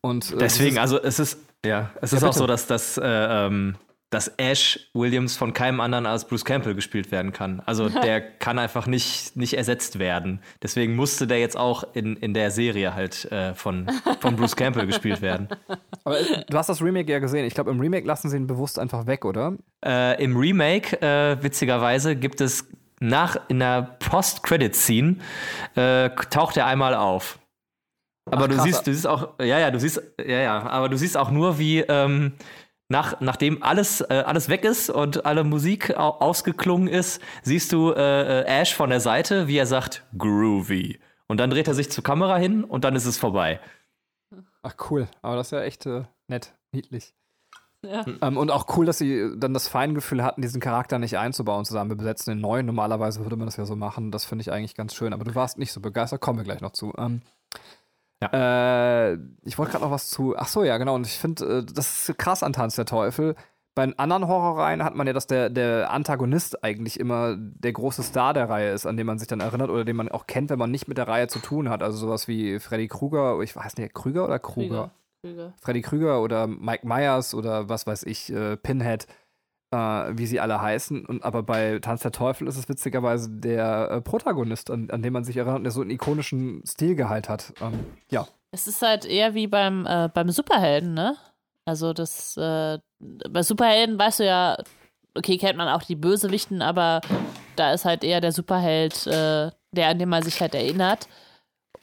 Und, 0.02 0.32
äh, 0.34 0.38
Deswegen, 0.38 0.78
also 0.78 1.02
es 1.02 1.20
ist, 1.20 1.38
ja, 1.66 1.92
es 2.02 2.12
ja, 2.12 2.18
ist 2.18 2.22
bitte. 2.22 2.30
auch 2.30 2.34
so, 2.34 2.48
dass 2.48 2.68
das 2.68 2.98
äh, 2.98 3.04
ähm, 3.04 3.76
dass 4.12 4.28
Ash 4.38 4.90
Williams 4.94 5.38
von 5.38 5.54
keinem 5.54 5.80
anderen 5.80 6.06
als 6.06 6.28
Bruce 6.28 6.44
Campbell 6.44 6.76
gespielt 6.76 7.12
werden 7.12 7.32
kann. 7.32 7.62
Also 7.66 7.90
der 8.04 8.22
kann 8.22 8.60
einfach 8.60 8.86
nicht, 8.86 9.36
nicht 9.36 9.54
ersetzt 9.54 9.98
werden. 9.98 10.42
Deswegen 10.62 10.96
musste 10.96 11.26
der 11.26 11.40
jetzt 11.40 11.58
auch 11.58 11.84
in, 11.94 12.18
in 12.18 12.34
der 12.34 12.52
Serie 12.52 12.94
halt 12.94 13.32
äh, 13.32 13.56
von, 13.56 13.88
von 14.20 14.36
Bruce 14.36 14.56
Campbell 14.56 14.86
gespielt 14.86 15.22
werden. 15.22 15.48
Aber 16.04 16.20
äh, 16.20 16.44
du 16.48 16.58
hast 16.58 16.68
das 16.68 16.82
Remake 16.82 17.10
ja 17.10 17.20
gesehen. 17.20 17.46
Ich 17.46 17.54
glaube, 17.54 17.72
im 17.72 17.80
Remake 17.80 18.06
lassen 18.06 18.30
sie 18.30 18.36
ihn 18.36 18.48
bewusst 18.48 18.78
einfach 18.78 19.08
weg, 19.08 19.24
oder? 19.24 19.54
Äh, 19.84 20.22
Im 20.22 20.36
Remake, 20.36 21.02
äh, 21.02 21.42
witzigerweise, 21.42 22.18
gibt 22.18 22.42
es 22.42 22.68
nach 23.00 23.38
in 23.48 23.60
der 23.60 23.98
Post-Credit-Scene 24.00 25.16
äh, 25.76 26.10
taucht 26.30 26.58
er 26.58 26.68
einmal 26.68 26.94
auf. 26.94 27.40
Aber 28.32 28.46
Ach, 28.46 28.48
du 28.48 28.60
siehst, 28.62 28.88
du 28.88 28.94
siehst 28.94 29.08
auch, 29.08 29.34
ja, 29.40 29.60
ja, 29.60 29.72
du 29.72 29.80
siehst, 29.80 30.02
ja, 30.20 30.40
ja, 30.40 30.64
aber 30.64 30.90
du 30.90 30.98
siehst 30.98 31.18
auch 31.18 31.32
nur, 31.32 31.60
wie 31.60 31.80
ähm, 31.80 32.34
nach, 32.88 33.22
nachdem 33.22 33.62
alles, 33.64 34.02
äh, 34.02 34.24
alles 34.26 34.50
weg 34.50 34.64
ist 34.64 34.90
und 34.90 35.26
alle 35.26 35.44
Musik 35.44 35.96
ausgeklungen 35.96 36.88
ist, 36.88 37.22
siehst 37.42 37.72
du 37.72 37.92
äh, 37.92 38.42
äh, 38.42 38.46
Ash 38.46 38.76
von 38.76 38.90
der 38.90 39.00
Seite, 39.00 39.48
wie 39.48 39.58
er 39.58 39.66
sagt, 39.66 40.04
groovy. 40.18 41.00
Und 41.28 41.40
dann 41.40 41.50
dreht 41.50 41.68
er 41.68 41.74
sich 41.74 41.90
zur 41.90 42.04
Kamera 42.04 42.38
hin 42.38 42.64
und 42.64 42.84
dann 42.84 42.96
ist 42.96 43.06
es 43.06 43.18
vorbei. 43.18 43.60
Ach 44.64 44.76
cool, 44.90 45.08
aber 45.22 45.38
das 45.38 45.48
ist 45.48 45.52
ja 45.52 45.62
echt 45.62 45.86
äh, 45.86 46.04
nett, 46.28 46.54
niedlich. 46.72 47.14
Ja. 47.84 48.06
Ähm, 48.22 48.38
und 48.38 48.52
auch 48.52 48.78
cool, 48.78 48.86
dass 48.86 49.00
sie 49.00 49.32
dann 49.38 49.54
das 49.54 49.68
Feingefühl 49.68 50.24
hatten, 50.24 50.42
diesen 50.42 50.62
Charakter 50.62 51.00
nicht 51.00 51.18
einzubauen 51.18 51.66
zusammen. 51.66 51.90
Wir 51.90 51.98
besetzen 51.98 52.32
den 52.32 52.42
neuen. 52.42 52.66
Normalerweise 52.68 53.22
würde 53.24 53.36
man 53.36 53.48
das 53.48 53.58
ja 53.58 53.66
so 53.66 53.76
machen. 53.76 54.12
Das 54.12 54.24
finde 54.24 54.44
ich 54.44 54.52
eigentlich 54.52 54.76
ganz 54.76 54.94
schön. 54.94 55.14
Aber 55.14 55.24
du 55.24 55.34
warst 55.34 55.58
nicht 55.58 55.72
so 55.72 55.80
begeistert. 55.80 56.22
Kommen 56.22 56.38
wir 56.38 56.44
gleich 56.44 56.62
noch 56.62 56.74
zu. 56.74 56.94
Ähm, 56.98 57.22
ja. 58.22 59.12
Äh, 59.12 59.18
ich 59.44 59.58
wollte 59.58 59.72
gerade 59.72 59.86
noch 59.86 59.92
was 59.92 60.10
zu. 60.10 60.36
Ach 60.38 60.48
so, 60.48 60.64
ja, 60.64 60.78
genau. 60.78 60.96
Und 60.96 61.08
ich 61.08 61.18
finde, 61.18 61.60
äh, 61.60 61.66
das 61.66 62.10
ist 62.10 62.18
krass 62.18 62.44
an 62.44 62.54
Tanz 62.54 62.76
der 62.76 62.86
Teufel. 62.86 63.36
Bei 63.74 63.92
anderen 63.98 64.28
Horrorreihen 64.28 64.84
hat 64.84 64.96
man 64.96 65.08
ja, 65.08 65.14
dass 65.14 65.28
der, 65.28 65.50
der 65.50 65.92
Antagonist 65.92 66.62
eigentlich 66.62 67.00
immer 67.00 67.38
der 67.38 67.72
große 67.72 68.04
Star 68.04 68.34
der 68.34 68.50
Reihe 68.50 68.72
ist, 68.72 68.86
an 68.86 68.98
den 68.98 69.08
man 69.08 69.18
sich 69.18 69.30
dann 69.30 69.40
erinnert 69.40 69.70
oder 69.70 69.86
den 69.86 69.96
man 69.96 70.10
auch 70.10 70.28
kennt, 70.28 70.50
wenn 70.50 70.60
man 70.60 70.72
nicht 70.72 70.90
mit 70.90 70.98
der 70.98 71.08
Reihe 71.08 71.28
zu 71.28 71.40
tun 71.40 71.70
hat. 71.70 71.82
Also 71.82 71.98
sowas 71.98 72.28
wie 72.28 72.60
Freddy 72.60 72.90
Krueger, 72.90 73.40
ich 73.40 73.56
weiß 73.56 73.78
nicht, 73.78 73.94
Krüger 73.94 74.26
oder 74.26 74.40
Kruger? 74.40 74.92
Krüger. 75.22 75.54
Freddy 75.62 75.82
Krüger 75.82 76.22
oder 76.22 76.48
Mike 76.48 76.86
Myers 76.86 77.34
oder 77.34 77.70
was 77.70 77.88
weiß 77.88 78.04
ich, 78.04 78.32
äh, 78.34 78.58
Pinhead 78.58 79.08
äh, 79.72 79.78
wie 80.18 80.28
sie 80.28 80.40
alle 80.40 80.62
heißen. 80.62 81.06
Und, 81.06 81.24
aber 81.24 81.44
bei 81.44 81.80
Tanz 81.80 82.02
der 82.02 82.12
Teufel 82.12 82.48
ist 82.48 82.58
es 82.58 82.70
witzigerweise 82.70 83.30
der 83.30 83.90
äh, 83.92 84.02
Protagonist, 84.02 84.70
an, 84.70 84.90
an 84.92 85.02
den 85.02 85.14
man 85.14 85.24
sich 85.24 85.38
erinnert, 85.38 85.64
der 85.64 85.72
so 85.72 85.82
einen 85.82 85.90
ikonischen 85.90 86.62
Stilgehalt 86.68 87.30
hat. 87.30 87.54
Ähm, 87.62 87.86
ja. 88.10 88.28
Es 88.52 88.68
ist 88.68 88.82
halt 88.82 89.06
eher 89.06 89.34
wie 89.34 89.48
beim, 89.48 89.86
äh, 89.86 90.10
beim 90.14 90.30
Superhelden, 90.30 90.94
ne? 90.94 91.16
Also 91.66 91.94
das, 91.94 92.36
äh, 92.38 92.80
bei 93.00 93.44
Superhelden 93.44 93.98
weißt 93.98 94.20
du 94.20 94.26
ja, 94.26 94.58
okay, 95.16 95.38
kennt 95.38 95.58
man 95.58 95.70
auch 95.70 95.84
die 95.84 95.96
Bösewichten, 95.96 96.62
aber 96.62 97.02
da 97.56 97.74
ist 97.74 97.86
halt 97.86 98.04
eher 98.04 98.22
der 98.22 98.32
Superheld, 98.32 99.08
äh, 99.08 99.52
der 99.72 99.88
an 99.88 100.00
den 100.00 100.10
man 100.10 100.24
sich 100.24 100.42
halt 100.42 100.56
erinnert. 100.56 101.08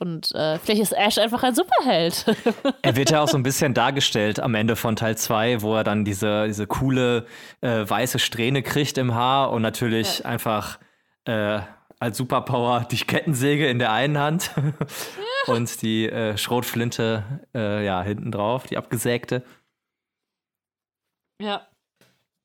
Und 0.00 0.32
äh, 0.32 0.58
vielleicht 0.60 0.80
ist 0.80 0.92
Ash 0.92 1.18
einfach 1.18 1.42
ein 1.42 1.54
Superheld. 1.54 2.24
er 2.82 2.96
wird 2.96 3.10
ja 3.10 3.20
auch 3.20 3.28
so 3.28 3.36
ein 3.36 3.42
bisschen 3.42 3.74
dargestellt 3.74 4.38
am 4.38 4.54
Ende 4.54 4.76
von 4.76 4.94
Teil 4.94 5.18
2, 5.18 5.60
wo 5.62 5.74
er 5.74 5.82
dann 5.82 6.04
diese, 6.04 6.46
diese 6.46 6.68
coole 6.68 7.26
äh, 7.60 7.88
weiße 7.88 8.20
Strähne 8.20 8.62
kriegt 8.62 8.96
im 8.96 9.14
Haar 9.14 9.50
und 9.50 9.62
natürlich 9.62 10.20
ja. 10.20 10.26
einfach 10.26 10.78
äh, 11.24 11.60
als 11.98 12.16
Superpower 12.16 12.86
die 12.88 12.98
Kettensäge 12.98 13.68
in 13.68 13.80
der 13.80 13.92
einen 13.92 14.18
Hand 14.18 14.52
ja. 14.56 15.52
und 15.52 15.82
die 15.82 16.08
äh, 16.08 16.36
Schrotflinte 16.36 17.24
äh, 17.52 17.84
ja 17.84 18.00
hinten 18.02 18.30
drauf, 18.30 18.66
die 18.66 18.76
abgesägte. 18.76 19.42
Ja. 21.42 21.66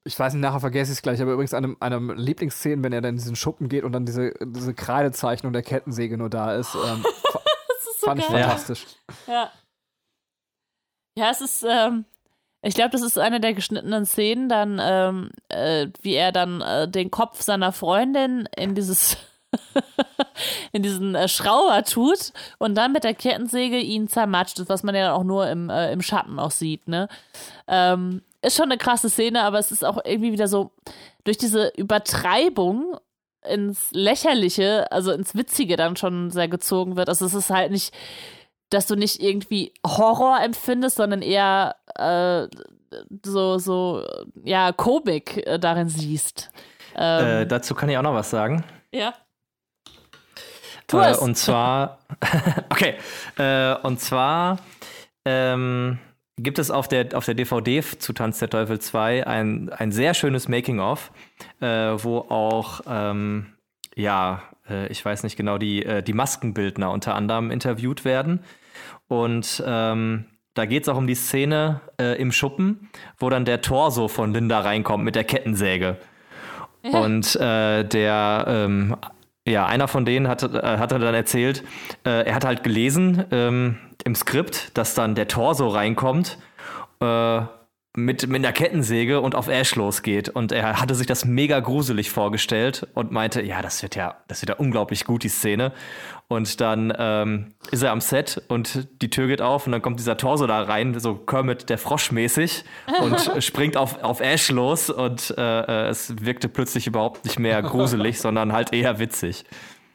Ich 0.06 0.20
weiß 0.20 0.34
nicht, 0.34 0.42
nachher 0.42 0.60
vergesse 0.60 0.92
ich 0.92 0.98
es 0.98 1.02
gleich, 1.02 1.22
aber 1.22 1.32
übrigens 1.32 1.54
eine 1.54 1.68
meiner 1.80 2.00
Lieblingsszenen, 2.16 2.84
wenn 2.84 2.92
er 2.92 3.02
dann 3.02 3.12
in 3.12 3.18
diesen 3.18 3.38
Schuppen 3.38 3.70
geht 3.70 3.84
und 3.84 3.94
dann 3.94 4.06
diese, 4.06 4.34
diese 4.44 4.74
Kreidezeichnung 4.74 5.54
der 5.54 5.62
Kettensäge 5.62 6.18
nur 6.18 6.30
da 6.30 6.56
ist. 6.56 6.76
Ähm, 6.76 7.06
so 8.04 8.08
Fand 8.08 8.22
geil. 8.22 8.30
ich 8.30 8.46
fantastisch. 8.46 8.86
Ja. 9.28 9.52
Ja, 11.18 11.30
es 11.30 11.42
ist, 11.42 11.64
ähm, 11.68 12.06
Ich 12.62 12.76
glaube, 12.76 12.92
das 12.92 13.02
ist 13.02 13.20
eine 13.20 13.40
der 13.42 13.54
geschnittenen 13.54 14.06
Szenen, 14.06 14.48
dann, 14.50 14.80
ähm, 14.82 15.32
äh, 15.50 15.88
wie 16.02 16.14
er 16.16 16.32
dann 16.32 16.62
äh, 16.62 16.88
den 16.88 17.12
Kopf 17.12 17.42
seiner 17.42 17.72
Freundin 17.72 18.48
in 18.56 18.74
dieses 18.74 19.18
in 20.72 20.82
diesen 20.82 21.14
äh, 21.14 21.28
Schrauber 21.28 21.84
tut 21.84 22.32
und 22.58 22.74
dann 22.76 22.92
mit 22.92 23.04
der 23.04 23.14
Kettensäge 23.14 23.78
ihn 23.80 24.08
zermatscht, 24.08 24.60
was 24.68 24.82
man 24.82 24.96
ja 24.96 25.14
auch 25.14 25.24
nur 25.24 25.48
im, 25.48 25.70
äh, 25.70 25.92
im 25.92 26.02
Schatten 26.02 26.40
auch 26.40 26.52
sieht, 26.52 26.88
ne? 26.88 27.08
Ähm, 27.68 28.24
ist 28.42 28.56
schon 28.58 28.66
eine 28.66 28.78
krasse 28.78 29.10
Szene, 29.10 29.44
aber 29.44 29.60
es 29.60 29.72
ist 29.72 29.86
auch 29.86 30.00
irgendwie 30.04 30.32
wieder 30.32 30.48
so 30.48 30.72
durch 31.24 31.38
diese 31.38 31.68
Übertreibung 31.78 32.98
ins 33.50 33.92
Lächerliche, 33.92 34.92
also 34.92 35.12
ins 35.12 35.36
Witzige 35.36 35.78
dann 35.78 35.96
schon 35.96 36.32
sehr 36.32 36.48
gezogen 36.48 36.96
wird. 36.96 37.10
Also 37.10 37.26
es 37.26 37.34
ist 37.34 37.50
halt 37.50 37.72
nicht 37.72 37.94
dass 38.74 38.88
du 38.88 38.96
nicht 38.96 39.22
irgendwie 39.22 39.74
Horror 39.86 40.42
empfindest, 40.42 40.98
sondern 40.98 41.22
eher 41.22 41.76
äh, 41.96 42.48
so, 43.24 43.58
so, 43.58 44.06
ja, 44.44 44.72
Komik 44.72 45.46
äh, 45.46 45.60
darin 45.60 45.90
siehst. 45.90 46.52
Ähm, 46.96 47.42
äh, 47.42 47.46
dazu 47.46 47.76
kann 47.76 47.90
ich 47.90 47.98
auch 47.98 48.04
noch 48.04 48.14
was 48.14 48.30
sagen. 48.30 48.64
Ja. 48.92 49.14
Äh, 50.92 51.16
und 51.18 51.36
zwar, 51.36 52.00
okay, 52.70 52.96
äh, 53.38 53.76
und 53.82 54.00
zwar 54.00 54.58
ähm, 55.26 56.00
gibt 56.38 56.60
es 56.60 56.72
auf 56.72 56.88
der, 56.88 57.16
auf 57.16 57.26
der 57.26 57.36
DVD 57.36 57.82
zu 57.82 58.14
Tanz 58.14 58.40
der 58.40 58.50
Teufel 58.50 58.80
2 58.80 59.28
ein, 59.28 59.70
ein 59.70 59.92
sehr 59.92 60.14
schönes 60.14 60.48
Making-of, 60.48 61.12
äh, 61.60 61.68
wo 61.68 62.20
auch, 62.20 62.82
ähm, 62.88 63.54
ja, 63.96 64.44
ich 64.90 65.04
weiß 65.04 65.24
nicht 65.24 65.36
genau, 65.36 65.58
die, 65.58 65.86
die 66.08 66.14
Maskenbildner 66.14 66.90
unter 66.90 67.16
anderem 67.16 67.52
interviewt 67.52 68.06
werden. 68.06 68.40
Und 69.10 69.62
ähm, 69.68 70.26
da 70.54 70.66
geht 70.66 70.84
es 70.84 70.90
auch 70.90 70.98
um 70.98 71.08
die 71.08 71.16
Szene 71.16 71.82
äh, 72.00 72.20
im 72.20 72.32
Schuppen, 72.32 72.90
wo 73.18 73.30
dann 73.30 73.46
der 73.46 73.62
Torso 73.62 74.08
von 74.08 74.34
Linda 74.34 74.60
reinkommt 74.60 75.04
mit 75.04 75.16
der 75.16 75.24
Kettensäge. 75.24 75.98
Ja. 76.84 77.00
Und 77.00 77.36
äh, 77.38 77.84
der, 77.84 78.46
ähm, 78.48 78.96
ja, 79.48 79.66
einer 79.66 79.88
von 79.88 80.06
denen 80.06 80.28
hat, 80.28 80.44
äh, 80.44 80.78
hat 80.78 80.92
dann 80.92 81.02
erzählt, 81.02 81.64
äh, 82.06 82.26
er 82.26 82.36
hat 82.36 82.46
halt 82.46 82.64
gelesen 82.64 83.26
ähm, 83.32 83.78
im 84.04 84.16
Skript, 84.16 84.78
dass 84.78 84.94
dann 84.96 85.16
der 85.16 85.28
Torso 85.28 85.68
reinkommt 85.68 86.38
äh, 87.00 87.42
mit, 87.96 88.28
mit 88.28 88.44
einer 88.44 88.54
Kettensäge 88.54 89.22
und 89.22 89.36
auf 89.36 89.48
Ash 89.48 89.76
losgeht. 89.76 90.30
Und 90.30 90.52
er 90.52 90.82
hatte 90.82 90.96
sich 90.96 91.06
das 91.06 91.26
mega 91.26 91.60
gruselig 91.60 92.10
vorgestellt 92.10 92.88
und 92.96 93.12
meinte, 93.12 93.44
ja, 93.44 93.62
das 93.62 93.84
wird 93.84 93.96
ja, 93.96 94.18
das 94.28 94.42
wird 94.42 94.50
ja 94.50 94.56
unglaublich 94.56 95.06
gut, 95.06 95.24
die 95.24 95.30
Szene. 95.30 95.74
Und 96.28 96.60
dann 96.60 96.92
ähm, 96.98 97.54
ist 97.70 97.84
er 97.84 97.92
am 97.92 98.02
Set 98.02 98.42
und 98.48 98.88
die 99.02 99.12
Tür 99.12 99.28
geht 99.28 99.42
auf 99.42 99.68
und 99.68 99.74
dann 99.74 99.84
kommt 99.84 100.00
dieser 100.00 100.18
Torso 100.18 100.48
da 100.48 100.64
rein, 100.64 101.00
so 101.00 101.16
Kermit 101.16 101.70
der 101.70 101.78
Frosch 101.78 102.12
mäßig 102.12 102.64
und 103.00 103.32
springt 103.44 103.78
auf, 103.78 104.02
auf 104.02 104.22
Ash 104.22 104.50
los 104.50 104.90
und 104.90 105.36
äh, 105.38 105.42
äh, 105.42 105.90
es 105.90 106.26
wirkte 106.26 106.50
plötzlich 106.50 106.88
überhaupt 106.88 107.26
nicht 107.26 107.38
mehr 107.38 107.62
gruselig, 107.62 108.20
sondern 108.22 108.54
halt 108.54 108.74
eher 108.74 108.98
witzig. 108.98 109.46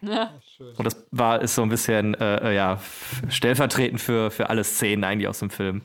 Ja. 0.03 0.31
Und 0.59 0.85
das 0.85 1.07
war 1.11 1.41
ist 1.41 1.55
so 1.55 1.63
ein 1.63 1.69
bisschen 1.69 2.15
äh, 2.15 2.51
äh, 2.51 2.57
ja, 2.57 2.81
stellvertretend 3.29 4.01
für, 4.01 4.31
für 4.31 4.51
alle 4.51 4.65
Szenen 4.65 5.05
eigentlich 5.05 5.29
aus 5.29 5.39
dem 5.39 5.51
Film. 5.51 5.83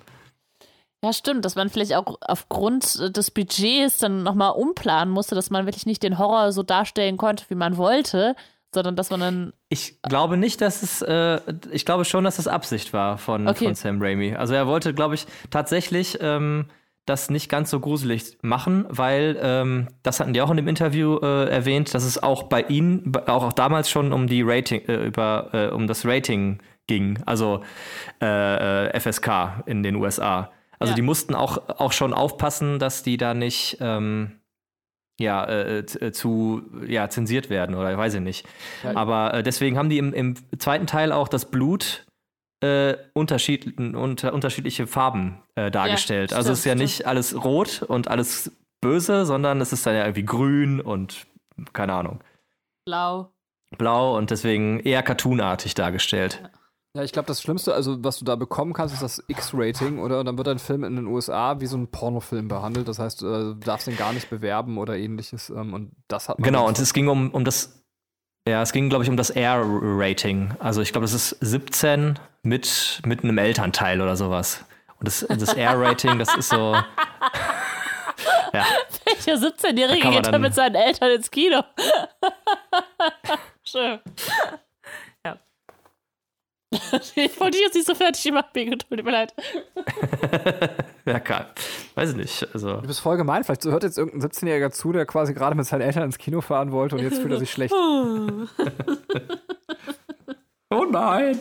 Ja, 1.03 1.11
stimmt, 1.11 1.43
dass 1.43 1.55
man 1.55 1.69
vielleicht 1.69 1.95
auch 1.95 2.17
aufgrund 2.21 3.15
des 3.15 3.30
Budgets 3.30 3.97
dann 3.97 4.24
nochmal 4.24 4.51
umplanen 4.51 5.13
musste, 5.13 5.36
dass 5.36 5.49
man 5.49 5.65
wirklich 5.65 5.86
nicht 5.86 6.01
den 6.01 6.17
Horror 6.17 6.53
so 6.53 6.63
darstellen 6.63 7.17
konnte, 7.17 7.43
wie 7.49 7.55
man 7.55 7.76
wollte, 7.76 8.36
sondern 8.74 8.95
dass 8.95 9.09
man 9.09 9.19
dann. 9.19 9.53
Ich 9.69 10.01
glaube 10.01 10.38
nicht, 10.38 10.61
dass 10.61 10.82
es, 10.82 11.01
äh, 11.01 11.41
ich 11.71 11.86
glaube 11.86 12.05
schon, 12.05 12.24
dass 12.24 12.38
das 12.38 12.47
Absicht 12.47 12.93
war 12.93 13.17
von, 13.17 13.47
okay. 13.47 13.65
von 13.65 13.76
Sam 13.76 14.01
Raimi. 14.01 14.36
Also 14.36 14.53
er 14.53 14.65
wollte, 14.65 14.93
glaube 14.93 15.15
ich, 15.15 15.28
tatsächlich 15.49 16.17
ähm, 16.21 16.69
das 17.06 17.30
nicht 17.30 17.49
ganz 17.49 17.70
so 17.70 17.80
gruselig 17.80 18.38
machen, 18.41 18.86
weil 18.89 19.38
ähm, 19.41 19.88
das 20.04 20.20
hatten 20.20 20.34
die 20.34 20.41
auch 20.41 20.49
in 20.49 20.58
dem 20.58 20.68
Interview 20.68 21.18
äh, 21.18 21.49
erwähnt, 21.49 21.93
dass 21.93 22.06
es 22.06 22.22
auch 22.22 22.43
bei 22.43 22.62
ihnen, 22.62 23.12
auch, 23.28 23.43
auch 23.43 23.54
damals 23.54 23.89
schon 23.89 24.14
um 24.14 24.28
die 24.28 24.41
Rating, 24.41 24.82
äh, 24.88 25.06
über, 25.06 25.49
äh, 25.51 25.68
um 25.68 25.88
das 25.88 26.06
Rating 26.06 26.60
ging, 26.88 27.20
also 27.26 27.62
äh, 28.22 28.88
äh, 28.88 28.99
FSK 28.99 29.64
in 29.66 29.84
den 29.84 29.95
USA. 29.95 30.51
Also 30.80 30.91
ja. 30.91 30.95
die 30.95 31.01
mussten 31.01 31.36
auch, 31.36 31.58
auch 31.80 31.91
schon 31.91 32.14
aufpassen, 32.14 32.80
dass 32.80 33.04
die 33.04 33.18
da 33.18 33.34
nicht 33.34 33.78
ähm, 33.82 34.39
ja, 35.20 35.47
äh, 35.47 35.86
zu 36.12 36.64
ja, 36.88 37.10
zensiert 37.10 37.49
werden 37.49 37.76
oder 37.76 37.97
weiß 37.97 38.16
ich 38.16 38.22
nicht. 38.22 38.47
Ja. 38.84 38.95
Aber 38.95 39.43
deswegen 39.43 39.78
haben 39.78 39.89
die 39.89 39.97
im, 39.97 40.14
im, 40.14 40.36
zweiten 40.58 40.88
Teil 40.88 41.12
auch 41.12 41.28
das 41.28 41.51
Blut 41.51 42.06
äh, 42.64 42.97
unterschied, 43.14 43.78
unter, 43.78 44.34
unterschiedliche 44.34 44.88
Farben 44.88 45.43
äh, 45.55 45.70
dargestellt. 45.70 46.32
Ja, 46.32 46.38
also 46.38 46.51
es 46.51 46.59
ist 46.59 46.66
ja 46.66 46.76
nicht 46.76 47.05
alles 47.05 47.43
rot 47.43 47.84
und 47.84 48.07
alles 48.07 48.51
böse, 48.82 49.26
sondern 49.26 49.61
es 49.61 49.74
ist 49.74 49.86
dann 49.86 49.95
ja 49.95 50.03
irgendwie 50.03 50.26
grün 50.26 50.82
und 50.82 51.28
keine 51.74 51.93
Ahnung. 51.93 52.24
Blau. 52.86 53.32
Blau 53.78 54.18
und 54.18 54.32
deswegen 54.32 54.80
eher 54.80 55.03
cartoonartig 55.03 55.74
dargestellt. 55.74 56.39
Ja. 56.41 56.49
Ja, 56.95 57.03
ich 57.03 57.11
glaube, 57.11 57.26
das 57.26 57.41
Schlimmste, 57.41 57.74
also 57.74 58.03
was 58.03 58.20
du 58.20 58.26
da 58.26 58.36
bekommen 58.36 58.74
kannst, 58.74 58.93
ist 58.93 59.01
das 59.01 59.24
X-Rating, 59.28 59.97
oder? 59.97 60.20
Und 60.20 60.28
dann 60.28 60.38
wird 60.38 60.47
ein 60.47 60.59
Film 60.59 60.84
in 60.84 60.95
den 60.95 61.07
USA 61.07 61.59
wie 61.59 61.66
so 61.66 61.76
ein 61.76 61.88
Pornofilm 61.88 62.47
behandelt. 62.47 62.88
Das 62.88 62.99
heißt, 62.99 63.24
äh, 63.24 63.26
du 63.26 63.55
darfst 63.55 63.88
den 63.88 63.97
gar 63.97 64.14
nicht 64.14 64.30
bewerben 64.30 64.78
oder 64.78 64.95
ähnliches. 64.95 65.49
Ähm, 65.49 65.74
und 65.74 65.91
das 66.07 66.30
hat 66.30 66.38
man 66.38 66.45
Genau, 66.45 66.68
und 66.68 66.78
es 66.78 66.93
ging 66.93 67.07
um, 67.07 67.32
um 67.32 67.45
das, 67.45 67.83
ja, 68.48 68.62
es 68.62 68.74
ging, 68.74 68.89
glaube 68.89 69.04
ich, 69.04 69.10
um 69.10 69.18
das 69.18 69.30
R-Rating. 69.30 70.56
Also 70.60 70.82
ich 70.82 70.91
glaube, 70.91 71.06
das 71.06 71.14
ist 71.14 71.30
17 71.39 72.20
mit, 72.44 73.02
mit 73.06 73.24
einem 73.24 73.38
Elternteil 73.38 74.02
oder 74.02 74.16
sowas. 74.16 74.66
Und 75.00 75.08
das, 75.08 75.26
das 75.28 75.54
R-Rating, 75.54 76.20
das 76.20 76.36
ist 76.36 76.50
so. 76.50 76.76
ja. 78.54 78.66
Welcher 79.06 79.36
17-Jährige 79.36 80.10
geht 80.10 80.28
da 80.28 80.38
mit 80.38 80.54
seinen 80.54 80.76
Eltern 80.76 81.12
ins 81.12 81.32
Kino? 81.32 81.64
Schön. 83.64 84.00
Ich 87.15 87.39
wollte 87.39 87.57
dich 87.57 87.61
jetzt 87.61 87.76
nicht 87.76 87.88
so 87.88 87.95
fertig 87.95 88.32
machen, 88.32 88.49
Bego, 88.53 88.76
tut 88.76 89.03
mir 89.03 89.11
leid. 89.11 89.34
ja, 91.05 91.19
klar. 91.19 91.47
Weiß 91.95 92.11
ich 92.11 92.15
nicht. 92.15 92.47
Also. 92.53 92.78
Du 92.78 92.88
bist 92.88 92.99
voll 92.99 93.17
gemein. 93.17 93.43
Vielleicht 93.43 93.65
hört 93.65 93.84
jetzt 93.84 93.97
irgendein 93.97 94.30
17-Jähriger 94.30 94.71
zu, 94.71 94.91
der 94.91 95.05
quasi 95.05 95.34
gerade 95.34 95.55
mit 95.55 95.65
seinen 95.65 95.82
Eltern 95.82 96.03
ins 96.03 96.17
Kino 96.17 96.41
fahren 96.41 96.71
wollte 96.71 96.95
und 96.95 97.03
jetzt 97.03 97.19
fühlt 97.19 97.32
er 97.32 97.39
sich 97.39 97.51
schlecht. 97.51 97.74
oh 100.69 100.86
nein. 100.89 101.39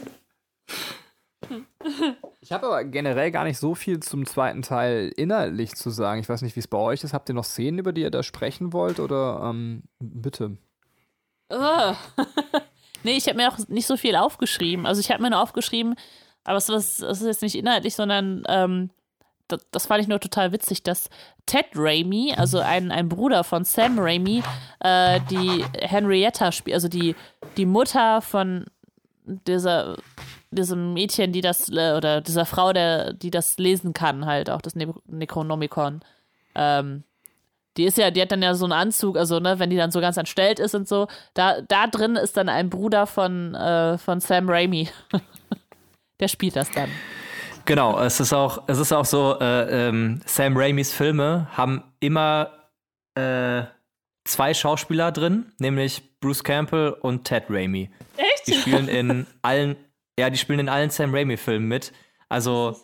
Ich 2.41 2.53
habe 2.53 2.67
aber 2.67 2.85
generell 2.85 3.31
gar 3.31 3.45
nicht 3.45 3.59
so 3.59 3.75
viel 3.75 4.01
zum 4.01 4.27
zweiten 4.27 4.63
Teil 4.63 5.13
inhaltlich 5.17 5.75
zu 5.75 5.91
sagen. 5.91 6.21
Ich 6.21 6.29
weiß 6.29 6.43
nicht, 6.43 6.57
wie 6.57 6.61
es 6.61 6.69
bei 6.69 6.79
euch 6.79 7.05
ist. 7.05 7.15
Habt 7.15 7.29
ihr 7.29 7.35
noch 7.35 7.45
Szenen, 7.45 7.79
über 7.79 7.93
die 7.93 8.03
ihr 8.03 8.11
da 8.11 8.23
sprechen 8.23 8.73
wollt? 8.73 9.01
Oder 9.01 9.41
ähm, 9.45 9.85
bitte? 10.01 10.57
Oh. 11.51 11.95
Nee, 13.03 13.17
ich 13.17 13.27
habe 13.27 13.37
mir 13.37 13.51
auch 13.51 13.59
nicht 13.69 13.87
so 13.87 13.97
viel 13.97 14.17
aufgeschrieben. 14.17 14.87
Also 14.87 15.01
ich 15.01 15.11
habe 15.11 15.23
mir 15.23 15.31
nur 15.31 15.41
aufgeschrieben, 15.41 15.95
aber 16.45 16.59
es 16.59 16.69
ist, 16.69 17.03
ist 17.03 17.23
jetzt 17.23 17.43
nicht 17.43 17.55
inhaltlich, 17.55 17.95
sondern 17.95 18.45
ähm, 18.49 18.91
das, 19.49 19.67
das, 19.71 19.87
fand 19.87 20.03
ich 20.03 20.09
nur 20.09 20.21
total 20.21 20.53
witzig, 20.53 20.83
dass 20.83 21.11
Ted 21.47 21.67
Raimi, 21.75 22.35
also 22.37 22.61
ein, 22.61 22.91
ein 22.91 23.09
Bruder 23.09 23.45
von 23.45 23.65
Sam 23.65 23.99
Raimi, 23.99 24.43
äh, 24.81 25.21
die 25.31 25.65
Henrietta 25.81 26.53
spielt, 26.53 26.75
also 26.75 26.89
die, 26.89 27.15
die 27.57 27.67
Mutter 27.67 28.23
von 28.23 28.67
dieser, 29.25 29.97
diesem 30.51 30.95
Mädchen, 30.95 31.33
die 31.33 31.41
das, 31.41 31.69
äh, 31.69 31.95
oder 31.97 32.21
dieser 32.21 32.47
Frau, 32.47 32.73
der, 32.73 33.13
die 33.13 33.31
das 33.31 33.59
lesen 33.59 33.93
kann, 33.93 34.27
halt, 34.27 34.51
auch 34.51 34.63
das 34.63 34.75
ne 34.75 34.93
Necronomicon. 35.07 36.01
Ähm, 36.55 37.05
die 37.77 37.85
ist 37.85 37.99
ja, 37.99 38.11
die 38.11 38.21
hat 38.21 38.33
dann 38.33 38.43
ja 38.43 38.55
so 38.55 38.65
einen 38.65 38.73
Anzug, 38.73 39.17
also 39.17 39.41
ne, 39.41 39.59
wenn 39.59 39.71
die 39.71 39.77
dann 39.77 39.91
so 39.91 40.01
ganz 40.01 40.17
entstellt 40.17 40.59
ist 40.59 40.75
und 40.75 40.87
so, 40.87 41.09
da, 41.35 41.61
da 41.63 41.87
drin 41.87 42.17
ist 42.17 42.37
dann 42.37 42.49
ein 42.49 42.71
Bruder 42.71 43.07
von, 43.07 43.55
äh, 43.55 43.99
von 43.99 44.21
Sam 44.21 44.49
Raimi. 44.49 44.89
Der 46.21 46.29
spielt 46.29 46.57
das 46.57 46.71
dann. 46.71 46.91
Genau, 47.65 48.01
es 48.01 48.21
ist 48.21 48.33
auch, 48.33 48.65
es 48.67 48.79
ist 48.79 48.93
auch 48.93 49.05
so, 49.05 49.39
äh, 49.41 49.89
ähm, 49.89 50.21
Sam 50.27 50.57
Raimis 50.57 50.93
Filme 50.93 51.49
haben 51.53 51.83
immer 52.01 52.51
äh, 53.15 53.63
zwei 54.25 54.55
Schauspieler 54.55 55.13
drin, 55.13 55.53
nämlich 55.59 56.19
Bruce 56.21 56.43
Campbell 56.43 56.91
und 56.91 57.25
Ted 57.25 57.45
Raimi. 57.49 57.91
Echt? 58.17 58.47
Die 58.47 58.55
spielen 58.55 58.89
in 58.89 59.27
allen, 59.43 59.77
ja, 60.19 60.31
die 60.31 60.39
spielen 60.39 60.61
in 60.61 60.69
allen 60.69 60.91
Sam 60.91 61.15
Raimi-Filmen 61.15 61.67
mit. 61.67 61.93
Also, 62.29 62.77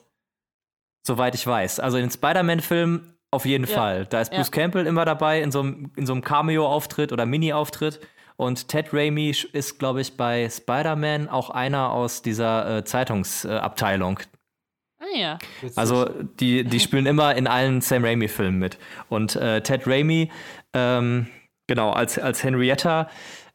soweit 1.06 1.35
ich 1.35 1.47
weiß. 1.47 1.81
Also 1.81 1.97
in 1.97 2.05
den 2.05 2.10
Spider-Man-Filmen 2.10 3.17
auf 3.30 3.44
jeden 3.44 3.66
ja. 3.66 3.74
Fall. 3.74 4.06
Da 4.06 4.20
ist 4.20 4.30
Bruce 4.30 4.50
ja. 4.55 4.62
Campbell 4.62 4.86
immer 4.86 5.05
dabei 5.05 5.42
in 5.42 5.50
so 5.50 5.60
einem, 5.60 5.92
in 5.96 6.06
so 6.06 6.12
einem 6.12 6.22
Cameo-Auftritt 6.22 7.12
oder 7.12 7.26
Mini-Auftritt. 7.26 8.00
Und 8.36 8.68
Ted 8.68 8.92
Raimi 8.92 9.34
ist, 9.52 9.78
glaube 9.78 10.00
ich, 10.00 10.16
bei 10.16 10.48
Spider-Man 10.48 11.28
auch 11.28 11.50
einer 11.50 11.90
aus 11.90 12.22
dieser 12.22 12.78
äh, 12.78 12.84
Zeitungsabteilung. 12.84 14.20
ah 15.00 15.05
ja. 15.16 15.38
Also 15.74 16.09
die, 16.38 16.62
die 16.64 16.80
spielen 16.80 17.06
immer 17.06 17.34
in 17.34 17.48
allen 17.48 17.80
Sam 17.80 18.05
Raimi-Filmen 18.05 18.59
mit. 18.59 18.78
Und 19.09 19.34
äh, 19.34 19.60
Ted 19.62 19.86
Raimi, 19.86 20.30
ähm, 20.72 21.26
genau, 21.66 21.90
als, 21.90 22.18
als 22.18 22.44
Henrietta, 22.44 23.10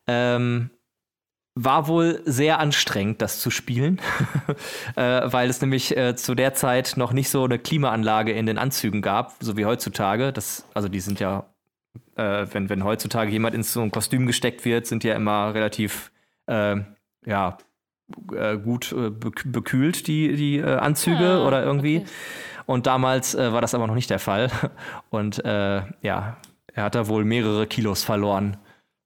ähm, 0.06 0.70
war 1.56 1.88
wohl 1.88 2.22
sehr 2.26 2.60
anstrengend, 2.60 3.22
das 3.22 3.40
zu 3.40 3.52
spielen, 3.52 4.02
äh, 4.96 5.22
weil 5.26 5.50
es 5.50 5.62
nämlich 5.62 5.96
äh, 5.96 6.16
zu 6.16 6.34
der 6.34 6.54
Zeit 6.56 6.94
noch 6.98 7.14
nicht 7.14 7.30
so 7.30 7.44
eine 7.44 7.60
Klimaanlage 7.60 8.32
in 8.32 8.46
den 8.46 8.58
Anzügen 8.58 9.02
gab, 9.02 9.36
so 9.40 9.56
wie 9.56 9.66
heutzutage. 9.66 10.34
Das, 10.34 10.68
also 10.74 10.90
die 10.90 11.00
sind 11.00 11.20
ja, 11.20 11.46
äh, 12.16 12.48
wenn, 12.52 12.70
wenn 12.70 12.84
heutzutage 12.84 13.32
jemand 13.32 13.54
in 13.54 13.62
so 13.62 13.82
ein 13.82 13.92
Kostüm 13.92 14.26
gesteckt 14.26 14.66
wird, 14.66 14.88
sind 14.88 15.04
ja 15.04 15.16
immer 15.16 15.54
relativ, 15.54 16.12
äh, 16.48 16.78
ja, 17.26 17.58
äh, 18.36 18.58
gut 18.58 18.92
äh, 18.92 19.12
bekühlt, 19.12 20.08
die, 20.08 20.36
die 20.36 20.64
Anzüge 20.64 21.24
ja, 21.24 21.38
ah, 21.38 21.48
oder 21.48 21.64
irgendwie. 21.64 22.00
Okay. 22.00 22.08
Und 22.66 22.88
damals 22.88 23.36
war 23.36 23.60
das 23.60 23.76
aber 23.76 23.88
noch 23.88 23.96
nicht 23.96 24.10
der 24.10 24.20
Fall. 24.20 24.50
Und 25.10 25.44
ja, 25.44 25.92
er 26.02 26.84
hat 26.84 26.96
da 26.96 27.08
wohl 27.10 27.26
mehrere 27.26 27.68
Kilos 27.68 28.06
verloren. 28.06 28.56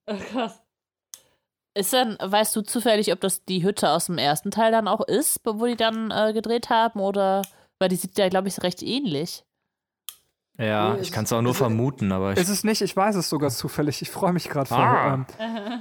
Oh, 0.06 0.16
krass. 0.16 0.62
Ist 1.78 1.94
dann, 1.94 2.18
weißt 2.20 2.56
du 2.56 2.62
zufällig, 2.62 3.14
ob 3.14 3.22
das 3.22 3.46
die 3.46 3.64
Hütte 3.64 3.90
aus 3.90 4.08
dem 4.08 4.18
ersten 4.18 4.50
Teil 4.50 4.72
dann 4.72 4.88
auch 4.88 5.02
ist, 5.02 5.42
wo 5.44 5.66
die 5.66 5.76
dann 5.76 6.12
äh, 6.12 6.34
gedreht 6.34 6.70
haben? 6.70 7.00
Oder, 7.00 7.44
weil 7.78 7.90
die 7.90 7.96
sieht 7.96 8.18
ja, 8.18 8.30
glaube 8.30 8.48
ich, 8.48 8.64
recht 8.64 8.82
ähnlich. 8.82 9.44
Ja, 10.60 10.98
ich 11.00 11.12
kann 11.12 11.26
es 11.26 11.34
auch 11.34 11.44
nur 11.44 11.54
vermuten, 11.54 12.12
aber 12.12 12.34
ich. 12.34 12.40
Ist 12.40 12.50
es 12.50 12.64
nicht, 12.64 12.82
ich 12.82 12.96
weiß 12.96 13.16
es 13.16 13.30
sogar 13.30 13.52
zufällig. 13.52 14.02
Ich 14.02 14.10
freue 14.10 14.34
mich 14.34 14.50
gerade 14.50 14.72
ah. 14.72 15.14
Ähm, 15.14 15.26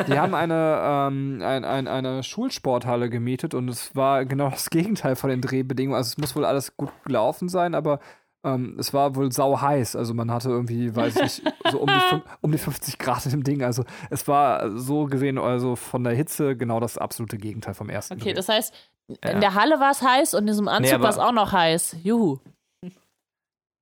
die 0.06 0.18
haben 0.18 0.34
eine, 0.34 0.80
ähm, 0.82 1.40
ein, 1.42 1.64
ein, 1.64 1.88
eine 1.88 2.22
Schulsporthalle 2.22 3.08
gemietet 3.08 3.54
und 3.54 3.70
es 3.70 3.96
war 3.96 4.26
genau 4.26 4.50
das 4.50 4.68
Gegenteil 4.68 5.16
von 5.16 5.30
den 5.30 5.40
Drehbedingungen. 5.40 5.96
Also 5.96 6.08
es 6.08 6.18
muss 6.18 6.36
wohl 6.36 6.44
alles 6.44 6.76
gut 6.76 6.90
gelaufen 7.04 7.48
sein, 7.48 7.74
aber 7.74 8.00
ähm, 8.46 8.76
es 8.78 8.94
war 8.94 9.16
wohl 9.16 9.32
sau 9.32 9.60
heiß. 9.60 9.96
Also 9.96 10.14
man 10.14 10.30
hatte 10.30 10.48
irgendwie, 10.48 10.94
weiß 10.94 11.16
ich 11.16 11.22
nicht, 11.22 11.42
so 11.70 11.80
um 11.80 11.88
die, 11.88 12.22
um 12.40 12.52
die 12.52 12.58
50 12.58 12.98
Grad 12.98 13.26
im 13.26 13.42
Ding. 13.42 13.62
Also 13.62 13.84
es 14.08 14.26
war 14.28 14.78
so 14.78 15.06
gesehen, 15.06 15.36
also 15.36 15.74
von 15.74 16.04
der 16.04 16.14
Hitze 16.14 16.56
genau 16.56 16.78
das 16.78 16.96
absolute 16.96 17.38
Gegenteil 17.38 17.74
vom 17.74 17.90
ersten. 17.90 18.14
Okay, 18.14 18.30
Dreh. 18.30 18.34
das 18.34 18.48
heißt, 18.48 18.74
in 19.08 19.16
ja. 19.22 19.38
der 19.40 19.54
Halle 19.54 19.80
war 19.80 19.90
es 19.90 20.00
heiß 20.00 20.34
und 20.34 20.42
in 20.42 20.46
diesem 20.46 20.68
Anzug 20.68 20.98
nee, 20.98 21.02
war 21.02 21.10
es 21.10 21.18
auch 21.18 21.32
noch 21.32 21.52
heiß. 21.52 21.96
Juhu. 22.02 22.38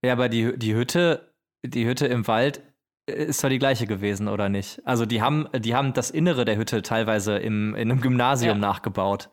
Ja, 0.05 0.13
aber 0.13 0.29
die, 0.29 0.59
die 0.59 0.75
Hütte, 0.75 1.33
die 1.65 1.87
Hütte 1.87 2.07
im 2.07 2.27
Wald 2.27 2.63
ist 3.07 3.41
zwar 3.41 3.51
die 3.51 3.59
gleiche 3.59 3.87
gewesen, 3.87 4.29
oder 4.29 4.49
nicht? 4.49 4.81
Also 4.87 5.05
die 5.05 5.21
haben, 5.21 5.49
die 5.55 5.75
haben 5.75 5.93
das 5.93 6.11
Innere 6.11 6.47
der 6.47 6.57
Hütte 6.57 6.81
teilweise 6.83 7.37
im, 7.37 7.75
in 7.75 7.91
einem 7.91 8.01
Gymnasium 8.01 8.61
ja. 8.61 8.69
nachgebaut. 8.69 9.29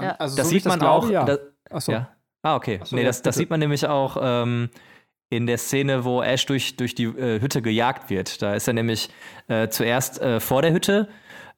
Ja. 0.00 0.12
Also 0.16 0.36
das 0.36 0.46
so 0.46 0.50
sieht 0.50 0.64
man 0.64 0.78
das 0.78 0.88
glaube, 0.88 1.06
auch. 1.06 1.10
Ja. 1.10 1.24
Das, 1.24 1.40
Achso. 1.70 1.92
Ja. 1.92 2.13
Ah, 2.44 2.56
okay. 2.56 2.78
So, 2.84 2.94
nee, 2.94 3.04
das, 3.04 3.22
das 3.22 3.36
sieht 3.36 3.48
man 3.48 3.58
nämlich 3.58 3.86
auch 3.86 4.18
ähm, 4.20 4.68
in 5.30 5.46
der 5.46 5.56
Szene, 5.56 6.04
wo 6.04 6.22
Ash 6.22 6.44
durch, 6.44 6.76
durch 6.76 6.94
die 6.94 7.04
äh, 7.04 7.40
Hütte 7.40 7.62
gejagt 7.62 8.10
wird. 8.10 8.42
Da 8.42 8.54
ist 8.54 8.68
er 8.68 8.74
nämlich 8.74 9.08
äh, 9.48 9.68
zuerst 9.68 10.20
äh, 10.20 10.40
vor 10.40 10.60
der 10.60 10.72
Hütte, 10.74 11.08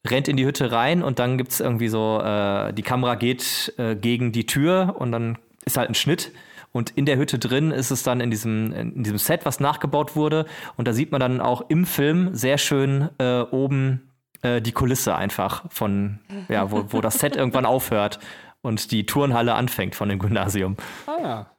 rennt 0.09 0.29
in 0.29 0.37
die 0.37 0.47
Hütte 0.47 0.71
rein 0.71 1.03
und 1.03 1.19
dann 1.19 1.39
gibt 1.39 1.51
es 1.51 1.59
irgendwie 1.59 1.89
so, 1.89 2.21
äh, 2.23 2.73
die 2.73 2.83
Kamera 2.83 3.17
geht 3.17 3.75
äh, 3.79 3.97
gegen 3.97 4.31
die 4.31 4.47
Tür 4.47 4.95
und 4.97 5.11
dann 5.11 5.39
ist 5.65 5.77
halt 5.77 5.91
ein 5.91 5.97
Schnitt. 5.97 6.31
Und 6.71 6.91
in 6.91 7.05
der 7.05 7.17
Hütte 7.17 7.41
drin 7.41 7.73
ist 7.73 7.91
es 7.91 8.05
dann 8.05 8.21
in 8.21 8.31
diesem, 8.31 8.73
in 8.73 9.03
diesem 9.03 9.19
Set, 9.19 9.45
was 9.45 9.59
nachgebaut 9.59 10.15
wurde. 10.15 10.47
Und 10.77 10.87
da 10.87 10.93
sieht 10.93 11.11
man 11.11 11.21
dann 11.21 11.41
auch 11.41 11.65
im 11.69 11.85
Film 11.85 12.33
sehr 12.35 12.59
schön 12.59 13.09
äh, 13.19 13.41
oben 13.41 14.03
die 14.45 14.73
Kulisse 14.73 15.17
einfach 15.17 15.65
von, 15.73 16.21
ja, 16.49 16.71
wo, 16.71 16.85
wo 16.91 17.01
das 17.01 17.19
Set 17.19 17.35
irgendwann 17.37 17.65
aufhört 17.65 18.21
und 18.67 18.91
die 18.91 19.07
Turnhalle 19.07 19.55
anfängt 19.55 19.95
von 19.95 20.09
dem 20.09 20.19
Gymnasium. 20.19 20.77
Ah 21.07 21.19
ja. 21.23 21.51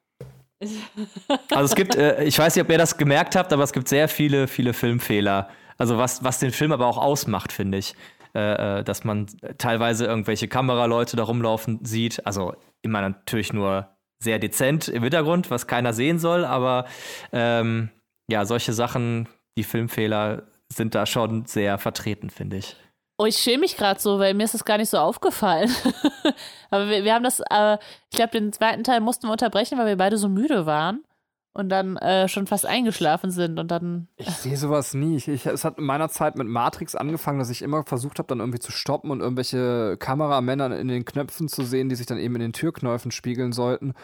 Also 1.51 1.65
es 1.65 1.75
gibt, 1.75 1.95
äh, 1.95 2.23
ich 2.25 2.37
weiß 2.37 2.55
nicht, 2.55 2.63
ob 2.63 2.71
ihr 2.71 2.77
das 2.77 2.97
gemerkt 2.97 3.35
habt, 3.35 3.53
aber 3.53 3.63
es 3.63 3.73
gibt 3.73 3.87
sehr 3.87 4.07
viele, 4.07 4.47
viele 4.47 4.73
Filmfehler. 4.73 5.49
Also 5.77 5.97
was, 5.97 6.23
was 6.23 6.39
den 6.39 6.51
Film 6.51 6.71
aber 6.71 6.87
auch 6.87 6.97
ausmacht, 6.97 7.51
finde 7.51 7.77
ich. 7.77 7.95
Äh, 8.35 8.79
äh 8.79 8.83
dass 8.83 9.03
man 9.03 9.27
teilweise 9.57 10.05
irgendwelche 10.05 10.47
Kameraleute 10.47 11.15
da 11.15 11.23
rumlaufen 11.23 11.79
sieht. 11.83 12.25
Also 12.25 12.55
immer 12.81 13.01
natürlich 13.01 13.53
nur 13.53 13.89
sehr 14.19 14.39
dezent 14.39 14.87
im 14.87 15.03
Hintergrund, 15.03 15.51
was 15.51 15.67
keiner 15.67 15.93
sehen 15.93 16.19
soll, 16.19 16.43
aber 16.43 16.85
ähm, 17.31 17.89
ja, 18.29 18.45
solche 18.45 18.73
Sachen, 18.73 19.29
die 19.57 19.63
Filmfehler 19.63 20.47
sind 20.73 20.95
da 20.95 21.05
schon 21.05 21.45
sehr 21.45 21.77
vertreten, 21.77 22.29
finde 22.29 22.57
ich. 22.57 22.75
Oh, 23.17 23.25
ich 23.25 23.37
schäme 23.37 23.61
mich 23.61 23.77
gerade 23.77 23.99
so, 23.99 24.19
weil 24.19 24.33
mir 24.35 24.43
ist 24.43 24.53
das 24.53 24.63
gar 24.63 24.77
nicht 24.77 24.89
so 24.89 24.97
aufgefallen. 24.97 25.71
Aber 26.69 26.87
wir, 26.87 27.03
wir 27.03 27.13
haben 27.13 27.23
das, 27.23 27.39
äh, 27.39 27.77
ich 28.11 28.15
glaube, 28.15 28.31
den 28.31 28.53
zweiten 28.53 28.83
Teil 28.83 28.99
mussten 29.01 29.27
wir 29.27 29.31
unterbrechen, 29.31 29.77
weil 29.77 29.87
wir 29.87 29.97
beide 29.97 30.17
so 30.17 30.29
müde 30.29 30.65
waren 30.67 31.03
und 31.57 31.69
dann 31.69 31.97
äh, 31.97 32.27
schon 32.27 32.45
fast 32.45 32.67
eingeschlafen 32.67 33.31
sind 33.31 33.57
und 33.57 33.71
dann. 33.71 34.07
Ich 34.17 34.29
sehe 34.29 34.55
sowas 34.55 34.93
nie. 34.93 35.15
Ich, 35.15 35.27
ich, 35.27 35.47
es 35.47 35.65
hat 35.65 35.79
in 35.79 35.85
meiner 35.85 36.09
Zeit 36.09 36.35
mit 36.35 36.47
Matrix 36.47 36.93
angefangen, 36.93 37.39
dass 37.39 37.49
ich 37.49 37.63
immer 37.63 37.83
versucht 37.83 38.19
habe, 38.19 38.27
dann 38.27 38.39
irgendwie 38.39 38.59
zu 38.59 38.71
stoppen 38.71 39.09
und 39.09 39.21
irgendwelche 39.21 39.97
Kameramänner 39.97 40.77
in 40.77 40.87
den 40.87 41.03
Knöpfen 41.03 41.47
zu 41.47 41.63
sehen, 41.63 41.89
die 41.89 41.95
sich 41.95 42.05
dann 42.05 42.19
eben 42.19 42.35
in 42.35 42.41
den 42.41 42.53
Türknäufen 42.53 43.09
spiegeln 43.09 43.53
sollten. 43.53 43.95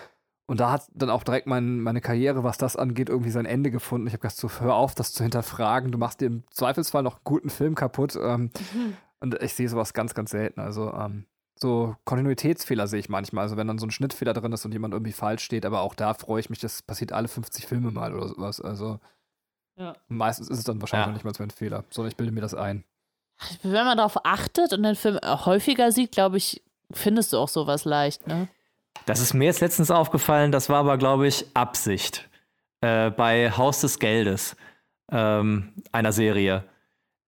Und 0.46 0.60
da 0.60 0.72
hat 0.72 0.84
dann 0.94 1.10
auch 1.10 1.24
direkt 1.24 1.48
mein, 1.48 1.80
meine 1.80 2.02
Karriere, 2.02 2.44
was 2.44 2.58
das 2.58 2.76
angeht, 2.76 3.10
irgendwie 3.10 3.32
sein 3.32 3.46
Ende 3.46 3.72
gefunden. 3.72 4.08
Ich 4.08 4.14
habe 4.14 4.22
gesagt, 4.22 4.40
so, 4.40 4.50
hör 4.62 4.76
auf, 4.76 4.94
das 4.94 5.14
zu 5.14 5.24
hinterfragen. 5.24 5.92
Du 5.92 5.98
machst 5.98 6.20
dir 6.20 6.26
im 6.26 6.44
Zweifelsfall 6.52 7.02
noch 7.02 7.16
einen 7.16 7.24
guten 7.24 7.50
Film 7.50 7.76
kaputt. 7.76 8.18
Ähm, 8.22 8.52
mhm. 8.74 8.98
Und 9.22 9.42
ich 9.42 9.54
sehe 9.54 9.70
sowas 9.70 9.94
ganz, 9.94 10.14
ganz 10.14 10.32
selten. 10.32 10.60
Also 10.60 10.94
ähm, 10.94 11.26
so 11.58 11.96
Kontinuitätsfehler 12.04 12.88
sehe 12.88 13.00
ich 13.00 13.08
manchmal. 13.08 13.44
Also 13.44 13.56
wenn 13.56 13.68
dann 13.68 13.78
so 13.78 13.86
ein 13.86 13.92
Schnittfehler 13.92 14.34
drin 14.34 14.52
ist 14.52 14.66
und 14.66 14.74
jemand 14.74 14.94
irgendwie 14.94 15.14
falsch 15.14 15.44
steht. 15.44 15.66
Aber 15.66 15.80
auch 15.80 15.96
da 15.96 16.14
freue 16.14 16.42
ich 16.42 16.50
mich, 16.50 16.60
das 16.60 16.82
passiert 16.82 17.14
alle 17.14 17.30
50 17.30 17.66
Filme 17.66 17.92
mal 17.92 18.14
oder 18.14 18.28
sowas. 18.28 18.60
Also 18.60 19.00
ja. 19.78 19.96
meistens 20.10 20.50
ist 20.50 20.58
es 20.60 20.64
dann 20.66 20.82
wahrscheinlich 20.82 21.06
ja. 21.06 21.08
noch 21.08 21.16
nicht 21.16 21.26
mal 21.26 21.34
so 21.34 21.44
ein 21.44 21.52
Fehler, 21.52 21.86
sondern 21.90 22.12
ich 22.12 22.18
bilde 22.18 22.34
mir 22.34 22.42
das 22.42 22.54
ein. 22.54 22.84
Wenn 23.62 23.86
man 23.86 23.98
darauf 23.98 24.26
achtet 24.26 24.74
und 24.74 24.84
den 24.84 24.96
Film 24.96 25.20
häufiger 25.24 25.92
sieht, 25.92 26.12
glaube 26.12 26.38
ich, 26.38 26.62
findest 26.92 27.34
du 27.34 27.38
auch 27.38 27.50
sowas 27.50 27.86
leicht, 27.86 28.28
ne? 28.28 28.48
Das 29.06 29.20
ist 29.20 29.34
mir 29.34 29.46
jetzt 29.46 29.62
letztens 29.62 29.92
aufgefallen, 29.92 30.52
das 30.52 30.70
war 30.70 30.78
aber, 30.78 30.98
glaube 30.98 31.28
ich, 31.28 31.46
Absicht. 31.54 32.30
Äh, 32.82 33.12
bei 33.12 33.52
Haus 33.52 33.82
des 33.82 34.00
Geldes, 34.00 34.56
ähm, 35.12 35.74
einer 35.92 36.12
Serie. 36.12 36.66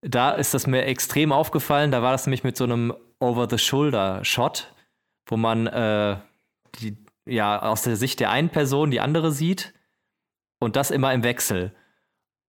Da 0.02 0.32
ist 0.32 0.54
das 0.54 0.68
mir 0.68 0.86
extrem 0.86 1.32
aufgefallen. 1.32 1.92
Da 1.92 2.02
war 2.02 2.12
das 2.12 2.26
nämlich 2.26 2.44
mit 2.44 2.58
so 2.58 2.66
einem 2.66 2.94
Over-the-Shoulder-Shot, 3.20 4.74
wo 5.28 5.38
man 5.38 5.68
äh, 5.68 6.18
die, 6.80 6.98
ja 7.26 7.62
aus 7.62 7.84
der 7.84 7.96
Sicht 7.96 8.20
der 8.20 8.32
einen 8.32 8.50
Person 8.50 8.92
die 8.92 9.00
andere 9.00 9.32
sieht 9.32 9.74
und 10.60 10.76
das 10.76 10.92
immer 10.92 11.14
im 11.14 11.24
Wechsel. 11.24 11.74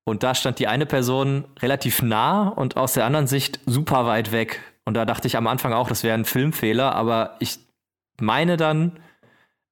Und 0.04 0.22
da 0.22 0.34
stand 0.34 0.58
die 0.58 0.68
eine 0.68 0.86
Person 0.86 1.44
relativ 1.60 2.02
nah 2.02 2.48
und 2.48 2.76
aus 2.76 2.94
der 2.94 3.04
anderen 3.04 3.26
Sicht 3.26 3.60
super 3.66 4.06
weit 4.06 4.32
weg. 4.32 4.62
Und 4.84 4.94
da 4.94 5.04
dachte 5.04 5.26
ich 5.26 5.36
am 5.36 5.46
Anfang 5.46 5.72
auch, 5.72 5.88
das 5.88 6.02
wäre 6.02 6.14
ein 6.14 6.24
Filmfehler, 6.24 6.94
aber 6.94 7.36
ich 7.40 7.58
meine 8.20 8.56
dann, 8.56 8.98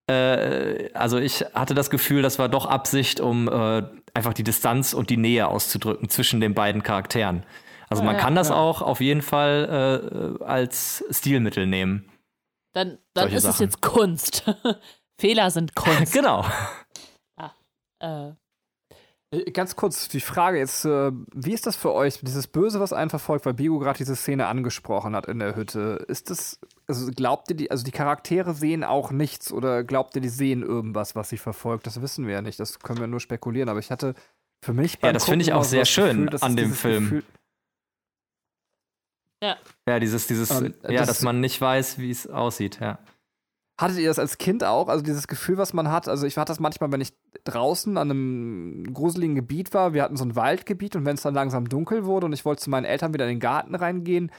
äh, 0.06 0.90
also 0.92 1.18
ich 1.18 1.40
hatte 1.54 1.74
das 1.74 1.90
Gefühl, 1.90 2.22
das 2.22 2.38
war 2.38 2.48
doch 2.48 2.66
Absicht, 2.66 3.20
um 3.20 3.48
äh, 3.48 3.82
einfach 4.12 4.34
die 4.34 4.44
Distanz 4.44 4.92
und 4.92 5.10
die 5.10 5.16
Nähe 5.16 5.48
auszudrücken 5.48 6.08
zwischen 6.08 6.40
den 6.40 6.54
beiden 6.54 6.82
Charakteren. 6.82 7.44
Also 7.88 8.02
man 8.02 8.16
ja, 8.16 8.20
kann 8.20 8.34
das 8.34 8.48
ja. 8.48 8.56
auch 8.56 8.82
auf 8.82 9.00
jeden 9.00 9.22
Fall 9.22 10.38
äh, 10.40 10.44
als 10.44 11.04
Stilmittel 11.10 11.66
nehmen. 11.66 12.10
Dann, 12.74 12.98
dann 13.14 13.30
ist 13.30 13.42
Sachen. 13.42 13.52
es 13.52 13.58
jetzt 13.60 13.82
Kunst. 13.82 14.44
Fehler 15.20 15.50
sind 15.50 15.74
Kunst. 15.76 16.12
genau. 16.12 16.44
Ah, 17.36 17.52
äh, 18.00 18.32
Ganz 19.52 19.76
kurz 19.76 20.08
die 20.08 20.20
Frage 20.20 20.58
jetzt, 20.58 20.84
äh, 20.84 21.12
wie 21.32 21.52
ist 21.52 21.66
das 21.66 21.76
für 21.76 21.92
euch, 21.92 22.20
dieses 22.20 22.46
Böse, 22.46 22.80
was 22.80 22.92
einen 22.92 23.10
verfolgt, 23.10 23.46
weil 23.46 23.54
Bigo 23.54 23.78
gerade 23.78 23.98
diese 23.98 24.16
Szene 24.16 24.46
angesprochen 24.46 25.16
hat 25.16 25.26
in 25.26 25.38
der 25.38 25.56
Hütte. 25.56 26.04
Ist 26.08 26.30
das, 26.30 26.58
also 26.86 27.10
glaubt 27.10 27.50
ihr, 27.50 27.56
die, 27.56 27.70
also 27.70 27.84
die 27.84 27.90
Charaktere 27.90 28.54
sehen 28.54 28.84
auch 28.84 29.10
nichts 29.10 29.52
oder 29.52 29.84
glaubt 29.84 30.14
ihr, 30.16 30.22
die 30.22 30.28
sehen 30.28 30.62
irgendwas, 30.62 31.14
was 31.14 31.28
sie 31.28 31.38
verfolgt? 31.38 31.86
Das 31.86 32.02
wissen 32.02 32.26
wir 32.26 32.34
ja 32.34 32.42
nicht, 32.42 32.60
das 32.60 32.80
können 32.80 33.00
wir 33.00 33.06
nur 33.06 33.20
spekulieren, 33.20 33.68
aber 33.68 33.78
ich 33.78 33.90
hatte 33.90 34.14
für 34.62 34.72
mich 34.72 34.98
Ja, 35.02 35.12
das 35.12 35.24
finde 35.24 35.44
ich 35.44 35.52
auch 35.52 35.64
sehr 35.64 35.84
schön 35.84 36.26
Gefühl, 36.26 36.38
an 36.42 36.56
dem 36.56 36.72
Film. 36.72 37.04
Gefühl 37.04 37.24
ja. 39.44 39.56
Ja, 39.86 40.00
dieses, 40.00 40.26
dieses, 40.26 40.50
um, 40.50 40.72
ja, 40.82 41.00
das 41.00 41.08
dass 41.08 41.22
man 41.22 41.40
nicht 41.40 41.60
weiß, 41.60 41.98
wie 41.98 42.10
es 42.10 42.26
aussieht, 42.26 42.80
ja. 42.80 42.98
Hattet 43.76 43.98
ihr 43.98 44.08
das 44.08 44.20
als 44.20 44.38
Kind 44.38 44.62
auch? 44.62 44.88
Also 44.88 45.02
dieses 45.02 45.26
Gefühl, 45.26 45.58
was 45.58 45.72
man 45.72 45.90
hat? 45.90 46.06
Also 46.06 46.26
ich 46.26 46.36
hatte 46.36 46.50
das 46.50 46.60
manchmal, 46.60 46.92
wenn 46.92 47.00
ich 47.00 47.12
draußen 47.42 47.96
an 47.96 48.10
einem 48.10 48.94
gruseligen 48.94 49.34
Gebiet 49.34 49.74
war. 49.74 49.94
Wir 49.94 50.02
hatten 50.02 50.16
so 50.16 50.24
ein 50.24 50.36
Waldgebiet 50.36 50.94
und 50.94 51.04
wenn 51.04 51.16
es 51.16 51.22
dann 51.22 51.34
langsam 51.34 51.68
dunkel 51.68 52.04
wurde 52.04 52.26
und 52.26 52.32
ich 52.32 52.44
wollte 52.44 52.62
zu 52.62 52.70
meinen 52.70 52.84
Eltern 52.84 53.12
wieder 53.12 53.24
in 53.24 53.30
den 53.30 53.40
Garten 53.40 53.74
reingehen 53.74 54.30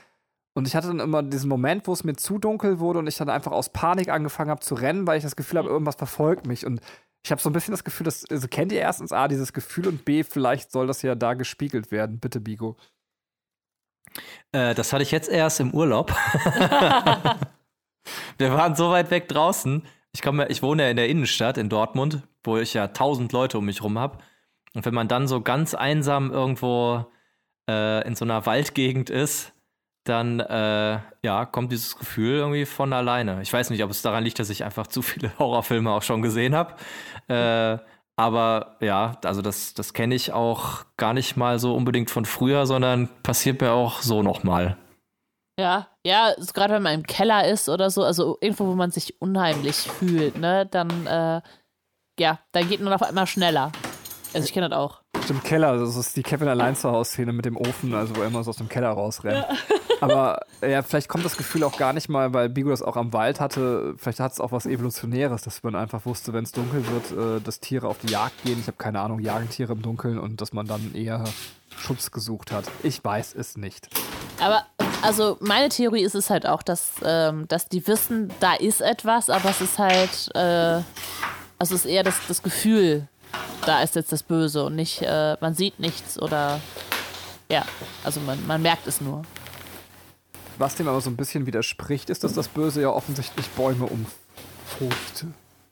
und 0.53 0.67
ich 0.67 0.75
hatte 0.75 0.87
dann 0.87 1.01
immer 1.01 1.21
diesen 1.21 1.49
Moment, 1.49 1.85
wo 1.85 1.91
es 1.91 2.05
mir 2.05 2.15
zu 2.15 2.37
dunkel 2.37 2.79
wurde 2.79 2.99
und 2.99 3.07
ich 3.07 3.17
dann 3.17 3.29
einfach 3.29 3.51
aus 3.51 3.69
Panik 3.69 4.07
angefangen 4.07 4.49
habe 4.49 4.61
zu 4.61 4.73
rennen, 4.73 5.05
weil 5.05 5.17
ich 5.17 5.23
das 5.23 5.35
Gefühl 5.35 5.59
habe, 5.59 5.69
irgendwas 5.69 5.95
verfolgt 5.95 6.47
mich 6.47 6.65
und 6.65 6.79
ich 7.25 7.31
habe 7.31 7.41
so 7.41 7.49
ein 7.49 7.53
bisschen 7.53 7.73
das 7.73 7.83
Gefühl, 7.83 8.05
dass, 8.05 8.23
also 8.29 8.47
kennt 8.47 8.71
ihr 8.71 8.79
erstens 8.79 9.11
A, 9.11 9.27
dieses 9.27 9.51
Gefühl 9.51 9.87
und 9.87 10.05
B, 10.05 10.23
vielleicht 10.23 10.71
soll 10.71 10.87
das 10.87 11.01
ja 11.01 11.15
da 11.15 11.33
gespiegelt 11.33 11.91
werden. 11.91 12.19
Bitte, 12.19 12.39
Bigo. 12.39 12.77
Äh, 14.51 14.75
das 14.75 14.93
hatte 14.93 15.01
ich 15.01 15.11
jetzt 15.11 15.27
erst 15.27 15.59
im 15.59 15.73
Urlaub. 15.73 16.13
Wir 18.37 18.53
waren 18.53 18.75
so 18.75 18.91
weit 18.91 19.11
weg 19.11 19.27
draußen. 19.27 19.83
Ich, 20.13 20.21
komme, 20.21 20.47
ich 20.47 20.61
wohne 20.61 20.83
ja 20.83 20.89
in 20.89 20.97
der 20.97 21.09
Innenstadt 21.09 21.57
in 21.57 21.69
Dortmund, 21.69 22.21
wo 22.43 22.57
ich 22.57 22.73
ja 22.73 22.87
tausend 22.87 23.31
Leute 23.33 23.57
um 23.57 23.65
mich 23.65 23.83
rum 23.83 23.99
habe. 23.99 24.19
Und 24.73 24.85
wenn 24.85 24.93
man 24.93 25.07
dann 25.07 25.27
so 25.27 25.41
ganz 25.41 25.73
einsam 25.73 26.31
irgendwo 26.31 27.05
äh, 27.69 28.05
in 28.07 28.15
so 28.15 28.25
einer 28.25 28.45
Waldgegend 28.45 29.09
ist, 29.09 29.53
dann 30.03 30.39
äh, 30.39 30.99
ja, 31.23 31.45
kommt 31.45 31.71
dieses 31.71 31.97
Gefühl 31.97 32.37
irgendwie 32.37 32.65
von 32.65 32.93
alleine. 32.93 33.41
Ich 33.41 33.51
weiß 33.51 33.71
nicht, 33.71 33.83
ob 33.83 33.89
es 33.89 34.03
daran 34.03 34.23
liegt, 34.23 34.39
dass 34.39 34.49
ich 34.49 34.63
einfach 34.63 34.87
zu 34.87 35.01
viele 35.01 35.31
Horrorfilme 35.39 35.91
auch 35.91 36.03
schon 36.03 36.21
gesehen 36.21 36.55
habe. 36.55 36.75
Äh, 37.27 37.79
aber 38.17 38.77
ja, 38.79 39.17
also 39.25 39.41
das, 39.41 39.73
das 39.73 39.93
kenne 39.93 40.15
ich 40.15 40.31
auch 40.31 40.85
gar 40.95 41.13
nicht 41.13 41.35
mal 41.35 41.59
so 41.59 41.75
unbedingt 41.75 42.09
von 42.09 42.25
früher, 42.25 42.65
sondern 42.65 43.09
passiert 43.23 43.59
mir 43.61 43.71
auch 43.71 44.01
so 44.01 44.23
nochmal. 44.23 44.77
Ja, 45.59 45.87
ja, 46.05 46.35
gerade 46.53 46.75
wenn 46.75 46.83
man 46.83 46.93
im 46.93 47.03
Keller 47.03 47.47
ist 47.47 47.67
oder 47.67 47.89
so, 47.89 48.03
also 48.03 48.37
irgendwo, 48.39 48.67
wo 48.67 48.75
man 48.75 48.91
sich 48.91 49.19
unheimlich 49.19 49.75
fühlt, 49.75 50.37
ne, 50.37 50.67
dann, 50.67 51.07
äh, 51.07 51.41
ja, 52.19 52.39
dann 52.51 52.69
geht 52.69 52.79
man 52.79 52.93
auf 52.93 53.01
einmal 53.01 53.25
schneller. 53.25 53.71
Also 54.31 54.45
ich 54.45 54.53
kenne 54.53 54.69
das 54.69 54.77
auch. 54.77 55.01
Im 55.27 55.41
Keller, 55.41 55.77
das 55.79 55.95
ist 55.95 56.15
die 56.15 56.21
Kevin 56.21 56.47
allein 56.47 56.75
zu 56.75 56.91
Hause 56.91 57.09
Szene 57.09 57.33
mit 57.33 57.45
dem 57.45 57.57
Ofen, 57.57 57.95
also 57.95 58.15
wo 58.15 58.21
er 58.21 58.27
immer 58.27 58.43
so 58.43 58.51
aus 58.51 58.57
dem 58.57 58.69
Keller 58.69 58.89
rausrennt. 58.89 59.47
Ja. 59.49 59.57
Aber 60.01 60.41
ja, 60.61 60.83
vielleicht 60.83 61.07
kommt 61.07 61.25
das 61.25 61.37
Gefühl 61.37 61.63
auch 61.63 61.77
gar 61.77 61.93
nicht 61.93 62.09
mal, 62.09 62.33
weil 62.33 62.49
Bigo 62.49 62.69
das 62.69 62.83
auch 62.83 62.97
am 62.97 63.11
Wald 63.11 63.39
hatte. 63.39 63.95
Vielleicht 63.97 64.19
hat 64.19 64.33
es 64.33 64.39
auch 64.39 64.51
was 64.51 64.67
Evolutionäres, 64.67 65.41
dass 65.41 65.63
man 65.63 65.73
einfach 65.73 66.05
wusste, 66.05 66.33
wenn 66.33 66.43
es 66.43 66.51
dunkel 66.51 66.85
wird, 66.87 67.39
äh, 67.39 67.41
dass 67.41 67.59
Tiere 67.59 67.87
auf 67.87 67.97
die 67.97 68.11
Jagd 68.11 68.43
gehen. 68.43 68.59
Ich 68.59 68.67
habe 68.67 68.77
keine 68.77 68.99
Ahnung, 68.99 69.19
jagen 69.19 69.49
Tiere 69.49 69.73
im 69.73 69.81
Dunkeln 69.81 70.19
und 70.19 70.41
dass 70.41 70.53
man 70.53 70.67
dann 70.67 70.93
eher 70.93 71.23
Schutz 71.75 72.11
gesucht 72.11 72.51
hat. 72.51 72.65
Ich 72.83 73.03
weiß 73.03 73.33
es 73.35 73.57
nicht. 73.57 73.89
Aber 74.39 74.65
also 75.05 75.37
meine 75.39 75.69
Theorie 75.69 76.03
ist 76.03 76.15
es 76.15 76.29
halt 76.29 76.45
auch, 76.45 76.63
dass, 76.63 76.93
ähm, 77.03 77.47
dass 77.47 77.69
die 77.69 77.85
wissen, 77.87 78.31
da 78.39 78.53
ist 78.53 78.81
etwas, 78.81 79.29
aber 79.29 79.49
es 79.49 79.61
ist 79.61 79.77
halt, 79.77 80.29
äh, 80.35 80.81
also 81.59 81.75
es 81.75 81.85
ist 81.85 81.85
eher 81.85 82.03
das, 82.03 82.15
das 82.27 82.43
Gefühl, 82.43 83.07
da 83.65 83.81
ist 83.81 83.95
jetzt 83.95 84.11
das 84.11 84.23
Böse 84.23 84.65
und 84.65 84.75
nicht, 84.75 85.01
äh, 85.01 85.37
man 85.39 85.53
sieht 85.53 85.79
nichts 85.79 86.21
oder 86.21 86.59
ja, 87.49 87.63
also 88.03 88.19
man, 88.21 88.45
man 88.47 88.61
merkt 88.61 88.87
es 88.87 89.01
nur. 89.01 89.23
Was 90.57 90.75
dem 90.75 90.87
aber 90.87 91.01
so 91.01 91.09
ein 91.09 91.17
bisschen 91.17 91.45
widerspricht, 91.45 92.09
ist, 92.09 92.23
dass 92.23 92.33
das 92.33 92.47
Böse 92.47 92.81
ja 92.81 92.89
offensichtlich 92.89 93.47
Bäume 93.49 93.85
umfurcht. 93.85 95.25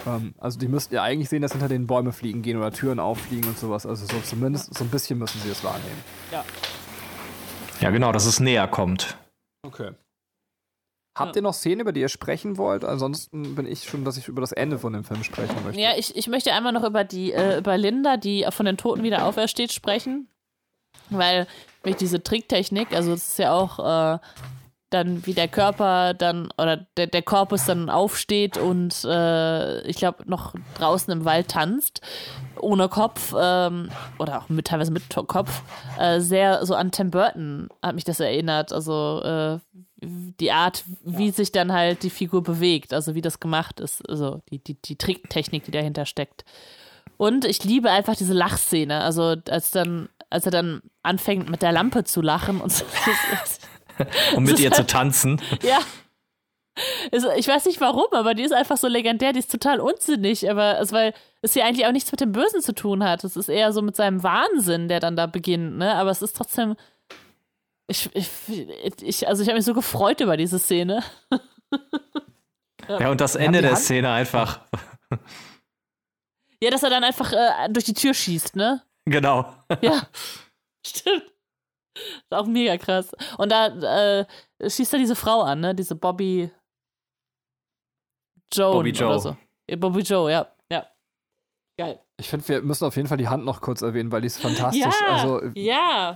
Ähm, 0.05 0.33
also 0.39 0.59
die 0.59 0.67
müssten 0.67 0.95
ja 0.95 1.03
eigentlich 1.03 1.29
sehen, 1.29 1.41
dass 1.41 1.53
hinter 1.53 1.69
den 1.69 1.87
Bäume 1.87 2.11
fliegen 2.11 2.41
gehen 2.41 2.57
oder 2.57 2.71
Türen 2.71 2.99
auffliegen 2.99 3.47
und 3.47 3.57
sowas. 3.57 3.85
Also 3.85 4.05
so 4.05 4.19
zumindest 4.19 4.73
so 4.73 4.83
ein 4.83 4.89
bisschen 4.89 5.19
müssen 5.19 5.39
sie 5.41 5.49
es 5.49 5.63
wahrnehmen. 5.63 6.03
Ja. 6.31 6.43
Ja, 7.79 7.89
genau, 7.89 8.11
dass 8.11 8.25
es 8.25 8.39
näher 8.39 8.67
kommt. 8.67 9.17
Okay. 9.63 9.93
Habt 11.15 11.35
ihr 11.35 11.43
noch 11.43 11.53
Szenen, 11.53 11.81
über 11.81 11.91
die 11.91 12.01
ihr 12.01 12.09
sprechen 12.09 12.57
wollt? 12.57 12.83
Ansonsten 12.83 13.55
bin 13.55 13.67
ich 13.67 13.83
schon, 13.83 14.03
dass 14.03 14.17
ich 14.17 14.27
über 14.27 14.41
das 14.41 14.51
Ende 14.51 14.79
von 14.79 14.93
dem 14.93 15.03
Film 15.03 15.23
sprechen 15.23 15.55
möchte. 15.63 15.79
Ja, 15.79 15.95
ich, 15.95 16.15
ich 16.15 16.27
möchte 16.27 16.53
einmal 16.53 16.73
noch 16.73 16.83
über 16.83 17.03
die 17.03 17.33
äh, 17.33 17.59
über 17.59 17.77
Linda, 17.77 18.17
die 18.17 18.45
von 18.49 18.65
den 18.65 18.77
Toten 18.77 19.03
wieder 19.03 19.25
aufersteht, 19.25 19.71
sprechen. 19.71 20.27
Weil 21.09 21.47
durch 21.83 21.97
diese 21.97 22.23
Tricktechnik, 22.23 22.93
also 22.93 23.13
es 23.13 23.29
ist 23.29 23.39
ja 23.39 23.53
auch 23.53 23.79
äh, 23.79 24.19
dann 24.93 25.25
wie 25.25 25.33
der 25.33 25.47
Körper 25.47 26.13
dann 26.13 26.49
oder 26.57 26.85
der, 26.97 27.07
der 27.07 27.21
Korpus 27.21 27.65
dann 27.65 27.89
aufsteht 27.89 28.57
und 28.57 29.03
äh, 29.03 29.81
ich 29.87 29.97
glaube 29.97 30.23
noch 30.25 30.53
draußen 30.77 31.11
im 31.11 31.25
Wald 31.25 31.49
tanzt, 31.49 32.01
ohne 32.59 32.89
Kopf 32.89 33.33
ähm, 33.37 33.89
oder 34.19 34.39
auch 34.39 34.49
mit, 34.49 34.67
teilweise 34.67 34.91
mit 34.91 35.03
Kopf, 35.27 35.61
äh, 35.99 36.19
sehr 36.19 36.65
so 36.65 36.75
an 36.75 36.91
Tim 36.91 37.11
Burton 37.11 37.69
hat 37.81 37.95
mich 37.95 38.03
das 38.03 38.19
erinnert. 38.19 38.71
Also 38.71 39.21
äh, 39.23 39.59
die 40.05 40.51
Art, 40.51 40.83
wie 41.03 41.27
ja. 41.27 41.33
sich 41.33 41.51
dann 41.51 41.71
halt 41.71 42.03
die 42.03 42.09
Figur 42.09 42.43
bewegt, 42.43 42.93
also 42.93 43.15
wie 43.15 43.21
das 43.21 43.39
gemacht 43.39 43.79
ist, 43.79 44.07
also 44.09 44.41
die, 44.51 44.59
die, 44.59 44.75
die 44.81 44.97
Tricktechnik, 44.97 45.63
die 45.63 45.71
dahinter 45.71 46.05
steckt. 46.05 46.43
Und 47.17 47.45
ich 47.45 47.63
liebe 47.63 47.89
einfach 47.89 48.15
diese 48.15 48.33
Lachszene, 48.33 49.01
also 49.01 49.35
als 49.49 49.71
dann, 49.71 50.09
als 50.29 50.45
er 50.45 50.51
dann 50.51 50.81
anfängt 51.03 51.49
mit 51.49 51.61
der 51.61 51.71
Lampe 51.71 52.03
zu 52.03 52.21
lachen 52.21 52.59
und 52.59 52.71
so. 52.71 52.85
um 54.35 54.43
mit 54.43 54.59
ihr 54.59 54.71
zu 54.71 54.85
tanzen. 54.85 55.41
Ja. 55.61 55.79
Ich 57.11 57.47
weiß 57.47 57.65
nicht 57.65 57.79
warum, 57.81 58.07
aber 58.13 58.33
die 58.33 58.41
ist 58.41 58.51
einfach 58.51 58.77
so 58.77 58.87
legendär, 58.87 59.31
die 59.31 59.39
ist 59.39 59.51
total 59.51 59.79
unsinnig, 59.79 60.49
aber 60.49 60.79
es, 60.79 60.91
weil 60.91 61.13
es 61.43 61.53
hier 61.53 61.65
eigentlich 61.65 61.85
auch 61.85 61.91
nichts 61.91 62.11
mit 62.11 62.19
dem 62.19 62.31
Bösen 62.31 62.61
zu 62.61 62.73
tun 62.73 63.03
hat. 63.03 63.23
Es 63.23 63.35
ist 63.35 63.47
eher 63.47 63.71
so 63.71 63.83
mit 63.83 63.95
seinem 63.95 64.23
Wahnsinn, 64.23 64.87
der 64.87 64.99
dann 64.99 65.15
da 65.15 65.27
beginnt, 65.27 65.77
ne? 65.77 65.93
Aber 65.93 66.09
es 66.09 66.23
ist 66.23 66.35
trotzdem. 66.35 66.75
Ich, 67.87 68.09
ich, 68.15 68.27
ich 69.01 69.27
also 69.27 69.43
ich 69.43 69.49
habe 69.49 69.57
mich 69.57 69.65
so 69.65 69.75
gefreut 69.75 70.19
über 70.21 70.35
diese 70.35 70.57
Szene. 70.57 71.03
ja, 72.87 73.11
und 73.11 73.21
das 73.21 73.35
Ende 73.35 73.61
der 73.61 73.75
Szene 73.75 74.09
einfach. 74.11 74.61
Ja, 76.63 76.71
dass 76.71 76.81
er 76.81 76.89
dann 76.89 77.03
einfach 77.03 77.33
äh, 77.33 77.69
durch 77.69 77.85
die 77.85 77.93
Tür 77.93 78.13
schießt, 78.13 78.55
ne? 78.55 78.81
Genau. 79.05 79.53
Ja. 79.81 80.07
Stimmt. 80.85 81.32
Ist 81.95 82.31
auch 82.31 82.45
mega 82.45 82.77
krass. 82.77 83.11
Und 83.37 83.51
da 83.51 84.19
äh, 84.19 84.25
schießt 84.69 84.93
er 84.93 84.99
diese 84.99 85.15
Frau 85.15 85.41
an, 85.41 85.59
ne? 85.59 85.75
Diese 85.75 85.95
Bobby 85.95 86.51
Joe. 88.51 88.73
Bobby 88.73 88.91
Joe. 88.91 89.09
Oder 89.09 89.19
so. 89.19 89.37
Bobby 89.77 90.01
Joe, 90.01 90.31
ja. 90.31 90.47
Ja. 90.71 90.87
Geil. 91.77 91.99
Ich 92.17 92.29
finde, 92.29 92.47
wir 92.47 92.61
müssen 92.61 92.85
auf 92.85 92.95
jeden 92.95 93.07
Fall 93.07 93.17
die 93.17 93.27
Hand 93.27 93.45
noch 93.45 93.61
kurz 93.61 93.81
erwähnen, 93.81 94.11
weil 94.11 94.21
die 94.21 94.27
ist 94.27 94.39
fantastisch. 94.39 94.81
Ja, 94.81 95.07
also, 95.07 95.41
ja 95.55 96.13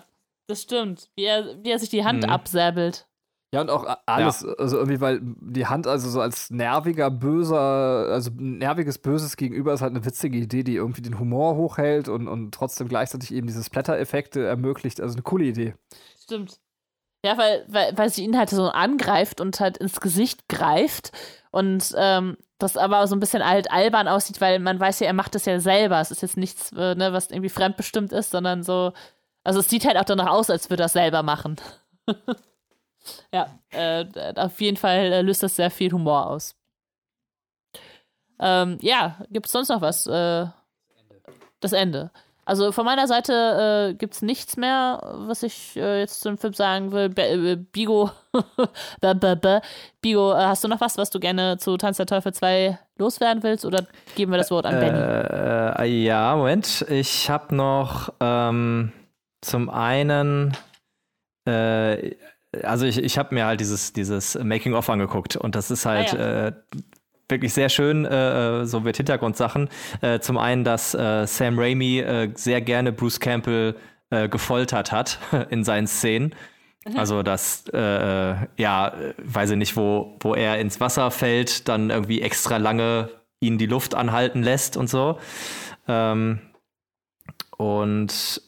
das 0.47 0.61
stimmt. 0.61 1.09
Wie 1.15 1.25
er, 1.25 1.63
wie 1.63 1.71
er 1.71 1.79
sich 1.79 1.89
die 1.89 2.03
Hand 2.03 2.23
mhm. 2.23 2.29
absäbelt. 2.29 3.06
Ja, 3.53 3.61
und 3.61 3.69
auch 3.69 3.85
alles, 4.05 4.41
ja. 4.41 4.53
also 4.57 4.77
irgendwie, 4.77 4.99
weil 4.99 5.21
die 5.23 5.67
Hand 5.67 5.87
also 5.87 6.09
so 6.09 6.19
als 6.19 6.49
nerviger, 6.49 7.09
böser, 7.09 7.57
also 8.09 8.29
nerviges, 8.35 8.97
böses 8.97 9.37
Gegenüber 9.37 9.73
ist 9.73 9.81
halt 9.81 9.95
eine 9.95 10.03
witzige 10.03 10.37
Idee, 10.37 10.63
die 10.63 10.75
irgendwie 10.75 11.01
den 11.01 11.17
Humor 11.17 11.55
hochhält 11.55 12.09
und, 12.09 12.27
und 12.27 12.53
trotzdem 12.53 12.89
gleichzeitig 12.89 13.33
eben 13.33 13.47
diese 13.47 13.63
Splatter-Effekte 13.63 14.45
ermöglicht. 14.45 14.99
Also 14.99 15.13
eine 15.13 15.21
coole 15.21 15.45
Idee. 15.45 15.75
Stimmt. 16.21 16.59
Ja, 17.25 17.37
weil, 17.37 17.65
weil, 17.69 17.97
weil 17.97 18.09
sie 18.09 18.25
ihn 18.25 18.37
halt 18.37 18.49
so 18.49 18.69
angreift 18.69 19.39
und 19.39 19.59
halt 19.61 19.77
ins 19.77 20.01
Gesicht 20.01 20.49
greift 20.49 21.11
und 21.51 21.93
ähm, 21.97 22.37
das 22.57 22.75
aber 22.75 23.07
so 23.07 23.15
ein 23.15 23.19
bisschen 23.19 23.45
halt 23.45 23.71
albern 23.71 24.09
aussieht, 24.09 24.41
weil 24.41 24.59
man 24.59 24.79
weiß 24.79 24.99
ja, 24.99 25.07
er 25.07 25.13
macht 25.13 25.35
das 25.35 25.45
ja 25.45 25.59
selber. 25.59 26.01
Es 26.01 26.11
ist 26.11 26.21
jetzt 26.21 26.37
nichts, 26.37 26.71
äh, 26.73 26.95
ne, 26.95 27.13
was 27.13 27.31
irgendwie 27.31 27.49
fremdbestimmt 27.49 28.11
ist, 28.11 28.31
sondern 28.31 28.63
so, 28.63 28.91
also 29.43 29.61
es 29.61 29.69
sieht 29.69 29.85
halt 29.85 29.97
auch 29.97 30.05
danach 30.05 30.27
aus, 30.27 30.49
als 30.49 30.69
würde 30.69 30.83
er 30.83 30.87
es 30.87 30.93
selber 30.93 31.23
machen. 31.23 31.55
Ja, 33.31 33.47
äh, 33.71 34.05
auf 34.35 34.59
jeden 34.61 34.77
Fall 34.77 35.11
äh, 35.11 35.21
löst 35.21 35.43
das 35.43 35.55
sehr 35.55 35.71
viel 35.71 35.91
Humor 35.91 36.27
aus. 36.27 36.55
Ähm, 38.39 38.77
ja, 38.81 39.17
gibt 39.29 39.47
es 39.47 39.51
sonst 39.51 39.69
noch 39.69 39.81
was? 39.81 40.05
Äh, 40.07 40.45
das 41.59 41.73
Ende. 41.73 42.11
Also 42.47 42.71
von 42.71 42.85
meiner 42.85 43.07
Seite 43.07 43.89
äh, 43.91 43.93
gibt 43.95 44.13
es 44.13 44.21
nichts 44.21 44.55
mehr, 44.55 45.01
was 45.27 45.43
ich 45.43 45.75
äh, 45.75 45.99
jetzt 45.99 46.21
zum 46.21 46.37
Film 46.37 46.53
sagen 46.53 46.93
will. 46.93 47.09
B 47.09 47.21
äh, 47.21 47.57
Bigo, 47.57 48.09
Bigo, 50.01 50.31
äh, 50.31 50.35
hast 50.37 50.63
du 50.63 50.69
noch 50.69 50.79
was, 50.79 50.97
was 50.97 51.09
du 51.09 51.19
gerne 51.19 51.57
zu 51.57 51.75
Tanz 51.75 51.97
der 51.97 52.05
Teufel 52.05 52.33
2 52.33 52.79
loswerden 52.97 53.43
willst? 53.43 53.65
Oder 53.65 53.85
geben 54.15 54.31
wir 54.31 54.37
das 54.37 54.49
Wort 54.49 54.65
an 54.65 54.79
Benny? 54.79 54.97
Äh, 54.97 56.05
ja, 56.05 56.37
Moment. 56.37 56.85
Ich 56.87 57.29
habe 57.29 57.53
noch 57.53 58.13
ähm, 58.21 58.93
zum 59.41 59.69
einen 59.69 60.55
also 62.63 62.85
ich, 62.85 62.97
ich 62.97 63.17
habe 63.17 63.35
mir 63.35 63.45
halt 63.45 63.59
dieses, 63.59 63.93
dieses 63.93 64.37
Making-of 64.41 64.89
angeguckt 64.89 65.35
und 65.35 65.55
das 65.55 65.71
ist 65.71 65.85
halt 65.85 66.13
ah, 66.13 66.17
ja. 66.17 66.47
äh, 66.47 66.51
wirklich 67.29 67.53
sehr 67.53 67.69
schön, 67.69 68.05
äh, 68.05 68.61
äh, 68.61 68.65
so 68.65 68.79
mit 68.79 68.97
Hintergrundsachen. 68.97 69.69
Äh, 70.01 70.19
zum 70.19 70.37
einen, 70.37 70.63
dass 70.63 70.93
äh, 70.93 71.25
Sam 71.27 71.59
Raimi 71.59 71.99
äh, 71.99 72.31
sehr 72.35 72.61
gerne 72.61 72.91
Bruce 72.91 73.19
Campbell 73.19 73.75
gefoltert 74.31 74.93
hat 74.93 75.19
in 75.49 75.65
seinen 75.65 75.85
Szenen. 75.85 76.33
Mhm. 76.85 76.97
Also, 76.97 77.23
dass, 77.23 77.65
ja, 77.73 78.93
weiß 79.17 79.49
ich 79.49 79.57
nicht, 79.57 79.75
wo, 79.75 80.15
wo 80.21 80.33
er 80.33 80.59
ins 80.59 80.79
Wasser 80.79 81.11
fällt, 81.11 81.67
dann 81.67 81.89
irgendwie 81.89 82.21
extra 82.21 82.55
lange 82.55 83.09
ihn 83.41 83.57
die 83.57 83.65
Luft 83.65 83.95
anhalten 83.95 84.43
lässt 84.43 84.77
und 84.77 84.89
so. 84.89 85.19
Ähm, 85.89 86.39
und 87.57 88.41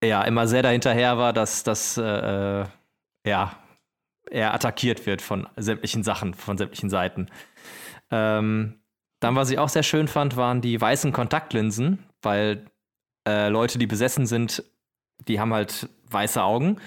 ja, 0.00 0.22
immer 0.22 0.46
sehr 0.46 0.62
dahinterher 0.62 1.18
war, 1.18 1.32
dass 1.32 1.64
das 1.64 2.00
ja, 3.26 3.56
er 4.30 4.54
attackiert 4.54 5.06
wird 5.06 5.22
von 5.22 5.48
sämtlichen 5.56 6.02
Sachen, 6.02 6.34
von 6.34 6.56
sämtlichen 6.58 6.90
Seiten. 6.90 7.28
Ähm, 8.10 8.80
dann, 9.20 9.36
was 9.36 9.50
ich 9.50 9.58
auch 9.58 9.68
sehr 9.68 9.82
schön 9.82 10.08
fand, 10.08 10.36
waren 10.36 10.60
die 10.60 10.80
weißen 10.80 11.12
Kontaktlinsen, 11.12 12.04
weil 12.22 12.66
äh, 13.28 13.48
Leute, 13.48 13.78
die 13.78 13.86
besessen 13.86 14.26
sind, 14.26 14.64
die 15.28 15.38
haben 15.38 15.52
halt 15.52 15.88
weiße 16.10 16.42
Augen. 16.42 16.78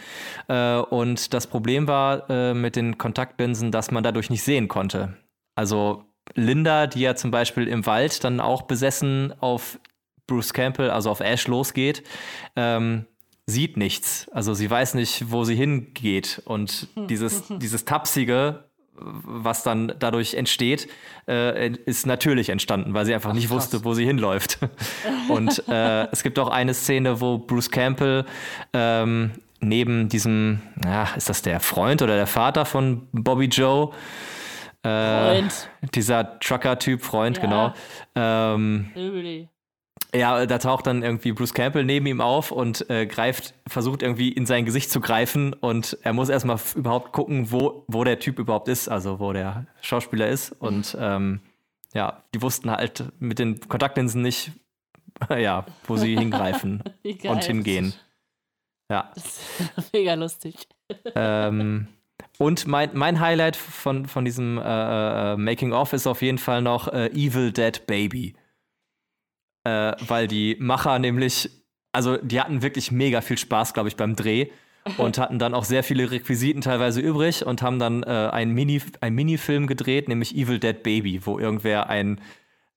Äh, 0.47 0.77
und 0.77 1.34
das 1.34 1.47
Problem 1.47 1.88
war 1.88 2.30
äh, 2.30 2.53
mit 2.53 2.76
den 2.76 2.97
Kontaktlinsen, 2.97 3.72
dass 3.72 3.91
man 3.91 4.03
dadurch 4.03 4.30
nicht 4.30 4.43
sehen 4.43 4.68
konnte. 4.68 5.18
Also 5.55 6.05
Linda, 6.34 6.88
die 6.88 7.01
ja 7.01 7.15
zum 7.15 7.31
Beispiel 7.31 7.68
im 7.68 7.85
Wald 7.85 8.23
dann 8.23 8.39
auch 8.39 8.64
besessen 8.64 9.34
auf 9.39 9.80
Bruce 10.26 10.53
Campbell, 10.53 10.89
also 10.89 11.11
auf 11.11 11.19
Ash 11.19 11.47
losgeht, 11.47 12.03
ähm, 12.55 13.05
sieht 13.45 13.78
nichts. 13.78 14.28
Also 14.32 14.53
sie 14.53 14.70
weiß 14.70 14.94
nicht, 14.95 15.32
wo 15.32 15.44
sie 15.44 15.56
hingeht. 15.56 16.41
Und 16.45 16.88
dieses, 17.10 17.44
dieses 17.49 17.86
Tapsige, 17.86 18.65
was 18.95 19.64
dann 19.64 19.94
dadurch 19.99 20.36
entsteht, 20.36 20.88
äh, 21.28 21.70
ist 21.86 22.06
natürlich 22.06 22.49
entstanden, 22.49 22.94
weil 22.94 23.06
sie 23.06 23.14
einfach 23.14 23.32
Ach, 23.32 23.36
nicht 23.36 23.49
krass. 23.49 23.72
wusste, 23.72 23.84
wo 23.84 23.94
sie 23.94 24.06
hinläuft. 24.06 24.60
Und 25.30 25.68
äh, 25.68 26.07
es 26.11 26.24
gibt 26.24 26.40
auch 26.40 26.49
eine 26.49 26.74
Szene, 26.74 27.20
wo 27.20 27.38
Bruce 27.38 27.72
Campbell 27.72 28.26
ähm, 28.74 29.32
neben 29.60 30.10
diesem, 30.10 30.61
ja, 30.86 31.10
ist 31.15 31.30
das 31.30 31.41
der 31.41 31.60
Freund 31.60 32.02
oder 32.02 32.15
der 32.15 32.28
Vater 32.28 32.65
von 32.65 33.07
Bobby 33.11 33.45
Joe? 33.45 33.91
Äh, 34.84 34.90
Freund. 34.90 35.70
Dieser 35.95 36.40
Trucker-Typ, 36.40 37.02
Freund, 37.02 37.38
ja. 37.38 37.44
genau. 37.44 37.74
Ähm, 38.15 39.49
ja, 40.14 40.45
da 40.45 40.57
taucht 40.60 40.88
dann 40.88 41.03
irgendwie 41.03 41.31
Bruce 41.31 41.53
Campbell 41.53 41.84
neben 41.84 42.06
ihm 42.06 42.22
auf 42.22 42.52
und 42.52 42.90
äh, 42.90 43.06
greift, 43.06 43.53
versucht 43.68 44.03
irgendwie 44.03 44.30
in 44.30 44.45
sein 44.45 44.65
Gesicht 44.65 44.91
zu 44.91 45.02
greifen 45.02 45.53
und 45.53 45.98
er 46.03 46.14
muss 46.14 46.30
erstmal 46.30 46.60
überhaupt 46.76 47.14
gucken, 47.14 47.52
wo, 47.52 47.84
wo 47.88 48.03
der 48.03 48.19
Typ 48.19 48.40
überhaupt 48.40 48.68
ist, 48.68 48.88
also 48.90 49.19
wo 49.19 49.34
der 49.34 49.65
Schauspieler 49.81 50.27
ist. 50.27 50.52
Und 50.52 50.95
ähm, 50.99 51.41
ja, 51.94 52.23
die 52.34 52.41
wussten 52.41 52.69
halt 52.69 53.06
mit 53.19 53.40
den 53.40 53.60
Kontaktlinsen 53.60 54.22
nicht, 54.22 54.52
ja, 55.30 55.65
wo 55.88 55.98
sie 55.98 56.18
hingreifen 56.18 56.84
und 57.23 57.44
hingehen. 57.44 57.94
Ja. 58.90 59.11
Das 59.15 59.40
ist 59.77 59.94
mega 59.94 60.14
lustig. 60.14 60.68
Ähm, 61.15 61.88
und 62.38 62.68
mein, 62.68 62.91
mein 62.94 63.19
Highlight 63.19 63.56
von, 63.56 64.06
von 64.06 64.26
diesem 64.26 64.57
äh, 64.57 65.34
äh, 65.34 65.38
Making-of 65.38 65.94
ist 65.94 66.07
auf 66.07 66.22
jeden 66.22 66.38
Fall 66.38 66.61
noch 66.61 66.88
äh, 66.88 67.07
Evil 67.07 67.52
Dead 67.52 67.85
Baby. 67.88 68.35
Äh, 69.64 69.94
weil 70.07 70.27
die 70.27 70.57
Macher 70.60 70.99
nämlich, 70.99 71.49
also 71.91 72.18
die 72.18 72.40
hatten 72.40 72.61
wirklich 72.61 72.91
mega 72.91 73.22
viel 73.22 73.38
Spaß, 73.38 73.73
glaube 73.73 73.90
ich, 73.90 73.95
beim 73.95 74.15
Dreh 74.15 74.49
und 74.98 75.18
hatten 75.18 75.40
dann 75.40 75.53
auch 75.53 75.64
sehr 75.64 75.84
viele 75.84 76.11
Requisiten 76.11 76.61
teilweise 76.61 76.99
übrig 76.99 77.45
und 77.45 77.61
haben 77.61 77.80
dann 77.80 78.03
äh, 78.03 78.30
einen 78.31 78.53
Mini, 78.53 78.81
ein 79.02 79.15
Minifilm 79.15 79.68
gedreht, 79.68 80.10
nämlich 80.10 80.35
Evil 80.35 80.60
Dead 80.60 80.84
Baby, 80.84 81.26
wo 81.26 81.40
irgendwer 81.40 81.90
ein, 81.90 82.19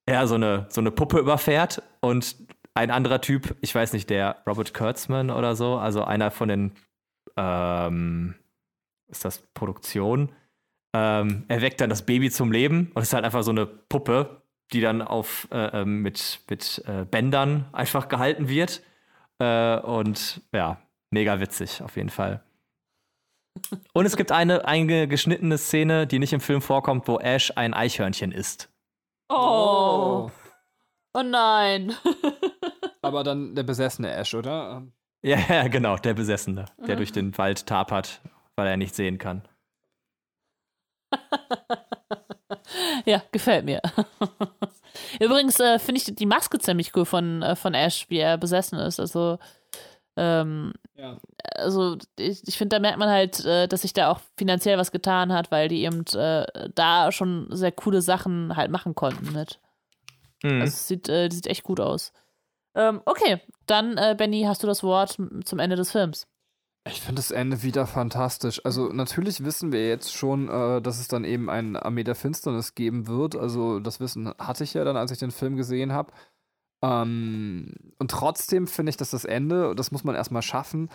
ja, 0.09 0.27
so 0.27 0.37
eine, 0.37 0.67
so 0.69 0.81
eine 0.81 0.93
Puppe 0.93 1.19
überfährt 1.19 1.83
und 2.01 2.37
ein 2.75 2.91
anderer 2.91 3.21
Typ, 3.21 3.57
ich 3.61 3.75
weiß 3.75 3.93
nicht, 3.93 4.11
der 4.11 4.43
Robert 4.47 4.75
Kurtzman 4.75 5.31
oder 5.31 5.57
so, 5.57 5.77
also 5.77 6.05
einer 6.05 6.31
von 6.31 6.49
den, 6.49 6.73
ähm, 7.37 8.35
ist 9.09 9.25
das 9.25 9.39
Produktion, 9.55 10.31
ähm, 10.95 11.45
erweckt 11.49 11.81
dann 11.81 11.91
das 11.91 12.07
Baby 12.07 12.31
zum 12.31 12.53
Leben 12.53 12.91
und 12.95 13.03
ist 13.03 13.13
halt 13.13 13.25
einfach 13.25 13.43
so 13.43 13.51
eine 13.51 13.67
Puppe, 13.67 14.43
die 14.73 14.81
dann 14.81 15.03
auf 15.03 15.49
äh, 15.51 15.83
ähm, 15.83 16.03
mit, 16.03 16.41
mit 16.49 16.83
äh, 16.87 17.05
Bändern 17.05 17.67
einfach 17.73 18.09
gehalten 18.09 18.49
wird. 18.49 18.83
Äh, 19.39 19.79
und 19.79 20.41
ja, 20.53 20.79
mega 21.11 21.41
witzig 21.41 21.83
auf 21.83 21.97
jeden 21.97 22.11
Fall. 22.11 22.43
Und 23.93 24.07
es 24.07 24.17
gibt 24.17 24.33
eine, 24.33 24.67
eine 24.67 25.09
geschnittene 25.09 25.59
Szene, 25.59 26.07
die 26.07 26.19
nicht 26.19 26.33
im 26.33 26.41
Film 26.41 26.61
vorkommt, 26.61 27.09
wo 27.09 27.19
Ash 27.19 27.53
ein 27.57 27.75
Eichhörnchen 27.75 28.33
isst. 28.33 28.69
Oh. 29.29 30.31
Oh 31.15 31.23
nein. 31.23 31.95
Aber 33.03 33.25
dann 33.25 33.55
der 33.55 33.63
besessene 33.63 34.11
Ash, 34.13 34.35
oder? 34.35 34.87
Ja, 35.23 35.39
ja, 35.49 35.69
genau, 35.69 35.97
der 35.97 36.15
Besessene, 36.15 36.67
der 36.87 36.97
durch 36.97 37.13
den 37.13 37.37
Wald 37.39 37.67
tapert, 37.67 38.21
weil 38.57 38.67
er 38.67 38.77
nicht 38.77 38.95
sehen 38.95 39.19
kann. 39.19 39.43
ja, 43.05 43.23
gefällt 43.33 43.65
mir. 43.65 43.81
Übrigens 45.21 45.61
äh, 45.61 45.79
finde 45.79 46.01
ich 46.01 46.15
die 46.15 46.27
Maske 46.27 46.59
ziemlich 46.59 46.95
cool 46.97 47.05
von, 47.05 47.43
äh, 47.43 47.57
von 47.57 47.75
Ash, 47.75 48.07
wie 48.09 48.19
er 48.19 48.39
besessen 48.39 48.79
ist. 48.79 49.01
Also, 49.01 49.39
ähm, 50.17 50.73
ja. 50.97 51.19
also 51.55 51.99
ich, 52.19 52.47
ich 52.47 52.57
finde, 52.57 52.77
da 52.77 52.81
merkt 52.81 52.99
man 52.99 53.09
halt, 53.09 53.45
äh, 53.45 53.69
dass 53.69 53.83
sich 53.83 53.93
da 53.93 54.11
auch 54.11 54.21
finanziell 54.37 54.79
was 54.79 54.93
getan 54.93 55.33
hat, 55.33 55.51
weil 55.51 55.69
die 55.69 55.85
eben 55.85 56.05
äh, 56.15 56.47
da 56.75 57.13
schon 57.13 57.49
sehr 57.51 57.73
coole 57.73 58.01
Sachen 58.01 58.57
halt 58.57 58.71
machen 58.71 58.95
konnten 58.95 59.33
mit. 59.33 59.61
Mhm. 60.43 60.61
Also 60.63 60.73
es 60.73 60.89
sieht, 60.89 61.09
äh, 61.09 61.29
sieht 61.31 61.47
echt 61.47 61.65
gut 61.65 61.81
aus. 61.81 62.13
Ähm, 62.75 63.01
okay, 63.07 63.41
dann, 63.67 63.97
äh, 63.97 64.15
Benny, 64.17 64.43
hast 64.43 64.63
du 64.63 64.67
das 64.67 64.83
Wort 64.83 65.17
zum 65.45 65.59
Ende 65.59 65.77
des 65.77 65.93
Films. 65.93 66.27
Ich 66.89 67.01
finde 67.01 67.17
das 67.17 67.33
Ende 67.33 67.63
wieder 67.65 67.87
fantastisch. 67.87 68.65
Also 68.65 68.89
natürlich 68.93 69.45
wissen 69.45 69.73
wir 69.73 69.89
jetzt 69.89 70.15
schon, 70.15 70.49
äh, 70.49 70.81
dass 70.81 71.01
es 71.01 71.09
dann 71.09 71.25
eben 71.25 71.51
ein 71.51 71.75
Armee 71.77 72.05
der 72.05 72.15
Finsternis 72.15 72.77
geben 72.77 73.09
wird. 73.09 73.35
Also 73.35 73.81
das 73.81 73.99
Wissen 73.99 74.33
hatte 74.39 74.63
ich 74.63 74.75
ja 74.75 74.85
dann, 74.85 74.97
als 74.97 75.11
ich 75.11 75.19
den 75.19 75.33
Film 75.33 75.57
gesehen 75.57 75.93
habe. 75.93 76.13
Ähm, 76.83 77.73
und 77.99 78.11
trotzdem 78.11 78.69
finde 78.69 78.91
ich, 78.91 78.97
dass 78.97 79.11
das 79.11 79.25
Ende, 79.25 79.75
das 79.75 79.91
muss 79.91 80.05
man 80.05 80.15
erstmal 80.15 80.43
schaffen, 80.43 80.89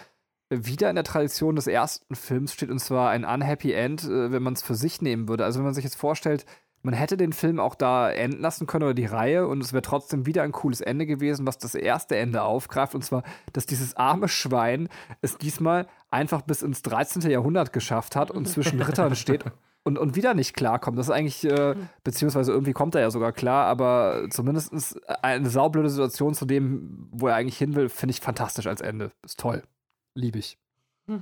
wieder 0.49 0.89
in 0.89 0.95
der 0.95 1.03
Tradition 1.03 1.55
des 1.55 1.67
ersten 1.67 2.15
Films 2.15 2.53
steht, 2.53 2.69
und 2.69 2.79
zwar 2.79 3.09
ein 3.09 3.25
Unhappy 3.25 3.73
End, 3.73 4.03
äh, 4.03 4.31
wenn 4.31 4.43
man 4.43 4.53
es 4.53 4.61
für 4.61 4.75
sich 4.75 5.01
nehmen 5.01 5.27
würde. 5.27 5.43
Also 5.43 5.59
wenn 5.59 5.65
man 5.65 5.73
sich 5.73 5.83
jetzt 5.83 5.97
vorstellt, 5.97 6.45
man 6.83 6.93
hätte 6.93 7.17
den 7.17 7.33
Film 7.33 7.59
auch 7.59 7.75
da 7.75 8.09
enden 8.09 8.41
lassen 8.41 8.67
können 8.67 8.83
oder 8.83 8.93
die 8.93 9.05
Reihe 9.05 9.47
und 9.47 9.61
es 9.61 9.73
wäre 9.73 9.81
trotzdem 9.81 10.25
wieder 10.25 10.43
ein 10.43 10.51
cooles 10.51 10.81
Ende 10.81 11.05
gewesen, 11.05 11.45
was 11.45 11.57
das 11.57 11.75
erste 11.75 12.15
Ende 12.15 12.43
aufgreift. 12.43 12.95
Und 12.95 13.03
zwar, 13.03 13.23
dass 13.53 13.65
dieses 13.65 13.95
arme 13.95 14.27
Schwein 14.27 14.89
es 15.21 15.37
diesmal 15.37 15.87
einfach 16.09 16.41
bis 16.41 16.61
ins 16.61 16.81
13. 16.81 17.29
Jahrhundert 17.29 17.73
geschafft 17.73 18.15
hat 18.15 18.31
und 18.31 18.47
zwischen 18.47 18.81
Rittern 18.81 19.15
steht 19.15 19.45
und, 19.83 19.97
und 19.97 20.15
wieder 20.15 20.33
nicht 20.33 20.55
klarkommt. 20.55 20.97
Das 20.97 21.07
ist 21.07 21.13
eigentlich, 21.13 21.43
äh, 21.43 21.75
beziehungsweise 22.03 22.51
irgendwie 22.51 22.73
kommt 22.73 22.95
er 22.95 23.01
ja 23.01 23.11
sogar 23.11 23.31
klar, 23.31 23.65
aber 23.65 24.27
zumindest 24.29 24.99
eine 25.21 25.49
saublöde 25.49 25.89
Situation 25.89 26.33
zu 26.33 26.45
dem, 26.45 27.07
wo 27.11 27.27
er 27.27 27.35
eigentlich 27.35 27.57
hin 27.57 27.75
will, 27.75 27.89
finde 27.89 28.11
ich 28.11 28.21
fantastisch 28.21 28.67
als 28.67 28.81
Ende. 28.81 29.11
Ist 29.23 29.39
toll. 29.39 29.63
Liebe 30.15 30.39
ich. 30.39 30.57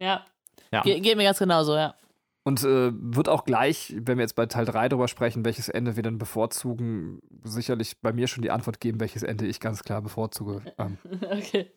Ja. 0.00 0.24
ja. 0.70 0.82
Ge 0.82 1.00
geht 1.00 1.16
mir 1.16 1.24
ganz 1.24 1.40
genauso, 1.40 1.74
ja. 1.74 1.96
Und 2.48 2.64
äh, 2.64 2.92
wird 2.94 3.28
auch 3.28 3.44
gleich, 3.44 3.94
wenn 3.94 4.16
wir 4.16 4.22
jetzt 4.22 4.34
bei 4.34 4.46
Teil 4.46 4.64
3 4.64 4.88
drüber 4.88 5.06
sprechen, 5.06 5.44
welches 5.44 5.68
Ende 5.68 5.96
wir 5.96 6.02
dann 6.02 6.16
bevorzugen, 6.16 7.20
sicherlich 7.44 8.00
bei 8.00 8.14
mir 8.14 8.26
schon 8.26 8.40
die 8.40 8.50
Antwort 8.50 8.80
geben, 8.80 9.00
welches 9.00 9.22
Ende 9.22 9.44
ich 9.44 9.60
ganz 9.60 9.82
klar 9.82 10.00
bevorzuge. 10.00 10.62
Ähm. 10.78 10.96
Okay. 11.30 11.70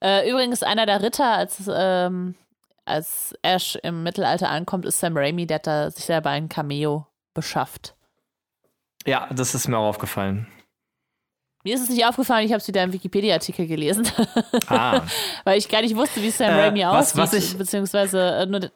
Äh, 0.00 0.30
übrigens, 0.30 0.62
einer 0.62 0.86
der 0.86 1.02
Ritter, 1.02 1.32
als, 1.32 1.68
ähm, 1.68 2.36
als 2.84 3.34
Ash 3.42 3.76
im 3.82 4.04
Mittelalter 4.04 4.50
ankommt, 4.50 4.84
ist 4.84 5.00
Sam 5.00 5.16
Raimi, 5.16 5.48
der 5.48 5.56
hat 5.56 5.66
da 5.66 5.90
sich 5.90 6.04
selber 6.04 6.30
ein 6.30 6.48
Cameo 6.48 7.08
beschafft. 7.32 7.96
Ja, 9.06 9.28
das 9.34 9.56
ist 9.56 9.66
mir 9.66 9.78
auch 9.78 9.88
aufgefallen. 9.88 10.46
Mir 11.64 11.74
ist 11.74 11.82
es 11.82 11.88
nicht 11.88 12.06
aufgefallen, 12.06 12.46
ich 12.46 12.52
habe 12.52 12.60
es 12.60 12.68
wieder 12.68 12.84
im 12.84 12.92
Wikipedia-Artikel 12.92 13.66
gelesen. 13.66 14.06
Ah. 14.68 15.00
Weil 15.44 15.58
ich 15.58 15.68
gar 15.68 15.82
nicht 15.82 15.96
wusste, 15.96 16.22
wie 16.22 16.30
Sam 16.30 16.50
äh, 16.50 16.66
Raimi 16.66 16.84
aussieht, 16.84 17.16
was 17.16 17.32
ich, 17.32 17.58
beziehungsweise 17.58 18.20
äh, 18.20 18.46
nur 18.46 18.70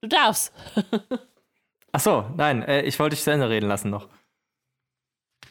Du 0.00 0.08
darfst. 0.08 0.52
Ach 1.92 2.00
so, 2.00 2.24
nein, 2.36 2.62
äh, 2.62 2.82
ich 2.82 2.98
wollte 2.98 3.16
dich 3.16 3.24
zu 3.24 3.32
Ende 3.32 3.48
reden 3.48 3.68
lassen 3.68 3.90
noch. 3.90 4.08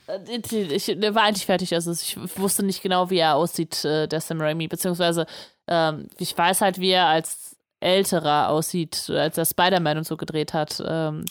Äh, 0.08 0.20
ich, 0.30 0.90
ich 0.90 1.16
war 1.16 1.24
eigentlich 1.24 1.46
fertig, 1.46 1.74
also 1.74 1.92
ich 1.92 2.18
wusste 2.38 2.64
nicht 2.64 2.82
genau, 2.82 3.10
wie 3.10 3.18
er 3.18 3.36
aussieht, 3.36 3.84
äh, 3.86 4.08
der 4.08 4.22
Sam 4.22 4.42
Raimi, 4.42 4.68
beziehungsweise 4.68 5.26
ähm, 5.68 6.08
ich 6.18 6.38
weiß 6.38 6.62
halt, 6.62 6.80
wie 6.80 6.92
er 6.92 7.08
als 7.08 7.58
älterer 7.80 8.50
aussieht, 8.50 9.10
als 9.10 9.38
er 9.38 9.46
Spider-Man 9.46 10.00
und 10.00 10.08
so 10.08 10.18
gedreht 10.18 10.54
hat. 10.54 10.82
Ähm, 10.86 11.26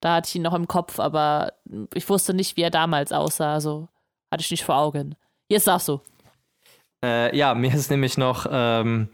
da 0.00 0.16
hatte 0.16 0.28
ich 0.28 0.34
ihn 0.34 0.42
noch 0.42 0.54
im 0.54 0.66
Kopf, 0.66 0.98
aber 0.98 1.52
ich 1.94 2.08
wusste 2.08 2.34
nicht, 2.34 2.56
wie 2.56 2.62
er 2.62 2.70
damals 2.70 3.12
aussah, 3.12 3.54
also 3.54 3.88
hatte 4.30 4.42
ich 4.42 4.50
nicht 4.50 4.64
vor 4.64 4.76
Augen. 4.76 5.14
Jetzt 5.48 5.64
sagst 5.64 5.88
du. 5.88 6.00
Äh, 7.04 7.36
ja, 7.36 7.54
mir 7.54 7.72
ist 7.72 7.90
nämlich 7.90 8.18
noch, 8.18 8.46
ähm, 8.50 9.08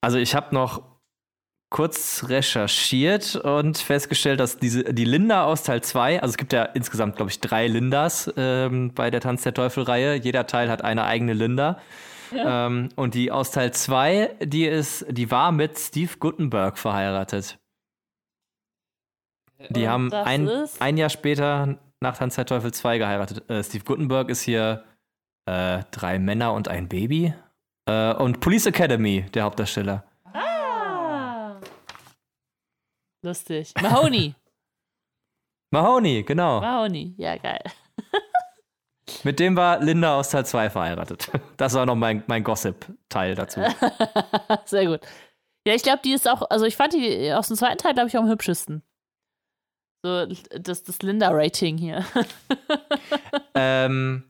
also 0.00 0.18
ich 0.18 0.34
habe 0.34 0.54
noch 0.54 0.82
kurz 1.70 2.26
recherchiert 2.28 3.36
und 3.36 3.78
festgestellt, 3.78 4.40
dass 4.40 4.58
diese, 4.58 4.92
die 4.92 5.04
Linda 5.04 5.44
aus 5.44 5.62
Teil 5.62 5.82
2, 5.82 6.20
also 6.20 6.32
es 6.32 6.36
gibt 6.36 6.52
ja 6.52 6.64
insgesamt, 6.64 7.16
glaube 7.16 7.30
ich, 7.30 7.40
drei 7.40 7.68
Lindas 7.68 8.30
ähm, 8.36 8.92
bei 8.92 9.10
der 9.10 9.20
Tanz 9.20 9.42
der 9.42 9.54
Teufel-Reihe. 9.54 10.16
Jeder 10.16 10.46
Teil 10.46 10.68
hat 10.68 10.82
eine 10.82 11.04
eigene 11.04 11.32
Linda. 11.32 11.80
Ja. 12.34 12.66
Ähm, 12.66 12.90
und 12.96 13.14
die 13.14 13.30
aus 13.30 13.52
Teil 13.52 13.72
2, 13.72 14.36
die 14.42 14.66
ist, 14.66 15.06
die 15.08 15.30
war 15.30 15.52
mit 15.52 15.78
Steve 15.78 16.12
Gutenberg 16.18 16.76
verheiratet. 16.76 17.58
Die 19.68 19.82
und 19.82 19.88
haben 19.88 20.12
ein, 20.12 20.50
ein 20.80 20.96
Jahr 20.96 21.10
später 21.10 21.78
nach 22.00 22.16
Tanz 22.16 22.34
der 22.34 22.46
Teufel 22.46 22.72
2 22.72 22.98
geheiratet. 22.98 23.48
Äh, 23.48 23.62
Steve 23.62 23.84
Gutenberg 23.84 24.28
ist 24.28 24.42
hier 24.42 24.84
äh, 25.46 25.82
drei 25.92 26.18
Männer 26.18 26.52
und 26.52 26.68
ein 26.68 26.88
Baby. 26.88 27.32
Äh, 27.86 28.14
und 28.14 28.40
Police 28.40 28.66
Academy, 28.66 29.26
der 29.34 29.44
Hauptdarsteller. 29.44 30.04
Lustig. 33.22 33.72
Mahoney. 33.80 34.34
Mahoney, 35.72 36.22
genau. 36.24 36.60
Mahoney, 36.60 37.14
ja, 37.16 37.36
geil. 37.36 37.62
Mit 39.24 39.38
dem 39.38 39.56
war 39.56 39.80
Linda 39.80 40.18
aus 40.18 40.30
Teil 40.30 40.46
2 40.46 40.70
verheiratet. 40.70 41.30
Das 41.56 41.74
war 41.74 41.84
noch 41.84 41.94
mein, 41.94 42.24
mein 42.26 42.42
Gossip-Teil 42.42 43.34
dazu. 43.34 43.60
Sehr 44.64 44.86
gut. 44.86 45.00
Ja, 45.66 45.74
ich 45.74 45.82
glaube, 45.82 46.00
die 46.02 46.12
ist 46.12 46.26
auch, 46.26 46.48
also 46.48 46.64
ich 46.64 46.74
fand 46.76 46.94
die 46.94 47.30
aus 47.32 47.48
dem 47.48 47.56
zweiten 47.56 47.76
Teil, 47.76 47.92
glaube 47.92 48.08
ich, 48.08 48.16
am 48.16 48.28
hübschesten. 48.28 48.82
So, 50.02 50.24
das, 50.58 50.84
das 50.84 51.02
Linda-Rating 51.02 51.76
hier. 51.76 52.06
ähm, 53.54 54.24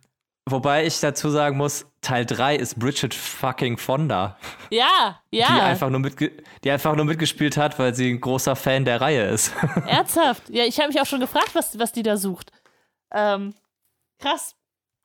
Wobei 0.51 0.87
ich 0.87 1.01
dazu 1.01 1.31
sagen 1.31 1.57
muss, 1.57 1.87
Teil 2.01 2.27
3 2.27 2.57
ist 2.57 2.79
Bridget 2.79 3.15
fucking 3.15 3.77
Fonda. 3.77 4.37
Ja, 4.71 5.21
ja. 5.31 5.47
Die 5.47 5.61
einfach 5.61 5.91
nur, 5.91 6.01
mitge 6.01 6.33
die 6.65 6.71
einfach 6.71 6.97
nur 6.97 7.05
mitgespielt 7.05 7.57
hat, 7.57 7.79
weil 7.79 7.95
sie 7.95 8.11
ein 8.11 8.21
großer 8.21 8.57
Fan 8.57 8.85
der 8.85 9.01
Reihe 9.01 9.29
ist. 9.29 9.53
Ernsthaft? 9.87 10.49
Ja, 10.49 10.65
ich 10.65 10.79
habe 10.79 10.89
mich 10.89 11.01
auch 11.01 11.07
schon 11.07 11.21
gefragt, 11.21 11.51
was, 11.55 11.79
was 11.79 11.93
die 11.93 12.03
da 12.03 12.17
sucht. 12.17 12.53
Ähm, 13.13 13.55
krass. 14.19 14.57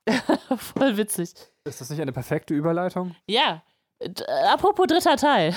Voll 0.56 0.96
witzig. 0.96 1.34
Ist 1.64 1.80
das 1.80 1.90
nicht 1.90 2.00
eine 2.00 2.12
perfekte 2.12 2.54
Überleitung? 2.54 3.14
Ja. 3.26 3.62
D 4.00 4.22
äh, 4.22 4.46
apropos 4.48 4.86
dritter 4.86 5.16
Teil. 5.16 5.54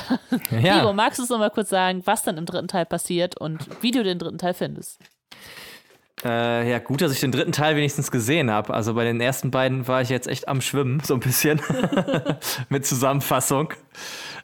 Ja. 0.51 0.77
Nico, 0.77 0.93
magst 0.93 1.19
du 1.19 1.23
es 1.23 1.29
nochmal 1.29 1.51
kurz 1.51 1.69
sagen, 1.69 2.01
was 2.05 2.23
dann 2.23 2.37
im 2.37 2.45
dritten 2.45 2.67
Teil 2.67 2.85
passiert 2.85 3.39
und 3.39 3.81
wie 3.81 3.91
du 3.91 4.03
den 4.03 4.17
dritten 4.17 4.37
Teil 4.37 4.53
findest? 4.53 4.99
Äh, 6.23 6.69
ja, 6.69 6.79
gut, 6.79 7.01
dass 7.01 7.13
ich 7.13 7.19
den 7.19 7.31
dritten 7.31 7.51
Teil 7.51 7.75
wenigstens 7.75 8.11
gesehen 8.11 8.51
habe. 8.51 8.73
Also 8.73 8.93
bei 8.93 9.05
den 9.05 9.21
ersten 9.21 9.51
beiden 9.51 9.87
war 9.87 10.01
ich 10.01 10.09
jetzt 10.09 10.27
echt 10.27 10.47
am 10.47 10.61
Schwimmen, 10.61 10.99
so 11.01 11.13
ein 11.13 11.19
bisschen. 11.19 11.61
Mit 12.69 12.85
Zusammenfassung. 12.85 13.73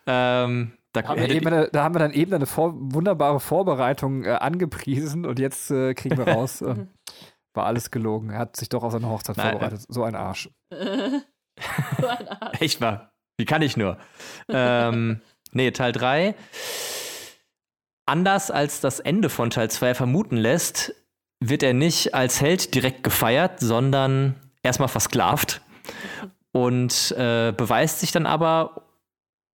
Ähm, 0.07 0.73
da, 0.93 1.03
haben 1.03 1.19
eine, 1.19 1.69
da 1.71 1.83
haben 1.83 1.95
wir 1.95 1.99
dann 1.99 2.13
eben 2.13 2.33
eine 2.33 2.45
vor, 2.45 2.73
wunderbare 2.75 3.39
Vorbereitung 3.39 4.23
äh, 4.23 4.29
angepriesen 4.29 5.25
und 5.25 5.39
jetzt 5.39 5.69
äh, 5.71 5.93
kriegen 5.93 6.17
wir 6.17 6.27
raus. 6.27 6.61
äh, 6.61 6.75
war 7.53 7.65
alles 7.65 7.91
gelogen. 7.91 8.29
Er 8.29 8.39
hat 8.39 8.55
sich 8.55 8.69
doch 8.69 8.83
auf 8.83 8.93
seine 8.93 9.09
Hochzeit 9.09 9.37
Nein, 9.37 9.51
vorbereitet. 9.51 9.85
So 9.87 10.03
ein 10.03 10.15
Arsch. 10.15 10.49
so 10.71 12.07
ein 12.07 12.27
Arsch. 12.39 12.61
Echt 12.61 12.81
wahr. 12.81 13.11
Wie 13.37 13.45
kann 13.45 13.61
ich 13.61 13.75
nur? 13.75 13.97
ähm, 14.47 15.21
nee, 15.51 15.71
Teil 15.71 15.91
3. 15.91 16.35
Anders 18.05 18.51
als 18.51 18.81
das 18.81 18.99
Ende 18.99 19.29
von 19.29 19.49
Teil 19.49 19.69
2 19.69 19.95
vermuten 19.95 20.37
lässt, 20.37 20.93
wird 21.49 21.63
er 21.63 21.73
nicht 21.73 22.13
als 22.13 22.41
Held 22.41 22.73
direkt 22.75 23.03
gefeiert, 23.03 23.59
sondern 23.59 24.35
erstmal 24.63 24.89
versklavt 24.89 25.61
und 26.51 27.11
äh, 27.17 27.51
beweist 27.55 27.99
sich 27.99 28.11
dann 28.11 28.25
aber 28.25 28.83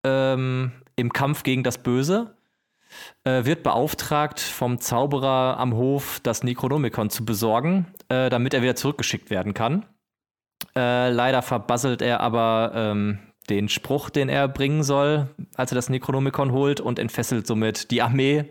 ähm, 0.04 0.72
im 0.96 1.12
Kampf 1.12 1.44
gegen 1.44 1.64
das 1.64 1.78
Böse, 1.80 2.36
äh, 3.24 3.46
wird 3.46 3.64
beauftragt 3.64 4.40
vom 4.40 4.80
Zauberer 4.80 5.58
am 5.58 5.76
Hof, 5.76 6.20
das 6.22 6.44
Necronomicon 6.44 7.10
zu 7.10 7.26
besorgen, 7.26 7.88
äh, 8.10 8.30
damit 8.30 8.54
er 8.54 8.62
wieder 8.62 8.76
zurückgeschickt 8.76 9.30
werden 9.30 9.54
kann. 9.54 9.86
Äh, 10.76 11.10
leider 11.10 11.42
verbasselt 11.42 12.02
er 12.02 12.20
aber 12.20 12.72
ähm, 12.76 13.20
den 13.50 13.70
Spruch, 13.70 14.10
den 14.10 14.30
er 14.30 14.48
bringen 14.48 14.84
soll, 14.84 15.30
als 15.56 15.72
er 15.72 15.76
das 15.76 15.90
Necronomicon 15.90 16.52
holt 16.52 16.80
und 16.80 17.00
entfesselt 17.00 17.48
somit 17.48 17.92
die 17.92 18.02
Armee, 18.02 18.46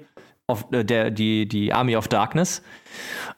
of, 0.51 0.67
äh, 0.73 0.85
der, 0.85 1.11
die, 1.11 1.47
die 1.47 1.73
Army 1.73 1.97
of 1.97 2.09
Darkness. 2.09 2.63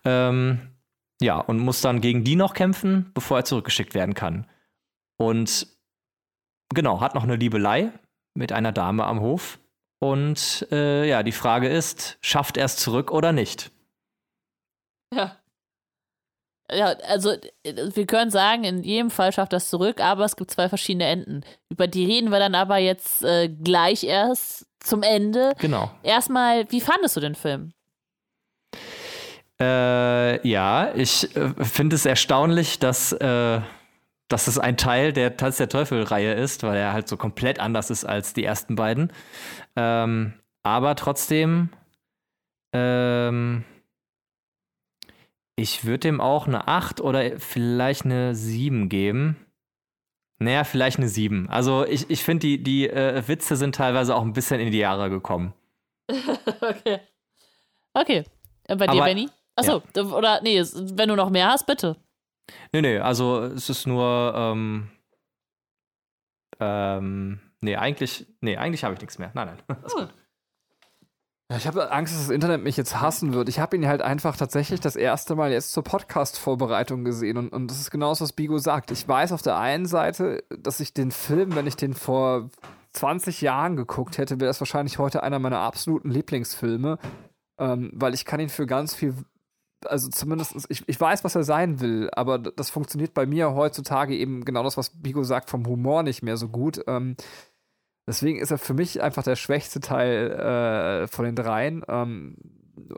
Ähm, 0.04 0.72
ja, 1.20 1.38
und 1.38 1.58
muss 1.58 1.80
dann 1.80 2.00
gegen 2.00 2.24
die 2.24 2.36
noch 2.36 2.54
kämpfen, 2.54 3.10
bevor 3.14 3.38
er 3.38 3.44
zurückgeschickt 3.44 3.94
werden 3.94 4.14
kann. 4.14 4.46
Und 5.18 5.68
genau, 6.74 7.00
hat 7.00 7.14
noch 7.14 7.22
eine 7.22 7.36
Liebelei 7.36 7.92
mit 8.34 8.52
einer 8.52 8.72
Dame 8.72 9.04
am 9.04 9.20
Hof. 9.20 9.60
Und 10.00 10.66
äh, 10.72 11.08
ja, 11.08 11.22
die 11.22 11.32
Frage 11.32 11.68
ist, 11.68 12.18
schafft 12.22 12.56
er 12.56 12.64
es 12.64 12.76
zurück 12.76 13.12
oder 13.12 13.32
nicht? 13.32 13.70
Ja. 15.14 15.36
Ja, 16.70 16.94
also 17.08 17.34
wir 17.64 18.06
können 18.06 18.30
sagen, 18.30 18.64
in 18.64 18.82
jedem 18.82 19.10
Fall 19.10 19.32
schafft 19.32 19.52
das 19.52 19.68
zurück, 19.68 20.00
aber 20.00 20.24
es 20.24 20.36
gibt 20.36 20.50
zwei 20.50 20.68
verschiedene 20.68 21.06
Enden. 21.06 21.42
Über 21.70 21.86
die 21.86 22.06
reden 22.06 22.30
wir 22.30 22.38
dann 22.38 22.54
aber 22.54 22.78
jetzt 22.78 23.22
äh, 23.24 23.48
gleich 23.48 24.04
erst 24.04 24.66
zum 24.80 25.02
Ende. 25.02 25.52
Genau. 25.58 25.90
Erstmal, 26.02 26.70
wie 26.70 26.80
fandest 26.80 27.16
du 27.16 27.20
den 27.20 27.34
Film? 27.34 27.72
Äh, 29.60 30.48
ja, 30.48 30.92
ich 30.94 31.36
äh, 31.36 31.52
finde 31.64 31.96
es 31.96 32.06
erstaunlich, 32.06 32.78
dass, 32.78 33.12
äh, 33.12 33.60
dass 34.28 34.48
es 34.48 34.58
ein 34.58 34.76
Teil 34.76 35.12
der 35.12 35.36
Tanz 35.36 35.58
der 35.58 35.68
Teufel-Reihe 35.68 36.32
ist, 36.32 36.62
weil 36.62 36.76
er 36.78 36.92
halt 36.92 37.06
so 37.06 37.16
komplett 37.16 37.60
anders 37.60 37.90
ist 37.90 38.04
als 38.04 38.32
die 38.32 38.44
ersten 38.44 38.76
beiden. 38.76 39.12
Ähm, 39.76 40.34
aber 40.64 40.96
trotzdem, 40.96 41.68
ähm, 42.72 43.64
ich 45.56 45.84
würde 45.84 46.00
dem 46.00 46.20
auch 46.20 46.46
eine 46.46 46.66
8 46.68 47.00
oder 47.00 47.38
vielleicht 47.38 48.04
eine 48.04 48.34
7 48.34 48.88
geben. 48.88 49.36
Naja, 50.38 50.64
vielleicht 50.64 50.98
eine 50.98 51.08
7. 51.08 51.48
Also 51.48 51.86
ich, 51.86 52.10
ich 52.10 52.24
finde, 52.24 52.46
die, 52.46 52.62
die 52.62 52.88
äh, 52.88 53.22
Witze 53.28 53.56
sind 53.56 53.74
teilweise 53.74 54.16
auch 54.16 54.22
ein 54.22 54.32
bisschen 54.32 54.60
in 54.60 54.72
die 54.72 54.78
Jahre 54.78 55.08
gekommen. 55.08 55.54
okay. 56.60 57.00
Okay. 57.94 58.24
Und 58.68 58.78
bei 58.78 58.86
dir, 58.86 58.92
Aber- 58.92 59.04
Benny? 59.04 59.28
Achso, 59.54 59.82
oder 60.16 60.40
nee, 60.42 60.62
wenn 60.62 61.10
du 61.10 61.14
noch 61.14 61.28
mehr 61.28 61.48
hast, 61.48 61.66
bitte. 61.66 61.96
Nee, 62.72 62.80
nee, 62.80 62.98
also 62.98 63.42
es 63.42 63.68
ist 63.68 63.86
nur, 63.86 64.32
ähm, 64.34 64.90
ähm, 66.58 67.38
nee, 67.60 67.76
eigentlich, 67.76 68.26
nee, 68.40 68.56
eigentlich 68.56 68.82
habe 68.82 68.94
ich 68.94 69.00
nichts 69.00 69.18
mehr. 69.18 69.30
Nein, 69.34 69.48
nein. 69.68 69.76
Alles 69.82 69.94
gut. 69.94 70.08
Ja, 71.52 71.58
ich 71.58 71.66
habe 71.66 71.92
Angst, 71.92 72.14
dass 72.14 72.22
das 72.22 72.30
Internet 72.30 72.64
mich 72.64 72.78
jetzt 72.78 72.98
hassen 72.98 73.34
wird. 73.34 73.46
Ich 73.50 73.60
habe 73.60 73.76
ihn 73.76 73.86
halt 73.86 74.00
einfach 74.00 74.38
tatsächlich 74.38 74.80
das 74.80 74.96
erste 74.96 75.34
Mal 75.34 75.52
jetzt 75.52 75.72
zur 75.72 75.84
Podcast-Vorbereitung 75.84 77.04
gesehen. 77.04 77.36
Und, 77.36 77.52
und 77.52 77.70
das 77.70 77.78
ist 77.78 77.90
genau 77.90 78.08
das, 78.08 78.22
was 78.22 78.32
Bigo 78.32 78.56
sagt. 78.56 78.90
Ich 78.90 79.06
weiß 79.06 79.32
auf 79.32 79.42
der 79.42 79.58
einen 79.58 79.84
Seite, 79.84 80.44
dass 80.48 80.80
ich 80.80 80.94
den 80.94 81.10
Film, 81.10 81.54
wenn 81.54 81.66
ich 81.66 81.76
den 81.76 81.92
vor 81.92 82.48
20 82.94 83.42
Jahren 83.42 83.76
geguckt 83.76 84.16
hätte, 84.16 84.40
wäre 84.40 84.48
das 84.48 84.62
wahrscheinlich 84.62 84.98
heute 84.98 85.22
einer 85.22 85.38
meiner 85.38 85.58
absoluten 85.58 86.10
Lieblingsfilme. 86.10 86.98
Ähm, 87.58 87.90
weil 87.92 88.14
ich 88.14 88.24
kann 88.24 88.40
ihn 88.40 88.48
für 88.48 88.66
ganz 88.66 88.94
viel, 88.94 89.14
also 89.84 90.08
zumindest, 90.08 90.56
ich, 90.70 90.88
ich 90.88 90.98
weiß, 90.98 91.22
was 91.22 91.34
er 91.34 91.44
sein 91.44 91.80
will, 91.80 92.08
aber 92.14 92.38
das 92.38 92.70
funktioniert 92.70 93.12
bei 93.12 93.26
mir 93.26 93.52
heutzutage 93.52 94.16
eben 94.16 94.46
genau 94.46 94.62
das, 94.62 94.78
was 94.78 95.02
Bigo 95.02 95.22
sagt, 95.22 95.50
vom 95.50 95.66
Humor 95.66 96.02
nicht 96.02 96.22
mehr 96.22 96.38
so 96.38 96.48
gut. 96.48 96.82
Ähm, 96.86 97.14
Deswegen 98.06 98.40
ist 98.40 98.50
er 98.50 98.58
für 98.58 98.74
mich 98.74 99.00
einfach 99.02 99.22
der 99.22 99.36
schwächste 99.36 99.80
Teil 99.80 100.30
äh, 100.32 101.06
von 101.06 101.24
den 101.24 101.36
dreien 101.36 101.84
ähm, 101.88 102.36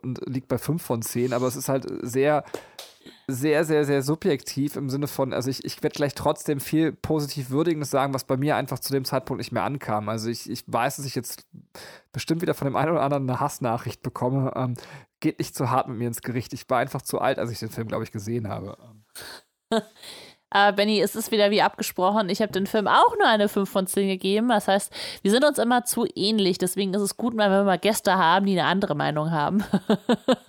und 0.03 0.21
liegt 0.27 0.49
bei 0.49 0.59
5 0.59 0.83
von 0.83 1.03
10, 1.03 1.33
aber 1.33 1.47
es 1.47 1.57
ist 1.57 1.69
halt 1.69 1.87
sehr, 2.03 2.45
sehr, 3.27 3.65
sehr, 3.65 3.85
sehr 3.85 4.03
subjektiv 4.03 4.77
im 4.77 4.89
Sinne 4.89 5.07
von, 5.07 5.33
also 5.33 5.51
ich, 5.51 5.65
ich 5.65 5.83
werde 5.83 5.95
gleich 5.95 6.15
trotzdem 6.15 6.61
viel 6.61 6.93
positiv 6.93 7.51
Würdigendes 7.51 7.91
sagen, 7.91 8.15
was 8.15 8.25
bei 8.25 8.37
mir 8.37 8.57
einfach 8.57 8.79
zu 8.79 8.93
dem 8.93 9.05
Zeitpunkt 9.05 9.39
nicht 9.39 9.53
mehr 9.53 9.65
ankam. 9.65 10.09
Also 10.09 10.31
ich, 10.31 10.49
ich 10.49 10.65
weiß, 10.67 10.97
dass 10.97 11.07
ich 11.07 11.15
jetzt 11.15 11.47
bestimmt 12.13 12.43
wieder 12.43 12.55
von 12.55 12.67
dem 12.67 12.77
einen 12.77 12.93
oder 12.93 13.03
anderen 13.03 13.29
eine 13.29 13.41
Hassnachricht 13.41 14.03
bekomme. 14.03 14.53
Ähm, 14.57 14.75
geht 15.21 15.39
nicht 15.39 15.55
zu 15.55 15.71
hart 15.71 15.89
mit 15.89 15.99
mir 15.99 16.09
ins 16.09 16.23
Gericht. 16.23 16.53
Ich 16.53 16.69
war 16.69 16.79
einfach 16.79 17.03
zu 17.03 17.21
alt, 17.21 17.39
als 17.39 17.51
ich 17.51 17.59
den 17.59 17.71
Film, 17.71 17.89
glaube 17.89 18.05
ich, 18.05 18.13
gesehen 18.13 18.49
habe. 18.49 18.77
Aber 20.55 20.77
Benny, 20.77 21.01
es 21.01 21.17
ist 21.17 21.33
wieder 21.33 21.51
wie 21.51 21.63
abgesprochen. 21.63 22.29
Ich 22.29 22.41
habe 22.41 22.53
den 22.53 22.69
Film 22.69 22.87
auch 22.87 23.17
nur 23.19 23.27
eine 23.27 23.49
5 23.49 23.69
von 23.69 23.89
10 23.89 24.07
gegeben. 24.07 24.51
Das 24.51 24.69
heißt, 24.69 24.93
wir 25.23 25.33
sind 25.33 25.45
uns 25.45 25.59
immer 25.59 25.85
zu 25.85 26.07
ähnlich. 26.15 26.59
Deswegen 26.59 26.95
ist 26.95 27.03
es 27.03 27.17
gut, 27.17 27.37
wenn 27.37 27.51
wir 27.51 27.65
mal 27.65 27.77
Gäste 27.77 28.15
haben, 28.15 28.47
die 28.47 28.53
eine 28.53 28.69
andere 28.69 28.95
Meinung 28.95 29.33
haben. 29.33 29.65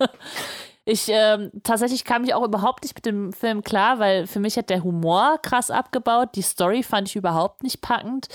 ich 0.84 1.08
ähm, 1.08 1.50
tatsächlich 1.64 2.04
kam 2.04 2.22
ich 2.22 2.34
auch 2.34 2.44
überhaupt 2.44 2.84
nicht 2.84 2.94
mit 2.94 3.04
dem 3.04 3.32
Film 3.32 3.64
klar, 3.64 3.98
weil 3.98 4.28
für 4.28 4.38
mich 4.38 4.56
hat 4.56 4.70
der 4.70 4.84
Humor 4.84 5.38
krass 5.42 5.72
abgebaut. 5.72 6.36
Die 6.36 6.42
Story 6.42 6.84
fand 6.84 7.08
ich 7.08 7.16
überhaupt 7.16 7.64
nicht 7.64 7.80
packend. 7.80 8.28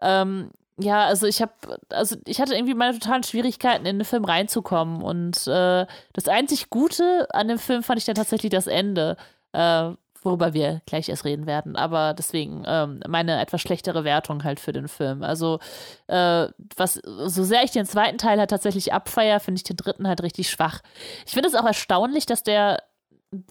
Ähm, 0.00 0.50
ja, 0.78 1.06
also 1.06 1.28
ich 1.28 1.40
habe, 1.40 1.52
also 1.90 2.16
ich 2.26 2.40
hatte 2.40 2.56
irgendwie 2.56 2.74
meine 2.74 2.98
totalen 2.98 3.22
Schwierigkeiten, 3.22 3.86
in 3.86 4.00
den 4.00 4.04
Film 4.04 4.24
reinzukommen. 4.24 5.00
Und 5.00 5.46
äh, 5.46 5.86
das 6.12 6.26
einzig 6.26 6.70
Gute 6.70 7.28
an 7.32 7.46
dem 7.46 7.60
Film 7.60 7.84
fand 7.84 8.00
ich 8.00 8.04
dann 8.04 8.16
tatsächlich 8.16 8.50
das 8.50 8.66
Ende. 8.66 9.16
Äh, 9.52 9.92
worüber 10.24 10.54
wir 10.54 10.80
gleich 10.86 11.08
erst 11.08 11.24
reden 11.24 11.46
werden. 11.46 11.76
Aber 11.76 12.14
deswegen 12.14 12.64
ähm, 12.66 13.00
meine 13.06 13.40
etwas 13.40 13.60
schlechtere 13.60 14.04
Wertung 14.04 14.42
halt 14.42 14.58
für 14.58 14.72
den 14.72 14.88
Film. 14.88 15.22
Also, 15.22 15.60
äh, 16.06 16.48
was, 16.76 16.94
so 16.94 17.44
sehr 17.44 17.62
ich 17.62 17.70
den 17.70 17.86
zweiten 17.86 18.18
Teil 18.18 18.38
halt 18.38 18.50
tatsächlich 18.50 18.92
abfeier, 18.92 19.38
finde 19.40 19.58
ich 19.58 19.64
den 19.64 19.76
dritten 19.76 20.08
halt 20.08 20.22
richtig 20.22 20.50
schwach. 20.50 20.80
Ich 21.26 21.32
finde 21.32 21.48
es 21.48 21.54
auch 21.54 21.66
erstaunlich, 21.66 22.26
dass 22.26 22.42
der, 22.42 22.82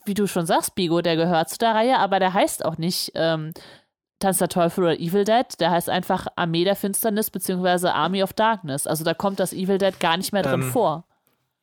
wie 0.04 0.14
du 0.14 0.26
schon 0.26 0.46
sagst, 0.46 0.74
Bigo, 0.74 1.00
der 1.00 1.16
gehört 1.16 1.48
zu 1.48 1.58
der 1.58 1.74
Reihe, 1.74 1.98
aber 1.98 2.18
der 2.18 2.34
heißt 2.34 2.64
auch 2.64 2.76
nicht 2.76 3.12
ähm, 3.14 3.52
Tanz 4.18 4.38
der 4.38 4.48
Teufel 4.48 4.84
oder 4.84 4.98
Evil 4.98 5.24
Dead. 5.24 5.46
Der 5.60 5.70
heißt 5.70 5.88
einfach 5.90 6.26
Armee 6.36 6.64
der 6.64 6.76
Finsternis 6.76 7.30
beziehungsweise 7.30 7.94
Army 7.94 8.22
of 8.22 8.32
Darkness. 8.32 8.86
Also 8.86 9.04
da 9.04 9.14
kommt 9.14 9.38
das 9.38 9.52
Evil 9.52 9.78
Dead 9.78 9.98
gar 10.00 10.16
nicht 10.16 10.32
mehr 10.32 10.42
drin 10.42 10.62
Ähm, 10.62 10.70
vor. 10.70 11.04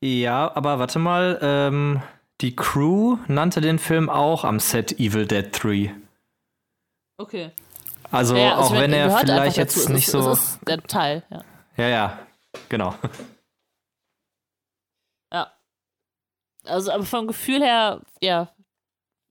Ja, 0.02 0.52
aber 0.56 0.80
warte 0.80 1.00
mal, 1.00 1.38
ähm, 1.42 2.02
die 2.42 2.56
Crew 2.56 3.18
nannte 3.28 3.62
den 3.62 3.80
Film 3.80 4.10
auch 4.10 4.44
am 4.44 4.60
Set 4.60 5.00
Evil 5.00 5.28
Dead 5.28 5.48
3. 5.52 5.96
Okay. 7.18 7.52
Also 8.12 8.36
Ja, 8.36 8.56
also 8.58 8.74
auch 8.76 8.80
wenn 8.80 8.92
er 8.94 9.06
gehört 9.08 9.22
einfach 9.30 9.36
vielleicht 9.36 9.58
dazu. 9.58 9.60
jetzt 9.60 9.78
Es 9.78 9.90
nicht 9.90 10.06
ist, 10.08 10.12
so. 10.12 10.32
Es 10.32 10.40
ist 10.40 10.60
der 10.68 10.82
Teil, 10.84 11.24
ja. 11.30 11.44
Ja, 11.78 11.88
ja, 11.88 12.20
genau. 12.70 12.96
Ja. 15.34 15.50
Also, 16.66 16.92
aber 16.92 17.06
vom 17.06 17.26
Gefühl 17.28 17.62
her, 17.62 18.02
ja. 18.22 18.50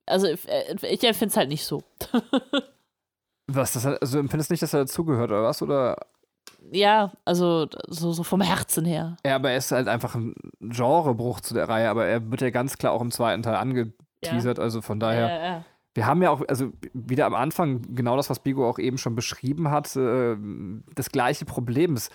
Also, 0.07 0.29
äh, 0.29 0.77
ich 0.87 1.05
empfinde 1.05 1.31
es 1.31 1.37
halt 1.37 1.51
nicht 1.51 1.63
so. 1.65 1.83
Was, 3.47 3.73
das 3.75 3.85
also 3.85 4.19
empfindest 4.19 4.51
nicht, 4.51 4.63
dass 4.63 4.73
er 4.73 4.81
dazugehört, 4.81 5.31
oder 5.31 5.43
was? 5.43 5.61
Oder 5.61 6.07
ja, 6.73 7.13
also, 7.25 7.67
so, 7.89 8.13
so 8.13 8.23
vom 8.23 8.41
Herzen 8.41 8.85
her. 8.85 9.17
Ja, 9.25 9.37
aber 9.37 9.51
er 9.51 9.57
ist 9.59 9.73
halt 9.73 9.89
einfach 9.89 10.15
ein 10.15 10.35
Genrebruch 10.61 11.41
zu 11.41 11.55
der 11.55 11.69
Reihe, 11.69 11.89
aber 11.89 12.07
er 12.07 12.31
wird 12.31 12.41
ja 12.41 12.51
ganz 12.51 12.79
klar 12.79 12.93
auch 12.93 13.03
im 13.03 13.11
zweiten 13.11 13.43
Teil 13.43 13.57
angeteasert, 13.57 14.59
also 14.59 14.81
von 14.83 15.01
daher. 15.01 15.29
Ja, 15.29 15.45
ja. 15.45 15.65
Wir 15.95 16.07
haben 16.07 16.23
ja 16.23 16.31
auch, 16.31 16.43
also 16.47 16.73
wieder 16.93 17.27
am 17.27 17.35
Anfang, 17.35 17.83
genau 17.95 18.17
das, 18.17 18.31
was 18.31 18.39
Bigo 18.41 18.69
auch 18.69 18.79
eben 18.79 18.97
schon 18.97 19.17
beschrieben 19.17 19.71
hat, 19.71 19.97
äh, 19.97 20.37
das 20.95 21.11
gleiche 21.11 21.45
Problem. 21.45 21.95
Das 21.95 22.11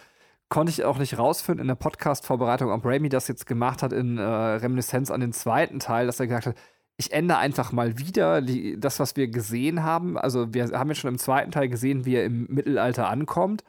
konnte 0.47 0.71
ich 0.71 0.85
auch 0.85 0.97
nicht 0.97 1.17
rausfinden 1.17 1.61
in 1.61 1.67
der 1.67 1.75
Podcast-Vorbereitung, 1.75 2.71
ob 2.71 2.85
Raimi 2.85 3.09
das 3.09 3.27
jetzt 3.27 3.45
gemacht 3.45 3.83
hat 3.83 3.91
in 3.91 4.17
äh, 4.17 4.23
Reminiszenz 4.23 5.11
an 5.11 5.19
den 5.19 5.33
zweiten 5.33 5.79
Teil, 5.79 6.05
dass 6.05 6.19
er 6.19 6.27
gesagt 6.27 6.45
hat, 6.45 6.55
ich 6.97 7.11
ändere 7.11 7.39
einfach 7.39 7.71
mal 7.71 7.97
wieder 7.97 8.41
die, 8.41 8.79
das, 8.79 8.99
was 8.99 9.15
wir 9.15 9.27
gesehen 9.27 9.83
haben. 9.83 10.17
Also 10.17 10.53
wir 10.53 10.67
haben 10.67 10.89
ja 10.89 10.95
schon 10.95 11.09
im 11.09 11.17
zweiten 11.17 11.51
Teil 11.51 11.67
gesehen, 11.67 12.05
wie 12.05 12.15
er 12.15 12.25
im 12.25 12.47
Mittelalter 12.49 13.09
ankommt. 13.09 13.63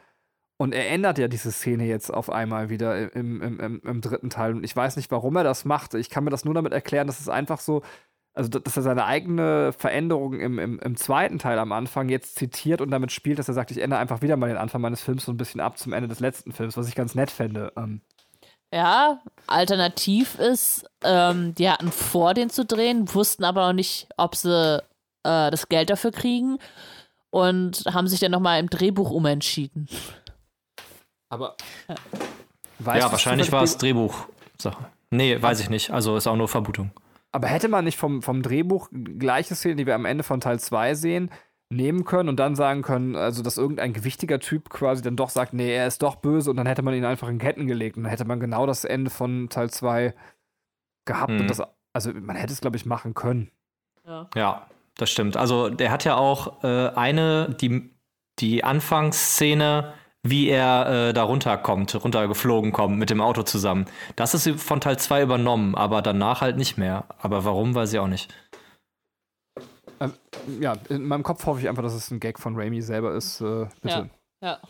Und 0.59 0.74
er 0.74 0.89
ändert 0.89 1.19
ja 1.19 1.28
diese 1.28 1.53
Szene 1.53 1.85
jetzt 1.85 2.12
auf 2.12 2.31
einmal 2.31 2.70
wieder 2.70 3.15
im, 3.15 3.43
im, 3.43 3.61
im, 3.61 3.81
im 3.85 4.01
dritten 4.01 4.31
Teil. 4.31 4.55
Und 4.55 4.65
ich 4.65 4.74
weiß 4.74 4.97
nicht, 4.97 5.11
warum 5.11 5.37
er 5.37 5.45
das 5.45 5.65
macht. 5.65 5.95
Ich 5.95 6.09
kann 6.09 6.24
mir 6.24 6.31
das 6.31 6.45
nur 6.45 6.55
damit 6.55 6.73
erklären, 6.73 7.07
dass 7.07 7.20
es 7.20 7.28
einfach 7.28 7.61
so, 7.61 7.83
also 8.33 8.49
dass 8.49 8.77
er 8.77 8.83
seine 8.83 9.05
eigene 9.05 9.73
Veränderung 9.73 10.41
im, 10.41 10.59
im, 10.59 10.78
im 10.78 10.97
zweiten 10.97 11.39
Teil 11.39 11.59
am 11.59 11.73
Anfang 11.73 12.09
jetzt 12.09 12.37
zitiert 12.37 12.81
und 12.81 12.91
damit 12.91 13.12
spielt, 13.12 13.39
dass 13.39 13.49
er 13.49 13.55
sagt, 13.55 13.70
ich 13.70 13.83
ändere 13.83 14.01
einfach 14.01 14.23
wieder 14.23 14.37
mal 14.37 14.49
den 14.49 14.57
Anfang 14.57 14.81
meines 14.81 15.03
Films 15.03 15.27
so 15.27 15.33
ein 15.33 15.37
bisschen 15.37 15.61
ab 15.61 15.77
zum 15.77 15.93
Ende 15.93 16.09
des 16.09 16.20
letzten 16.20 16.53
Films, 16.53 16.77
was 16.77 16.89
ich 16.89 16.95
ganz 16.95 17.15
nett 17.15 17.31
fände. 17.31 17.73
Ähm, 17.77 18.01
ja, 18.73 19.20
alternativ 19.47 20.39
ist, 20.39 20.87
ähm, 21.05 21.55
die 21.55 21.69
hatten 21.69 21.93
vor, 21.93 22.35
den 22.35 22.51
zu 22.51 22.65
drehen, 22.65 23.12
wussten 23.15 23.45
aber 23.45 23.66
noch 23.66 23.73
nicht, 23.74 24.09
ob 24.16 24.35
sie 24.35 24.78
äh, 25.23 25.51
das 25.51 25.69
Geld 25.69 25.91
dafür 25.91 26.12
kriegen 26.12 26.59
und 27.31 27.85
haben 27.93 28.09
sich 28.09 28.20
dann 28.20 28.33
nochmal 28.33 28.61
im 28.61 28.70
Drehbuch 28.70 29.11
umentschieden. 29.11 29.89
Aber. 31.28 31.57
Ja, 32.85 32.97
ja 32.97 33.11
wahrscheinlich 33.11 33.53
war 33.53 33.62
es 33.62 33.78
Drehbuch. 33.78 34.27
Nee, 35.11 35.40
weiß 35.40 35.61
ich 35.61 35.70
nicht. 35.70 35.90
Also 35.90 36.16
ist 36.16 36.27
auch 36.27 36.36
nur 36.36 36.48
Vermutung. 36.48 36.90
Aber 37.32 37.48
hätte 37.48 37.69
man 37.69 37.85
nicht 37.85 37.98
vom, 37.98 38.23
vom 38.23 38.43
Drehbuch 38.43 38.89
gleiche 38.90 39.55
Szenen, 39.55 39.77
die 39.77 39.86
wir 39.86 39.94
am 39.94 40.05
Ende 40.05 40.24
von 40.24 40.40
Teil 40.40 40.59
2 40.59 40.94
sehen, 40.94 41.31
nehmen 41.69 42.05
können 42.05 42.28
und 42.28 42.39
dann 42.39 42.55
sagen 42.55 42.82
können, 42.82 43.16
also 43.16 43.43
dass 43.43 43.59
irgendein 43.59 43.93
gewichtiger 43.93 44.39
Typ 44.39 44.70
quasi 44.70 45.03
dann 45.03 45.16
doch 45.16 45.31
sagt, 45.31 45.53
nee, 45.53 45.74
er 45.74 45.86
ist 45.86 46.03
doch 46.03 46.16
böse 46.16 46.51
und 46.51 46.57
dann 46.57 46.66
hätte 46.66 46.82
man 46.82 46.94
ihn 46.94 47.05
einfach 47.05 47.28
in 47.28 47.39
Ketten 47.39 47.66
gelegt 47.66 47.97
und 47.97 48.05
dann 48.05 48.11
hätte 48.11 48.24
man 48.24 48.40
genau 48.40 48.66
das 48.66 48.85
Ende 48.85 49.11
von 49.11 49.48
Teil 49.48 49.70
2 49.70 50.15
gehabt 51.05 51.32
mhm. 51.32 51.40
und 51.40 51.51
das, 51.51 51.62
also 51.93 52.12
man 52.12 52.36
hätte 52.36 52.53
es, 52.53 52.61
glaube 52.61 52.77
ich, 52.77 52.86
machen 52.86 53.15
können. 53.15 53.51
Ja. 54.07 54.31
ja, 54.36 54.66
das 54.97 55.11
stimmt. 55.11 55.36
Also 55.36 55.69
der 55.69 55.90
hat 55.90 56.05
ja 56.05 56.16
auch 56.16 56.62
äh, 56.62 56.90
eine, 56.90 57.57
die, 57.61 57.90
die 58.39 58.62
Anfangsszene, 58.62 59.93
wie 60.31 60.48
er 60.48 61.09
äh, 61.09 61.12
da 61.12 61.23
runterkommt, 61.23 61.94
runtergeflogen 62.03 62.73
kommt 62.73 62.98
mit 62.98 63.11
dem 63.11 63.20
Auto 63.20 63.43
zusammen. 63.43 63.86
Das 64.16 64.35
ist 64.35 64.48
von 64.61 64.81
Teil 64.81 64.98
2 64.98 65.23
übernommen, 65.23 65.74
aber 65.74 66.03
danach 66.03 66.40
halt 66.40 66.57
nicht 66.57 66.78
mehr. 66.78 67.05
Aber 67.20 67.44
warum, 67.44 67.74
weiß 67.74 67.93
ich 67.93 67.98
auch 67.98 68.09
nicht. 68.09 68.32
Ähm, 70.01 70.12
ja, 70.61 70.74
in 70.89 71.07
meinem 71.07 71.23
Kopf 71.23 71.47
hoffe 71.47 71.61
ich 71.61 71.69
einfach, 71.69 71.82
dass 71.82 71.94
es 71.94 72.11
ein 72.11 72.20
Gag 72.20 72.39
von 72.39 72.57
Raimi 72.57 72.82
selber 72.82 73.15
ist. 73.15 73.40
Äh, 73.40 73.66
bitte. 73.81 74.11
Ja. 74.43 74.48
ja. 74.48 74.61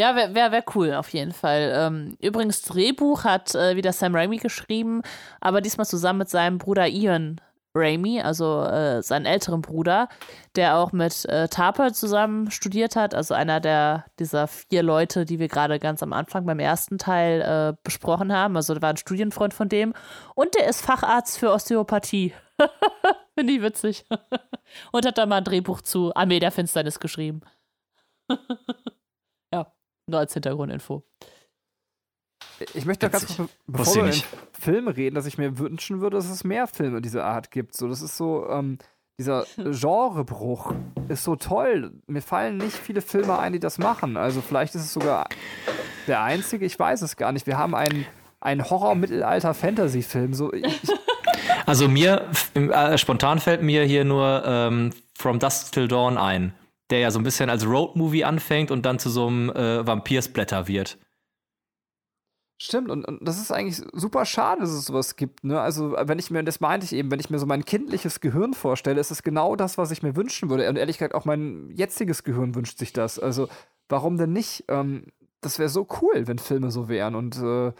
Ja, 0.00 0.16
wäre 0.16 0.34
wär, 0.34 0.50
wär 0.50 0.64
cool, 0.74 0.94
auf 0.94 1.10
jeden 1.10 1.32
Fall. 1.32 1.72
Ähm, 1.76 2.16
übrigens, 2.20 2.62
Drehbuch 2.62 3.24
hat 3.24 3.54
äh, 3.54 3.76
wieder 3.76 3.92
Sam 3.92 4.14
Raimi 4.14 4.38
geschrieben, 4.38 5.02
aber 5.40 5.60
diesmal 5.60 5.86
zusammen 5.86 6.20
mit 6.20 6.30
seinem 6.30 6.56
Bruder 6.56 6.88
Ian 6.88 7.38
Raimi, 7.74 8.20
also 8.20 8.62
äh, 8.62 9.02
seinen 9.02 9.26
älteren 9.26 9.62
Bruder, 9.62 10.08
der 10.56 10.76
auch 10.76 10.92
mit 10.92 11.24
äh, 11.26 11.48
Tarper 11.48 11.92
zusammen 11.92 12.50
studiert 12.50 12.96
hat, 12.96 13.14
also 13.14 13.34
einer 13.34 13.60
der 13.60 14.04
dieser 14.18 14.46
vier 14.46 14.82
Leute, 14.82 15.24
die 15.24 15.38
wir 15.38 15.48
gerade 15.48 15.78
ganz 15.78 16.02
am 16.02 16.12
Anfang 16.12 16.44
beim 16.44 16.58
ersten 16.58 16.98
Teil 16.98 17.40
äh, 17.40 17.76
besprochen 17.82 18.32
haben. 18.32 18.56
Also 18.56 18.74
der 18.74 18.82
war 18.82 18.90
ein 18.90 18.96
Studienfreund 18.98 19.54
von 19.54 19.68
dem. 19.68 19.94
Und 20.34 20.54
der 20.54 20.68
ist 20.68 20.82
Facharzt 20.82 21.38
für 21.38 21.50
Osteopathie. 21.50 22.34
Finde 23.38 23.52
ich 23.52 23.62
witzig. 23.62 24.04
Und 24.92 25.06
hat 25.06 25.18
da 25.18 25.26
mal 25.26 25.38
ein 25.38 25.44
Drehbuch 25.44 25.80
zu 25.80 26.14
Armee 26.14 26.40
der 26.40 26.52
Finsternis 26.52 27.00
geschrieben. 27.00 27.40
ja, 29.52 29.72
nur 30.06 30.20
als 30.20 30.34
Hintergrundinfo. 30.34 31.04
Ich 32.74 32.84
möchte 32.86 33.08
ganz 33.10 33.36
kurz, 33.36 33.50
bevor 33.66 33.94
wir 33.94 34.02
über 34.04 34.12
Filme 34.52 34.96
reden, 34.96 35.14
dass 35.14 35.26
ich 35.26 35.38
mir 35.38 35.58
wünschen 35.58 36.00
würde, 36.00 36.16
dass 36.16 36.30
es 36.30 36.44
mehr 36.44 36.66
Filme 36.66 37.00
dieser 37.00 37.24
Art 37.24 37.50
gibt. 37.50 37.76
So, 37.76 37.88
das 37.88 38.02
ist 38.02 38.16
so, 38.16 38.48
ähm, 38.48 38.78
dieser 39.18 39.46
Genrebruch 39.56 40.74
ist 41.08 41.24
so 41.24 41.36
toll. 41.36 41.92
Mir 42.06 42.22
fallen 42.22 42.56
nicht 42.56 42.76
viele 42.76 43.02
Filme 43.02 43.38
ein, 43.38 43.52
die 43.52 43.60
das 43.60 43.78
machen. 43.78 44.16
Also 44.16 44.40
vielleicht 44.40 44.74
ist 44.74 44.82
es 44.82 44.92
sogar 44.92 45.28
der 46.06 46.22
einzige, 46.22 46.66
ich 46.66 46.78
weiß 46.78 47.02
es 47.02 47.16
gar 47.16 47.32
nicht. 47.32 47.46
Wir 47.46 47.58
haben 47.58 47.74
einen, 47.74 48.06
einen 48.40 48.68
Horror-Mittelalter-Fantasy-Film. 48.68 50.34
So, 50.34 50.52
ich, 50.52 50.80
also 51.66 51.88
mir, 51.88 52.28
äh, 52.54 52.98
spontan 52.98 53.38
fällt 53.38 53.62
mir 53.62 53.84
hier 53.84 54.04
nur 54.04 54.42
ähm, 54.44 54.90
From 55.16 55.38
Dusk 55.38 55.72
Till 55.72 55.88
Dawn 55.88 56.18
ein, 56.18 56.54
der 56.90 57.00
ja 57.00 57.10
so 57.10 57.20
ein 57.20 57.24
bisschen 57.24 57.50
als 57.50 57.66
Road-Movie 57.66 58.24
anfängt 58.24 58.70
und 58.70 58.84
dann 58.84 58.98
zu 58.98 59.10
so 59.10 59.26
einem 59.26 59.50
äh, 59.50 59.86
Vampirsblätter 59.86 60.66
wird. 60.68 60.98
Stimmt, 62.64 62.92
und, 62.92 63.04
und 63.04 63.26
das 63.26 63.40
ist 63.40 63.50
eigentlich 63.50 63.82
super 63.92 64.24
schade, 64.24 64.60
dass 64.60 64.70
es 64.70 64.84
sowas 64.84 65.16
gibt. 65.16 65.42
Ne? 65.42 65.60
Also, 65.60 65.96
wenn 65.98 66.20
ich 66.20 66.30
mir, 66.30 66.44
das 66.44 66.60
meinte 66.60 66.84
ich 66.84 66.92
eben, 66.92 67.10
wenn 67.10 67.18
ich 67.18 67.28
mir 67.28 67.40
so 67.40 67.46
mein 67.46 67.64
kindliches 67.64 68.20
Gehirn 68.20 68.54
vorstelle, 68.54 69.00
ist 69.00 69.10
es 69.10 69.24
genau 69.24 69.56
das, 69.56 69.78
was 69.78 69.90
ich 69.90 70.04
mir 70.04 70.14
wünschen 70.14 70.48
würde. 70.48 70.68
Und 70.68 70.76
ehrlich 70.76 70.98
gesagt, 70.98 71.16
auch 71.16 71.24
mein 71.24 71.72
jetziges 71.74 72.22
Gehirn 72.22 72.54
wünscht 72.54 72.78
sich 72.78 72.92
das. 72.92 73.18
Also, 73.18 73.48
warum 73.88 74.16
denn 74.16 74.32
nicht? 74.32 74.62
Ähm, 74.68 75.06
das 75.40 75.58
wäre 75.58 75.70
so 75.70 75.88
cool, 76.00 76.28
wenn 76.28 76.38
Filme 76.38 76.70
so 76.70 76.88
wären. 76.88 77.16
Und 77.16 77.36
äh, 77.36 77.72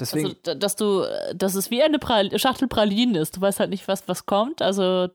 deswegen. 0.00 0.34
Also, 0.46 0.58
dass 0.58 0.76
du, 0.76 1.04
dass 1.34 1.54
es 1.54 1.70
wie 1.70 1.82
eine 1.82 1.98
Pral 1.98 2.38
Schachtel 2.38 2.68
Pralinen 2.68 3.16
ist. 3.16 3.36
Du 3.36 3.42
weißt 3.42 3.60
halt 3.60 3.68
nicht, 3.68 3.86
was, 3.86 4.08
was 4.08 4.24
kommt. 4.24 4.62
Also, 4.62 5.08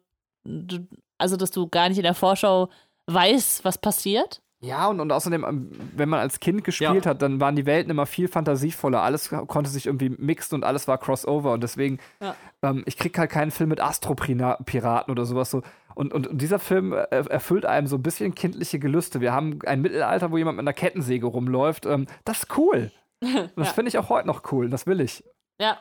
du, 0.44 0.88
also, 1.18 1.38
dass 1.38 1.50
du 1.50 1.68
gar 1.68 1.90
nicht 1.90 1.98
in 1.98 2.04
der 2.04 2.14
Vorschau 2.14 2.70
weißt, 3.08 3.66
was 3.66 3.80
passiert. 3.80 4.44
Ja, 4.60 4.88
und, 4.88 5.00
und 5.00 5.12
außerdem, 5.12 5.46
ähm, 5.48 5.72
wenn 5.96 6.10
man 6.10 6.20
als 6.20 6.40
Kind 6.40 6.64
gespielt 6.64 7.06
ja. 7.06 7.12
hat, 7.12 7.22
dann 7.22 7.40
waren 7.40 7.56
die 7.56 7.68
Welten 7.68 7.92
immer 7.92 8.08
viel 8.08 8.28
fantasievoller. 8.28 9.04
Alles 9.04 9.30
konnte 9.30 9.70
sich 9.70 9.86
irgendwie 9.86 10.10
mixen 10.10 10.56
und 10.56 10.64
alles 10.64 10.88
war 10.88 10.98
Crossover. 10.98 11.52
Und 11.54 11.62
deswegen, 11.62 12.00
ja. 12.20 12.36
ähm, 12.64 12.84
ich 12.88 12.98
krieg 12.98 13.18
halt 13.20 13.30
keinen 13.30 13.52
Film 13.52 13.70
mit 13.70 13.80
Astropiraten 13.80 15.12
oder 15.12 15.26
sowas 15.26 15.52
so. 15.52 15.62
Und, 15.94 16.12
und, 16.14 16.28
und 16.28 16.42
dieser 16.42 16.60
Film 16.60 16.94
äh, 16.94 17.06
erfüllt 17.06 17.66
einem 17.66 17.88
so 17.88 17.98
ein 17.98 18.04
bisschen 18.04 18.34
kindliche 18.34 18.80
Gelüste. 18.80 19.22
Wir 19.22 19.32
haben 19.32 19.60
ein 19.66 19.82
Mittelalter, 19.82 20.32
wo 20.32 20.38
jemand 20.38 20.58
mit 20.58 20.64
einer 20.64 20.74
Kettensäge 20.74 21.28
rumläuft. 21.28 21.86
Ähm, 21.86 22.08
das 22.26 22.40
ist 22.40 22.58
cool. 22.58 22.92
das 23.20 23.32
ja. 23.56 23.64
finde 23.66 23.90
ich 23.90 23.98
auch 24.00 24.10
heute 24.10 24.28
noch 24.28 24.52
cool. 24.52 24.70
Das 24.70 24.88
will 24.88 25.02
ich. 25.02 25.24
Ja, 25.60 25.78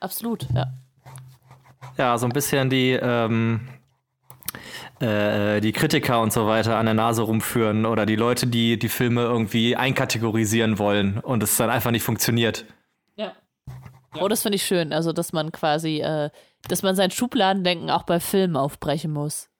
absolut, 0.00 0.48
ja. 0.54 0.66
Ja, 1.96 2.18
so 2.18 2.26
ein 2.26 2.32
bisschen 2.32 2.70
die, 2.70 2.92
ähm, 2.92 3.60
äh, 3.68 3.73
die 5.00 5.72
Kritiker 5.72 6.20
und 6.20 6.32
so 6.32 6.46
weiter 6.46 6.76
an 6.76 6.86
der 6.86 6.94
Nase 6.94 7.22
rumführen 7.22 7.84
oder 7.84 8.06
die 8.06 8.16
Leute, 8.16 8.46
die 8.46 8.78
die 8.78 8.88
Filme 8.88 9.22
irgendwie 9.22 9.76
einkategorisieren 9.76 10.78
wollen 10.78 11.18
und 11.18 11.42
es 11.42 11.56
dann 11.56 11.70
einfach 11.70 11.90
nicht 11.90 12.04
funktioniert. 12.04 12.64
Ja. 13.16 13.32
ja. 14.14 14.22
Oh, 14.22 14.28
das 14.28 14.42
finde 14.42 14.56
ich 14.56 14.64
schön. 14.64 14.92
Also, 14.92 15.12
dass 15.12 15.32
man 15.32 15.52
quasi, 15.52 16.00
äh, 16.00 16.30
dass 16.68 16.82
man 16.82 16.96
sein 16.96 17.10
Schubladendenken 17.10 17.90
auch 17.90 18.04
bei 18.04 18.20
Filmen 18.20 18.56
aufbrechen 18.56 19.12
muss. 19.12 19.50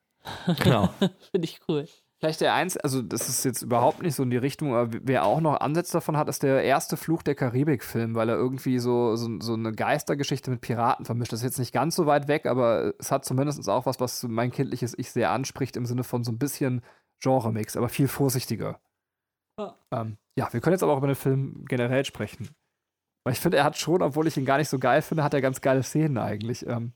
Genau. 0.61 0.89
finde 1.31 1.45
ich 1.45 1.61
cool. 1.69 1.87
Vielleicht 2.25 2.41
der 2.41 2.55
eins, 2.55 2.79
also 2.79 3.03
das 3.03 3.29
ist 3.29 3.45
jetzt 3.45 3.61
überhaupt 3.61 4.01
nicht 4.01 4.15
so 4.15 4.23
in 4.23 4.31
die 4.31 4.39
Richtung, 4.39 4.75
aber 4.75 4.99
wer 5.03 5.27
auch 5.27 5.43
noch 5.43 5.61
Ansätze 5.61 5.93
davon 5.93 6.17
hat, 6.17 6.27
ist 6.31 6.43
der 6.43 6.65
erste 6.65 6.97
Fluch 6.97 7.23
der 7.23 7.35
Karibik-Film, 7.35 8.15
weil 8.15 8.31
er 8.31 8.37
irgendwie 8.37 8.79
so, 8.79 9.15
so, 9.15 9.29
so, 9.41 9.53
eine 9.53 9.73
Geistergeschichte 9.73 10.51
mit 10.51 10.63
Piraten 10.63 11.05
vermischt. 11.05 11.35
Das 11.35 11.41
ist 11.41 11.45
jetzt 11.45 11.59
nicht 11.59 11.75
ganz 11.75 11.97
so 11.97 12.07
weit 12.07 12.27
weg, 12.27 12.47
aber 12.47 12.95
es 12.99 13.13
hat 13.13 13.27
zumindest 13.27 13.69
auch 13.69 13.85
was, 13.85 14.01
was 14.01 14.23
mein 14.23 14.53
kindliches 14.53 14.99
Ich 14.99 15.11
sehr 15.11 15.33
anspricht, 15.33 15.77
im 15.77 15.85
Sinne 15.85 16.03
von 16.03 16.25
so 16.25 16.33
ein 16.33 16.39
bisschen 16.39 16.81
Genre-Mix, 17.21 17.77
aber 17.77 17.91
viel 17.91 18.09
vorsichtiger. 18.09 18.81
Ja. 19.61 19.77
Ähm, 19.91 20.17
ja, 20.39 20.51
wir 20.51 20.63
können 20.63 20.73
jetzt 20.73 20.83
aber 20.83 20.95
auch 20.95 20.99
über 20.99 21.09
den 21.09 21.17
Film 21.17 21.67
generell 21.69 22.07
sprechen. 22.07 22.49
Weil 23.27 23.35
ich 23.35 23.41
finde, 23.41 23.59
er 23.59 23.65
hat 23.65 23.77
schon, 23.77 24.01
obwohl 24.01 24.29
ich 24.29 24.39
ihn 24.39 24.47
gar 24.47 24.57
nicht 24.57 24.71
so 24.71 24.79
geil 24.79 25.03
finde, 25.03 25.25
hat 25.25 25.35
er 25.35 25.43
ganz 25.43 25.61
geile 25.61 25.83
Szenen 25.83 26.17
eigentlich. 26.17 26.67
Ähm, 26.67 26.95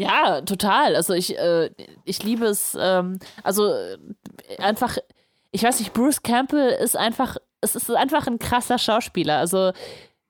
ja. 0.00 0.40
Total. 0.42 0.96
Also 0.96 1.14
ich, 1.14 1.38
äh, 1.38 1.70
ich 2.04 2.22
liebe 2.22 2.46
es. 2.46 2.76
Ähm, 2.80 3.18
also 3.42 3.72
äh, 3.72 3.98
einfach, 4.58 4.96
ich 5.50 5.62
weiß 5.62 5.78
nicht, 5.80 5.92
Bruce 5.92 6.22
Campbell 6.22 6.70
ist 6.70 6.96
einfach, 6.96 7.36
es 7.60 7.74
ist 7.74 7.90
einfach 7.90 8.26
ein 8.26 8.38
krasser 8.38 8.78
Schauspieler. 8.78 9.38
Also, 9.38 9.72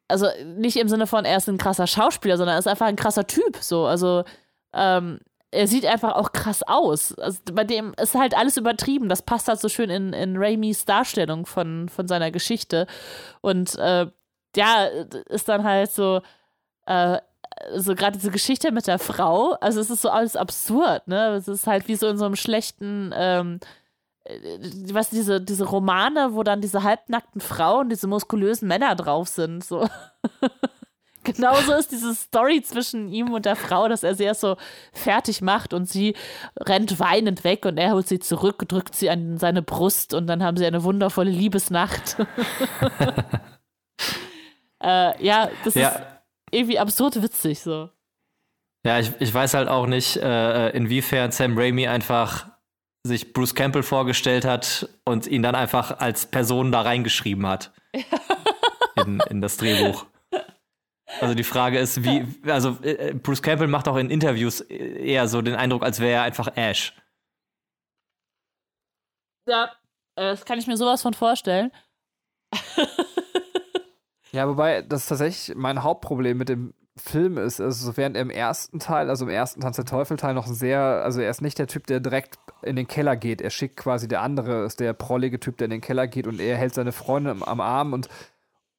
also 0.09 0.27
nicht 0.45 0.77
im 0.77 0.89
Sinne 0.89 1.07
von, 1.07 1.25
er 1.25 1.37
ist 1.37 1.49
ein 1.49 1.59
krasser 1.59 1.87
Schauspieler, 1.87 2.37
sondern 2.37 2.57
er 2.57 2.61
ist 2.61 2.69
einfach 2.69 2.87
ein 2.87 2.97
krasser 2.97 3.27
Typ. 3.27 3.59
So, 3.61 3.87
also 3.87 4.25
ähm, 4.73 5.21
er 5.53 5.67
sieht 5.67 5.85
einfach 5.87 6.15
auch 6.15 6.33
krass 6.33 6.63
aus. 6.63 7.17
Also 7.19 7.41
bei 7.53 7.65
dem 7.65 7.95
ist 8.01 8.15
halt 8.15 8.37
alles 8.37 8.57
übertrieben. 8.57 9.09
Das 9.09 9.23
passt 9.23 9.49
halt 9.49 9.61
so 9.61 9.69
schön 9.69 9.91
in, 9.91 10.13
in 10.13 10.37
Raimis 10.37 10.85
Darstellung 10.85 11.47
von, 11.47 11.89
von 11.89 12.07
seiner 12.07 12.31
Geschichte. 12.31 12.87
Und 13.41 13.77
äh, 13.79 14.07
ja, 14.57 14.85
ist 15.29 15.49
dann 15.49 15.65
halt 15.65 15.91
so, 15.91 16.23
äh, 16.87 17.19
so 17.77 17.95
gerade 17.95 18.19
diese 18.19 18.31
Geschichte 18.31 18.73
mit 18.73 18.87
der 18.87 18.99
Frau, 18.99 19.53
also 19.61 19.81
es 19.81 19.91
ist 19.91 20.03
so 20.03 20.11
alles 20.11 20.37
absurd, 20.37 21.07
ne? 21.09 21.35
Es 21.35 21.49
ist 21.49 21.67
halt 21.67 21.89
wie 21.89 21.97
so 21.97 22.09
in 22.09 22.19
so 22.19 22.25
einem 22.25 22.37
schlechten, 22.37 23.13
ähm, 23.15 23.61
äh, 24.25 24.59
was 24.93 25.11
diese, 25.11 25.41
diese 25.41 25.65
Romane, 25.65 26.35
wo 26.35 26.43
dann 26.43 26.61
diese 26.61 26.83
halbnackten 26.83 27.41
Frauen, 27.41 27.89
diese 27.89 28.07
muskulösen 28.07 28.69
Männer 28.69 28.95
drauf 28.95 29.29
sind, 29.29 29.65
so. 29.65 29.89
Genauso 31.23 31.75
ist 31.75 31.93
diese 31.93 32.15
Story 32.15 32.63
zwischen 32.63 33.13
ihm 33.13 33.35
und 33.35 33.45
der 33.45 33.57
Frau, 33.57 33.89
dass 33.89 34.03
er 34.03 34.15
sie 34.15 34.25
erst 34.25 34.41
so 34.41 34.57
fertig 34.95 35.43
macht 35.43 35.75
und 35.75 35.87
sie 35.87 36.17
rennt 36.59 36.99
weinend 36.99 37.45
weg 37.45 37.67
und 37.67 37.77
er 37.77 37.93
holt 37.93 38.09
sie 38.09 38.21
zurück, 38.21 38.67
drückt 38.67 38.95
sie 38.95 39.11
an 39.11 39.37
seine 39.37 39.61
Brust 39.61 40.15
und 40.15 40.29
dann 40.29 40.43
haben 40.43 40.57
sie 40.57 40.65
eine 40.65 40.83
wundervolle 40.83 41.31
Liebesnacht. 41.31 42.17
äh, 44.83 45.23
ja, 45.23 45.51
das 45.63 45.75
ja. 45.75 45.91
ist 45.91 46.01
irgendwie 46.51 46.79
absurd 46.79 47.23
witzig 47.23 47.61
so. 47.61 47.91
Ja, 48.85 48.99
ich, 48.99 49.13
ich 49.21 49.33
weiß 49.33 49.55
halt 49.55 49.69
auch 49.69 49.87
nicht, 49.87 50.17
äh, 50.17 50.71
inwiefern 50.71 51.33
Sam 51.33 51.59
Raimi 51.59 51.87
einfach 51.87 52.47
sich 53.07 53.33
Bruce 53.33 53.55
Campbell 53.55 53.83
vorgestellt 53.83 54.45
hat 54.45 54.89
und 55.05 55.27
ihn 55.27 55.43
dann 55.43 55.55
einfach 55.55 55.99
als 55.99 56.27
Person 56.27 56.73
da 56.73 56.83
reingeschrieben 56.83 57.47
hat. 57.47 57.73
in, 58.97 59.21
in 59.29 59.41
das 59.41 59.57
Drehbuch. 59.57 60.07
Also 61.21 61.35
die 61.35 61.45
Frage 61.45 61.79
ist, 61.79 62.05
wie, 62.05 62.25
also 62.49 62.79
äh, 62.83 63.15
Bruce 63.15 63.43
Campbell 63.43 63.67
macht 63.67 63.89
auch 63.89 63.97
in 63.97 64.11
Interviews 64.11 64.61
eher 64.61 65.27
so 65.29 65.43
den 65.43 65.57
Eindruck, 65.57 65.83
als 65.83 65.99
wäre 66.01 66.13
er 66.13 66.23
einfach 66.23 66.57
Ash. 66.57 66.95
Ja, 69.49 69.73
äh, 70.17 70.31
das 70.31 70.45
kann 70.45 70.59
ich 70.59 70.67
mir 70.67 70.77
sowas 70.77 71.03
von 71.03 71.15
vorstellen. 71.15 71.73
ja, 74.33 74.49
wobei 74.49 74.83
das 74.83 75.07
tatsächlich 75.07 75.57
mein 75.57 75.83
Hauptproblem 75.83 76.39
mit 76.39 76.49
dem 76.49 76.75
Film 76.97 77.39
ist, 77.39 77.61
also 77.61 77.97
während 77.97 78.17
er 78.17 78.23
im 78.23 78.31
ersten 78.31 78.79
Teil, 78.79 79.09
also 79.09 79.25
im 79.25 79.31
ersten 79.31 79.61
Tanz 79.61 79.77
der 79.77 79.85
Teufel 79.85 80.17
Teil 80.17 80.35
noch 80.35 80.47
ein 80.47 80.55
sehr, 80.55 80.81
also 80.81 81.21
er 81.21 81.31
ist 81.31 81.41
nicht 81.41 81.59
der 81.59 81.67
Typ, 81.67 81.87
der 81.87 82.01
direkt 82.01 82.39
in 82.63 82.77
den 82.77 82.87
Keller 82.87 83.17
geht. 83.17 83.41
Er 83.41 83.51
schickt 83.51 83.77
quasi 83.77 84.07
der 84.07 84.21
andere, 84.21 84.65
ist 84.65 84.81
der 84.81 84.93
prollige 84.93 85.41
Typ, 85.41 85.57
der 85.57 85.67
in 85.67 85.71
den 85.71 85.81
Keller 85.81 86.07
geht 86.07 86.27
und 86.27 86.41
er 86.41 86.57
hält 86.57 86.75
seine 86.75 86.93
Freundin 86.93 87.43
am 87.43 87.61
Arm 87.61 87.93
und 87.93 88.09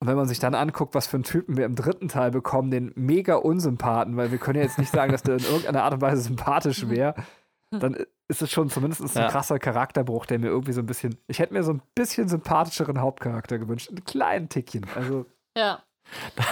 und 0.02 0.07
wenn 0.07 0.15
man 0.15 0.28
sich 0.28 0.40
dann 0.40 0.56
anguckt, 0.56 0.95
was 0.95 1.06
für 1.06 1.18
einen 1.18 1.23
Typen 1.23 1.57
wir 1.57 1.65
im 1.65 1.76
dritten 1.76 2.07
Teil 2.07 2.32
bekommen, 2.32 2.72
den 2.72 2.91
mega 2.95 3.36
Unsympathen, 3.36 4.18
weil 4.18 4.32
wir 4.32 4.40
können 4.40 4.57
ja 4.57 4.64
jetzt 4.64 4.80
nicht 4.80 4.91
sagen, 4.91 5.11
dass 5.11 5.22
der 5.22 5.38
in 5.38 5.44
irgendeiner 5.44 5.84
Art 5.84 5.94
und 5.94 6.02
Weise 6.02 6.23
sympathisch 6.23 6.90
wäre, 6.90 7.14
dann 7.69 7.95
ist 8.28 8.41
es 8.41 8.49
schon 8.49 8.72
zumindest 8.72 9.02
ein 9.02 9.10
ja. 9.14 9.30
krasser 9.30 9.60
Charakterbruch, 9.60 10.26
der 10.26 10.40
mir 10.40 10.48
irgendwie 10.48 10.72
so 10.72 10.82
ein 10.82 10.88
bisschen. 10.88 11.19
Ich 11.28 11.38
hätte 11.38 11.53
mir 11.53 11.61
so 11.61 11.73
ein 11.73 11.84
bisschen 11.94 12.28
sympathischeren 12.28 12.99
Hauptcharakter 12.99 13.60
gewünscht. 13.60 13.90
Einen 13.90 14.03
kleinen 14.03 14.49
Tickchen. 14.49 14.88
Also. 14.95 15.28
Ja. 15.57 15.84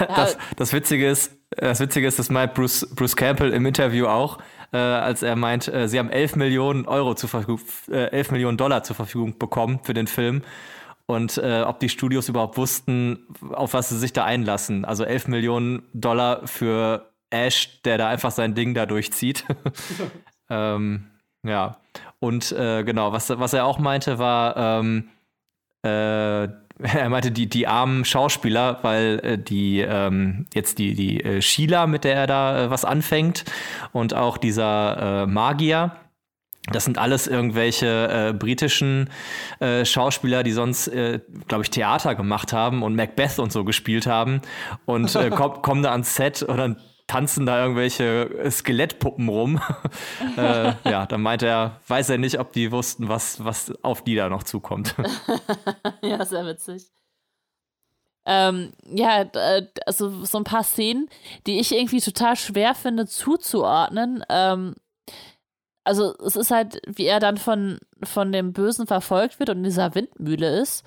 Das, 0.08 0.38
das, 0.56 0.74
Witzige 0.74 1.10
ist, 1.10 1.38
das 1.50 1.80
Witzige 1.80 2.08
ist, 2.08 2.18
das 2.18 2.30
meint 2.30 2.54
Bruce, 2.54 2.88
Bruce 2.96 3.16
Campbell 3.16 3.52
im 3.52 3.66
Interview 3.66 4.08
auch, 4.08 4.38
äh, 4.72 4.78
als 4.78 5.22
er 5.22 5.36
meint, 5.36 5.68
äh, 5.68 5.88
sie 5.88 6.00
haben 6.00 6.10
11 6.10 6.36
Millionen 6.36 6.88
Euro 6.88 7.14
zur 7.16 7.30
Verfügung, 7.30 7.60
äh, 7.90 8.10
11 8.12 8.32
Millionen 8.32 8.58
Dollar 8.58 8.84
zur 8.84 8.96
Verfügung 8.96 9.38
bekommen 9.38 9.80
für 9.84 9.94
den 9.94 10.08
Film 10.08 10.44
und 11.08 11.38
äh, 11.40 11.64
ob 11.64 11.80
die 11.80 11.90
Studios 11.90 12.30
überhaupt 12.30 12.58
wussten, 12.58 13.26
auf 13.52 13.74
was 13.74 13.90
sie 13.90 13.98
sich 13.98 14.14
da 14.14 14.26
einlassen. 14.26 14.86
Also 14.86 15.04
11 15.04 15.28
Millionen 15.28 15.84
Dollar 15.94 16.48
für 16.48 17.12
Ash, 17.32 17.82
der 17.82 17.98
da 17.98 18.10
einfach 18.10 18.32
sein 18.32 18.54
Ding 18.54 18.74
da 18.74 18.86
durchzieht. 18.86 19.44
ähm, 20.50 21.08
ja, 21.44 21.78
und 22.20 22.52
äh, 22.52 22.84
genau, 22.84 23.12
was, 23.12 23.30
was 23.30 23.54
er 23.54 23.66
auch 23.66 23.80
meinte, 23.80 24.20
war, 24.20 24.56
ähm, 24.56 25.10
äh, 25.84 26.48
er 26.84 27.10
meinte 27.10 27.32
die, 27.32 27.50
die 27.50 27.68
armen 27.68 28.06
Schauspieler, 28.06 28.80
weil 28.82 29.20
äh, 29.24 29.38
die 29.38 29.82
ähm, 29.82 30.46
jetzt 30.54 30.80
die, 30.80 30.94
die 30.96 31.24
äh, 31.24 31.42
Sheila, 31.42 31.88
mit 31.88 32.06
der 32.06 32.16
er 32.16 32.28
da 32.28 32.66
äh, 32.66 32.70
was 32.70 32.86
anfängt, 32.86 33.44
und 33.92 34.14
auch 34.14 34.38
dieser 34.38 35.24
äh, 35.24 35.28
Magier, 35.28 35.92
das 36.72 36.86
sind 36.86 36.98
alles 36.98 37.28
irgendwelche 37.28 38.30
äh, 38.30 38.34
britischen 38.34 39.10
äh, 39.60 39.86
Schauspieler, 39.86 40.44
die 40.44 40.52
sonst, 40.52 40.88
äh, 40.88 41.20
glaube 41.48 41.64
ich, 41.64 41.70
Theater 41.70 42.16
gemacht 42.16 42.54
haben 42.54 42.84
und 42.84 42.96
Macbeth 42.96 43.40
und 43.40 43.52
so 43.52 43.64
gespielt 43.64 44.08
haben 44.08 44.42
und 44.86 45.14
äh, 45.16 45.30
kommen 45.36 45.62
komm 45.62 45.84
da 45.84 45.92
ans 45.92 46.16
Set 46.16 46.44
und 46.44 46.58
dann 46.58 46.78
tanzen 47.10 47.48
da 47.48 47.61
irgendwelche 47.61 48.30
Skelettpuppen 48.52 49.27
rum. 49.30 49.60
äh, 50.38 50.73
ja, 50.90 51.07
dann 51.07 51.22
meint 51.22 51.41
er, 51.41 51.81
weiß 51.88 52.11
er 52.11 52.19
nicht, 52.19 52.40
ob 52.40 52.53
die 52.53 52.72
wussten, 52.72 53.10
was, 53.10 53.44
was 53.44 53.73
auf 53.84 54.03
die 54.03 54.15
da 54.15 54.30
noch 54.30 54.44
zukommt. 54.44 54.95
ja, 56.03 56.23
sehr 56.23 56.45
witzig. 56.45 56.86
Ähm, 58.26 58.73
ja, 58.86 59.26
also 59.88 60.23
so 60.23 60.38
ein 60.38 60.44
paar 60.44 60.64
Szenen, 60.64 61.10
die 61.48 61.60
ich 61.60 61.76
irgendwie 61.76 61.99
total 61.99 62.36
schwer 62.36 62.76
finde 62.76 63.07
zuzuordnen. 63.07 64.23
Ähm, 64.30 64.76
also 65.84 66.15
es 66.23 66.36
ist 66.36 66.52
halt, 66.52 66.80
wie 66.86 67.06
er 67.06 67.19
dann 67.19 67.38
von, 67.38 67.80
von 68.03 68.31
dem 68.31 68.53
Bösen 68.53 68.86
verfolgt 68.86 69.40
wird 69.40 69.49
und 69.49 69.57
in 69.57 69.64
dieser 69.64 69.95
Windmühle 69.95 70.60
ist. 70.60 70.86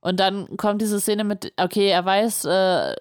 Und 0.00 0.20
dann 0.20 0.58
kommt 0.58 0.82
diese 0.82 1.00
Szene 1.00 1.24
mit, 1.24 1.54
okay, 1.56 1.88
er 1.88 2.04
weiß 2.04 2.44
äh, 2.44 2.94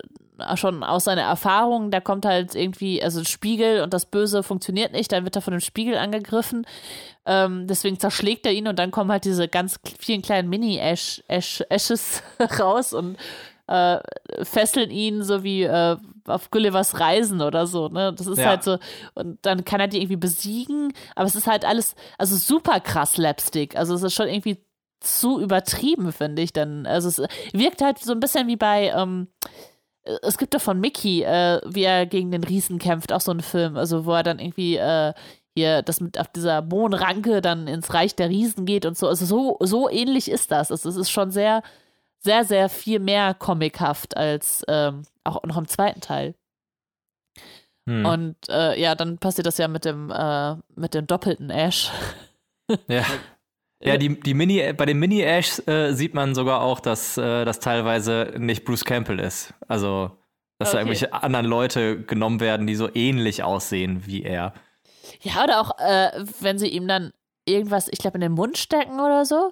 schon 0.56 0.84
aus 0.84 1.06
seiner 1.06 1.24
Erfahrung, 1.24 1.91
da 1.91 1.99
kommt 1.99 2.26
halt 2.26 2.56
irgendwie, 2.56 3.02
also 3.02 3.20
ein 3.20 3.26
Spiegel 3.26 3.82
und 3.82 3.94
das 3.94 4.06
Böse 4.06 4.44
funktioniert 4.44 4.91
nicht, 4.91 5.12
dann 5.12 5.24
wird 5.24 5.36
er 5.36 5.41
von 5.41 5.52
dem 5.52 5.60
Spiegel 5.60 5.98
angegriffen. 5.98 6.66
Ähm, 7.26 7.68
deswegen 7.68 7.99
zerschlägt 7.99 8.45
er 8.45 8.53
ihn 8.53 8.68
und 8.68 8.78
dann 8.78 8.91
kommen 8.91 9.12
halt 9.12 9.26
diese 9.26 9.48
ganz 9.48 9.80
vielen 9.99 10.22
kleinen 10.22 10.49
Mini-Ashes 10.49 12.24
raus 12.60 12.94
und 12.94 13.18
äh, 13.68 13.99
fesseln 14.44 14.91
ihn 14.91 15.24
so 15.24 15.44
wie 15.44 15.64
äh, 15.64 15.98
auf 16.28 16.52
Gullivers 16.52 16.99
Reisen 16.99 17.41
oder 17.41 17.68
so, 17.68 17.88
ne? 17.88 18.14
Das 18.14 18.28
ist 18.28 18.40
ja. 18.40 18.48
halt 18.48 18.64
so, 18.64 18.78
und 19.16 19.40
dann 19.44 19.66
kann 19.66 19.80
er 19.80 19.88
die 19.88 19.98
irgendwie 19.98 20.18
besiegen, 20.18 20.94
aber 21.16 21.28
es 21.28 21.36
ist 21.36 21.48
halt 21.48 21.66
alles, 21.66 21.95
also 22.18 22.36
super 22.36 22.80
krass 22.80 23.14
Slapstick. 23.14 23.76
Also 23.76 23.95
es 23.95 24.03
ist 24.03 24.14
schon 24.14 24.28
irgendwie 24.28 24.64
zu 24.99 25.40
übertrieben, 25.40 26.12
finde 26.12 26.41
ich 26.41 26.53
dann. 26.53 26.86
Also 26.86 27.07
es 27.10 27.22
wirkt 27.53 27.82
halt 27.82 27.99
so 27.99 28.12
ein 28.12 28.20
bisschen 28.20 28.48
wie 28.48 28.56
bei, 28.56 28.91
ähm, 28.95 29.28
es 30.22 30.38
gibt 30.38 30.53
doch 30.53 30.61
von 30.61 30.80
Mickey, 30.80 31.23
äh, 31.23 31.61
wie 31.65 31.84
er 31.84 32.06
gegen 32.06 32.32
den 32.32 32.44
Riesen 32.44 32.80
kämpft, 32.80 33.11
auch 33.11 33.22
so 33.22 33.32
ein 33.32 33.41
Film, 33.41 33.77
also 33.77 34.06
wo 34.06 34.14
er 34.14 34.23
dann 34.23 34.40
irgendwie 34.40 34.77
äh, 34.77 35.14
hier 35.56 35.82
das 35.82 36.02
mit 36.02 36.19
auf 36.19 36.27
dieser 36.27 36.61
Mohnranke 36.61 37.41
dann 37.41 37.68
ins 37.68 37.94
Reich 37.94 38.15
der 38.15 38.30
Riesen 38.30 38.65
geht 38.65 38.86
und 38.86 38.98
so. 38.98 39.07
Also 39.07 39.26
so, 39.26 39.57
so 39.61 39.90
ähnlich 39.90 40.30
ist 40.30 40.52
das. 40.52 40.72
Also 40.72 40.90
es 40.90 40.95
ist 40.95 41.10
schon 41.10 41.32
sehr 41.32 41.64
sehr, 42.26 42.44
sehr 42.44 42.69
viel 42.69 42.99
mehr 42.99 43.36
comichaft 43.36 44.18
als 44.18 44.65
ähm, 44.68 45.03
auch 45.23 45.44
noch 45.44 45.57
im 45.57 45.68
zweiten 45.68 46.02
Teil. 46.02 46.34
Hm. 47.88 48.06
Und 48.06 48.36
äh, 48.49 48.80
ja, 48.82 48.95
dann 48.95 49.19
passiert 49.19 49.45
das 49.45 49.60
ja 49.60 49.68
mit 49.68 49.86
dem, 49.86 50.11
äh, 50.11 50.56
mit 50.76 50.95
dem 50.95 51.06
doppelten 51.06 51.52
Ash. 51.52 51.91
ja. 52.88 53.06
Ja, 53.86 53.98
die, 53.98 54.20
die 54.20 54.34
Mini, 54.34 54.74
bei 54.74 54.86
den 54.86 54.99
Mini-Ash 54.99 55.62
äh, 55.68 55.94
sieht 55.94 56.14
man 56.14 56.36
sogar 56.36 56.62
auch, 56.62 56.80
dass 56.80 57.18
äh, 57.18 57.45
das 57.45 57.60
teilweise 57.60 58.34
nicht 58.38 58.66
Bruce 58.66 58.86
Campbell 58.86 59.20
ist. 59.20 59.53
Also, 59.68 60.12
dass 60.57 60.70
okay. 60.70 60.76
da 60.76 60.80
irgendwelche 60.80 61.14
anderen 61.14 61.45
Leute 61.45 62.02
genommen 62.02 62.40
werden, 62.40 62.68
die 62.68 62.76
so 62.76 62.90
ähnlich 62.94 63.44
aussehen 63.44 64.06
wie 64.06 64.24
er. 64.24 64.53
Ja, 65.22 65.44
oder 65.44 65.62
auch, 65.62 65.78
äh, 65.80 66.26
wenn 66.40 66.57
sie 66.57 66.68
ihm 66.68 66.88
dann 66.88 67.12
irgendwas, 67.45 67.88
ich 67.91 67.99
glaube, 67.99 68.18
in 68.18 68.22
den 68.22 68.32
Mund 68.32 68.57
stecken 68.57 68.99
oder 68.99 69.26
so 69.26 69.52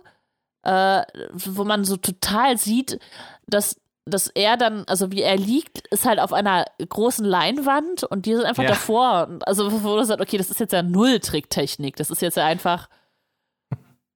äh, 0.64 1.04
wo 1.34 1.64
man 1.64 1.84
so 1.84 1.98
total 1.98 2.58
sieht, 2.58 3.00
dass 3.48 3.80
dass 4.06 4.28
er 4.28 4.58
dann, 4.58 4.84
also 4.88 5.14
wie 5.14 5.22
er 5.22 5.38
liegt, 5.38 5.88
ist 5.88 6.06
halt 6.06 6.20
auf 6.20 6.34
einer 6.34 6.66
großen 6.90 7.24
Leinwand 7.24 8.04
und 8.04 8.26
die 8.26 8.36
sind 8.36 8.44
einfach 8.44 8.64
ja. 8.64 8.72
davor. 8.72 9.40
Also, 9.46 9.72
wo 9.82 9.96
du 9.96 10.04
sagst, 10.04 10.20
okay, 10.20 10.38
das 10.38 10.52
ist 10.52 10.60
jetzt 10.60 10.74
ja 10.74 10.84
Null-Tricktechnik. 10.84 11.96
Das 11.96 12.10
ist 12.10 12.22
jetzt 12.22 12.36
ja 12.36 12.46
einfach. 12.46 12.90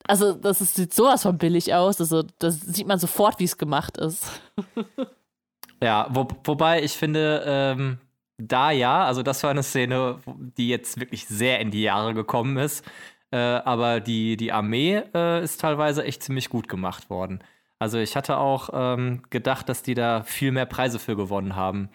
Also, 0.08 0.34
das 0.34 0.62
ist, 0.62 0.76
sieht 0.76 0.94
sowas 0.94 1.24
von 1.24 1.38
billig 1.38 1.74
aus. 1.74 2.00
Also, 2.00 2.24
das 2.40 2.62
sieht 2.62 2.88
man 2.88 3.00
sofort, 3.00 3.40
wie 3.40 3.46
es 3.46 3.58
gemacht 3.58 3.98
ist. 3.98 4.42
ja, 5.84 6.08
wo, 6.10 6.28
wobei 6.44 6.82
ich 6.84 6.94
finde, 6.94 7.44
ähm, 7.46 8.00
da 8.38 8.72
ja, 8.72 9.06
also 9.06 9.24
das 9.24 9.44
war 9.44 9.50
eine 9.50 9.64
Szene, 9.64 10.20
die 10.58 10.70
jetzt 10.70 11.00
wirklich 11.00 11.28
sehr 11.28 11.60
in 11.60 11.72
die 11.72 11.82
Jahre 11.82 12.14
gekommen 12.14 12.58
ist. 12.58 12.86
Äh, 13.32 13.38
aber 13.38 14.00
die, 14.00 14.38
die 14.38 14.52
Armee 14.52 15.04
äh, 15.14 15.44
ist 15.44 15.60
teilweise 15.60 16.04
echt 16.04 16.24
ziemlich 16.24 16.50
gut 16.50 16.68
gemacht 16.68 17.10
worden. 17.10 17.44
Also 17.80 17.98
ich 17.98 18.16
hatte 18.16 18.38
auch 18.38 18.70
ähm, 18.74 19.24
gedacht, 19.30 19.70
dass 19.70 19.84
die 19.84 19.94
da 19.94 20.24
viel 20.24 20.52
mehr 20.52 20.66
Preise 20.66 21.00
für 21.00 21.16
gewonnen 21.16 21.56
haben. 21.56 21.90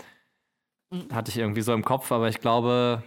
Mhm. 0.90 1.14
Hatte 1.14 1.30
ich 1.30 1.38
irgendwie 1.38 1.62
so 1.62 1.72
im 1.72 1.84
Kopf, 1.84 2.12
aber 2.12 2.28
ich 2.28 2.40
glaube, 2.40 3.02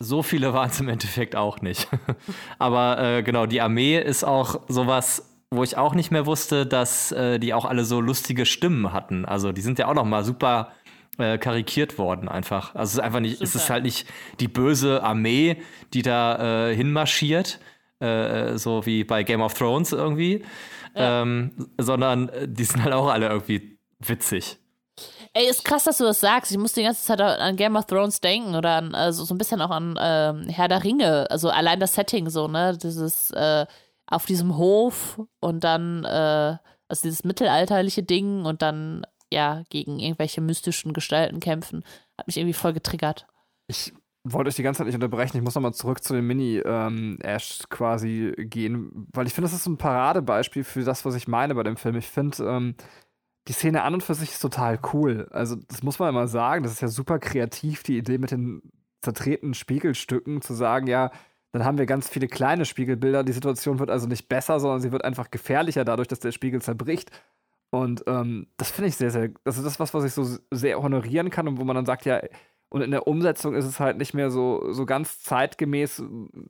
so 0.00 0.22
viele 0.22 0.52
waren 0.52 0.70
es 0.70 0.80
im 0.80 0.88
Endeffekt 0.88 1.36
auch 1.36 1.60
nicht. 1.60 1.88
aber 2.58 2.98
äh, 2.98 3.22
genau, 3.22 3.46
die 3.46 3.60
Armee 3.60 3.98
ist 3.98 4.24
auch 4.24 4.60
sowas, 4.68 5.30
wo 5.50 5.62
ich 5.62 5.76
auch 5.76 5.94
nicht 5.94 6.10
mehr 6.10 6.26
wusste, 6.26 6.66
dass 6.66 7.12
äh, 7.12 7.38
die 7.38 7.54
auch 7.54 7.64
alle 7.64 7.84
so 7.84 8.00
lustige 8.00 8.46
Stimmen 8.46 8.92
hatten. 8.92 9.24
Also 9.24 9.52
die 9.52 9.60
sind 9.60 9.78
ja 9.78 9.86
auch 9.86 9.94
noch 9.94 10.04
mal 10.04 10.24
super 10.24 10.72
äh, 11.18 11.38
karikiert 11.38 11.96
worden 11.98 12.28
einfach. 12.28 12.74
Also 12.74 12.90
es 12.90 12.94
ist 12.94 13.00
einfach 13.00 13.20
nicht, 13.20 13.34
Super. 13.34 13.44
es 13.44 13.54
ist 13.54 13.70
halt 13.70 13.84
nicht 13.84 14.08
die 14.40 14.48
böse 14.48 15.02
Armee, 15.02 15.58
die 15.92 16.02
da 16.02 16.70
äh, 16.70 16.74
hinmarschiert, 16.74 17.60
äh, 18.00 18.56
so 18.56 18.84
wie 18.86 19.04
bei 19.04 19.22
Game 19.22 19.40
of 19.40 19.54
Thrones 19.54 19.92
irgendwie, 19.92 20.44
ja. 20.96 21.22
ähm, 21.22 21.52
sondern 21.78 22.30
die 22.46 22.64
sind 22.64 22.82
halt 22.82 22.94
auch 22.94 23.08
alle 23.08 23.28
irgendwie 23.28 23.78
witzig. 24.00 24.58
Ey, 25.36 25.48
ist 25.48 25.64
krass, 25.64 25.82
dass 25.82 25.98
du 25.98 26.04
das 26.04 26.20
sagst. 26.20 26.52
Ich 26.52 26.58
muss 26.58 26.74
die 26.74 26.84
ganze 26.84 27.02
Zeit 27.02 27.20
an 27.20 27.56
Game 27.56 27.74
of 27.74 27.86
Thrones 27.86 28.20
denken 28.20 28.54
oder 28.54 28.76
an, 28.76 28.94
also 28.94 29.24
so 29.24 29.34
ein 29.34 29.38
bisschen 29.38 29.60
auch 29.60 29.70
an 29.70 29.98
ähm, 30.00 30.48
Herr 30.48 30.68
der 30.68 30.84
Ringe. 30.84 31.28
Also 31.28 31.50
allein 31.50 31.80
das 31.80 31.94
Setting 31.94 32.30
so, 32.30 32.46
ne? 32.46 32.78
Dieses 32.80 33.32
äh, 33.32 33.66
auf 34.06 34.26
diesem 34.26 34.56
Hof 34.56 35.20
und 35.40 35.64
dann, 35.64 36.04
äh, 36.04 36.56
also 36.86 37.02
dieses 37.02 37.24
mittelalterliche 37.24 38.04
Ding 38.04 38.44
und 38.44 38.62
dann 38.62 39.04
ja 39.32 39.64
gegen 39.70 39.98
irgendwelche 39.98 40.40
mystischen 40.40 40.92
Gestalten 40.92 41.40
kämpfen. 41.40 41.82
Hat 42.16 42.28
mich 42.28 42.36
irgendwie 42.36 42.54
voll 42.54 42.72
getriggert. 42.72 43.26
Ich 43.66 43.92
wollte 44.22 44.48
euch 44.48 44.54
die 44.54 44.62
ganze 44.62 44.78
Zeit 44.78 44.86
nicht 44.86 44.94
unterbrechen. 44.94 45.36
Ich 45.36 45.42
muss 45.42 45.56
nochmal 45.56 45.74
zurück 45.74 46.02
zu 46.02 46.14
den 46.14 46.26
Mini-Ash 46.26 47.60
ähm, 47.60 47.66
quasi 47.70 48.32
gehen, 48.38 49.08
weil 49.12 49.26
ich 49.26 49.34
finde, 49.34 49.50
das 49.50 49.58
ist 49.58 49.66
ein 49.66 49.78
Paradebeispiel 49.78 50.62
für 50.62 50.84
das, 50.84 51.04
was 51.04 51.16
ich 51.16 51.26
meine 51.26 51.54
bei 51.56 51.64
dem 51.64 51.76
Film. 51.76 51.96
Ich 51.96 52.06
finde, 52.06 52.44
ähm, 52.44 52.74
die 53.48 53.52
Szene 53.52 53.82
an 53.82 53.94
und 53.94 54.02
für 54.02 54.14
sich 54.14 54.30
ist 54.30 54.40
total 54.40 54.78
cool. 54.92 55.28
Also, 55.30 55.56
das 55.56 55.82
muss 55.82 55.98
man 55.98 56.08
immer 56.08 56.28
sagen. 56.28 56.62
Das 56.62 56.72
ist 56.72 56.82
ja 56.82 56.88
super 56.88 57.18
kreativ, 57.18 57.82
die 57.82 57.98
Idee 57.98 58.18
mit 58.18 58.30
den 58.30 58.62
zertretenen 59.02 59.54
Spiegelstücken 59.54 60.40
zu 60.40 60.54
sagen, 60.54 60.86
ja, 60.86 61.10
dann 61.52 61.64
haben 61.64 61.78
wir 61.78 61.86
ganz 61.86 62.08
viele 62.08 62.26
kleine 62.26 62.64
Spiegelbilder. 62.64 63.22
Die 63.22 63.32
Situation 63.32 63.78
wird 63.78 63.90
also 63.90 64.08
nicht 64.08 64.28
besser, 64.28 64.58
sondern 64.58 64.80
sie 64.80 64.92
wird 64.92 65.04
einfach 65.04 65.30
gefährlicher 65.30 65.84
dadurch, 65.84 66.08
dass 66.08 66.18
der 66.18 66.32
Spiegel 66.32 66.60
zerbricht. 66.62 67.10
Und 67.70 68.04
ähm, 68.06 68.48
das 68.56 68.70
finde 68.70 68.88
ich 68.88 68.96
sehr, 68.96 69.10
sehr, 69.10 69.30
also 69.44 69.62
das 69.62 69.72
ist 69.72 69.80
was, 69.80 69.94
was 69.94 70.04
ich 70.04 70.12
so 70.12 70.24
sehr 70.50 70.82
honorieren 70.82 71.30
kann 71.30 71.46
und 71.46 71.58
wo 71.58 71.64
man 71.64 71.76
dann 71.76 71.86
sagt, 71.86 72.06
ja, 72.06 72.20
und 72.74 72.82
in 72.82 72.90
der 72.90 73.06
Umsetzung 73.06 73.54
ist 73.54 73.66
es 73.66 73.78
halt 73.78 73.98
nicht 73.98 74.14
mehr 74.14 74.32
so, 74.32 74.72
so 74.72 74.84
ganz 74.84 75.20
zeitgemäß, 75.20 76.02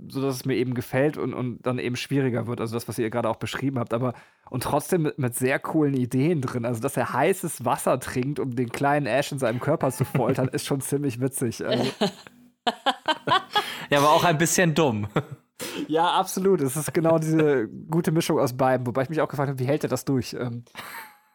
sodass 0.09 0.37
es 0.37 0.47
mir 0.47 0.55
eben 0.55 0.73
gefällt 0.73 1.19
und, 1.19 1.35
und 1.35 1.59
dann 1.67 1.79
eben 1.79 1.97
schwieriger 1.97 2.47
wird. 2.47 2.63
Also 2.63 2.73
das, 2.73 2.89
was 2.89 2.99
ihr 2.99 3.11
gerade 3.11 3.29
auch 3.29 3.37
beschrieben 3.37 3.79
habt. 3.79 3.93
Aber 3.93 4.15
und 4.49 4.63
trotzdem 4.63 5.03
mit, 5.03 5.19
mit 5.19 5.35
sehr 5.35 5.59
coolen 5.59 5.93
Ideen 5.93 6.41
drin. 6.41 6.65
Also, 6.65 6.81
dass 6.81 6.97
er 6.97 7.13
heißes 7.13 7.67
Wasser 7.67 8.01
trinkt, 8.01 8.41
um 8.41 8.57
den 8.57 8.71
kleinen 8.71 9.05
Ash 9.05 9.33
in 9.33 9.39
seinem 9.39 9.61
Körper 9.61 9.91
zu 9.91 10.07
foltern, 10.07 10.49
ist 10.53 10.65
schon 10.65 10.81
ziemlich 10.81 11.21
witzig. 11.21 11.63
Also. 11.63 11.85
ja, 13.91 13.99
aber 13.99 14.09
auch 14.09 14.25
ein 14.25 14.39
bisschen 14.39 14.75
dumm. 14.75 15.09
Ja, 15.89 16.11
absolut. 16.11 16.63
Es 16.63 16.75
ist 16.75 16.95
genau 16.95 17.19
diese 17.19 17.69
gute 17.69 18.13
Mischung 18.13 18.39
aus 18.39 18.57
beiden. 18.57 18.87
Wobei 18.87 19.03
ich 19.03 19.11
mich 19.11 19.21
auch 19.21 19.29
gefragt 19.29 19.51
habe, 19.51 19.59
wie 19.59 19.67
hält 19.67 19.83
er 19.85 19.91
das 19.91 20.07
durch? 20.07 20.33
Ähm. 20.33 20.65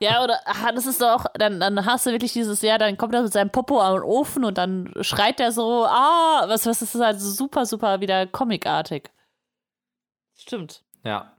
Ja, 0.01 0.23
oder 0.23 0.39
ach, 0.45 0.71
das 0.73 0.85
ist 0.85 1.01
doch, 1.01 1.25
dann, 1.33 1.59
dann 1.59 1.85
hast 1.85 2.05
du 2.05 2.11
wirklich 2.11 2.31
dieses, 2.31 2.61
ja, 2.61 2.77
dann 2.77 2.97
kommt 2.97 3.13
er 3.13 3.21
mit 3.21 3.33
seinem 3.33 3.49
Popo 3.49 3.81
am 3.81 4.01
Ofen 4.01 4.45
und 4.45 4.57
dann 4.57 4.93
schreit 5.01 5.41
er 5.41 5.51
so, 5.51 5.85
ah, 5.85 6.45
was, 6.47 6.65
was 6.65 6.81
ist 6.81 6.95
das 6.95 7.01
halt 7.01 7.19
super, 7.19 7.65
super 7.65 7.99
wieder 7.99 8.25
comicartig. 8.25 9.11
Stimmt. 10.37 10.83
Ja. 11.03 11.33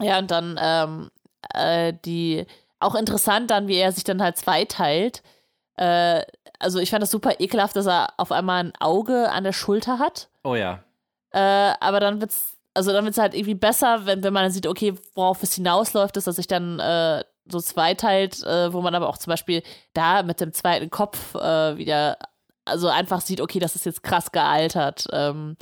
Ja, 0.00 0.18
und 0.18 0.30
dann, 0.32 0.58
ähm, 0.60 1.10
äh, 1.54 1.92
die, 2.04 2.44
auch 2.80 2.96
interessant 2.96 3.52
dann, 3.52 3.68
wie 3.68 3.76
er 3.76 3.92
sich 3.92 4.02
dann 4.02 4.20
halt 4.20 4.36
zweiteilt. 4.36 5.22
Äh, 5.76 6.22
also 6.58 6.80
ich 6.80 6.90
fand 6.90 7.02
das 7.02 7.10
super 7.10 7.40
ekelhaft, 7.40 7.76
dass 7.76 7.86
er 7.86 8.14
auf 8.16 8.32
einmal 8.32 8.64
ein 8.64 8.72
Auge 8.80 9.30
an 9.30 9.44
der 9.44 9.52
Schulter 9.52 10.00
hat. 10.00 10.28
Oh 10.42 10.56
ja. 10.56 10.82
Äh, 11.30 11.74
aber 11.80 12.00
dann 12.00 12.20
wird's 12.20 12.56
also 12.74 12.92
dann 12.92 13.04
wird 13.04 13.14
es 13.14 13.20
halt 13.20 13.34
irgendwie 13.34 13.54
besser, 13.54 14.04
wenn, 14.04 14.22
wenn 14.22 14.32
man 14.32 14.44
dann 14.44 14.52
sieht, 14.52 14.66
okay, 14.66 14.94
worauf 15.14 15.42
es 15.42 15.54
hinausläuft, 15.54 16.16
ist, 16.16 16.26
dass 16.26 16.36
sich 16.36 16.48
dann 16.48 16.80
äh, 16.80 17.24
so 17.46 17.60
zweiteilt, 17.60 18.42
äh, 18.42 18.72
wo 18.72 18.82
man 18.82 18.94
aber 18.94 19.08
auch 19.08 19.18
zum 19.18 19.30
Beispiel 19.30 19.62
da 19.92 20.22
mit 20.22 20.40
dem 20.40 20.52
zweiten 20.52 20.90
Kopf 20.90 21.34
äh, 21.36 21.76
wieder, 21.76 22.18
also 22.64 22.88
einfach 22.88 23.20
sieht, 23.20 23.40
okay, 23.40 23.60
das 23.60 23.76
ist 23.76 23.86
jetzt 23.86 24.02
krass 24.02 24.32
gealtert. 24.32 25.06
Ähm, 25.12 25.56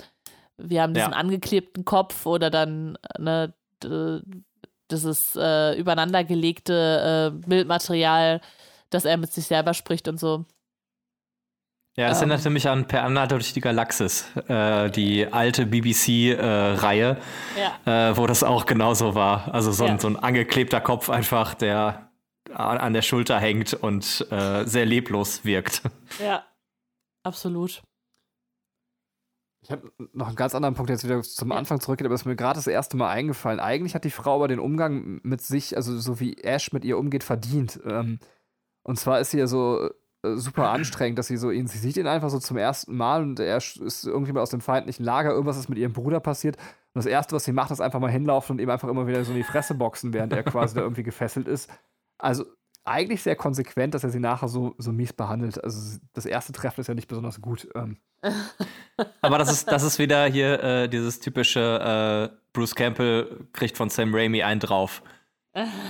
wir 0.56 0.82
haben 0.82 0.94
diesen 0.94 1.12
ja. 1.12 1.16
angeklebten 1.16 1.84
Kopf 1.84 2.24
oder 2.26 2.50
dann, 2.50 2.96
ne, 3.18 3.52
dieses 4.90 5.36
äh, 5.36 5.76
übereinandergelegte 5.76 7.32
äh, 7.34 7.48
Bildmaterial, 7.48 8.40
dass 8.90 9.04
er 9.04 9.16
mit 9.16 9.32
sich 9.32 9.46
selber 9.46 9.74
spricht 9.74 10.06
und 10.06 10.20
so. 10.20 10.44
Ja, 11.96 12.08
es 12.08 12.18
ähm, 12.18 12.30
erinnerte 12.30 12.48
mich 12.48 12.68
an 12.68 12.86
Per 12.88 13.02
Anhalter 13.04 13.36
durch 13.36 13.52
die 13.52 13.60
Galaxis, 13.60 14.24
äh, 14.48 14.90
die 14.90 15.26
alte 15.26 15.66
BBC-Reihe, 15.66 17.18
äh, 17.56 17.60
ja. 17.86 18.10
äh, 18.10 18.16
wo 18.16 18.26
das 18.26 18.42
auch 18.42 18.64
genauso 18.64 19.14
war. 19.14 19.52
Also 19.52 19.72
so, 19.72 19.84
ja. 19.84 19.92
ein, 19.92 19.98
so 19.98 20.08
ein 20.08 20.16
angeklebter 20.16 20.80
Kopf 20.80 21.10
einfach, 21.10 21.54
der 21.54 22.08
an 22.54 22.92
der 22.92 23.02
Schulter 23.02 23.38
hängt 23.38 23.72
und 23.72 24.26
äh, 24.30 24.64
sehr 24.64 24.84
leblos 24.84 25.44
wirkt. 25.44 25.82
Ja, 26.22 26.44
absolut. 27.22 27.82
Ich 29.62 29.70
habe 29.70 29.92
noch 30.12 30.26
einen 30.26 30.36
ganz 30.36 30.54
anderen 30.54 30.74
Punkt, 30.74 30.88
der 30.88 30.96
jetzt 30.96 31.04
wieder 31.04 31.22
zum 31.22 31.52
Anfang 31.52 31.80
zurückgeht, 31.80 32.06
aber 32.06 32.14
es 32.14 32.22
ist 32.22 32.26
mir 32.26 32.36
gerade 32.36 32.56
das 32.56 32.66
erste 32.66 32.96
Mal 32.96 33.10
eingefallen. 33.10 33.60
Eigentlich 33.60 33.94
hat 33.94 34.04
die 34.04 34.10
Frau 34.10 34.34
aber 34.34 34.48
den 34.48 34.58
Umgang 34.58 35.20
mit 35.22 35.40
sich, 35.40 35.76
also 35.76 35.96
so 35.98 36.20
wie 36.20 36.36
Ash 36.38 36.72
mit 36.72 36.84
ihr 36.84 36.98
umgeht, 36.98 37.22
verdient. 37.22 37.80
Ähm, 37.86 38.18
und 38.82 38.98
zwar 38.98 39.20
ist 39.20 39.30
sie 39.30 39.38
ja 39.38 39.46
so 39.46 39.88
super 40.22 40.70
anstrengend, 40.70 41.18
dass 41.18 41.26
sie 41.26 41.36
so 41.36 41.50
ihn, 41.50 41.66
sie 41.66 41.78
sieht 41.78 41.96
ihn 41.96 42.06
einfach 42.06 42.30
so 42.30 42.38
zum 42.38 42.56
ersten 42.56 42.96
Mal 42.96 43.22
und 43.22 43.40
er 43.40 43.56
ist 43.56 44.04
irgendwie 44.04 44.32
mal 44.32 44.40
aus 44.40 44.50
dem 44.50 44.60
feindlichen 44.60 45.04
Lager, 45.04 45.30
irgendwas 45.30 45.56
ist 45.56 45.68
mit 45.68 45.78
ihrem 45.78 45.92
Bruder 45.92 46.20
passiert. 46.20 46.56
Und 46.56 46.98
das 46.98 47.06
erste, 47.06 47.34
was 47.34 47.44
sie 47.44 47.52
macht, 47.52 47.70
ist 47.70 47.80
einfach 47.80 48.00
mal 48.00 48.10
hinlaufen 48.10 48.54
und 48.54 48.62
ihm 48.62 48.70
einfach 48.70 48.88
immer 48.88 49.06
wieder 49.06 49.24
so 49.24 49.32
in 49.32 49.38
die 49.38 49.44
Fresse 49.44 49.74
boxen, 49.74 50.12
während 50.12 50.32
er 50.32 50.42
quasi 50.42 50.74
da 50.74 50.82
irgendwie 50.82 51.02
gefesselt 51.02 51.48
ist. 51.48 51.70
Also 52.18 52.44
eigentlich 52.84 53.22
sehr 53.22 53.36
konsequent, 53.36 53.94
dass 53.94 54.04
er 54.04 54.10
sie 54.10 54.20
nachher 54.20 54.48
so, 54.48 54.74
so 54.78 54.92
mies 54.92 55.12
behandelt. 55.12 55.62
Also 55.62 55.98
das 56.12 56.26
erste 56.26 56.52
Treffen 56.52 56.80
ist 56.80 56.88
ja 56.88 56.94
nicht 56.94 57.08
besonders 57.08 57.40
gut. 57.40 57.68
Ähm. 57.74 57.98
Aber 59.22 59.38
das 59.38 59.50
ist, 59.50 59.68
das 59.70 59.82
ist 59.82 59.98
wieder 59.98 60.26
hier 60.26 60.62
äh, 60.62 60.88
dieses 60.88 61.20
typische 61.20 62.30
äh, 62.32 62.36
Bruce 62.52 62.74
Campbell 62.74 63.46
kriegt 63.52 63.76
von 63.76 63.88
Sam 63.88 64.14
Raimi 64.14 64.42
einen 64.42 64.60
drauf. 64.60 65.02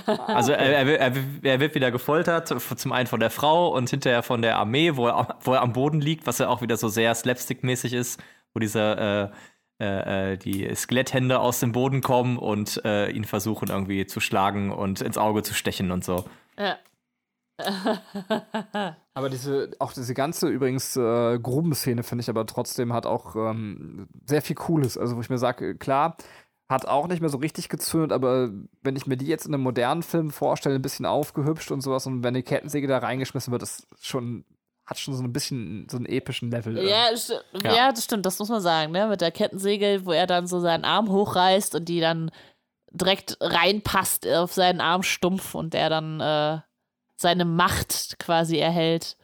Also 0.05 0.51
er, 0.51 0.85
er, 0.85 1.13
er, 1.43 1.59
wird 1.61 1.75
wieder 1.75 1.89
gefoltert, 1.89 2.49
zum 2.49 2.91
einen 2.91 3.07
von 3.07 3.21
der 3.21 3.29
Frau 3.29 3.69
und 3.69 3.89
hinterher 3.89 4.21
von 4.21 4.41
der 4.41 4.57
Armee, 4.57 4.97
wo 4.97 5.07
er, 5.07 5.37
wo 5.41 5.53
er 5.53 5.61
am 5.61 5.71
Boden 5.71 6.01
liegt, 6.01 6.27
was 6.27 6.39
ja 6.39 6.49
auch 6.49 6.61
wieder 6.61 6.75
so 6.75 6.89
sehr 6.89 7.15
slapstick-mäßig 7.15 7.93
ist, 7.93 8.21
wo 8.53 8.59
diese 8.59 9.31
äh, 9.31 10.33
äh, 10.33 10.37
die 10.37 10.73
Skeletthände 10.75 11.39
aus 11.39 11.59
dem 11.59 11.71
Boden 11.71 12.01
kommen 12.01 12.37
und 12.37 12.83
äh, 12.85 13.09
ihn 13.09 13.25
versuchen 13.25 13.69
irgendwie 13.69 14.05
zu 14.05 14.19
schlagen 14.19 14.71
und 14.71 15.01
ins 15.01 15.17
Auge 15.17 15.43
zu 15.43 15.53
stechen 15.53 15.91
und 15.91 16.03
so. 16.03 16.25
Ja. 16.57 16.77
aber 19.13 19.29
diese, 19.29 19.71
auch 19.79 19.93
diese 19.93 20.13
ganze 20.13 20.47
übrigens 20.47 20.95
äh, 20.95 21.39
Grubenszene 21.39 22.03
finde 22.03 22.23
ich 22.23 22.29
aber 22.29 22.45
trotzdem 22.45 22.93
hat 22.93 23.05
auch 23.05 23.35
ähm, 23.35 24.07
sehr 24.25 24.41
viel 24.41 24.55
Cooles. 24.55 24.97
Also 24.97 25.15
wo 25.15 25.21
ich 25.21 25.29
mir 25.29 25.37
sage, 25.37 25.75
klar, 25.75 26.17
hat 26.73 26.87
auch 26.87 27.07
nicht 27.07 27.21
mehr 27.21 27.29
so 27.29 27.37
richtig 27.37 27.69
gezündet, 27.69 28.11
aber 28.11 28.49
wenn 28.81 28.95
ich 28.95 29.07
mir 29.07 29.17
die 29.17 29.27
jetzt 29.27 29.45
in 29.45 29.53
einem 29.53 29.63
modernen 29.63 30.03
Film 30.03 30.31
vorstelle, 30.31 30.75
ein 30.75 30.81
bisschen 30.81 31.05
aufgehübscht 31.05 31.71
und 31.71 31.81
sowas 31.81 32.05
und 32.07 32.23
wenn 32.23 32.33
die 32.33 32.43
Kettensäge 32.43 32.87
da 32.87 32.97
reingeschmissen 32.97 33.51
wird, 33.51 33.63
ist 33.63 33.87
schon 34.01 34.45
hat 34.85 34.99
schon 34.99 35.15
so 35.15 35.23
ein 35.23 35.31
bisschen 35.31 35.87
so 35.89 35.97
einen 35.97 36.05
epischen 36.05 36.51
Level. 36.51 36.77
Ja, 36.77 37.09
ja. 37.63 37.73
ja, 37.73 37.91
das 37.91 38.03
stimmt, 38.03 38.25
das 38.25 38.39
muss 38.39 38.49
man 38.49 38.59
sagen, 38.59 38.91
ne? 38.91 39.07
Mit 39.07 39.21
der 39.21 39.31
Kettensäge, 39.31 40.01
wo 40.03 40.11
er 40.11 40.27
dann 40.27 40.45
so 40.45 40.59
seinen 40.59 40.83
Arm 40.83 41.09
hochreißt 41.09 41.75
und 41.75 41.87
die 41.87 42.01
dann 42.01 42.31
direkt 42.91 43.37
reinpasst 43.39 44.27
auf 44.27 44.53
seinen 44.53 44.81
Armstumpf 44.81 45.55
und 45.55 45.73
der 45.73 45.89
dann 45.89 46.19
äh, 46.19 46.59
seine 47.15 47.45
Macht 47.45 48.19
quasi 48.19 48.57
erhält. 48.57 49.17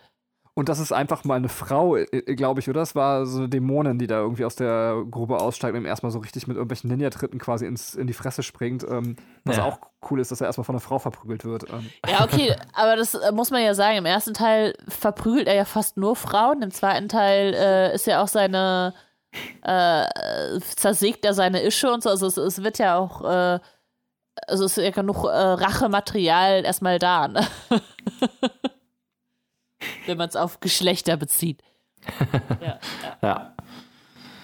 Und 0.60 0.68
das 0.68 0.80
ist 0.80 0.92
einfach 0.92 1.24
mal 1.24 1.36
eine 1.36 1.48
Frau, 1.48 1.96
äh, 1.96 2.04
äh, 2.12 2.36
glaube 2.36 2.60
ich, 2.60 2.68
oder? 2.68 2.82
Das 2.82 2.94
war 2.94 3.26
so 3.26 3.38
eine 3.38 3.48
Dämonin, 3.48 3.98
die 3.98 4.08
da 4.08 4.20
irgendwie 4.20 4.44
aus 4.44 4.56
der 4.56 5.06
Grube 5.10 5.40
aussteigt 5.40 5.74
und 5.74 5.80
ihm 5.80 5.86
erstmal 5.86 6.12
so 6.12 6.20
richtig 6.20 6.48
mit 6.48 6.58
irgendwelchen 6.58 6.90
Ninja-Tritten 6.90 7.40
quasi 7.40 7.66
ins, 7.66 7.96
in 7.96 8.08
die 8.08 8.14
Fresse 8.14 8.44
springt. 8.44 8.84
Ähm, 8.84 9.16
was 9.46 9.56
ja. 9.56 9.64
auch 9.64 9.80
cool 10.12 10.20
ist, 10.20 10.32
dass 10.32 10.42
er 10.42 10.48
erstmal 10.48 10.66
von 10.66 10.76
einer 10.76 10.82
Frau 10.82 11.00
verprügelt 11.00 11.46
wird. 11.46 11.64
Ähm. 11.70 11.90
Ja, 12.06 12.26
okay, 12.26 12.58
aber 12.74 12.98
das 12.98 13.14
äh, 13.14 13.32
muss 13.32 13.52
man 13.52 13.64
ja 13.64 13.74
sagen. 13.74 14.00
Im 14.00 14.06
ersten 14.06 14.34
Teil 14.34 14.74
verprügelt 14.90 15.48
er 15.48 15.56
ja 15.56 15.64
fast 15.64 15.96
nur 15.96 16.18
Frauen. 16.18 16.62
Im 16.62 16.72
zweiten 16.72 17.08
Teil 17.08 17.54
äh, 17.54 17.96
ist 17.96 18.06
ja 18.06 18.22
auch 18.22 18.28
seine. 18.28 18.94
Äh, 19.62 20.60
zersägt 20.60 21.24
er 21.24 21.34
seine 21.34 21.64
Ische 21.64 21.90
und 21.90 22.04
so. 22.04 22.10
Also 22.10 22.28
es, 22.28 22.36
es 22.36 22.62
wird 22.64 22.80
ja 22.80 22.98
auch. 22.98 23.22
Äh, 23.24 23.60
also 24.46 24.66
es 24.66 24.78
ist 24.78 24.84
ja 24.84 24.92
genug 24.92 25.24
Rachematerial 25.24 26.66
erstmal 26.66 27.00
da. 27.00 27.30
Ne? 27.30 27.48
wenn 30.10 30.18
man 30.18 30.28
es 30.28 30.36
auf 30.36 30.60
Geschlechter 30.60 31.16
bezieht. 31.16 31.62
ja. 32.62 32.80
ja. 33.22 33.22
ja. 33.22 33.54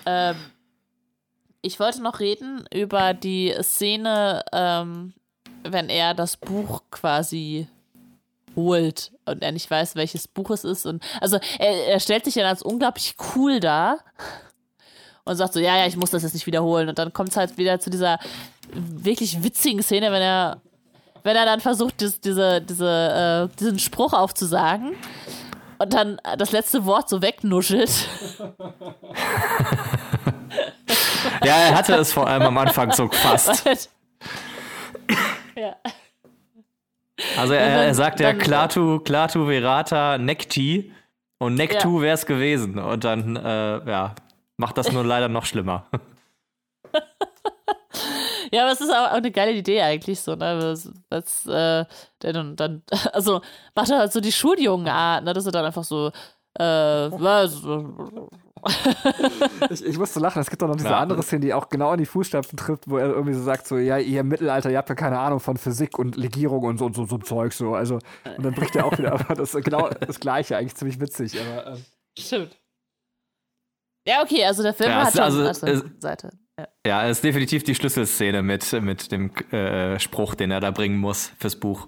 Ähm, 0.05 0.35
ich 1.61 1.79
wollte 1.79 2.01
noch 2.01 2.19
reden 2.19 2.65
über 2.71 3.13
die 3.13 3.53
Szene, 3.61 4.43
ähm, 4.53 5.13
wenn 5.63 5.89
er 5.89 6.13
das 6.13 6.37
Buch 6.37 6.83
quasi 6.91 7.67
holt 8.55 9.11
und 9.25 9.41
er 9.41 9.51
nicht 9.51 9.69
weiß, 9.69 9.95
welches 9.95 10.27
Buch 10.27 10.51
es 10.51 10.63
ist. 10.63 10.85
Und 10.85 11.03
also 11.19 11.39
er, 11.57 11.87
er 11.87 11.99
stellt 11.99 12.23
sich 12.23 12.35
ja 12.35 12.47
als 12.47 12.61
unglaublich 12.61 13.15
cool 13.35 13.59
dar 13.59 13.99
und 15.23 15.35
sagt 15.35 15.53
so, 15.53 15.59
ja, 15.59 15.75
ja, 15.77 15.87
ich 15.87 15.97
muss 15.97 16.11
das 16.11 16.21
jetzt 16.21 16.35
nicht 16.35 16.45
wiederholen. 16.45 16.87
Und 16.87 16.99
dann 16.99 17.11
kommt 17.11 17.29
es 17.29 17.37
halt 17.37 17.57
wieder 17.57 17.79
zu 17.79 17.89
dieser 17.89 18.19
wirklich 18.71 19.43
witzigen 19.43 19.81
Szene, 19.81 20.11
wenn 20.11 20.21
er 20.21 20.61
wenn 21.23 21.35
er 21.35 21.45
dann 21.45 21.59
versucht, 21.59 22.03
das, 22.03 22.21
diese, 22.21 22.61
diese, 22.61 23.49
äh, 23.51 23.57
diesen 23.57 23.79
Spruch 23.79 24.13
aufzusagen 24.13 24.95
und 25.77 25.93
dann 25.93 26.19
das 26.37 26.51
letzte 26.51 26.85
Wort 26.85 27.09
so 27.09 27.21
wegnuschelt. 27.21 28.09
ja, 31.43 31.55
er 31.55 31.75
hatte 31.75 31.95
es 31.95 32.13
vor 32.13 32.27
allem 32.27 32.43
am 32.43 32.57
Anfang 32.57 32.91
so 32.91 33.07
gefasst. 33.07 33.65
ja. 35.55 35.75
Also 37.37 37.53
er, 37.53 37.69
dann, 37.69 37.85
er 37.85 37.95
sagt 37.95 38.19
ja 38.19 38.33
Klatu, 38.33 38.99
Klatu 38.99 39.47
Verata 39.47 40.17
Nekti 40.17 40.91
und 41.37 41.55
Nektu 41.55 41.97
ja. 41.97 42.01
wäre 42.03 42.13
es 42.13 42.25
gewesen. 42.25 42.77
Und 42.79 43.03
dann, 43.03 43.35
äh, 43.35 43.89
ja, 43.89 44.15
macht 44.57 44.77
das 44.77 44.91
nur 44.91 45.03
leider 45.03 45.29
noch 45.29 45.45
schlimmer. 45.45 45.85
Ja, 48.51 48.63
aber 48.63 48.71
es 48.71 48.81
ist 48.81 48.89
auch 48.89 49.11
eine 49.11 49.31
geile 49.31 49.53
Idee 49.53 49.81
eigentlich 49.81 50.19
so, 50.19 50.35
ne? 50.35 50.57
Was, 50.61 50.91
was 51.09 51.45
äh, 51.45 51.85
denn 52.21 52.55
dann, 52.55 52.83
also 53.13 53.41
macht 53.75 53.89
er 53.89 53.99
halt 53.99 54.13
so 54.13 54.19
die 54.19 54.31
Schuljungen 54.31 54.87
Art, 54.87 55.23
ne? 55.23 55.33
Dass 55.33 55.45
er 55.45 55.51
dann 55.51 55.65
einfach 55.65 55.83
so, 55.83 56.11
äh, 56.57 56.63
was, 57.11 57.63
ich, 59.69 59.85
ich 59.85 59.97
musste 59.97 60.19
lachen. 60.19 60.41
Es 60.41 60.49
gibt 60.49 60.61
doch 60.61 60.67
noch 60.67 60.75
diese 60.75 60.89
ja. 60.89 60.97
andere 60.97 61.21
Szene, 61.21 61.41
die 61.41 61.53
auch 61.53 61.69
genau 61.69 61.93
in 61.93 61.99
die 61.99 62.05
Fußstapfen 62.05 62.57
trifft, 62.57 62.89
wo 62.89 62.97
er 62.97 63.07
irgendwie 63.07 63.33
so 63.33 63.43
sagt: 63.43 63.67
so, 63.67 63.77
ja, 63.77 63.97
ihr 63.97 64.21
im 64.21 64.27
Mittelalter, 64.27 64.71
ihr 64.71 64.77
habt 64.77 64.89
ja 64.89 64.95
keine 64.95 65.19
Ahnung 65.19 65.39
von 65.39 65.57
Physik 65.57 65.99
und 65.99 66.15
Legierung 66.15 66.63
und 66.63 66.79
so 66.79 66.85
und 66.85 66.95
so, 66.95 67.05
so 67.05 67.17
Zeug. 67.19 67.53
So. 67.53 67.75
Also, 67.75 67.99
und 68.37 68.43
dann 68.43 68.53
bricht 68.53 68.75
er 68.75 68.85
auch 68.85 68.97
wieder. 68.97 69.13
Aber 69.19 69.35
das 69.35 69.53
ist 69.53 69.63
genau 69.63 69.89
das 69.89 70.19
Gleiche, 70.19 70.57
eigentlich 70.57 70.75
ziemlich 70.75 70.99
witzig. 70.99 71.39
Aber, 71.39 71.73
ähm. 71.73 71.85
Stimmt. 72.17 72.57
Ja, 74.07 74.21
okay, 74.23 74.45
also 74.45 74.63
der 74.63 74.73
Film 74.73 74.91
ja, 74.91 75.05
hat 75.05 75.13
schon 75.13 75.21
also, 75.21 75.65
eine 75.65 75.83
Seite. 75.99 76.31
Ja. 76.85 77.07
ist 77.07 77.23
definitiv 77.23 77.63
die 77.63 77.75
Schlüsselszene 77.75 78.41
mit, 78.41 78.71
mit 78.81 79.11
dem 79.11 79.35
äh, 79.51 79.99
Spruch, 79.99 80.35
den 80.35 80.51
er 80.51 80.61
da 80.61 80.71
bringen 80.71 80.97
muss 80.97 81.33
fürs 81.37 81.59
Buch. 81.59 81.87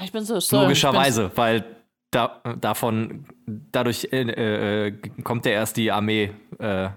Ich 0.00 0.12
bin 0.12 0.24
so 0.24 0.38
sorry, 0.38 0.64
Logischerweise, 0.64 1.32
weil 1.34 1.80
da, 2.10 2.40
davon, 2.58 3.26
dadurch 3.46 4.08
äh, 4.12 4.86
äh, 4.86 4.90
kommt 5.22 5.46
ja 5.46 5.52
erst 5.52 5.76
die 5.76 5.90
Armee 5.90 6.32
äh, 6.58 6.90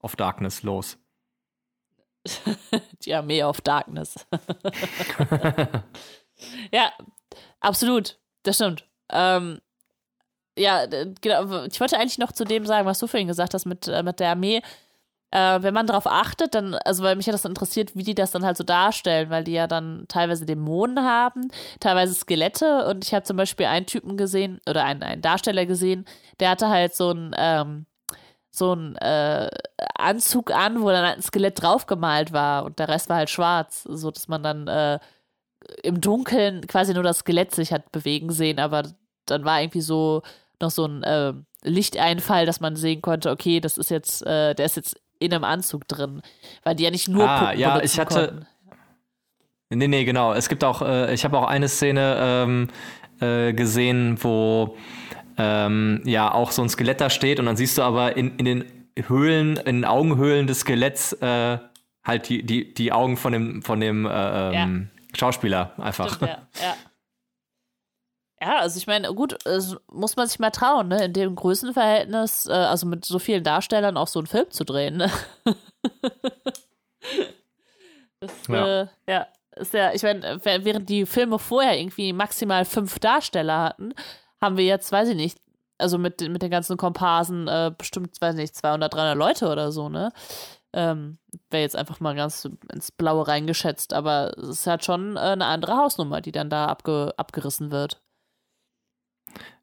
of 0.00 0.16
Darkness 0.16 0.62
los. 0.62 0.98
die 3.04 3.14
Armee 3.14 3.42
of 3.42 3.60
Darkness. 3.60 4.26
ja, 6.72 6.92
absolut. 7.60 8.18
Das 8.42 8.56
stimmt. 8.56 8.88
Ähm, 9.10 9.60
ja, 10.56 10.86
genau. 11.20 11.64
Ich 11.64 11.80
wollte 11.80 11.98
eigentlich 11.98 12.18
noch 12.18 12.32
zu 12.32 12.44
dem 12.44 12.66
sagen, 12.66 12.86
was 12.86 12.98
du 12.98 13.06
vorhin 13.06 13.28
gesagt 13.28 13.54
hast 13.54 13.66
mit, 13.66 13.88
äh, 13.88 14.02
mit 14.02 14.20
der 14.20 14.30
Armee. 14.30 14.62
Äh, 15.34 15.62
wenn 15.62 15.74
man 15.74 15.88
darauf 15.88 16.06
achtet, 16.06 16.54
dann, 16.54 16.74
also 16.74 17.02
weil 17.02 17.16
mich 17.16 17.26
hat 17.26 17.34
das 17.34 17.44
interessiert, 17.44 17.96
wie 17.96 18.04
die 18.04 18.14
das 18.14 18.30
dann 18.30 18.44
halt 18.44 18.56
so 18.56 18.62
darstellen, 18.62 19.30
weil 19.30 19.42
die 19.42 19.52
ja 19.52 19.66
dann 19.66 20.04
teilweise 20.06 20.46
Dämonen 20.46 21.04
haben, 21.04 21.48
teilweise 21.80 22.14
Skelette 22.14 22.86
und 22.86 23.04
ich 23.04 23.12
habe 23.12 23.24
zum 23.24 23.36
Beispiel 23.36 23.66
einen 23.66 23.86
Typen 23.86 24.16
gesehen 24.16 24.60
oder 24.68 24.84
einen, 24.84 25.02
einen 25.02 25.22
Darsteller 25.22 25.66
gesehen, 25.66 26.04
der 26.38 26.50
hatte 26.50 26.68
halt 26.68 26.94
so 26.94 27.10
ein, 27.10 27.34
ähm, 27.36 27.86
so 28.52 28.74
ein 28.74 28.94
äh, 28.98 29.50
Anzug 29.96 30.52
an, 30.52 30.82
wo 30.82 30.90
dann 30.90 31.04
halt 31.04 31.16
ein 31.18 31.22
Skelett 31.22 31.60
draufgemalt 31.60 32.32
war 32.32 32.64
und 32.64 32.78
der 32.78 32.88
Rest 32.88 33.08
war 33.08 33.16
halt 33.16 33.30
schwarz, 33.30 33.82
so 33.82 34.12
dass 34.12 34.28
man 34.28 34.44
dann 34.44 34.68
äh, 34.68 35.00
im 35.82 36.00
Dunkeln 36.00 36.66
quasi 36.68 36.94
nur 36.94 37.02
das 37.02 37.18
Skelett 37.18 37.52
sich 37.54 37.72
hat 37.72 37.90
bewegen 37.90 38.30
sehen, 38.30 38.60
aber 38.60 38.84
dann 39.26 39.44
war 39.44 39.60
irgendwie 39.60 39.80
so 39.80 40.22
noch 40.60 40.70
so 40.70 40.86
ein 40.86 41.02
äh, 41.02 41.32
Lichteinfall, 41.62 42.46
dass 42.46 42.60
man 42.60 42.76
sehen 42.76 43.02
konnte, 43.02 43.30
okay, 43.30 43.60
das 43.60 43.78
ist 43.78 43.90
jetzt, 43.90 44.24
äh, 44.26 44.54
der 44.54 44.66
ist 44.66 44.76
jetzt 44.76 45.00
in 45.18 45.32
einem 45.32 45.44
Anzug 45.44 45.88
drin, 45.88 46.22
weil 46.62 46.74
die 46.74 46.84
ja 46.84 46.90
nicht 46.90 47.08
nur 47.08 47.28
ah, 47.28 47.46
Puppen 47.46 47.60
ja, 47.60 47.80
ich 47.80 47.98
hatte 47.98 48.28
konnten. 48.28 48.46
Nee, 49.70 49.88
nee, 49.88 50.04
genau. 50.04 50.32
Es 50.34 50.48
gibt 50.48 50.62
auch, 50.62 50.82
äh, 50.82 51.12
ich 51.14 51.24
habe 51.24 51.38
auch 51.38 51.46
eine 51.46 51.68
Szene 51.68 52.16
ähm, 52.20 52.68
äh, 53.20 53.52
gesehen, 53.52 54.18
wo 54.22 54.76
ähm, 55.36 56.02
ja 56.04 56.32
auch 56.32 56.52
so 56.52 56.62
ein 56.62 56.68
Skelett 56.68 57.00
da 57.00 57.10
steht 57.10 57.40
und 57.40 57.46
dann 57.46 57.56
siehst 57.56 57.78
du 57.78 57.82
aber 57.82 58.16
in, 58.16 58.36
in 58.36 58.44
den 58.44 58.64
Höhlen, 59.06 59.56
in 59.56 59.76
den 59.76 59.84
Augenhöhlen 59.84 60.46
des 60.46 60.60
Skeletts 60.60 61.12
äh, 61.14 61.58
halt 62.04 62.28
die, 62.28 62.44
die, 62.44 62.72
die 62.74 62.92
Augen 62.92 63.16
von 63.16 63.32
dem, 63.32 63.62
von 63.62 63.80
dem 63.80 64.06
äh, 64.06 64.10
ähm, 64.10 64.90
ja. 65.10 65.16
Schauspieler 65.18 65.72
einfach. 65.78 66.14
Stimmt, 66.14 66.30
ja, 66.30 66.38
ja. 66.62 66.74
Ja, 68.44 68.58
also 68.58 68.76
ich 68.76 68.86
meine, 68.86 69.14
gut, 69.14 69.38
muss 69.90 70.16
man 70.16 70.26
sich 70.26 70.38
mal 70.38 70.50
trauen, 70.50 70.88
ne? 70.88 71.06
In 71.06 71.14
dem 71.14 71.34
Größenverhältnis, 71.34 72.44
äh, 72.46 72.52
also 72.52 72.86
mit 72.86 73.06
so 73.06 73.18
vielen 73.18 73.42
Darstellern 73.42 73.96
auch 73.96 74.08
so 74.08 74.18
einen 74.18 74.26
Film 74.26 74.50
zu 74.50 74.64
drehen, 74.64 74.98
ne? 74.98 75.10
das, 78.20 78.32
ja. 78.48 78.82
Äh, 78.82 78.86
ja, 79.08 79.26
ist 79.56 79.72
ja, 79.72 79.94
ich 79.94 80.02
meine, 80.02 80.40
während 80.44 80.90
die 80.90 81.06
Filme 81.06 81.38
vorher 81.38 81.78
irgendwie 81.78 82.12
maximal 82.12 82.66
fünf 82.66 82.98
Darsteller 82.98 83.62
hatten, 83.62 83.94
haben 84.42 84.58
wir 84.58 84.66
jetzt, 84.66 84.92
weiß 84.92 85.08
ich 85.08 85.16
nicht, 85.16 85.38
also 85.78 85.96
mit, 85.96 86.20
mit 86.28 86.42
den 86.42 86.50
ganzen 86.50 86.76
Komparsen 86.76 87.48
äh, 87.48 87.72
bestimmt, 87.76 88.20
weiß 88.20 88.34
ich 88.34 88.40
nicht, 88.42 88.56
200, 88.56 88.92
300 88.92 89.16
Leute 89.16 89.48
oder 89.48 89.72
so, 89.72 89.88
ne? 89.88 90.12
Ähm, 90.74 91.18
Wäre 91.50 91.62
jetzt 91.62 91.76
einfach 91.76 92.00
mal 92.00 92.14
ganz 92.14 92.46
ins 92.70 92.90
Blaue 92.92 93.26
reingeschätzt, 93.26 93.94
aber 93.94 94.36
es 94.36 94.48
ist 94.48 94.66
halt 94.66 94.84
schon 94.84 95.16
äh, 95.16 95.20
eine 95.20 95.46
andere 95.46 95.78
Hausnummer, 95.78 96.20
die 96.20 96.32
dann 96.32 96.50
da 96.50 96.66
abge 96.66 97.14
abgerissen 97.16 97.70
wird. 97.70 98.03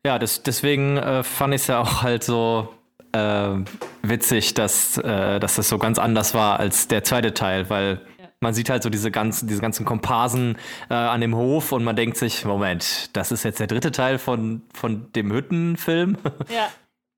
Ja, 0.06 0.18
das, 0.18 0.41
deswegen 0.44 0.98
äh, 0.98 1.23
fand 1.23 1.53
ich 1.53 1.61
es 1.61 1.68
ja 1.68 1.80
auch 1.80 2.02
halt 2.02 2.23
so 2.23 2.73
äh, 3.11 3.56
witzig, 4.02 4.53
dass, 4.53 4.98
äh, 4.98 5.40
dass 5.40 5.56
das 5.56 5.69
so 5.69 5.78
ganz 5.78 5.99
anders 5.99 6.34
war 6.34 6.60
als 6.60 6.88
der 6.88 7.03
zweite 7.03 7.34
Teil, 7.34 7.69
weil 7.69 8.02
ja. 8.19 8.26
man 8.40 8.53
sieht 8.53 8.69
halt 8.69 8.82
so 8.82 8.90
diese 8.90 9.11
ganzen, 9.11 9.48
diese 9.48 9.61
ganzen 9.61 9.86
Komparsen 9.86 10.57
äh, 10.90 10.95
an 10.95 11.22
dem 11.22 11.36
Hof 11.36 11.72
und 11.72 11.84
man 11.84 11.95
denkt 11.95 12.18
sich, 12.18 12.45
Moment, 12.45 13.15
das 13.15 13.32
ist 13.32 13.44
jetzt 13.44 13.60
der 13.60 13.68
dritte 13.68 13.91
Teil 13.91 14.18
von, 14.18 14.64
von 14.73 15.11
dem 15.14 15.32
Hüttenfilm. 15.32 16.18
Ja. 16.49 16.69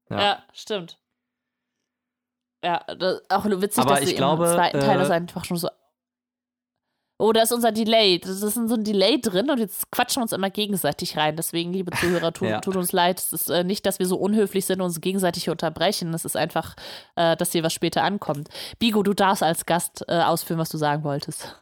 ja. 0.09 0.21
ja, 0.21 0.43
stimmt. 0.53 0.99
Ja, 2.63 2.83
das, 2.97 3.21
auch 3.29 3.45
witzig, 3.45 3.83
Aber 3.83 3.95
dass 3.95 4.09
ich 4.09 4.15
glaube, 4.15 4.45
im 4.45 4.53
zweiten 4.53 4.79
Teil 4.79 4.97
das 4.97 5.09
äh, 5.09 5.13
einfach 5.13 5.43
schon 5.45 5.57
so 5.57 5.69
Oh, 7.19 7.31
da 7.31 7.43
ist 7.43 7.51
unser 7.51 7.71
Delay. 7.71 8.19
Das 8.19 8.41
ist 8.41 8.55
so 8.55 8.73
ein 8.73 8.83
Delay 8.83 9.21
drin 9.21 9.49
und 9.49 9.59
jetzt 9.59 9.89
quatschen 9.91 10.19
wir 10.19 10.23
uns 10.23 10.31
immer 10.31 10.49
gegenseitig 10.49 11.15
rein. 11.15 11.35
Deswegen, 11.35 11.71
liebe 11.71 11.91
Zuhörer, 11.91 12.33
tu, 12.33 12.45
ja. 12.45 12.59
tut 12.59 12.75
uns 12.75 12.91
leid. 12.91 13.19
Es 13.19 13.31
ist 13.31 13.49
äh, 13.49 13.63
nicht, 13.63 13.85
dass 13.85 13.99
wir 13.99 14.07
so 14.07 14.17
unhöflich 14.17 14.65
sind 14.65 14.81
und 14.81 14.87
uns 14.87 14.99
gegenseitig 14.99 15.49
unterbrechen. 15.49 16.13
Es 16.13 16.25
ist 16.25 16.35
einfach, 16.35 16.75
äh, 17.15 17.37
dass 17.37 17.51
hier 17.51 17.63
was 17.63 17.73
später 17.73 18.03
ankommt. 18.03 18.49
Bigo, 18.79 19.03
du 19.03 19.13
darfst 19.13 19.43
als 19.43 19.65
Gast 19.65 20.03
äh, 20.07 20.21
ausführen, 20.21 20.59
was 20.59 20.69
du 20.69 20.77
sagen 20.77 21.03
wolltest. 21.03 21.59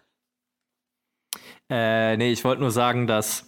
Äh, 1.70 2.18
nee, 2.18 2.32
ich 2.32 2.44
wollte 2.44 2.62
nur 2.62 2.72
sagen, 2.72 3.08
dass 3.08 3.46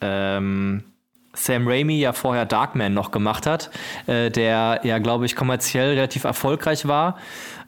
ähm, 0.00 0.84
Sam 1.32 1.66
Raimi 1.66 1.98
ja 2.00 2.12
vorher 2.12 2.44
Darkman 2.44 2.92
noch 2.92 3.12
gemacht 3.12 3.46
hat, 3.46 3.70
äh, 4.06 4.30
der 4.30 4.80
ja, 4.82 4.98
glaube 4.98 5.26
ich, 5.26 5.36
kommerziell 5.36 5.90
relativ 5.90 6.24
erfolgreich 6.24 6.86
war. 6.86 7.18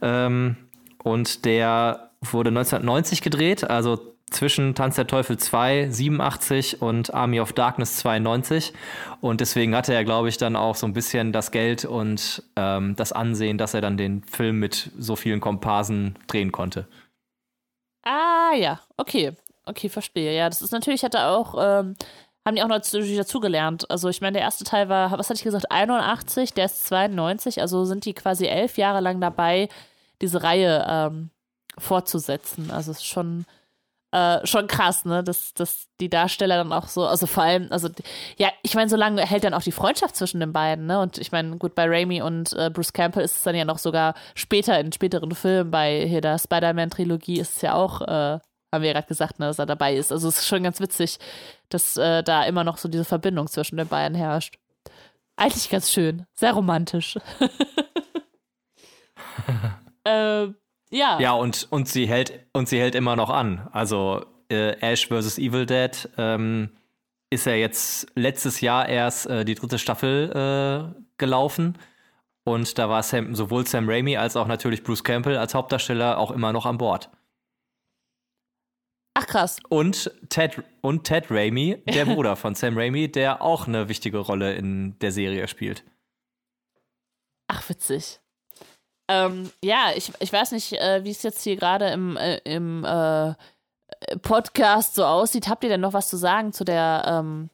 Ähm, 0.01 0.57
und 1.03 1.45
der 1.45 2.12
wurde 2.23 2.49
1990 2.49 3.23
gedreht, 3.23 3.69
also 3.69 4.13
zwischen 4.31 4.75
Tanz 4.75 4.97
der 4.97 5.07
Teufel 5.07 5.37
2, 5.37 5.91
87 5.91 6.81
und 6.81 7.13
Army 7.13 7.41
of 7.41 7.53
Darkness 7.53 7.99
92. 7.99 8.73
Und 9.21 9.41
deswegen 9.41 9.77
hatte 9.77 9.93
er, 9.93 10.05
glaube 10.05 10.29
ich, 10.29 10.39
dann 10.39 10.57
auch 10.57 10.75
so 10.75 10.87
ein 10.87 10.93
bisschen 10.93 11.33
das 11.33 11.51
Geld 11.51 11.85
und 11.85 12.43
ähm, 12.57 12.97
das 12.97 13.13
Ansehen, 13.13 13.59
dass 13.59 13.75
er 13.75 13.81
dann 13.81 13.97
den 13.97 14.23
Film 14.25 14.59
mit 14.59 14.91
so 14.99 15.17
vielen 15.17 15.41
Komparsen 15.41 16.19
drehen 16.27 16.53
konnte. 16.53 16.87
Ah 18.05 18.55
ja, 18.57 18.81
okay. 18.97 19.33
Okay, 19.65 19.89
verstehe. 19.89 20.35
Ja, 20.35 20.49
das 20.49 20.61
ist 20.61 20.73
natürlich, 20.73 21.05
hat 21.05 21.15
er 21.15 21.31
auch, 21.31 21.55
ähm, 21.55 21.95
haben 22.45 22.57
die 22.57 22.63
auch 22.63 22.69
noch 22.69 22.81
dazugelernt. 22.81 23.89
Also 23.91 24.09
ich 24.09 24.21
meine, 24.21 24.33
der 24.33 24.43
erste 24.43 24.65
Teil 24.65 24.89
war, 24.89 25.13
was 25.17 25.31
hatte 25.31 25.39
ich 25.39 25.45
gesagt, 25.45 25.71
81, 25.71 26.53
der 26.55 26.65
ist 26.65 26.85
92, 26.87 27.61
also 27.61 27.85
sind 27.85 28.05
die 28.05 28.15
quasi 28.15 28.47
elf 28.47 28.77
Jahre 28.77 29.01
lang 29.01 29.21
dabei, 29.21 29.69
diese 30.21 30.43
Reihe 30.43 30.85
ähm, 30.89 31.31
fortzusetzen. 31.79 32.71
Also 32.71 32.91
es 32.91 32.99
ist 32.99 33.07
schon, 33.07 33.47
äh, 34.13 34.47
schon 34.47 34.67
krass, 34.67 35.05
ne, 35.05 35.25
dass, 35.25 35.55
dass 35.55 35.89
die 36.01 36.11
Darsteller 36.11 36.57
dann 36.57 36.73
auch 36.73 36.87
so, 36.87 37.07
also 37.07 37.27
vor 37.27 37.45
allem, 37.45 37.69
also 37.71 37.89
ja, 38.37 38.51
ich 38.63 38.75
meine, 38.75 38.91
so 38.91 38.97
lange 38.97 39.23
hält 39.23 39.45
dann 39.45 39.55
auch 39.55 39.63
die 39.63 39.73
Freundschaft 39.73 40.17
zwischen 40.17 40.41
den 40.41 40.53
beiden, 40.53 40.87
ne? 40.87 41.01
Und 41.01 41.19
ich 41.19 41.33
meine, 41.33 41.57
gut, 41.57 41.75
bei 41.75 41.87
Raimi 41.89 42.23
und 42.23 42.53
äh, 42.53 42.71
Bruce 42.71 42.93
Campbell 42.93 43.25
ist 43.25 43.37
es 43.37 43.43
dann 43.43 43.55
ja 43.55 43.65
noch 43.65 43.79
sogar 43.79 44.15
später 44.35 44.79
in 44.79 44.93
späteren 44.93 45.35
Filmen, 45.35 45.71
bei 45.71 46.07
hier 46.07 46.21
der 46.21 46.39
Spider-Man-Trilogie 46.39 47.41
ist 47.41 47.57
es 47.57 47.63
ja 47.63 47.75
auch, 47.75 48.03
äh, 48.03 48.39
haben 48.75 48.83
wir 48.83 48.89
ja 48.89 48.93
gerade 48.93 49.09
gesagt, 49.09 49.39
ne, 49.39 49.47
dass 49.47 49.59
er 49.59 49.67
dabei 49.67 49.95
ist. 49.97 50.13
Also 50.13 50.29
es 50.29 50.39
ist 50.39 50.47
schon 50.47 50.63
ganz 50.63 50.81
witzig, 50.81 51.19
dass 51.71 51.97
äh, 51.97 52.23
da 52.23 52.45
immer 52.45 52.65
noch 52.65 52.79
so 52.79 52.89
diese 52.89 53.05
Verbindung 53.05 53.47
zwischen 53.47 53.77
den 53.77 53.89
beiden 53.89 54.17
herrscht. 54.17 54.59
Eigentlich 55.37 55.71
ganz 55.71 55.91
schön, 55.91 56.27
sehr 56.35 56.53
romantisch. 56.53 57.19
ähm, 60.05 60.57
ja. 60.93 61.19
Ja, 61.21 61.33
und, 61.33 61.67
und, 61.71 61.89
sie 61.89 62.07
hält, 62.07 62.47
und 62.53 62.69
sie 62.69 62.79
hält 62.79 62.95
immer 62.95 63.17
noch 63.17 63.31
an. 63.31 63.69
Also 63.73 64.25
äh, 64.51 64.77
Ash 64.81 65.09
vs. 65.09 65.39
Evil 65.39 65.67
Dead 65.67 66.09
ähm, 66.19 66.71
ist 67.31 67.47
ja 67.47 67.55
jetzt 67.55 68.07
letztes 68.15 68.61
Jahr 68.61 68.89
erst 68.89 69.27
äh, 69.27 69.45
die 69.45 69.55
dritte 69.55 69.79
Staffel 69.79 70.93
äh, 70.95 71.03
gelaufen. 71.17 71.79
Und 72.45 72.79
da 72.79 72.89
war 72.89 73.03
Sam, 73.03 73.35
sowohl 73.35 73.67
Sam 73.67 73.89
Raimi 73.89 74.17
als 74.17 74.37
auch 74.37 74.47
natürlich 74.47 74.83
Bruce 74.83 75.05
Campbell 75.05 75.37
als 75.37 75.55
Hauptdarsteller 75.55 76.19
auch 76.19 76.31
immer 76.31 76.53
noch 76.53 76.67
an 76.67 76.79
Bord. 76.79 77.11
Ach 79.15 79.27
krass. 79.27 79.59
Und 79.69 80.11
Ted, 80.29 80.63
und 80.81 81.05
Ted 81.05 81.31
Raimi, 81.31 81.83
der 81.87 82.05
Bruder 82.07 82.37
von 82.37 82.55
Sam 82.55 82.77
Raimi, 82.77 83.11
der 83.11 83.43
auch 83.43 83.67
eine 83.67 83.89
wichtige 83.89 84.19
Rolle 84.19 84.55
in 84.55 84.99
der 84.99 85.13
Serie 85.13 85.49
spielt. 85.49 85.85
Ach, 87.49 87.69
witzig. 87.69 88.22
Ähm, 89.13 89.51
ja, 89.63 89.91
ich, 89.95 90.11
ich 90.21 90.33
weiß 90.33 90.53
nicht, 90.53 90.73
äh, 90.73 91.05
wie 91.05 91.11
es 91.11 91.23
jetzt 91.23 91.43
hier 91.43 91.57
gerade 91.57 91.89
im, 91.89 92.17
äh, 92.17 92.39
im 92.45 92.85
äh, 92.85 93.35
Podcast 94.23 94.95
so 94.95 95.05
aussieht. 95.05 95.49
Habt 95.49 95.65
ihr 95.65 95.71
denn 95.71 95.83
noch 95.83 95.93
was 95.93 96.09
zu 96.09 96.17
sagen 96.17 96.53
zu 96.53 96.65
der, 96.65 97.05
ähm, 97.07 97.51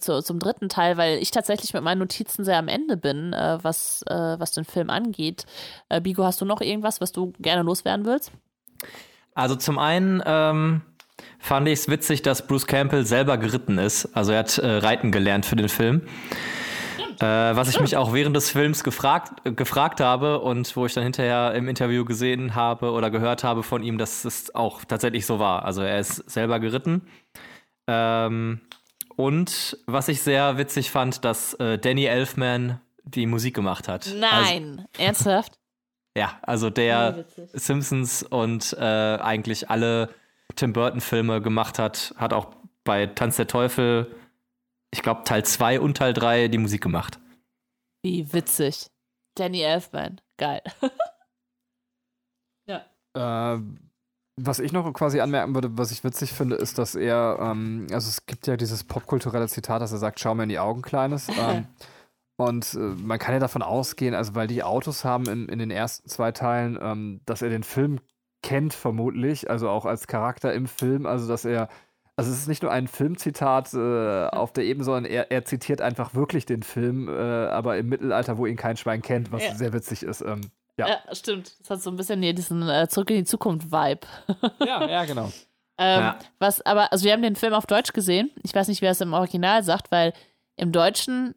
zu, 0.00 0.20
zum 0.20 0.40
dritten 0.40 0.68
Teil? 0.68 0.96
Weil 0.96 1.18
ich 1.18 1.30
tatsächlich 1.30 1.72
mit 1.74 1.84
meinen 1.84 2.00
Notizen 2.00 2.44
sehr 2.44 2.58
am 2.58 2.66
Ende 2.66 2.96
bin, 2.96 3.32
äh, 3.32 3.58
was, 3.62 4.02
äh, 4.08 4.14
was 4.14 4.50
den 4.50 4.64
Film 4.64 4.90
angeht. 4.90 5.46
Äh, 5.88 6.00
Bigo, 6.00 6.24
hast 6.24 6.40
du 6.40 6.44
noch 6.44 6.60
irgendwas, 6.60 7.00
was 7.00 7.12
du 7.12 7.32
gerne 7.38 7.62
loswerden 7.62 8.04
willst? 8.04 8.32
Also 9.34 9.54
zum 9.54 9.78
einen 9.78 10.22
ähm, 10.26 10.82
fand 11.38 11.68
ich 11.68 11.80
es 11.80 11.88
witzig, 11.88 12.22
dass 12.22 12.48
Bruce 12.48 12.66
Campbell 12.66 13.06
selber 13.06 13.38
geritten 13.38 13.78
ist. 13.78 14.06
Also 14.16 14.32
er 14.32 14.40
hat 14.40 14.58
Reiten 14.60 15.12
gelernt 15.12 15.46
für 15.46 15.56
den 15.56 15.68
Film. 15.68 16.02
Äh, 17.20 17.56
was 17.56 17.68
ich 17.68 17.80
mich 17.80 17.96
auch 17.96 18.12
während 18.12 18.36
des 18.36 18.50
Films 18.50 18.84
gefragt, 18.84 19.32
äh, 19.44 19.52
gefragt 19.52 20.00
habe 20.00 20.40
und 20.40 20.76
wo 20.76 20.86
ich 20.86 20.94
dann 20.94 21.04
hinterher 21.04 21.54
im 21.54 21.68
Interview 21.68 22.04
gesehen 22.04 22.54
habe 22.54 22.92
oder 22.92 23.10
gehört 23.10 23.44
habe 23.44 23.62
von 23.62 23.82
ihm, 23.82 23.98
dass 23.98 24.24
es 24.24 24.54
auch 24.54 24.84
tatsächlich 24.84 25.26
so 25.26 25.38
war. 25.38 25.64
Also 25.64 25.82
er 25.82 25.98
ist 25.98 26.16
selber 26.30 26.60
geritten. 26.60 27.02
Ähm, 27.86 28.60
und 29.16 29.78
was 29.86 30.08
ich 30.08 30.20
sehr 30.20 30.58
witzig 30.58 30.90
fand, 30.90 31.24
dass 31.24 31.54
äh, 31.54 31.78
Danny 31.78 32.04
Elfman 32.04 32.80
die 33.04 33.26
Musik 33.26 33.54
gemacht 33.54 33.88
hat. 33.88 34.10
Nein, 34.18 34.86
also, 34.92 35.04
ernsthaft? 35.04 35.58
Ja, 36.16 36.38
also 36.40 36.70
der 36.70 37.26
Simpsons 37.52 38.22
und 38.22 38.72
äh, 38.72 38.82
eigentlich 38.82 39.68
alle 39.68 40.08
Tim 40.54 40.72
Burton-Filme 40.72 41.42
gemacht 41.42 41.78
hat, 41.78 42.14
hat 42.16 42.32
auch 42.32 42.54
bei 42.84 43.04
Tanz 43.04 43.36
der 43.36 43.48
Teufel, 43.48 44.10
ich 44.96 45.02
glaube, 45.02 45.24
Teil 45.24 45.44
2 45.44 45.80
und 45.80 45.96
Teil 45.96 46.14
3 46.14 46.48
die 46.48 46.58
Musik 46.58 46.82
gemacht. 46.82 47.20
Wie 48.02 48.32
witzig. 48.32 48.86
Danny 49.34 49.60
Elfman, 49.60 50.20
geil. 50.38 50.62
ja. 52.66 52.86
Äh, 53.14 53.60
was 54.38 54.58
ich 54.58 54.72
noch 54.72 54.90
quasi 54.92 55.20
anmerken 55.20 55.54
würde, 55.54 55.76
was 55.76 55.90
ich 55.90 56.02
witzig 56.02 56.32
finde, 56.32 56.56
ist, 56.56 56.78
dass 56.78 56.94
er, 56.94 57.38
ähm, 57.40 57.86
also 57.90 58.08
es 58.08 58.24
gibt 58.24 58.46
ja 58.46 58.56
dieses 58.56 58.84
popkulturelle 58.84 59.48
Zitat, 59.48 59.82
dass 59.82 59.92
er 59.92 59.98
sagt, 59.98 60.18
schau 60.20 60.34
mir 60.34 60.44
in 60.44 60.48
die 60.48 60.58
Augen, 60.58 60.82
Kleines. 60.82 61.28
Ähm, 61.38 61.66
und 62.38 62.74
äh, 62.74 62.78
man 62.78 63.18
kann 63.18 63.32
ja 63.32 63.40
davon 63.40 63.62
ausgehen, 63.62 64.14
also 64.14 64.34
weil 64.34 64.46
die 64.46 64.62
Autos 64.62 65.04
haben 65.04 65.26
in, 65.26 65.48
in 65.48 65.58
den 65.58 65.70
ersten 65.70 66.08
zwei 66.08 66.32
Teilen, 66.32 66.78
ähm, 66.80 67.20
dass 67.24 67.40
er 67.40 67.48
den 67.48 67.62
Film 67.62 67.98
kennt, 68.42 68.74
vermutlich, 68.74 69.48
also 69.48 69.70
auch 69.70 69.86
als 69.86 70.06
Charakter 70.06 70.52
im 70.52 70.66
Film, 70.66 71.06
also 71.06 71.26
dass 71.28 71.46
er, 71.46 71.68
also 72.16 72.30
es 72.30 72.38
ist 72.38 72.48
nicht 72.48 72.62
nur 72.62 72.72
ein 72.72 72.88
Filmzitat 72.88 73.74
äh, 73.74 74.26
auf 74.28 74.52
der 74.52 74.64
Ebene, 74.64 74.84
sondern 74.84 75.04
er, 75.04 75.30
er 75.30 75.44
zitiert 75.44 75.82
einfach 75.82 76.14
wirklich 76.14 76.46
den 76.46 76.62
Film, 76.62 77.08
äh, 77.08 77.12
aber 77.12 77.76
im 77.76 77.90
Mittelalter, 77.90 78.38
wo 78.38 78.46
ihn 78.46 78.56
kein 78.56 78.78
Schwein 78.78 79.02
kennt, 79.02 79.32
was 79.32 79.44
ja. 79.44 79.54
sehr 79.54 79.74
witzig 79.74 80.02
ist. 80.02 80.22
Ähm, 80.22 80.40
ja. 80.78 80.88
ja. 80.88 81.14
stimmt. 81.14 81.54
Das 81.60 81.70
hat 81.70 81.82
so 81.82 81.90
ein 81.90 81.96
bisschen 81.96 82.22
hier 82.22 82.34
diesen 82.34 82.66
äh, 82.68 82.88
Zurück 82.88 83.10
in 83.10 83.16
die 83.16 83.24
Zukunft-Vibe. 83.24 84.06
ja, 84.64 84.88
ja, 84.88 85.04
genau. 85.04 85.26
ähm, 85.78 86.00
ja. 86.00 86.18
Was 86.38 86.64
aber, 86.64 86.90
also 86.90 87.04
wir 87.04 87.12
haben 87.12 87.22
den 87.22 87.36
Film 87.36 87.52
auf 87.52 87.66
Deutsch 87.66 87.92
gesehen. 87.92 88.30
Ich 88.42 88.54
weiß 88.54 88.68
nicht, 88.68 88.80
wer 88.80 88.92
es 88.92 89.00
im 89.02 89.12
Original 89.12 89.62
sagt, 89.62 89.90
weil 89.90 90.14
im 90.56 90.72
Deutschen 90.72 91.34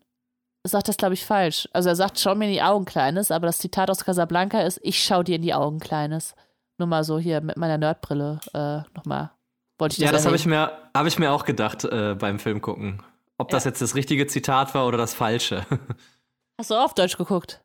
sagt 0.63 0.87
das, 0.87 0.95
glaube 0.95 1.13
ich, 1.13 1.25
falsch. 1.25 1.67
Also 1.73 1.89
er 1.89 1.95
sagt, 1.97 2.19
schau 2.19 2.35
mir 2.35 2.45
in 2.45 2.53
die 2.53 2.61
Augen, 2.61 2.85
Kleines, 2.85 3.31
aber 3.31 3.47
das 3.47 3.59
Zitat 3.59 3.89
aus 3.89 4.05
Casablanca 4.05 4.61
ist, 4.61 4.79
ich 4.81 5.03
schau 5.03 5.23
dir 5.23 5.35
in 5.35 5.41
die 5.41 5.53
Augen, 5.53 5.79
Kleines. 5.79 6.35
Nur 6.77 6.87
mal 6.87 7.03
so 7.03 7.19
hier 7.19 7.41
mit 7.41 7.57
meiner 7.57 7.77
Nerdbrille 7.77 8.39
äh, 8.53 8.81
nochmal. 8.95 9.31
Wollte 9.79 9.93
ich 9.93 9.99
das 9.99 10.05
Ja, 10.05 10.11
das 10.11 10.25
habe 10.25 10.35
ich, 10.35 10.45
mir, 10.45 10.71
hab 10.93 11.07
ich 11.07 11.17
mir 11.17 11.31
auch 11.31 11.45
gedacht 11.45 11.85
äh, 11.85 12.15
beim 12.15 12.37
Film 12.37 12.61
gucken. 12.61 13.01
Ob 13.37 13.49
ja. 13.49 13.55
das 13.55 13.63
jetzt 13.63 13.81
das 13.81 13.95
richtige 13.95 14.27
Zitat 14.27 14.75
war 14.75 14.85
oder 14.85 14.97
das 14.97 15.13
falsche. 15.13 15.65
Hast 16.59 16.69
du 16.69 16.75
auch 16.75 16.85
auf 16.85 16.93
Deutsch 16.93 17.17
geguckt? 17.17 17.61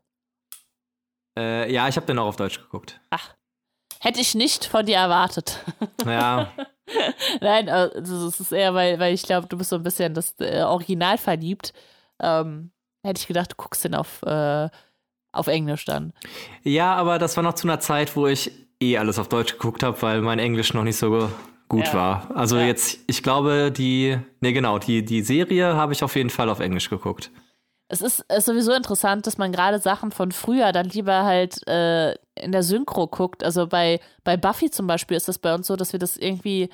Äh, 1.37 1.73
ja, 1.73 1.89
ich 1.89 1.97
habe 1.97 2.07
den 2.07 2.19
auch 2.19 2.27
auf 2.29 2.37
Deutsch 2.37 2.61
geguckt. 2.61 3.01
Ach, 3.11 3.35
hätte 3.99 4.21
ich 4.21 4.37
nicht 4.37 4.65
von 4.65 4.87
dir 4.87 4.97
erwartet. 4.97 5.59
Ja. 6.07 6.53
Nein, 7.41 7.69
also 7.69 8.29
es 8.29 8.39
ist 8.39 8.53
eher, 8.53 8.73
weil, 8.75 9.01
weil 9.01 9.13
ich 9.15 9.25
glaube, 9.25 9.49
du 9.49 9.59
bist 9.59 9.71
so 9.71 9.77
ein 9.77 9.83
bisschen 9.83 10.15
das 10.15 10.35
äh, 10.39 10.63
Original 10.63 11.19
verliebt. 11.19 11.73
Ähm, 12.21 12.71
hätte 13.03 13.21
ich 13.21 13.27
gedacht, 13.27 13.53
du 13.53 13.57
guckst 13.57 13.83
den 13.83 13.97
auf, 13.97 14.23
äh, 14.23 14.69
auf 15.33 15.49
Englisch 15.49 15.85
dann. 15.87 16.13
Ja, 16.63 16.95
aber 16.95 17.19
das 17.19 17.37
war 17.37 17.43
noch 17.43 17.55
zu 17.55 17.67
einer 17.67 17.81
Zeit, 17.81 18.15
wo 18.15 18.29
ich 18.29 18.53
eh 18.81 18.99
alles 18.99 19.19
auf 19.19 19.29
Deutsch 19.29 19.55
geguckt 19.55 19.83
habe, 19.83 20.01
weil 20.03 20.21
mein 20.21 20.39
Englisch 20.39 20.73
noch 20.75 20.85
nicht 20.85 20.97
so 20.97 21.29
gut 21.69 21.87
ja. 21.87 21.95
war. 21.95 22.37
Also 22.37 22.57
ja. 22.57 22.67
jetzt, 22.67 23.01
ich 23.07 23.23
glaube, 23.23 23.73
die, 23.73 24.19
ne 24.41 24.53
genau, 24.53 24.79
die, 24.79 25.05
die 25.05 25.23
Serie 25.23 25.75
habe 25.75 25.93
ich 25.93 26.03
auf 26.03 26.17
jeden 26.17 26.31
Fall 26.31 26.49
auf 26.49 26.61
Englisch 26.61 26.91
geguckt. 26.91 27.31
Es 27.89 28.01
ist, 28.01 28.25
ist 28.31 28.47
sowieso 28.47 28.73
interessant, 28.73 29.27
dass 29.27 29.39
man 29.39 29.53
gerade 29.53 29.79
Sachen 29.79 30.11
von 30.11 30.33
früher 30.33 30.73
dann 30.73 30.87
lieber 30.87 31.25
halt 31.25 31.67
äh, 31.69 32.13
in 32.35 32.53
der 32.53 32.63
Synchro 32.63 33.07
guckt. 33.07 33.45
Also 33.45 33.67
bei, 33.67 34.01
bei 34.25 34.37
Buffy 34.37 34.71
zum 34.71 34.87
Beispiel 34.87 35.17
ist 35.17 35.29
das 35.29 35.39
bei 35.39 35.55
uns 35.55 35.67
so, 35.67 35.77
dass 35.77 35.93
wir 35.93 36.01
das 36.01 36.17
irgendwie 36.17 36.71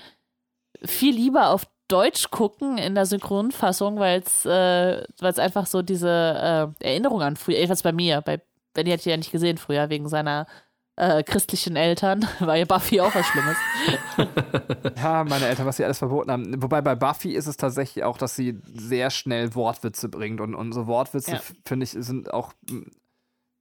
viel 0.85 1.15
lieber 1.15 1.51
auf 1.51 1.67
Deutsch 1.89 2.31
gucken 2.31 2.79
in 2.79 2.95
der 2.95 3.07
Synchronfassung, 3.07 3.99
weil 3.99 4.21
es 4.21 4.45
äh, 4.47 5.05
einfach 5.21 5.67
so 5.67 5.83
diese 5.83 6.73
äh, 6.81 6.85
Erinnerung 6.85 7.23
an 7.23 7.37
früher, 7.37 7.57
jedenfalls 7.57 7.83
bei 7.83 7.93
mir, 7.93 8.21
bei 8.21 8.41
Benny 8.73 8.91
hatte 8.91 9.01
ich 9.01 9.07
ja 9.07 9.17
nicht 9.17 9.33
gesehen 9.33 9.59
früher 9.59 9.91
wegen 9.91 10.09
seiner 10.09 10.47
äh, 11.01 11.23
christlichen 11.23 11.77
Eltern, 11.77 12.27
war 12.41 12.57
ja 12.57 12.67
Buffy 12.67 13.01
auch 13.01 13.15
was 13.15 13.27
Schlimmes. 13.27 13.57
ja, 14.97 15.25
meine 15.25 15.47
Eltern, 15.47 15.67
was 15.67 15.79
sie 15.79 15.85
alles 15.85 15.99
verboten 15.99 16.31
haben. 16.31 16.63
Wobei 16.63 16.83
bei 16.83 16.95
Buffy 16.95 17.33
ist 17.33 17.47
es 17.47 17.57
tatsächlich 17.57 18.05
auch, 18.05 18.19
dass 18.19 18.37
sie 18.37 18.59
sehr 18.67 19.09
schnell 19.11 19.55
Wortwitze 19.55 20.11
bringt 20.11 20.41
und 20.41 20.55
unsere 20.55 20.87
Wortwitze, 20.87 21.33
ja. 21.33 21.41
finde 21.65 21.85
ich, 21.85 21.93
sind 21.93 22.35
auch 22.35 22.53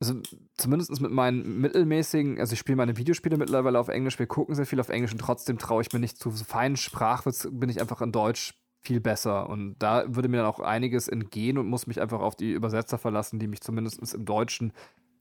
also 0.02 0.16
zumindest 0.57 1.02
mit 1.02 1.11
meinen 1.11 1.60
mittelmäßigen, 1.60 2.40
also 2.40 2.53
ich 2.53 2.60
spiele 2.60 2.78
meine 2.78 2.95
Videospiele 2.98 3.38
mittlerweile 3.38 3.80
auf 3.80 3.90
Englisch, 3.90 4.18
wir 4.18 4.28
gucken 4.28 4.56
sehr 4.56 4.66
viel 4.66 4.80
auf 4.80 4.88
Englisch 4.90 5.11
und 5.11 5.20
trotzdem 5.20 5.57
traue 5.57 5.82
ich 5.82 5.91
mir 5.91 5.99
nicht 5.99 6.18
zu 6.18 6.32
so 6.32 6.45
feinen 6.45 6.78
Sprachwitz, 6.78 7.48
bin 7.52 7.70
ich 7.70 7.82
einfach 7.82 8.02
in 8.02 8.14
Deutsch 8.14 8.53
viel 8.82 9.02
besser. 9.02 9.49
Und 9.49 9.76
da 9.80 10.03
würde 10.07 10.30
mir 10.30 10.38
dann 10.38 10.45
auch 10.45 10.60
einiges 10.60 11.07
entgehen 11.07 11.57
und 11.57 11.68
muss 11.68 11.88
mich 11.88 11.99
einfach 11.99 12.22
auf 12.22 12.36
die 12.36 12.52
Übersetzer 12.52 12.98
verlassen, 12.98 13.40
die 13.40 13.48
mich 13.48 13.61
zumindest 13.61 14.14
im 14.14 14.26
Deutschen, 14.26 14.72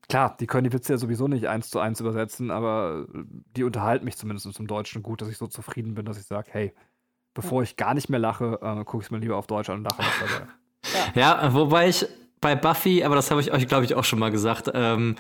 klar, 0.09 0.37
die 0.39 0.47
können 0.47 0.65
die 0.65 0.73
Witze 0.73 0.95
ja 0.95 0.99
sowieso 0.99 1.29
nicht 1.29 1.49
eins 1.49 1.71
zu 1.71 1.79
eins 1.79 2.01
übersetzen, 2.01 2.51
aber 2.51 3.07
die 3.57 3.65
unterhalten 3.65 4.05
mich 4.05 4.17
zumindest 4.17 4.59
im 4.59 4.67
Deutschen 4.67 5.03
gut, 5.03 5.21
dass 5.21 5.29
ich 5.29 5.39
so 5.39 5.47
zufrieden 5.47 5.95
bin, 5.95 6.07
dass 6.07 6.19
ich 6.19 6.27
sage, 6.27 6.49
hey, 6.51 6.75
bevor 7.35 7.63
ich 7.63 7.77
gar 7.77 7.95
nicht 7.95 8.09
mehr 8.09 8.19
lache, 8.19 8.59
äh, 8.63 8.85
gucke 8.85 9.03
ich 9.03 9.07
es 9.07 9.11
mir 9.11 9.19
lieber 9.19 9.37
auf 9.37 9.47
Deutsch 9.47 9.71
an 9.71 9.79
und 9.79 9.85
lache 9.85 10.03
dabei. 10.21 10.47
Ja. 11.17 11.43
ja, 11.43 11.55
wobei 11.55 11.89
ich 11.89 12.07
bei 12.41 12.55
Buffy, 12.55 13.03
aber 13.03 13.17
das 13.17 13.33
habe 13.33 13.41
ich 13.41 13.53
euch, 13.53 13.67
glaube 13.67 13.85
ich, 13.85 13.97
auch 13.97 14.05
schon 14.05 14.21
mal 14.21 14.31
gesagt. 14.31 14.71
Ähm, 14.73 15.17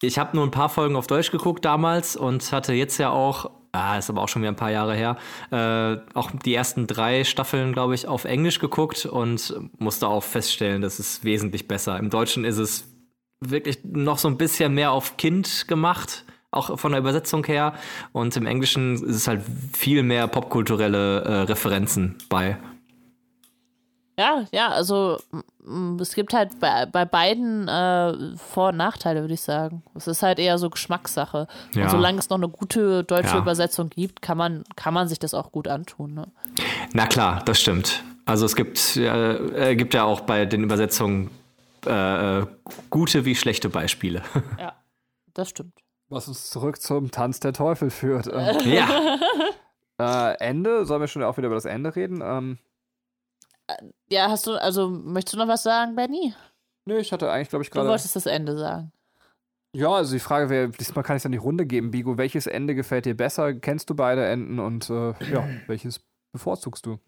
ich 0.00 0.20
habe 0.20 0.36
nur 0.36 0.46
ein 0.46 0.52
paar 0.52 0.68
Folgen 0.68 0.94
auf 0.94 1.08
Deutsch 1.08 1.32
geguckt 1.32 1.64
damals 1.64 2.14
und 2.14 2.52
hatte 2.52 2.72
jetzt 2.74 2.96
ja 2.98 3.10
auch, 3.10 3.50
ah, 3.72 3.98
ist 3.98 4.08
aber 4.08 4.22
auch 4.22 4.28
schon 4.28 4.42
wieder 4.42 4.52
ein 4.52 4.56
paar 4.56 4.70
Jahre 4.70 4.94
her, 4.94 5.16
äh, 5.50 5.98
auch 6.16 6.30
die 6.30 6.54
ersten 6.54 6.86
drei 6.86 7.24
Staffeln, 7.24 7.72
glaube 7.72 7.96
ich, 7.96 8.06
auf 8.06 8.24
Englisch 8.24 8.60
geguckt 8.60 9.04
und 9.04 9.52
musste 9.78 10.06
auch 10.06 10.22
feststellen, 10.22 10.80
das 10.80 11.00
ist 11.00 11.24
wesentlich 11.24 11.66
besser. 11.66 11.98
Im 11.98 12.08
Deutschen 12.08 12.44
ist 12.44 12.58
es 12.58 12.97
wirklich 13.40 13.78
noch 13.84 14.18
so 14.18 14.28
ein 14.28 14.36
bisschen 14.36 14.74
mehr 14.74 14.92
auf 14.92 15.16
Kind 15.16 15.68
gemacht 15.68 16.24
auch 16.50 16.78
von 16.78 16.92
der 16.92 17.00
Übersetzung 17.00 17.44
her. 17.44 17.74
Und 18.12 18.36
im 18.36 18.46
Englischen 18.46 18.94
ist 18.94 19.16
es 19.16 19.28
halt 19.28 19.42
viel 19.72 20.02
mehr 20.02 20.26
popkulturelle 20.28 21.22
äh, 21.22 21.32
Referenzen 21.42 22.16
bei. 22.28 22.56
Ja, 24.18 24.44
ja, 24.50 24.68
also 24.68 25.18
es 26.00 26.14
gibt 26.14 26.32
halt 26.32 26.58
bei, 26.58 26.86
bei 26.86 27.04
beiden 27.04 27.68
äh, 27.68 28.36
Vor- 28.36 28.70
und 28.70 28.76
Nachteile, 28.76 29.20
würde 29.20 29.34
ich 29.34 29.42
sagen. 29.42 29.84
Es 29.94 30.08
ist 30.08 30.22
halt 30.22 30.40
eher 30.40 30.58
so 30.58 30.70
Geschmackssache. 30.70 31.46
Ja. 31.74 31.84
Und 31.84 31.90
solange 31.90 32.18
es 32.18 32.28
noch 32.28 32.38
eine 32.38 32.48
gute 32.48 33.04
deutsche 33.04 33.34
ja. 33.34 33.38
Übersetzung 33.38 33.90
gibt, 33.90 34.20
kann 34.20 34.36
man, 34.36 34.64
kann 34.74 34.92
man 34.92 35.06
sich 35.06 35.20
das 35.20 35.34
auch 35.34 35.52
gut 35.52 35.68
antun. 35.68 36.14
Ne? 36.14 36.26
Na 36.94 37.06
klar, 37.06 37.42
das 37.44 37.60
stimmt. 37.60 38.02
Also 38.24 38.44
es 38.44 38.56
gibt, 38.56 38.96
äh, 38.96 39.76
gibt 39.76 39.94
ja 39.94 40.02
auch 40.02 40.22
bei 40.22 40.46
den 40.46 40.64
Übersetzungen 40.64 41.30
äh, 41.88 42.46
gute 42.90 43.24
wie 43.24 43.34
schlechte 43.34 43.68
Beispiele. 43.68 44.22
Ja, 44.58 44.74
das 45.34 45.50
stimmt. 45.50 45.74
Was 46.08 46.28
uns 46.28 46.50
zurück 46.50 46.80
zum 46.80 47.10
Tanz 47.10 47.40
der 47.40 47.52
Teufel 47.52 47.90
führt. 47.90 48.28
Ähm, 48.32 48.58
ja. 48.72 49.18
Äh, 50.00 50.38
Ende, 50.38 50.86
sollen 50.86 51.00
wir 51.00 51.08
schon 51.08 51.24
auch 51.24 51.38
wieder 51.38 51.46
über 51.46 51.56
das 51.56 51.64
Ende 51.64 51.96
reden? 51.96 52.20
Ähm, 52.22 52.58
ja, 54.08 54.30
hast 54.30 54.46
du, 54.46 54.52
also 54.54 54.88
möchtest 54.88 55.34
du 55.34 55.38
noch 55.38 55.48
was 55.48 55.64
sagen, 55.64 55.96
Benny? 55.96 56.32
Nö, 56.84 56.98
ich 56.98 57.12
hatte 57.12 57.28
eigentlich, 57.32 57.48
glaube 57.48 57.64
ich, 57.64 57.70
gerade. 57.72 57.86
Du 57.86 57.90
wolltest 57.90 58.14
das 58.14 58.26
Ende 58.26 58.56
sagen. 58.56 58.92
Ja, 59.72 59.90
also 59.90 60.12
die 60.14 60.20
Frage 60.20 60.48
wäre, 60.48 60.68
diesmal 60.70 61.04
kann 61.04 61.16
ich 61.16 61.20
es 61.20 61.22
dann 61.24 61.32
die 61.32 61.38
Runde 61.38 61.66
geben, 61.66 61.90
Bigo. 61.90 62.16
Welches 62.16 62.46
Ende 62.46 62.74
gefällt 62.74 63.04
dir 63.04 63.16
besser? 63.16 63.54
Kennst 63.54 63.90
du 63.90 63.94
beide 63.94 64.24
Enden 64.26 64.58
und 64.58 64.88
äh, 64.88 65.14
ja, 65.30 65.46
welches 65.66 66.00
bevorzugst 66.32 66.86
du? 66.86 66.98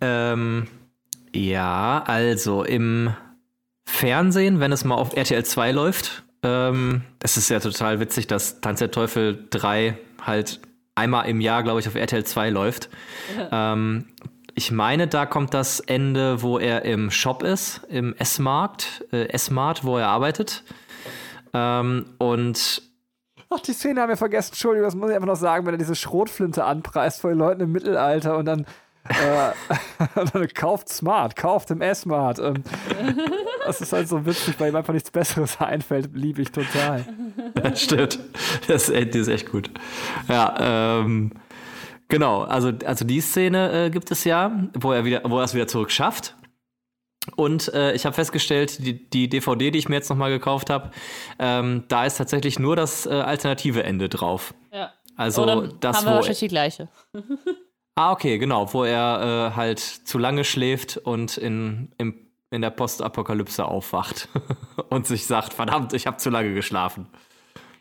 Ähm, 0.00 0.68
ja, 1.34 2.02
also 2.06 2.64
im 2.64 3.14
Fernsehen, 3.84 4.60
wenn 4.60 4.72
es 4.72 4.84
mal 4.84 4.96
auf 4.96 5.16
RTL 5.16 5.44
2 5.44 5.72
läuft, 5.72 6.24
ähm, 6.42 7.02
es 7.20 7.36
ist 7.36 7.48
ja 7.48 7.60
total 7.60 8.00
witzig, 8.00 8.26
dass 8.26 8.60
Tanz 8.60 8.80
der 8.80 8.90
Teufel 8.90 9.46
3 9.50 9.96
halt 10.20 10.60
einmal 10.94 11.28
im 11.28 11.40
Jahr, 11.40 11.62
glaube 11.62 11.80
ich, 11.80 11.88
auf 11.88 11.94
RTL 11.94 12.24
2 12.24 12.50
läuft. 12.50 12.88
ähm, 13.50 14.06
ich 14.54 14.70
meine, 14.70 15.08
da 15.08 15.24
kommt 15.24 15.54
das 15.54 15.80
Ende, 15.80 16.42
wo 16.42 16.58
er 16.58 16.84
im 16.84 17.10
Shop 17.10 17.42
ist, 17.42 17.80
im 17.88 18.14
S-Markt, 18.16 19.04
äh, 19.12 19.28
S-Mart, 19.28 19.84
wo 19.84 19.96
er 19.96 20.08
arbeitet. 20.08 20.62
Ähm, 21.54 22.06
und 22.18 22.82
Ach, 23.54 23.60
die 23.60 23.72
Szene 23.72 24.00
haben 24.00 24.08
wir 24.08 24.16
vergessen. 24.16 24.52
Entschuldigung, 24.52 24.86
das 24.86 24.94
muss 24.94 25.10
ich 25.10 25.14
einfach 25.14 25.26
noch 25.26 25.36
sagen, 25.36 25.66
wenn 25.66 25.74
er 25.74 25.78
diese 25.78 25.94
Schrotflinte 25.94 26.64
anpreist 26.64 27.20
vor 27.20 27.30
den 27.30 27.38
Leuten 27.38 27.60
im 27.60 27.72
Mittelalter 27.72 28.38
und 28.38 28.46
dann, 28.46 28.66
äh, 29.08 30.46
kauft 30.54 30.88
Smart, 30.88 31.36
kauft 31.36 31.70
im 31.70 31.80
S-Mart. 31.80 32.38
Ähm, 32.38 32.62
das 33.66 33.80
ist 33.80 33.92
halt 33.92 34.08
so 34.08 34.24
witzig, 34.24 34.54
weil 34.58 34.70
ihm 34.70 34.76
einfach 34.76 34.92
nichts 34.92 35.10
Besseres 35.10 35.60
einfällt, 35.60 36.10
liebe 36.14 36.42
ich 36.42 36.52
total. 36.52 37.04
Ja, 37.62 37.76
stimmt. 37.76 38.18
Das, 38.68 38.86
das 38.86 38.94
ist 38.94 39.28
echt 39.28 39.50
gut. 39.50 39.70
Ja, 40.28 41.00
ähm, 41.00 41.32
Genau, 42.12 42.42
also, 42.42 42.72
also 42.84 43.06
die 43.06 43.22
Szene 43.22 43.86
äh, 43.86 43.90
gibt 43.90 44.10
es 44.10 44.24
ja, 44.24 44.68
wo 44.74 44.92
er 44.92 45.06
wieder, 45.06 45.22
wo 45.24 45.38
er 45.38 45.44
es 45.44 45.54
wieder 45.54 45.66
zurück 45.66 45.90
schafft. 45.90 46.36
Und 47.36 47.72
äh, 47.72 47.94
ich 47.94 48.04
habe 48.04 48.14
festgestellt, 48.14 48.84
die, 48.84 49.08
die, 49.08 49.30
DVD, 49.30 49.70
die 49.70 49.78
ich 49.78 49.88
mir 49.88 49.94
jetzt 49.94 50.10
nochmal 50.10 50.30
gekauft 50.30 50.68
habe, 50.68 50.90
ähm, 51.38 51.84
da 51.88 52.04
ist 52.04 52.18
tatsächlich 52.18 52.58
nur 52.58 52.76
das 52.76 53.06
äh, 53.06 53.12
alternative 53.12 53.84
Ende 53.84 54.10
drauf. 54.10 54.52
Ja. 54.70 54.92
Also 55.16 55.44
Oder 55.44 55.68
das, 55.80 55.98
haben 55.98 56.04
wir 56.04 56.14
wahrscheinlich 56.16 56.40
die 56.40 56.48
gleiche. 56.48 56.88
Ah, 57.94 58.12
okay, 58.12 58.38
genau, 58.38 58.72
wo 58.72 58.84
er 58.84 59.50
äh, 59.52 59.56
halt 59.56 59.78
zu 59.78 60.18
lange 60.18 60.44
schläft 60.44 60.96
und 60.96 61.36
in, 61.36 61.92
im, 61.98 62.14
in 62.50 62.62
der 62.62 62.70
Postapokalypse 62.70 63.64
aufwacht 63.64 64.28
und 64.88 65.06
sich 65.06 65.26
sagt, 65.26 65.52
verdammt, 65.52 65.92
ich 65.92 66.06
habe 66.06 66.16
zu 66.16 66.30
lange 66.30 66.54
geschlafen. 66.54 67.06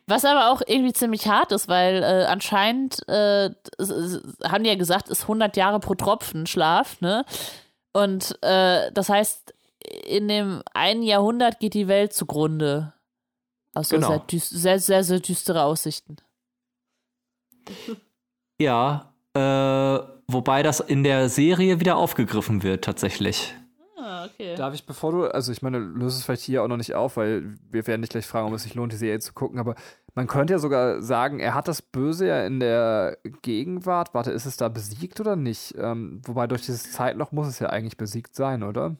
Was 0.07 0.25
aber 0.25 0.51
auch 0.51 0.61
irgendwie 0.65 0.91
ziemlich 0.91 1.27
hart 1.27 1.53
ist, 1.53 1.69
weil 1.69 2.03
äh, 2.03 2.25
anscheinend 2.25 3.07
äh, 3.07 3.51
haben 4.43 4.63
die 4.63 4.69
ja 4.69 4.75
gesagt, 4.75 5.07
ist 5.07 5.21
100 5.23 5.55
Jahre 5.55 5.79
pro 5.79 5.95
Tropfen 5.95 6.47
Schlaf, 6.47 6.99
ne? 6.99 7.23
Und 7.93 8.37
äh, 8.41 8.91
das 8.91 9.07
heißt, 9.09 9.53
in 10.05 10.27
dem 10.27 10.63
einen 10.73 11.03
Jahrhundert 11.03 11.59
geht 11.59 11.73
die 11.73 11.87
Welt 11.87 12.13
zugrunde. 12.13 12.93
Also 13.73 13.95
Genau. 13.95 14.25
sehr, 14.29 14.39
sehr, 14.39 14.79
sehr, 14.79 15.03
sehr 15.03 15.19
düstere 15.19 15.63
Aussichten. 15.63 16.17
Ja, 18.59 19.10
äh, 19.33 19.99
wobei 20.27 20.63
das 20.63 20.79
in 20.79 21.03
der 21.03 21.29
Serie 21.29 21.79
wieder 21.79 21.95
aufgegriffen 21.97 22.63
wird, 22.63 22.83
tatsächlich. 22.83 23.55
Ah, 23.97 24.25
okay. 24.25 24.55
Darf 24.55 24.73
ich, 24.73 24.85
bevor 24.85 25.11
du, 25.11 25.25
also 25.25 25.51
ich 25.51 25.61
meine, 25.61 25.77
löse 25.77 26.17
es 26.17 26.25
vielleicht 26.25 26.43
hier 26.43 26.63
auch 26.63 26.67
noch 26.67 26.77
nicht 26.77 26.95
auf, 26.95 27.17
weil 27.17 27.55
wir 27.69 27.85
werden 27.87 28.01
dich 28.01 28.09
gleich 28.09 28.25
fragen, 28.25 28.47
ob 28.47 28.53
es 28.53 28.63
sich 28.63 28.73
lohnt, 28.73 28.91
die 28.91 28.97
Serie 28.97 29.19
zu 29.19 29.33
gucken, 29.33 29.59
aber 29.59 29.75
man 30.15 30.27
könnte 30.27 30.53
ja 30.53 30.59
sogar 30.59 31.01
sagen, 31.01 31.39
er 31.39 31.53
hat 31.53 31.67
das 31.67 31.81
Böse 31.81 32.27
ja 32.27 32.45
in 32.45 32.59
der 32.59 33.17
Gegenwart, 33.41 34.13
warte, 34.13 34.31
ist 34.31 34.45
es 34.45 34.57
da 34.57 34.67
besiegt 34.67 35.21
oder 35.21 35.35
nicht? 35.35 35.75
Ähm, 35.77 36.21
wobei 36.25 36.47
durch 36.47 36.61
dieses 36.61 36.91
Zeitloch 36.91 37.31
muss 37.31 37.47
es 37.47 37.59
ja 37.59 37.69
eigentlich 37.69 37.97
besiegt 37.97 38.35
sein, 38.35 38.63
oder? 38.63 38.95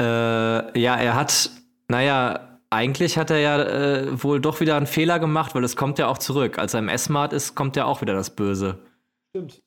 Äh, 0.00 0.78
ja, 0.78 0.96
er 0.96 1.14
hat, 1.14 1.50
naja, 1.88 2.53
eigentlich 2.74 3.16
hat 3.16 3.30
er 3.30 3.38
ja 3.38 3.62
äh, 3.62 4.22
wohl 4.22 4.40
doch 4.40 4.60
wieder 4.60 4.76
einen 4.76 4.86
Fehler 4.86 5.18
gemacht, 5.18 5.54
weil 5.54 5.64
es 5.64 5.76
kommt 5.76 5.98
ja 5.98 6.08
auch 6.08 6.18
zurück. 6.18 6.58
Als 6.58 6.74
er 6.74 6.80
im 6.80 6.88
S-Mart 6.88 7.32
ist, 7.32 7.54
kommt 7.54 7.76
ja 7.76 7.84
auch 7.86 8.00
wieder 8.00 8.12
das 8.14 8.34
Böse, 8.34 8.78
Stimmt. 9.30 9.62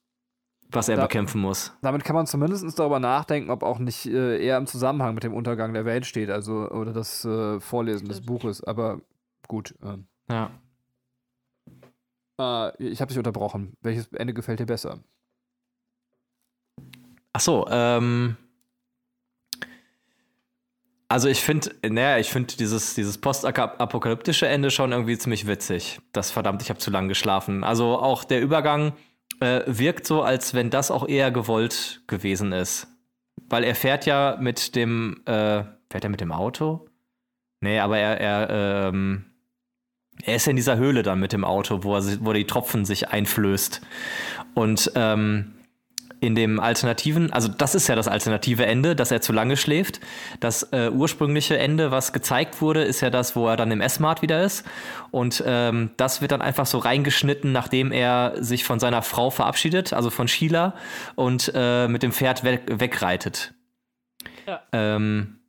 was 0.70 0.90
er 0.90 0.98
Da- 0.98 1.04
bekämpfen 1.04 1.42
muss. 1.42 1.74
Damit 1.82 2.04
kann 2.04 2.16
man 2.16 2.28
zumindest 2.28 2.78
darüber 2.78 3.00
nachdenken, 3.00 3.50
ob 3.50 3.64
auch 3.64 3.80
nicht 3.80 4.06
äh, 4.06 4.44
eher 4.44 4.58
im 4.58 4.68
Zusammenhang 4.68 5.14
mit 5.16 5.24
dem 5.24 5.34
Untergang 5.34 5.74
der 5.74 5.86
Welt 5.86 6.06
steht, 6.06 6.30
also 6.30 6.70
oder 6.70 6.94
das 6.94 7.26
äh, 7.26 7.60
Vorlesen 7.60 8.08
des 8.08 8.22
Buches, 8.22 8.64
aber 8.64 9.02
gut. 9.48 9.74
ähm. 9.84 10.08
Ja. 10.30 10.52
Äh, 12.40 12.84
ich 12.84 13.02
habe 13.02 13.10
dich 13.10 13.18
unterbrochen. 13.18 13.74
Welches 13.82 14.08
Ende 14.14 14.34
gefällt 14.34 14.60
dir 14.60 14.66
besser? 14.66 15.00
Ach 17.34 17.40
so, 17.42 17.68
ähm. 17.70 18.38
Also 21.10 21.30
ich 21.30 21.42
finde, 21.42 21.72
naja, 21.88 22.18
ich 22.18 22.30
finde 22.30 22.56
dieses, 22.58 22.94
dieses 22.94 23.18
postapokalyptische 23.18 24.48
Ende 24.48 24.72
schon 24.72 24.92
irgendwie 24.92 25.18
ziemlich 25.18 25.48
witzig. 25.48 26.00
Das 26.12 26.32
verdammt, 26.32 26.62
ich 26.62 26.70
habe 26.70 26.80
zu 26.80 26.92
lange 26.92 27.08
geschlafen. 27.08 27.64
Also 27.64 27.98
auch 27.98 28.26
der 28.26 28.42
Übergang 28.42 28.92
äh, 29.40 29.62
wirkt 29.68 30.06
so, 30.06 30.22
als 30.22 30.54
wenn 30.54 30.70
das 30.70 30.92
auch 30.92 31.08
eher 31.08 31.32
gewollt 31.32 32.02
gewesen 32.08 32.52
ist. 32.52 32.88
Weil 33.50 33.64
er 33.64 33.76
fährt 33.76 34.06
ja 34.06 34.38
mit 34.42 34.76
dem, 34.76 35.22
äh, 35.26 35.64
fährt 35.90 36.04
er 36.04 36.10
mit 36.10 36.20
dem 36.20 36.34
Auto? 36.34 36.90
Nee, 37.62 37.80
aber 37.80 37.98
er, 37.98 38.20
er, 38.20 38.90
ähm, 38.90 39.26
er 40.24 40.36
ist 40.36 40.48
in 40.48 40.58
dieser 40.58 40.76
Höhle 40.78 41.04
dann 41.04 41.20
mit 41.22 41.32
dem 41.32 41.46
Auto, 41.46 41.84
wo 41.84 41.96
er, 41.96 42.02
sich- 42.02 42.20
wo 42.22 42.34
die 42.34 42.46
Tropfen 42.48 42.84
sich 42.84 43.08
einflößt. 43.10 43.82
Und 44.56 44.92
ähm, 44.96 45.54
in 46.20 46.36
dem 46.36 46.60
alternativen, 46.60 47.32
also 47.32 47.48
das 47.48 47.76
ist 47.76 47.88
ja 47.88 47.96
das 47.96 48.08
alternative 48.08 48.66
Ende, 48.66 48.96
dass 48.96 49.12
er 49.12 49.22
zu 49.22 49.34
lange 49.34 49.58
schläft. 49.58 50.00
Das 50.40 50.64
äh, 50.72 50.90
ursprüngliche 50.90 51.58
Ende, 51.58 51.92
was 51.92 52.14
gezeigt 52.14 52.62
wurde, 52.62 52.84
ist 52.84 53.02
ja 53.02 53.10
das, 53.10 53.36
wo 53.36 53.48
er 53.48 53.56
dann 53.56 53.72
im 53.72 53.82
S-Mart 53.82 54.22
wieder 54.22 54.44
ist. 54.44 54.66
Und 55.12 55.44
ähm, 55.46 55.92
das 55.98 56.22
wird 56.22 56.32
dann 56.32 56.42
einfach 56.42 56.66
so 56.66 56.80
reingeschnitten, 56.80 57.52
nachdem 57.52 57.92
er 57.92 58.34
sich 58.40 58.64
von 58.64 58.80
seiner 58.80 59.02
Frau 59.02 59.30
verabschiedet, 59.30 59.94
also 59.94 60.10
von 60.10 60.28
Sheila, 60.28 60.74
und 61.16 61.52
äh, 61.54 61.88
mit 61.88 62.04
dem 62.04 62.12
Pferd 62.12 62.44
weg, 62.44 62.64
wegreitet. 62.68 63.54
Ja. 64.48 64.62
Ähm, 64.72 65.40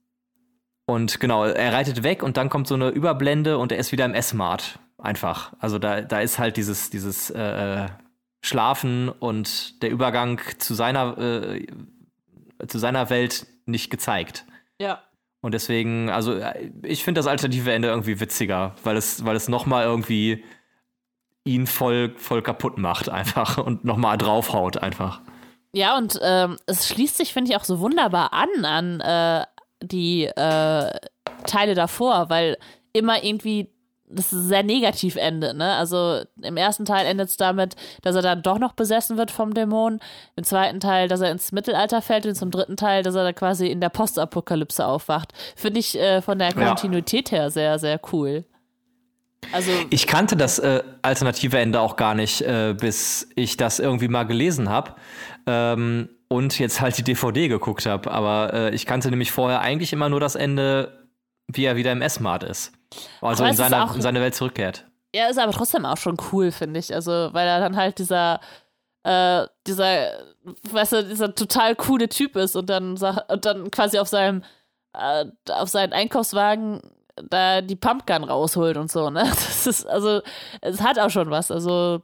und 0.87 1.21
genau, 1.21 1.45
er 1.45 1.73
reitet 1.73 2.03
weg 2.03 2.23
und 2.23 2.37
dann 2.37 2.49
kommt 2.49 2.67
so 2.67 2.75
eine 2.75 2.89
Überblende 2.89 3.59
und 3.59 3.73
er 3.73 3.79
ist 3.79 3.93
wieder 3.93 4.05
im 4.05 4.15
S-Mart. 4.15 4.79
Einfach. 5.01 5.53
Also 5.61 5.79
da, 5.79 6.01
da 6.01 6.21
ist 6.21 6.41
halt 6.41 6.57
dieses, 6.57 6.91
dieses 6.91 7.31
äh, 7.31 7.87
Schlafen 8.49 9.09
und 9.09 9.83
der 9.83 9.91
Übergang 9.91 10.41
zu 10.59 10.75
seiner, 10.75 11.19
äh, 11.19 11.67
zu 12.67 12.79
seiner 12.79 13.11
Welt 13.11 13.47
nicht 13.67 13.91
gezeigt. 13.91 14.45
Ja. 14.81 15.03
Und 15.41 15.55
deswegen, 15.55 16.11
also 16.11 16.35
äh, 16.35 16.71
ich 16.83 17.05
finde 17.05 17.21
das 17.21 17.27
alternative 17.27 17.73
Ende 17.73 17.89
irgendwie 17.89 18.21
witziger, 18.21 18.75
weil 18.83 18.97
es, 18.97 19.25
weil 19.25 19.37
es 19.37 19.49
nochmal 19.49 19.85
irgendwie 19.85 20.45
ihn 21.45 21.67
voll, 21.67 22.15
voll 22.17 22.43
kaputt 22.43 22.79
macht 22.79 23.09
einfach 23.09 23.59
und 23.65 23.85
nochmal 23.85 24.19
draufhaut 24.19 24.79
einfach. 24.79 25.21
Ja, 25.73 25.97
und 25.97 26.19
ähm, 26.23 26.57
es 26.67 26.89
schließt 26.89 27.17
sich, 27.17 27.33
finde 27.33 27.51
ich, 27.51 27.57
auch 27.57 27.65
so 27.65 27.81
wunderbar 27.81 28.33
an 28.33 28.65
an 28.65 29.01
äh, 29.01 29.47
die 29.83 30.25
äh, 30.25 30.91
Teile 31.47 31.75
davor, 31.75 32.31
weil 32.31 32.57
immer 32.93 33.23
irgendwie 33.23 33.71
das 34.11 34.31
sehr 34.31 34.63
negativ 34.63 35.17
endet, 35.17 35.57
ne? 35.57 35.75
Also 35.75 36.21
im 36.43 36.57
ersten 36.57 36.85
Teil 36.85 37.07
endet 37.07 37.29
es 37.29 37.37
damit, 37.37 37.77
dass 38.03 38.15
er 38.17 38.23
dann 38.23 38.43
doch 38.43 38.59
noch 38.59 38.73
besessen 38.73 39.17
wird 39.17 39.31
vom 39.31 39.55
Dämon, 39.55 40.01
im 40.37 40.45
zweiten 40.45 40.81
Teil, 40.81 41.09
dass 41.09 41.21
er 41.21 41.31
ins 41.31 41.53
Mittelalter 41.53 42.01
fällt 42.03 42.27
und 42.27 42.35
zum 42.35 42.51
dritten 42.51 42.77
Teil, 42.77 43.03
dass 43.03 43.15
er 43.15 43.25
da 43.25 43.33
quasi 43.33 43.67
in 43.69 43.81
der 43.81 43.91
Postapokalypse 43.91 44.87
aufwacht. 44.87 45.33
Finde 45.57 45.81
ich 45.81 45.99
äh, 45.99 46.23
von 46.23 46.39
der 46.39 46.49
Ja. 46.49 46.67
Kontinuität 46.69 47.31
her 47.31 47.51
sehr, 47.51 47.79
sehr 47.79 48.01
cool. 48.13 48.45
Also, 49.53 49.71
Ich 49.91 50.07
kannte 50.07 50.37
das 50.37 50.59
äh, 50.59 50.83
alternative 51.03 51.59
Ende 51.59 51.81
auch 51.81 51.97
gar 51.97 52.15
nicht, 52.15 52.43
äh, 52.43 52.75
bis 52.79 53.29
ich 53.37 53.57
das 53.57 53.79
irgendwie 53.79 54.09
mal 54.09 54.25
gelesen 54.25 54.69
habe 54.69 54.95
ähm, 55.47 56.09
und 56.29 56.59
jetzt 56.59 56.81
halt 56.81 56.99
die 56.99 57.05
DVD 57.05 57.49
geguckt 57.49 57.87
habe. 57.87 58.11
Aber 58.11 58.53
äh, 58.53 58.75
ich 58.75 58.85
kannte 58.85 59.11
nämlich 59.11 59.33
vorher 59.33 59.61
eigentlich 59.61 59.93
immer 59.93 60.09
nur 60.09 60.21
das 60.21 60.35
Ende, 60.35 61.07
wie 61.47 61.65
er 61.65 61.77
wieder 61.77 61.93
im 61.93 62.03
S-Mart 62.03 62.43
ist. 62.43 62.73
Also 63.21 63.45
in, 63.45 63.55
seiner, 63.55 63.85
auch- 63.85 63.95
in 63.95 64.01
seine 64.03 64.21
Welt 64.21 64.35
zurückkehrt. 64.35 64.87
Ja, 65.15 65.29
ist 65.29 65.39
aber 65.39 65.53
trotzdem 65.53 65.85
auch 65.87 65.97
schon 65.97 66.17
cool, 66.33 66.51
finde 66.53 66.81
ich. 66.81 66.95
Also, 66.95 67.31
weil 67.33 67.47
er 67.49 67.61
dann 67.61 67.77
halt 67.77 67.99
dieser, 67.99 68.41
äh, 69.05 69.47
dieser, 69.67 70.11
weißt 70.71 70.93
du, 70.93 71.05
dieser 71.05 71.35
total 71.35 71.75
coole 71.77 72.09
Typ 72.09 72.37
ist 72.37 72.57
und 72.57 72.69
dann, 72.69 72.93
und 73.29 73.45
dann 73.45 73.71
quasi 73.71 73.99
auf 73.99 74.09
seinem, 74.09 74.43
äh, 74.95 75.25
auf 75.51 75.69
seinen 75.69 75.93
Einkaufswagen 75.93 76.81
da 77.31 77.61
die 77.63 77.75
Pumpgun 77.77 78.23
rausholt 78.25 78.77
und 78.77 78.91
so, 78.93 79.11
ne? 79.11 79.25
Das 79.31 79.67
ist, 79.67 79.87
also, 79.87 80.21
es 80.61 80.81
hat 80.83 80.99
auch 80.99 81.11
schon 81.11 81.31
was. 81.31 81.51
Also, 81.51 82.03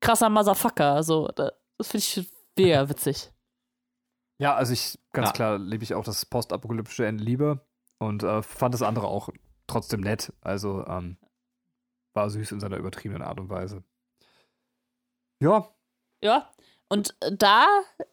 krasser 0.00 0.28
Motherfucker. 0.28 1.02
So, 1.04 1.28
da- 1.28 1.52
das 1.78 1.88
finde 1.88 1.98
ich 2.04 2.28
mega 2.58 2.88
witzig. 2.88 3.30
Ja, 4.38 4.54
also 4.56 4.72
ich, 4.72 4.98
ganz 5.12 5.28
Ja. 5.28 5.32
klar, 5.32 5.58
liebe 5.58 5.84
ich 5.84 5.94
auch 5.94 6.04
das 6.04 6.26
postapokalyptische 6.26 7.06
Ende 7.06 7.22
lieber 7.22 7.60
und 7.98 8.24
äh, 8.24 8.42
fand 8.42 8.74
das 8.74 8.82
andere 8.82 9.06
auch 9.06 9.28
trotzdem 9.72 10.00
nett. 10.00 10.32
Also 10.40 10.86
ähm, 10.86 11.16
war 12.14 12.30
süß 12.30 12.52
in 12.52 12.60
seiner 12.60 12.76
übertriebenen 12.76 13.22
Art 13.22 13.40
und 13.40 13.48
Weise. 13.48 13.82
Ja, 15.40 15.68
Ja. 16.22 16.48
Und 16.88 17.16
äh, 17.20 17.34
da 17.34 17.66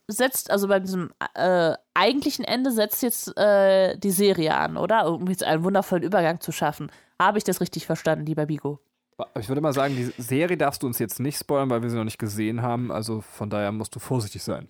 setzt, 0.07 0.51
also 0.51 0.69
bei 0.69 0.79
diesem 0.79 1.11
äh, 1.35 1.73
eigentlichen 1.93 2.45
Ende 2.45 2.71
setzt 2.71 3.03
jetzt 3.03 3.37
äh, 3.37 3.97
die 3.97 4.11
Serie 4.11 4.55
an, 4.55 4.77
oder? 4.77 5.11
Um 5.11 5.27
jetzt 5.27 5.43
einen 5.43 5.65
wundervollen 5.65 6.03
Übergang 6.03 6.39
zu 6.39 6.53
schaffen. 6.53 6.89
Habe 7.19 7.37
ich 7.37 7.43
das 7.43 7.59
richtig 7.59 7.85
verstanden, 7.85 8.25
lieber 8.25 8.45
Bigo? 8.45 8.79
aber 9.19 9.39
ich 9.39 9.49
würde 9.49 9.61
mal 9.61 9.73
sagen, 9.73 9.95
die 9.95 10.21
Serie 10.21 10.57
darfst 10.57 10.81
du 10.81 10.87
uns 10.87 10.97
jetzt 10.99 11.19
nicht 11.19 11.37
spoilern, 11.37 11.69
weil 11.69 11.81
wir 11.81 11.89
sie 11.89 11.97
noch 11.97 12.05
nicht 12.05 12.19
gesehen 12.19 12.61
haben. 12.61 12.91
Also 12.91 13.21
von 13.21 13.49
daher 13.49 13.71
musst 13.71 13.93
du 13.95 13.99
vorsichtig 13.99 14.43
sein. 14.43 14.69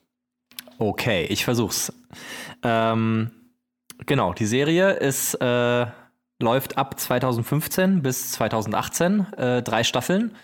Okay, 0.80 1.26
ich 1.26 1.46
versuch's. 1.46 1.94
Ähm, 2.64 3.30
genau, 4.06 4.34
die 4.34 4.46
Serie 4.46 4.94
ist, 4.94 5.36
äh, 5.36 5.86
läuft 6.40 6.78
ab 6.78 7.00
2015 7.00 8.02
bis 8.02 8.32
2018, 8.32 9.34
äh, 9.34 9.62
drei 9.62 9.84
Staffeln 9.84 10.36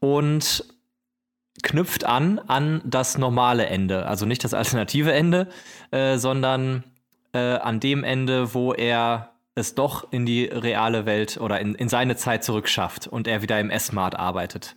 und 0.00 0.64
knüpft 1.62 2.04
an 2.04 2.38
an 2.40 2.80
das 2.84 3.18
normale 3.18 3.66
Ende. 3.66 4.06
Also 4.06 4.26
nicht 4.26 4.42
das 4.44 4.54
alternative 4.54 5.12
Ende, 5.12 5.48
äh, 5.90 6.16
sondern 6.18 6.84
äh, 7.32 7.38
an 7.38 7.80
dem 7.80 8.04
Ende, 8.04 8.54
wo 8.54 8.72
er 8.72 9.30
es 9.54 9.74
doch 9.74 10.10
in 10.12 10.24
die 10.26 10.44
reale 10.46 11.06
Welt 11.06 11.38
oder 11.38 11.60
in, 11.60 11.74
in 11.74 11.88
seine 11.88 12.16
Zeit 12.16 12.42
zurückschafft 12.42 13.06
und 13.06 13.28
er 13.28 13.42
wieder 13.42 13.60
im 13.60 13.70
S-Mart 13.70 14.18
arbeitet. 14.18 14.74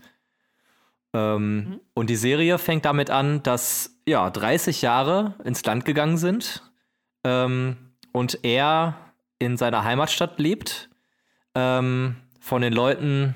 Ähm, 1.14 1.80
Und 1.94 2.10
die 2.10 2.18
Serie 2.18 2.58
fängt 2.58 2.86
damit 2.86 3.10
an, 3.10 3.42
dass 3.42 3.98
ja 4.06 4.30
30 4.30 4.82
Jahre 4.82 5.36
ins 5.44 5.64
Land 5.64 5.86
gegangen 5.86 6.18
sind 6.18 6.62
ähm, 7.24 7.78
und 8.12 8.44
er 8.44 8.96
in 9.40 9.58
seiner 9.58 9.84
Heimatstadt 9.84 10.40
lebt, 10.40 10.90
ähm, 11.56 12.16
von 12.40 12.62
den 12.62 12.74
Leuten 12.74 13.36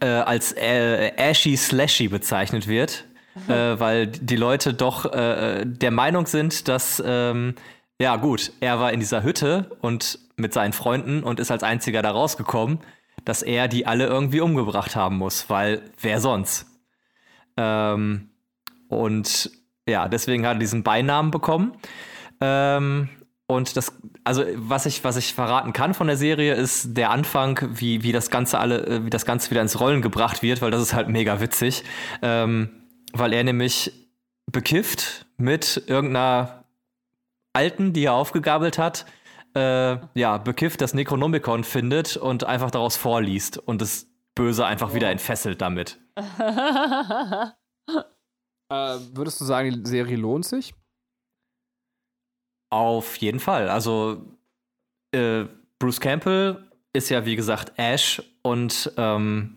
äh, 0.00 0.06
als 0.06 0.52
äh, 0.52 1.12
Ashy 1.16 1.56
Slashy 1.56 2.08
bezeichnet 2.08 2.68
wird, 2.68 3.04
äh, 3.48 3.78
weil 3.78 4.06
die 4.06 4.36
Leute 4.36 4.74
doch 4.74 5.12
äh, 5.12 5.64
der 5.64 5.90
Meinung 5.90 6.26
sind, 6.26 6.68
dass, 6.68 7.02
ähm, 7.04 7.54
ja 8.00 8.16
gut, 8.16 8.52
er 8.60 8.78
war 8.78 8.92
in 8.92 9.00
dieser 9.00 9.22
Hütte 9.22 9.76
und 9.80 10.18
mit 10.36 10.52
seinen 10.52 10.72
Freunden 10.72 11.22
und 11.22 11.40
ist 11.40 11.50
als 11.50 11.62
einziger 11.62 12.02
da 12.02 12.10
rausgekommen, 12.10 12.80
dass 13.24 13.42
er 13.42 13.68
die 13.68 13.86
alle 13.86 14.06
irgendwie 14.06 14.40
umgebracht 14.40 14.96
haben 14.96 15.16
muss, 15.16 15.48
weil 15.48 15.82
wer 16.00 16.20
sonst? 16.20 16.66
Ähm, 17.56 18.30
und 18.88 19.50
ja, 19.88 20.08
deswegen 20.08 20.46
hat 20.46 20.56
er 20.56 20.60
diesen 20.60 20.82
Beinamen 20.82 21.30
bekommen. 21.30 21.72
Ähm, 22.40 23.08
und 23.46 23.76
das, 23.76 23.92
also 24.26 24.44
was 24.56 24.86
ich, 24.86 25.04
was 25.04 25.16
ich 25.16 25.34
verraten 25.34 25.72
kann 25.72 25.94
von 25.94 26.08
der 26.08 26.16
Serie, 26.16 26.54
ist 26.54 26.96
der 26.96 27.10
Anfang, 27.10 27.60
wie, 27.74 28.02
wie 28.02 28.10
das 28.10 28.28
Ganze 28.28 28.58
alle, 28.58 28.84
äh, 28.84 29.04
wie 29.04 29.10
das 29.10 29.24
Ganze 29.24 29.50
wieder 29.50 29.62
ins 29.62 29.78
Rollen 29.78 30.02
gebracht 30.02 30.42
wird, 30.42 30.60
weil 30.62 30.72
das 30.72 30.82
ist 30.82 30.94
halt 30.94 31.08
mega 31.08 31.40
witzig. 31.40 31.84
Ähm, 32.22 32.82
weil 33.12 33.32
er 33.32 33.44
nämlich 33.44 33.92
bekifft 34.50 35.26
mit 35.36 35.84
irgendeiner 35.86 36.64
Alten, 37.52 37.92
die 37.92 38.04
er 38.04 38.14
aufgegabelt 38.14 38.78
hat, 38.78 39.06
äh, 39.54 39.96
ja, 40.14 40.38
bekifft 40.38 40.80
das 40.80 40.92
Necronomicon 40.92 41.62
findet 41.62 42.16
und 42.16 42.44
einfach 42.44 42.72
daraus 42.72 42.96
vorliest 42.96 43.58
und 43.58 43.80
das 43.80 44.08
Böse 44.34 44.66
einfach 44.66 44.92
wieder 44.92 45.08
entfesselt 45.10 45.62
damit. 45.62 46.00
äh, 46.16 47.52
würdest 48.68 49.40
du 49.40 49.44
sagen, 49.44 49.84
die 49.84 49.88
Serie 49.88 50.16
lohnt 50.16 50.44
sich? 50.44 50.74
Auf 52.70 53.16
jeden 53.16 53.40
Fall. 53.40 53.68
Also 53.68 54.24
äh, 55.12 55.44
Bruce 55.78 56.00
Campbell 56.00 56.64
ist 56.92 57.10
ja 57.10 57.24
wie 57.24 57.36
gesagt 57.36 57.72
Ash 57.76 58.22
und 58.42 58.92
ähm, 58.96 59.56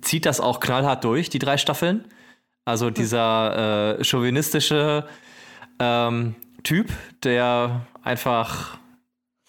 zieht 0.00 0.26
das 0.26 0.40
auch 0.40 0.60
knallhart 0.60 1.04
durch, 1.04 1.30
die 1.30 1.38
drei 1.38 1.56
Staffeln. 1.56 2.04
Also 2.64 2.86
hm. 2.88 2.94
dieser 2.94 3.98
äh, 3.98 4.04
chauvinistische 4.04 5.06
ähm, 5.78 6.34
Typ, 6.64 6.90
der 7.22 7.86
einfach 8.02 8.78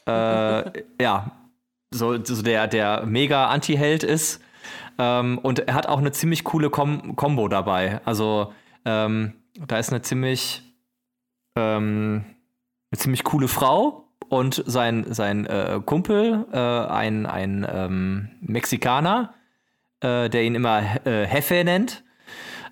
äh, 0.05 0.83
ja 1.01 1.31
so, 1.91 2.23
so, 2.23 2.41
der, 2.43 2.67
der 2.67 3.05
mega 3.05 3.47
Anti-Held 3.47 4.03
ist. 4.03 4.41
Ähm, 4.97 5.39
und 5.39 5.59
er 5.59 5.73
hat 5.73 5.87
auch 5.87 5.97
eine 5.97 6.11
ziemlich 6.11 6.43
coole 6.43 6.69
Kom 6.69 7.15
Combo 7.15 7.47
dabei. 7.47 8.01
Also 8.05 8.53
ähm, 8.85 9.33
da 9.67 9.79
ist 9.79 9.89
eine 9.89 10.01
ziemlich 10.01 10.61
ähm, 11.55 12.25
eine 12.91 12.99
ziemlich 12.99 13.23
coole 13.23 13.47
Frau 13.47 14.09
und 14.29 14.63
sein, 14.65 15.05
sein 15.09 15.45
äh, 15.45 15.79
Kumpel, 15.85 16.45
äh, 16.51 16.57
ein, 16.57 17.25
ein 17.25 17.67
ähm, 17.71 18.29
Mexikaner, 18.41 19.33
äh, 20.01 20.29
der 20.29 20.43
ihn 20.43 20.55
immer 20.55 21.05
äh, 21.05 21.25
Hefe 21.25 21.63
nennt. 21.63 22.03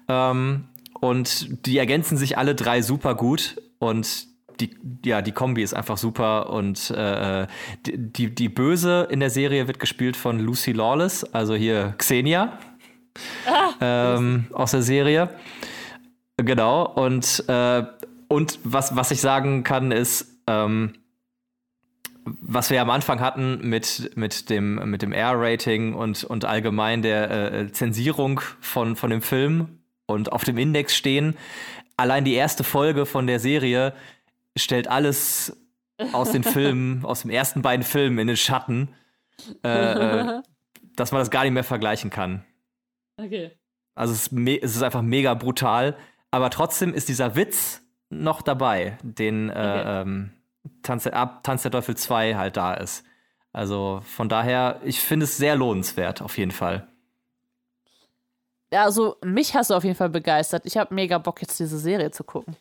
Ähm, 0.08 0.70
und 1.00 1.66
die 1.66 1.78
ergänzen 1.78 2.18
sich 2.18 2.38
alle 2.38 2.56
drei 2.56 2.82
super 2.82 3.16
gut 3.16 3.62
und 3.80 4.28
die, 4.60 4.76
ja, 5.06 5.22
die 5.22 5.32
Kombi 5.32 5.62
ist 5.62 5.76
einfach 5.76 5.98
super 5.98 6.50
und 6.50 6.90
äh, 6.90 7.46
die, 7.86 8.34
die 8.34 8.50
Böse 8.50 9.08
in 9.12 9.20
der 9.20 9.30
Serie 9.30 9.68
wird 9.68 9.80
gespielt 9.80 10.18
von 10.18 10.40
Lucy 10.40 10.72
Lawless, 10.72 11.24
also 11.24 11.54
hier 11.54 11.94
Xenia 11.98 12.58
ah, 13.46 14.16
ähm, 14.16 14.48
aus 14.54 14.72
der 14.72 14.82
Serie. 14.82 15.30
Genau, 16.38 16.86
und 16.86 17.44
äh, 17.48 17.84
und 18.28 18.60
was, 18.64 18.96
was 18.96 19.12
ich 19.12 19.22
sagen 19.22 19.64
kann, 19.64 19.92
ist, 19.92 20.28
ähm, 20.48 20.94
was 22.26 22.70
wir 22.70 22.82
am 22.82 22.90
Anfang 22.90 23.20
hatten 23.20 23.68
mit, 23.68 24.12
mit 24.16 24.50
dem, 24.50 24.90
mit 24.90 25.02
dem 25.02 25.14
R-Rating 25.14 25.94
und, 25.94 26.24
und 26.24 26.46
allgemein 26.46 27.02
der 27.02 27.32
äh, 27.32 27.72
Zensierung 27.72 28.42
von, 28.60 28.96
von 28.96 29.10
dem 29.10 29.22
Film 29.22 29.80
und 30.06 30.32
auf 30.32 30.44
dem 30.44 30.58
Index 30.58 30.96
stehen. 30.96 31.38
Allein 31.96 32.26
die 32.26 32.34
erste 32.34 32.64
Folge 32.64 33.06
von 33.06 33.28
der 33.28 33.40
Serie 33.40 33.94
stellt 34.58 34.88
alles 34.88 35.58
aus 36.12 36.32
den 36.32 36.44
Filmen, 36.44 37.06
aus 37.06 37.22
den 37.22 37.32
ersten 37.32 37.62
beiden 37.62 37.84
Filmen 37.84 38.20
in 38.20 38.28
den 38.28 38.38
Schatten, 38.38 38.90
äh, 39.64 39.70
äh 39.70 40.42
dass 40.96 41.12
man 41.12 41.20
das 41.20 41.30
gar 41.30 41.44
nicht 41.44 41.54
mehr 41.54 41.64
vergleichen 41.64 42.10
kann. 42.10 42.44
Okay. 43.18 43.52
Also 43.94 44.14
es 44.14 44.28
ist, 44.28 44.64
es 44.64 44.76
ist 44.76 44.82
einfach 44.82 45.04
mega 45.04 45.36
brutal, 45.36 45.96
aber 46.32 46.50
trotzdem 46.50 46.94
ist 46.94 47.08
dieser 47.08 47.36
Witz, 47.36 47.87
noch 48.10 48.42
dabei, 48.42 48.98
den 49.02 49.50
äh, 49.50 49.52
okay. 49.52 50.02
ähm, 50.02 50.32
Tanz, 50.84 51.04
der, 51.04 51.16
ab 51.16 51.44
Tanz 51.44 51.64
der 51.64 51.72
Teufel 51.72 51.96
2 51.96 52.36
halt 52.36 52.58
da 52.58 52.74
ist. 52.74 53.04
Also 53.54 54.02
von 54.04 54.30
daher, 54.30 54.82
ich 54.84 55.00
finde 55.00 55.24
es 55.24 55.38
sehr 55.38 55.56
lohnenswert, 55.56 56.22
auf 56.22 56.38
jeden 56.38 56.52
Fall. 56.52 56.88
Ja, 58.72 58.84
also 58.84 59.16
mich 59.24 59.56
hast 59.56 59.70
du 59.70 59.76
auf 59.76 59.84
jeden 59.84 59.96
Fall 59.96 60.10
begeistert. 60.10 60.66
Ich 60.66 60.78
habe 60.78 60.94
mega 60.94 61.18
Bock, 61.18 61.42
jetzt 61.42 61.60
diese 61.60 61.78
Serie 61.78 62.12
zu 62.12 62.24
gucken. 62.24 62.56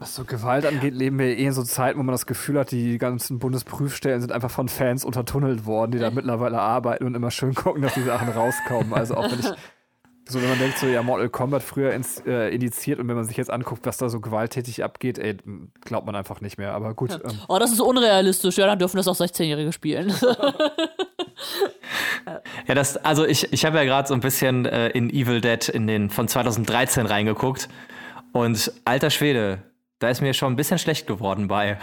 Was 0.00 0.16
so 0.16 0.24
Gewalt 0.24 0.66
angeht, 0.66 0.94
leben 0.94 1.18
wir 1.20 1.26
eh 1.26 1.46
in 1.46 1.52
so 1.52 1.62
Zeiten, 1.62 1.98
wo 1.98 2.02
man 2.02 2.12
das 2.12 2.26
Gefühl 2.26 2.58
hat, 2.58 2.72
die 2.72 2.98
ganzen 2.98 3.38
Bundesprüfstellen 3.38 4.20
sind 4.20 4.32
einfach 4.32 4.50
von 4.50 4.68
Fans 4.68 5.04
untertunnelt 5.04 5.64
worden, 5.64 5.92
die 5.92 5.98
da 5.98 6.10
mittlerweile 6.14 6.60
arbeiten 6.60 7.04
und 7.04 7.14
immer 7.14 7.30
schön 7.30 7.54
gucken, 7.54 7.82
dass 7.82 7.94
die 7.94 8.02
Sachen 8.02 8.28
rauskommen. 8.28 8.92
Also 8.92 9.14
auch 9.14 9.30
wenn 9.30 9.38
ich 9.38 9.46
So, 10.28 10.40
wenn 10.40 10.48
man 10.48 10.58
denkt, 10.58 10.78
so, 10.78 10.86
ja, 10.86 11.02
Mortal 11.02 11.28
Kombat 11.28 11.62
früher 11.62 11.92
ins, 11.92 12.20
äh, 12.26 12.48
indiziert 12.54 13.00
und 13.00 13.08
wenn 13.08 13.16
man 13.16 13.24
sich 13.24 13.36
jetzt 13.36 13.50
anguckt, 13.50 13.84
was 13.86 13.96
da 13.96 14.08
so 14.08 14.20
gewalttätig 14.20 14.84
abgeht, 14.84 15.18
ey, 15.18 15.36
glaubt 15.84 16.06
man 16.06 16.14
einfach 16.14 16.40
nicht 16.40 16.58
mehr. 16.58 16.72
Aber 16.74 16.94
gut. 16.94 17.10
Ja. 17.10 17.18
Ähm. 17.24 17.40
Oh, 17.48 17.58
das 17.58 17.72
ist 17.72 17.80
unrealistisch. 17.80 18.56
Ja, 18.56 18.66
dann 18.66 18.78
dürfen 18.78 18.98
das 18.98 19.08
auch 19.08 19.16
16-Jährige 19.16 19.72
spielen. 19.72 20.14
ja, 22.68 22.74
das, 22.74 22.96
also 22.98 23.26
ich, 23.26 23.52
ich 23.52 23.64
habe 23.64 23.78
ja 23.78 23.84
gerade 23.84 24.06
so 24.06 24.14
ein 24.14 24.20
bisschen 24.20 24.64
äh, 24.64 24.90
in 24.90 25.10
Evil 25.10 25.40
Dead 25.40 25.68
in 25.68 25.88
den 25.88 26.08
von 26.08 26.28
2013 26.28 27.06
reingeguckt. 27.06 27.68
Und 28.32 28.72
alter 28.84 29.10
Schwede, 29.10 29.62
da 29.98 30.08
ist 30.08 30.20
mir 30.20 30.34
schon 30.34 30.52
ein 30.52 30.56
bisschen 30.56 30.78
schlecht 30.78 31.08
geworden 31.08 31.48
bei. 31.48 31.78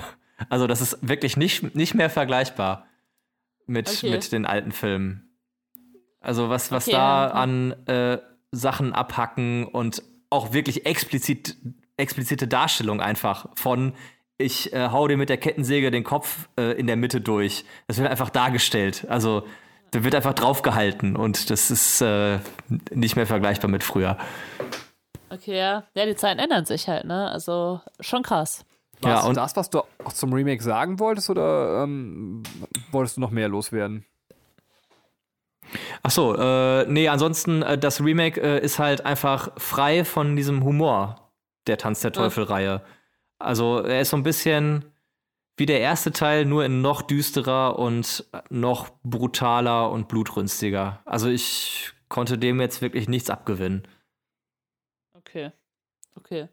Also, 0.48 0.66
das 0.68 0.80
ist 0.80 0.98
wirklich 1.02 1.36
nicht, 1.36 1.76
nicht 1.76 1.94
mehr 1.94 2.10
vergleichbar 2.10 2.86
mit, 3.68 3.90
okay. 3.90 4.12
mit 4.12 4.32
den 4.32 4.46
alten 4.46 4.72
Filmen. 4.72 5.30
Also 6.22 6.50
was, 6.50 6.72
was 6.72 6.88
okay, 6.88 6.98
da 6.98 7.28
ja. 7.28 7.32
an 7.32 7.72
äh, 7.88 8.18
Sachen 8.52 8.94
abhacken 8.94 9.66
und 9.66 10.04
auch 10.30 10.54
wirklich 10.54 10.86
explizit, 10.86 11.58
explizite 11.98 12.48
Darstellung 12.48 13.02
einfach 13.02 13.48
von 13.56 13.94
ich 14.42 14.72
äh, 14.72 14.90
hau 14.90 15.08
dir 15.08 15.18
mit 15.18 15.28
der 15.28 15.38
Kettensäge 15.38 15.92
den 15.92 16.06
Kopf 16.06 16.48
äh, 16.58 16.72
in 16.80 16.88
der 16.88 16.96
Mitte 16.96 17.20
durch. 17.20 17.66
Das 17.88 17.98
wird 17.98 18.10
einfach 18.10 18.30
dargestellt. 18.30 19.06
Also 19.10 19.46
da 19.92 20.04
wird 20.04 20.16
einfach 20.16 20.34
draufgehalten 20.34 21.16
und 21.16 21.50
das 21.50 21.70
ist 21.70 22.02
äh, 22.02 22.40
nicht 22.92 23.16
mehr 23.16 23.28
vergleichbar 23.28 23.70
mit 23.70 23.84
früher. 23.84 24.18
Okay, 25.30 25.58
ja. 25.58 25.84
Ja, 25.94 26.06
die 26.06 26.16
Zeiten 26.16 26.40
ändern 26.40 26.66
sich 26.66 26.88
halt, 26.88 27.06
ne? 27.06 27.30
Also 27.30 27.82
schon 28.00 28.24
krass. 28.24 28.66
War 29.02 29.12
ja, 29.12 29.24
und 29.24 29.38
das, 29.38 29.56
was 29.56 29.70
du 29.70 29.80
auch 30.04 30.14
zum 30.14 30.34
Remake 30.34 30.64
sagen 30.64 31.00
wolltest, 31.00 31.30
oder 31.30 31.84
ähm, 31.84 32.44
wolltest 32.92 33.18
du 33.18 33.22
noch 33.22 33.32
mehr 33.32 33.48
loswerden? 33.48 34.06
Ach 36.04 36.12
so, 36.12 36.36
äh, 36.36 36.86
nee, 36.88 37.08
ansonsten, 37.08 37.62
äh, 37.62 37.78
das 37.78 38.02
Remake 38.02 38.42
äh, 38.42 38.64
ist 38.64 38.80
halt 38.80 39.06
einfach 39.06 39.52
frei 39.58 40.06
von 40.06 40.36
diesem 40.36 40.64
Humor 40.64 41.32
der 41.68 41.78
Tanz 41.78 42.02
der 42.02 42.12
Teufel-Reihe. 42.12 42.82
Also, 43.38 43.80
er 43.80 44.02
ist 44.02 44.10
so 44.10 44.18
ein 44.18 44.24
bisschen 44.24 44.86
wie 45.58 45.66
der 45.66 45.82
erste 45.82 46.12
Teil, 46.12 46.46
nur 46.46 46.66
in 46.66 46.82
noch 46.82 47.02
düsterer 47.02 47.78
und 47.78 48.26
noch 48.50 48.90
brutaler 49.04 49.92
und 49.92 50.08
blutrünstiger. 50.08 51.02
Also, 51.06 51.30
ich 51.30 51.94
konnte 52.08 52.38
dem 52.38 52.60
jetzt 52.60 52.82
wirklich 52.82 53.08
nichts 53.08 53.30
abgewinnen. 53.30 53.88
Okay. 55.14 55.52
Okay. 56.16 56.48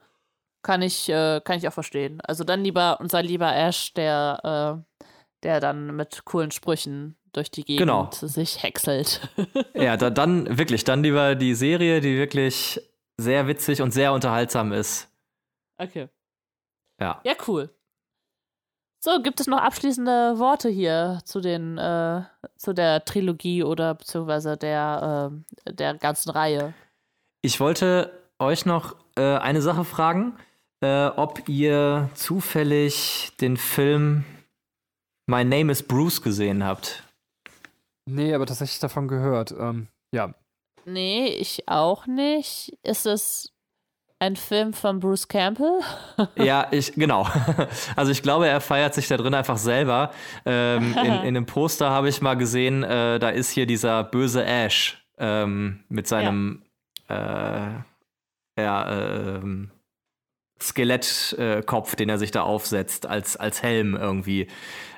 Kann 0.62 0.82
ich, 0.82 1.08
äh, 1.08 1.40
kann 1.44 1.58
ich 1.58 1.66
auch 1.68 1.72
verstehen. 1.72 2.20
Also, 2.20 2.44
dann 2.44 2.62
lieber 2.62 2.98
unser 3.00 3.22
lieber 3.22 3.54
Ash, 3.54 3.94
der, 3.94 4.84
äh, 4.84 5.06
der 5.42 5.60
dann 5.60 5.94
mit 5.96 6.24
coolen 6.24 6.50
Sprüchen 6.50 7.16
durch 7.36 7.50
die 7.50 7.64
Gegend 7.64 7.80
genau. 7.80 8.08
sich 8.12 8.62
häckselt. 8.62 9.20
ja, 9.74 9.96
da, 9.96 10.10
dann 10.10 10.58
wirklich, 10.58 10.84
dann 10.84 11.02
lieber 11.02 11.34
die 11.34 11.54
Serie, 11.54 12.00
die 12.00 12.16
wirklich 12.16 12.80
sehr 13.18 13.46
witzig 13.46 13.82
und 13.82 13.92
sehr 13.92 14.12
unterhaltsam 14.12 14.72
ist. 14.72 15.08
Okay. 15.78 16.08
Ja. 17.00 17.20
Ja, 17.24 17.34
cool. 17.46 17.70
So, 18.98 19.22
gibt 19.22 19.40
es 19.40 19.46
noch 19.46 19.58
abschließende 19.58 20.38
Worte 20.38 20.68
hier 20.68 21.20
zu 21.24 21.40
den, 21.40 21.78
äh, 21.78 22.22
zu 22.56 22.72
der 22.72 23.04
Trilogie 23.04 23.62
oder 23.62 23.94
beziehungsweise 23.94 24.56
der, 24.56 25.30
äh, 25.66 25.72
der 25.72 25.94
ganzen 25.94 26.30
Reihe? 26.30 26.74
Ich 27.42 27.60
wollte 27.60 28.10
euch 28.38 28.66
noch 28.66 28.96
äh, 29.16 29.36
eine 29.36 29.62
Sache 29.62 29.84
fragen, 29.84 30.36
äh, 30.80 31.06
ob 31.06 31.48
ihr 31.48 32.10
zufällig 32.14 33.32
den 33.40 33.56
Film 33.56 34.24
My 35.26 35.44
Name 35.44 35.70
is 35.70 35.82
Bruce 35.82 36.22
gesehen 36.22 36.64
habt. 36.64 37.02
Nee, 38.08 38.34
aber 38.34 38.46
tatsächlich 38.46 38.78
davon 38.78 39.08
gehört. 39.08 39.52
Ähm, 39.58 39.88
ja. 40.12 40.34
Nee, 40.84 41.26
ich 41.26 41.68
auch 41.68 42.06
nicht. 42.06 42.78
Ist 42.82 43.06
es 43.06 43.52
ein 44.18 44.36
Film 44.36 44.72
von 44.72 45.00
Bruce 45.00 45.28
Campbell? 45.28 45.80
ja, 46.36 46.68
ich, 46.70 46.94
genau. 46.94 47.28
Also 47.96 48.12
ich 48.12 48.22
glaube, 48.22 48.48
er 48.48 48.60
feiert 48.60 48.94
sich 48.94 49.08
da 49.08 49.16
drin 49.16 49.34
einfach 49.34 49.58
selber. 49.58 50.12
Ähm, 50.44 50.94
in, 51.04 51.12
in 51.24 51.34
dem 51.34 51.46
Poster 51.46 51.90
habe 51.90 52.08
ich 52.08 52.22
mal 52.22 52.34
gesehen, 52.34 52.82
äh, 52.84 53.18
da 53.18 53.30
ist 53.30 53.50
hier 53.50 53.66
dieser 53.66 54.04
böse 54.04 54.44
Ash 54.44 55.04
ähm, 55.18 55.84
mit 55.88 56.06
seinem 56.06 56.62
ja. 57.08 57.66
äh, 57.66 57.82
ja, 58.58 58.90
ähm, 59.36 59.70
Skelettkopf, 60.60 61.92
äh, 61.92 61.96
den 61.96 62.08
er 62.08 62.18
sich 62.18 62.30
da 62.30 62.42
aufsetzt, 62.42 63.06
als, 63.06 63.36
als 63.36 63.62
Helm 63.62 63.96
irgendwie. 63.96 64.48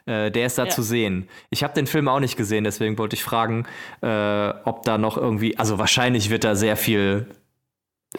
Äh, 0.06 0.30
der 0.30 0.46
ist 0.46 0.58
da 0.58 0.64
ja. 0.64 0.70
zu 0.70 0.82
sehen. 0.82 1.28
Ich 1.50 1.62
habe 1.62 1.74
den 1.74 1.86
Film 1.86 2.08
auch 2.08 2.20
nicht 2.20 2.36
gesehen, 2.36 2.64
deswegen 2.64 2.96
wollte 2.98 3.14
ich 3.14 3.24
fragen, 3.24 3.66
äh, 4.00 4.48
ob 4.64 4.82
da 4.84 4.98
noch 4.98 5.16
irgendwie, 5.16 5.58
also 5.58 5.78
wahrscheinlich 5.78 6.30
wird 6.30 6.44
da 6.44 6.54
sehr 6.54 6.76
viel 6.76 7.26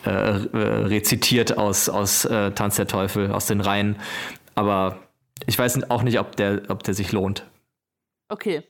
äh, 0.04 0.10
rezitiert 0.10 1.58
aus, 1.58 1.90
aus 1.90 2.26
äh, 2.26 2.52
Tanz 2.52 2.76
der 2.76 2.88
Teufel, 2.88 3.32
aus 3.32 3.48
den 3.48 3.62
Reihen. 3.62 3.96
Aber 4.54 5.00
ich 5.48 5.58
weiß 5.58 5.90
auch 5.90 6.04
nicht, 6.04 6.20
ob 6.20 6.36
der, 6.36 6.64
ob 6.70 6.84
der 6.84 6.94
sich 6.94 7.12
lohnt. 7.12 7.44
Okay. 8.30 8.64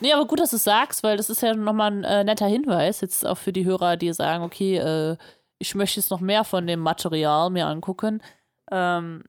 Nee, 0.00 0.12
aber 0.12 0.26
gut, 0.26 0.40
dass 0.40 0.50
du 0.50 0.56
es 0.56 0.64
sagst, 0.64 1.02
weil 1.02 1.16
das 1.16 1.30
ist 1.30 1.40
ja 1.42 1.54
nochmal 1.54 1.92
ein 1.92 2.04
äh, 2.04 2.24
netter 2.24 2.46
Hinweis, 2.46 3.00
jetzt 3.00 3.24
auch 3.24 3.38
für 3.38 3.52
die 3.52 3.64
Hörer, 3.64 3.96
die 3.96 4.12
sagen, 4.12 4.44
okay, 4.44 4.76
äh, 4.76 5.16
ich 5.58 5.74
möchte 5.74 6.00
jetzt 6.00 6.10
noch 6.10 6.20
mehr 6.20 6.44
von 6.44 6.66
dem 6.66 6.80
Material 6.80 7.50
mir 7.50 7.66
angucken. 7.66 8.22
Ähm, 8.70 9.24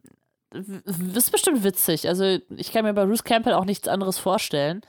das 0.51 0.99
ist 0.99 1.31
bestimmt 1.31 1.63
witzig. 1.63 2.07
Also, 2.07 2.39
ich 2.49 2.71
kann 2.71 2.85
mir 2.85 2.93
bei 2.93 3.05
Bruce 3.05 3.23
Campbell 3.23 3.53
auch 3.53 3.65
nichts 3.65 3.87
anderes 3.87 4.17
vorstellen. 4.17 4.81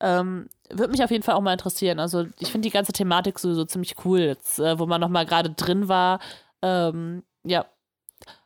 Ähm, 0.00 0.48
würde 0.70 0.90
mich 0.90 1.02
auf 1.02 1.10
jeden 1.10 1.22
Fall 1.22 1.34
auch 1.34 1.40
mal 1.40 1.52
interessieren. 1.52 1.98
Also, 1.98 2.26
ich 2.38 2.50
finde 2.52 2.66
die 2.66 2.72
ganze 2.72 2.92
Thematik 2.92 3.38
sowieso 3.38 3.64
ziemlich 3.64 3.94
cool, 4.04 4.20
jetzt, 4.20 4.58
äh, 4.58 4.78
wo 4.78 4.86
man 4.86 5.00
nochmal 5.00 5.26
gerade 5.26 5.50
drin 5.50 5.88
war. 5.88 6.20
Ähm, 6.62 7.24
ja, 7.44 7.66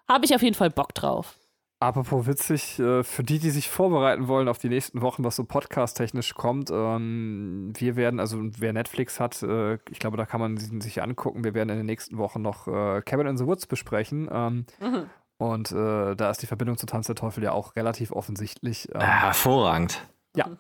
habe 0.09 0.25
ich 0.25 0.35
auf 0.35 0.43
jeden 0.43 0.55
Fall 0.55 0.71
Bock 0.71 0.95
drauf. 0.95 1.40
Apropos 1.83 2.27
witzig, 2.27 2.79
äh, 2.79 3.03
für 3.03 3.23
die, 3.23 3.39
die 3.39 3.49
sich 3.49 3.71
vorbereiten 3.71 4.29
wollen 4.29 4.49
auf 4.49 4.59
die 4.59 4.69
nächsten 4.69 5.01
Wochen, 5.01 5.25
was 5.25 5.37
so 5.37 5.45
podcast-technisch 5.45 6.35
kommt, 6.35 6.71
ähm, 6.71 7.73
wir 7.75 7.97
werden, 7.97 8.21
also 8.21 8.39
wer 8.59 8.75
Netflix 8.75 9.19
hat, 9.19 9.43
äh, 9.43 9.79
ich 9.91 9.99
glaube, 9.99 10.19
da 10.19 10.27
kann 10.27 10.41
man 10.41 10.59
sich 10.59 11.03
angucken, 11.03 11.43
wir 11.43 11.55
werden 11.55 11.71
in 11.71 11.79
den 11.79 11.87
nächsten 11.87 12.19
Wochen 12.19 12.43
noch 12.43 12.69
äh, 12.69 13.01
Cabin 13.01 13.27
in 13.27 13.39
the 13.39 13.47
Woods 13.47 13.67
besprechen. 13.67 14.29
Ähm, 14.31 14.67
mhm. 14.79 15.07
Und 15.39 15.73
da 15.73 16.31
ist 16.31 16.43
die 16.43 16.47
Verbindung 16.47 16.77
zu 16.77 16.85
Tanz 16.85 17.07
der 17.07 17.15
Teufel 17.15 17.43
ja 17.43 17.53
auch 17.53 17.75
relativ 17.75 18.13
offensichtlich. 18.13 18.91
Ähm, 18.95 19.01
hervorragend. 19.01 20.07
Ja. 20.37 20.51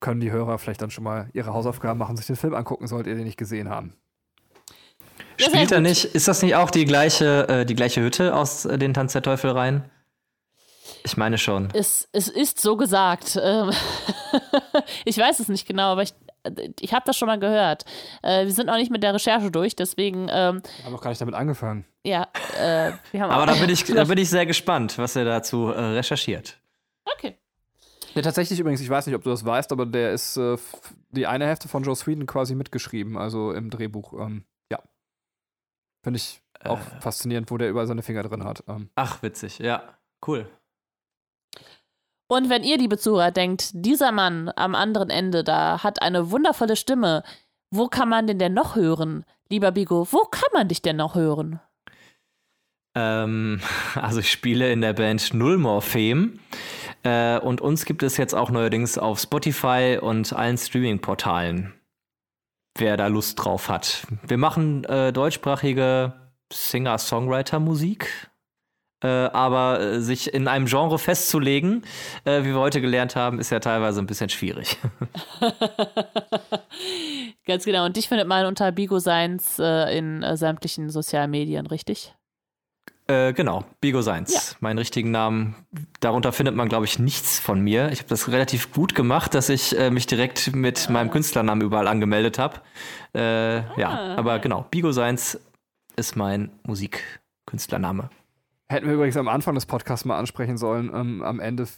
Können 0.00 0.20
die 0.20 0.32
Hörer 0.32 0.58
vielleicht 0.58 0.82
dann 0.82 0.90
schon 0.90 1.04
mal 1.04 1.30
ihre 1.32 1.54
Hausaufgaben 1.54 1.96
machen, 1.96 2.16
sich 2.16 2.26
den 2.26 2.34
Film 2.34 2.54
angucken, 2.54 2.88
solltet 2.88 3.12
ihr 3.12 3.14
den 3.14 3.24
nicht 3.24 3.36
gesehen 3.36 3.68
haben. 3.68 3.94
Spielt 5.36 5.72
er 5.72 5.80
nicht, 5.80 6.04
ist 6.04 6.28
das 6.28 6.42
nicht 6.42 6.54
auch 6.54 6.70
die 6.70 6.84
gleiche, 6.84 7.48
äh, 7.48 7.66
die 7.66 7.74
gleiche 7.74 8.00
Hütte 8.00 8.34
aus 8.34 8.64
äh, 8.64 8.78
den 8.78 8.94
Tanz 8.94 9.12
der 9.12 9.22
Teufel 9.22 9.50
rein? 9.50 9.90
Ich 11.04 11.16
meine 11.16 11.38
schon. 11.38 11.68
Es, 11.72 12.08
es 12.12 12.28
ist 12.28 12.60
so 12.60 12.76
gesagt. 12.76 13.38
Ähm 13.40 13.70
ich 15.04 15.16
weiß 15.18 15.38
es 15.40 15.48
nicht 15.48 15.66
genau, 15.66 15.92
aber 15.92 16.02
ich, 16.02 16.14
ich 16.80 16.92
habe 16.92 17.04
das 17.06 17.16
schon 17.16 17.26
mal 17.26 17.38
gehört. 17.38 17.84
Äh, 18.22 18.44
wir 18.44 18.52
sind 18.52 18.66
noch 18.66 18.76
nicht 18.76 18.90
mit 18.90 19.02
der 19.02 19.14
Recherche 19.14 19.50
durch, 19.50 19.76
deswegen. 19.76 20.28
Ähm, 20.30 20.62
wir 20.76 20.84
haben 20.84 20.92
noch 20.92 21.00
gar 21.00 21.10
nicht 21.10 21.20
damit 21.20 21.34
angefangen. 21.34 21.84
Ja, 22.04 22.28
äh, 22.58 22.92
wir 23.12 23.20
haben 23.20 23.30
Aber 23.30 23.46
da 23.46 23.54
bin, 23.54 23.70
ich, 23.70 23.84
da 23.94 24.04
bin 24.04 24.18
ich 24.18 24.30
sehr 24.30 24.46
gespannt, 24.46 24.98
was 24.98 25.16
er 25.16 25.24
dazu 25.24 25.68
äh, 25.68 25.80
recherchiert. 25.80 26.58
Okay. 27.04 27.36
Ja, 28.14 28.22
tatsächlich 28.22 28.58
übrigens, 28.58 28.80
ich 28.80 28.90
weiß 28.90 29.06
nicht, 29.06 29.14
ob 29.14 29.22
du 29.22 29.30
das 29.30 29.44
weißt, 29.44 29.72
aber 29.72 29.86
der 29.86 30.12
ist 30.12 30.36
äh, 30.36 30.56
die 31.10 31.26
eine 31.26 31.46
Hälfte 31.46 31.68
von 31.68 31.82
Joe 31.82 31.94
Sweden 31.94 32.26
quasi 32.26 32.54
mitgeschrieben, 32.54 33.16
also 33.16 33.52
im 33.52 33.70
Drehbuch. 33.70 34.12
Ähm. 34.14 34.44
Finde 36.06 36.18
ich 36.18 36.40
auch 36.62 36.78
äh. 36.78 37.00
faszinierend, 37.00 37.50
wo 37.50 37.58
der 37.58 37.68
überall 37.68 37.88
seine 37.88 38.04
Finger 38.04 38.22
drin 38.22 38.44
hat. 38.44 38.62
Ähm. 38.68 38.90
Ach, 38.94 39.24
witzig, 39.24 39.58
ja. 39.58 39.82
Cool. 40.24 40.48
Und 42.28 42.48
wenn 42.48 42.62
ihr, 42.62 42.78
liebe 42.78 42.96
Zuhörer, 42.96 43.32
denkt, 43.32 43.70
dieser 43.72 44.12
Mann 44.12 44.48
am 44.54 44.76
anderen 44.76 45.10
Ende 45.10 45.42
da 45.42 45.82
hat 45.82 46.02
eine 46.02 46.30
wundervolle 46.30 46.76
Stimme, 46.76 47.24
wo 47.72 47.88
kann 47.88 48.08
man 48.08 48.28
den 48.28 48.38
denn 48.38 48.54
noch 48.54 48.76
hören? 48.76 49.24
Lieber 49.48 49.72
Bigo, 49.72 50.06
wo 50.12 50.20
kann 50.20 50.48
man 50.52 50.68
dich 50.68 50.80
denn 50.80 50.94
noch 50.94 51.16
hören? 51.16 51.58
Ähm, 52.94 53.60
also 53.96 54.20
ich 54.20 54.30
spiele 54.30 54.70
in 54.70 54.82
der 54.82 54.92
Band 54.92 55.34
Nullmorphem. 55.34 56.38
Äh, 57.02 57.40
und 57.40 57.60
uns 57.60 57.84
gibt 57.84 58.04
es 58.04 58.16
jetzt 58.16 58.32
auch 58.32 58.50
neuerdings 58.50 58.96
auf 58.96 59.18
Spotify 59.18 59.98
und 60.00 60.32
allen 60.32 60.56
Streaming-Portalen. 60.56 61.75
Wer 62.76 62.96
da 62.96 63.06
Lust 63.06 63.42
drauf 63.42 63.68
hat. 63.68 64.06
Wir 64.26 64.38
machen 64.38 64.84
äh, 64.84 65.12
deutschsprachige 65.12 66.12
Singer-Songwriter-Musik. 66.52 68.30
Äh, 69.02 69.08
aber 69.08 69.80
äh, 69.80 70.00
sich 70.00 70.32
in 70.32 70.48
einem 70.48 70.66
Genre 70.66 70.98
festzulegen, 70.98 71.84
äh, 72.24 72.42
wie 72.42 72.48
wir 72.48 72.58
heute 72.58 72.80
gelernt 72.80 73.14
haben, 73.14 73.38
ist 73.38 73.50
ja 73.50 73.60
teilweise 73.60 74.00
ein 74.00 74.06
bisschen 74.06 74.30
schwierig. 74.30 74.78
Ganz 77.46 77.66
genau. 77.66 77.84
Und 77.84 77.96
dich 77.96 78.08
findet 78.08 78.26
man 78.26 78.46
unter 78.46 78.72
Bigo 78.72 78.98
Science 78.98 79.58
äh, 79.58 79.96
in 79.96 80.24
sämtlichen 80.36 80.88
sozialen 80.88 81.30
Medien, 81.30 81.66
richtig? 81.66 82.14
Äh, 83.08 83.32
genau, 83.34 83.64
Bigo 83.80 84.02
Seins, 84.02 84.34
ja. 84.34 84.56
meinen 84.60 84.78
richtigen 84.78 85.12
Namen. 85.12 85.54
Darunter 86.00 86.32
findet 86.32 86.56
man, 86.56 86.68
glaube 86.68 86.86
ich, 86.86 86.98
nichts 86.98 87.38
von 87.38 87.60
mir. 87.60 87.92
Ich 87.92 88.00
habe 88.00 88.08
das 88.08 88.28
relativ 88.28 88.72
gut 88.72 88.96
gemacht, 88.96 89.34
dass 89.34 89.48
ich 89.48 89.78
äh, 89.78 89.90
mich 89.90 90.06
direkt 90.06 90.54
mit 90.56 90.86
ja. 90.86 90.90
meinem 90.90 91.10
Künstlernamen 91.10 91.62
überall 91.62 91.86
angemeldet 91.86 92.38
habe. 92.38 92.60
Äh, 93.12 93.20
ah. 93.20 93.64
Ja, 93.76 94.16
aber 94.16 94.40
genau, 94.40 94.66
Bigo 94.70 94.90
Seins 94.90 95.38
ist 95.94 96.16
mein 96.16 96.50
Musikkünstlername. 96.64 98.10
Hätten 98.68 98.86
wir 98.86 98.94
übrigens 98.94 99.16
am 99.16 99.28
Anfang 99.28 99.54
des 99.54 99.66
Podcasts 99.66 100.04
mal 100.04 100.18
ansprechen 100.18 100.58
sollen. 100.58 100.90
Ähm, 100.92 101.22
am 101.22 101.38
Ende 101.38 101.68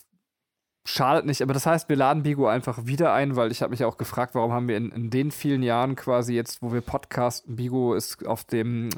schadet 0.86 1.26
nicht, 1.26 1.42
aber 1.42 1.52
das 1.52 1.66
heißt, 1.66 1.90
wir 1.90 1.96
laden 1.96 2.22
Bigo 2.22 2.46
einfach 2.46 2.86
wieder 2.86 3.12
ein, 3.12 3.36
weil 3.36 3.52
ich 3.52 3.60
habe 3.60 3.70
mich 3.72 3.84
auch 3.84 3.98
gefragt, 3.98 4.34
warum 4.34 4.52
haben 4.52 4.68
wir 4.68 4.78
in, 4.78 4.90
in 4.92 5.10
den 5.10 5.30
vielen 5.30 5.62
Jahren 5.62 5.94
quasi 5.94 6.34
jetzt, 6.34 6.62
wo 6.62 6.72
wir 6.72 6.80
podcasten, 6.80 7.56
Bigo 7.56 7.92
ist 7.92 8.26
auf 8.26 8.44
dem 8.44 8.88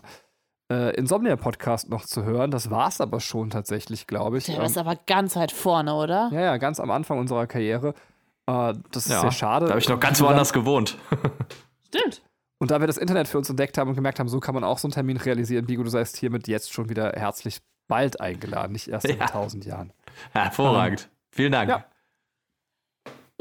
äh, 0.70 0.94
Insomnia-Podcast 0.94 1.90
noch 1.90 2.04
zu 2.04 2.24
hören. 2.24 2.50
Das 2.50 2.70
war 2.70 2.88
es 2.88 3.00
aber 3.00 3.20
schon 3.20 3.50
tatsächlich, 3.50 4.06
glaube 4.06 4.38
ich. 4.38 4.46
Der 4.46 4.58
ähm, 4.58 4.62
ist 4.62 4.78
aber 4.78 4.96
ganz 5.06 5.36
weit 5.36 5.52
vorne, 5.52 5.94
oder? 5.94 6.30
Ja, 6.32 6.40
ja, 6.40 6.56
ganz 6.56 6.80
am 6.80 6.90
Anfang 6.90 7.18
unserer 7.18 7.46
Karriere. 7.46 7.94
Äh, 8.46 8.74
das 8.92 9.06
ist 9.06 9.12
ja, 9.12 9.20
sehr 9.20 9.32
schade. 9.32 9.66
Da 9.66 9.72
habe 9.72 9.80
ich 9.80 9.88
noch 9.88 10.00
ganz 10.00 10.20
woanders 10.20 10.52
gewohnt. 10.52 10.96
Stimmt. 11.88 12.22
Und 12.58 12.70
da 12.70 12.80
wir 12.80 12.86
das 12.86 12.98
Internet 12.98 13.26
für 13.26 13.38
uns 13.38 13.48
entdeckt 13.48 13.78
haben 13.78 13.88
und 13.88 13.96
gemerkt 13.96 14.20
haben, 14.20 14.28
so 14.28 14.38
kann 14.38 14.54
man 14.54 14.64
auch 14.64 14.78
so 14.78 14.86
einen 14.86 14.92
Termin 14.92 15.16
realisieren, 15.16 15.66
Bigo, 15.66 15.82
du 15.82 15.90
seist 15.90 16.16
hiermit 16.16 16.46
jetzt 16.46 16.72
schon 16.72 16.88
wieder 16.88 17.12
herzlich 17.12 17.60
bald 17.88 18.20
eingeladen, 18.20 18.72
nicht 18.72 18.88
erst 18.88 19.06
in 19.06 19.18
tausend 19.26 19.64
Jahren. 19.64 19.92
Hervorragend. 20.32 21.02
Ähm, 21.02 21.08
Vielen 21.32 21.52
Dank. 21.52 21.70
Ja. 21.70 21.84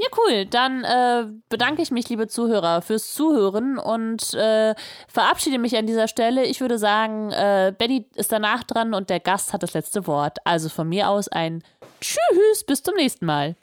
Ja, 0.02 0.08
cool. 0.18 0.46
Dann 0.46 0.86
äh, 0.86 1.26
bedanke 1.50 1.82
ich 1.82 1.92
mich, 1.92 2.08
liebe 2.08 2.30
Zuhörer, 2.30 2.82
fürs 2.82 3.14
Zuhören 3.14 3.78
und 3.78 4.34
äh, 4.34 4.74
verabschiede 5.10 5.60
mich 5.60 5.76
an 5.76 5.88
dieser 5.88 6.08
Stelle. 6.08 6.46
Ich 6.46 6.62
würde 6.62 6.78
sagen, 6.78 7.32
äh, 7.32 7.74
Benny 7.78 8.06
ist 8.16 8.32
danach 8.32 8.64
dran 8.64 8.94
und 8.94 9.10
der 9.10 9.20
Gast 9.20 9.52
hat 9.52 9.62
das 9.62 9.74
letzte 9.74 10.08
Wort. 10.08 10.38
Also 10.46 10.70
von 10.70 10.88
mir 10.88 11.10
aus 11.10 11.28
ein 11.28 11.64
Tschüss, 12.00 12.64
bis 12.66 12.82
zum 12.82 12.96
nächsten 12.96 13.26
Mal. 13.26 13.58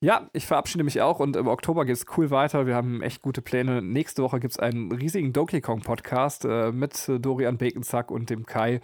Ja, 0.00 0.28
ich 0.32 0.44
verabschiede 0.44 0.82
mich 0.82 1.00
auch 1.02 1.20
und 1.20 1.36
im 1.36 1.46
Oktober 1.46 1.84
geht 1.84 1.94
es 1.94 2.06
cool 2.16 2.32
weiter. 2.32 2.66
Wir 2.66 2.74
haben 2.74 3.00
echt 3.00 3.22
gute 3.22 3.40
Pläne. 3.40 3.80
Nächste 3.80 4.24
Woche 4.24 4.40
gibt 4.40 4.54
es 4.54 4.58
einen 4.58 4.90
riesigen 4.90 5.32
Donkey 5.32 5.60
Kong 5.60 5.82
Podcast 5.82 6.44
äh, 6.46 6.72
mit 6.72 7.04
Dorian 7.06 7.58
Baconzack 7.58 8.10
und 8.10 8.28
dem 8.28 8.44
Kai. 8.44 8.80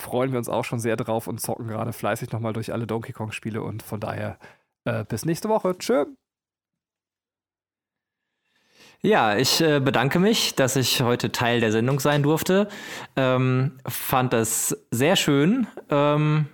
Freuen 0.00 0.32
wir 0.32 0.38
uns 0.38 0.48
auch 0.48 0.64
schon 0.64 0.80
sehr 0.80 0.96
drauf 0.96 1.28
und 1.28 1.40
zocken 1.40 1.68
gerade 1.68 1.92
fleißig 1.92 2.32
nochmal 2.32 2.54
durch 2.54 2.72
alle 2.72 2.88
Donkey 2.88 3.12
Kong 3.12 3.30
Spiele 3.30 3.62
und 3.62 3.84
von 3.84 4.00
daher 4.00 4.36
äh, 4.84 5.04
bis 5.04 5.24
nächste 5.24 5.48
Woche. 5.48 5.78
Tschö. 5.78 6.06
Ja, 9.04 9.36
ich 9.36 9.60
äh, 9.60 9.80
bedanke 9.80 10.18
mich, 10.18 10.54
dass 10.54 10.76
ich 10.76 11.02
heute 11.02 11.30
Teil 11.30 11.60
der 11.60 11.70
Sendung 11.70 12.00
sein 12.00 12.22
durfte. 12.22 12.68
Ähm, 13.16 13.72
fand 13.86 14.32
das 14.32 14.86
sehr 14.90 15.16
schön. 15.16 15.66
Ähm, 15.90 16.46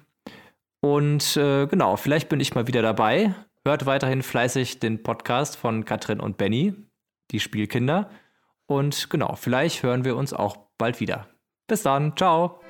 und 0.80 1.36
äh, 1.36 1.68
genau, 1.68 1.94
vielleicht 1.94 2.28
bin 2.28 2.40
ich 2.40 2.56
mal 2.56 2.66
wieder 2.66 2.82
dabei. 2.82 3.36
Hört 3.64 3.86
weiterhin 3.86 4.24
fleißig 4.24 4.80
den 4.80 5.04
Podcast 5.04 5.56
von 5.58 5.84
Katrin 5.84 6.18
und 6.18 6.38
Benny, 6.38 6.74
die 7.30 7.38
Spielkinder. 7.38 8.10
Und 8.66 9.10
genau, 9.10 9.36
vielleicht 9.36 9.84
hören 9.84 10.04
wir 10.04 10.16
uns 10.16 10.32
auch 10.32 10.58
bald 10.76 10.98
wieder. 10.98 11.28
Bis 11.68 11.84
dann, 11.84 12.16
ciao. 12.16 12.60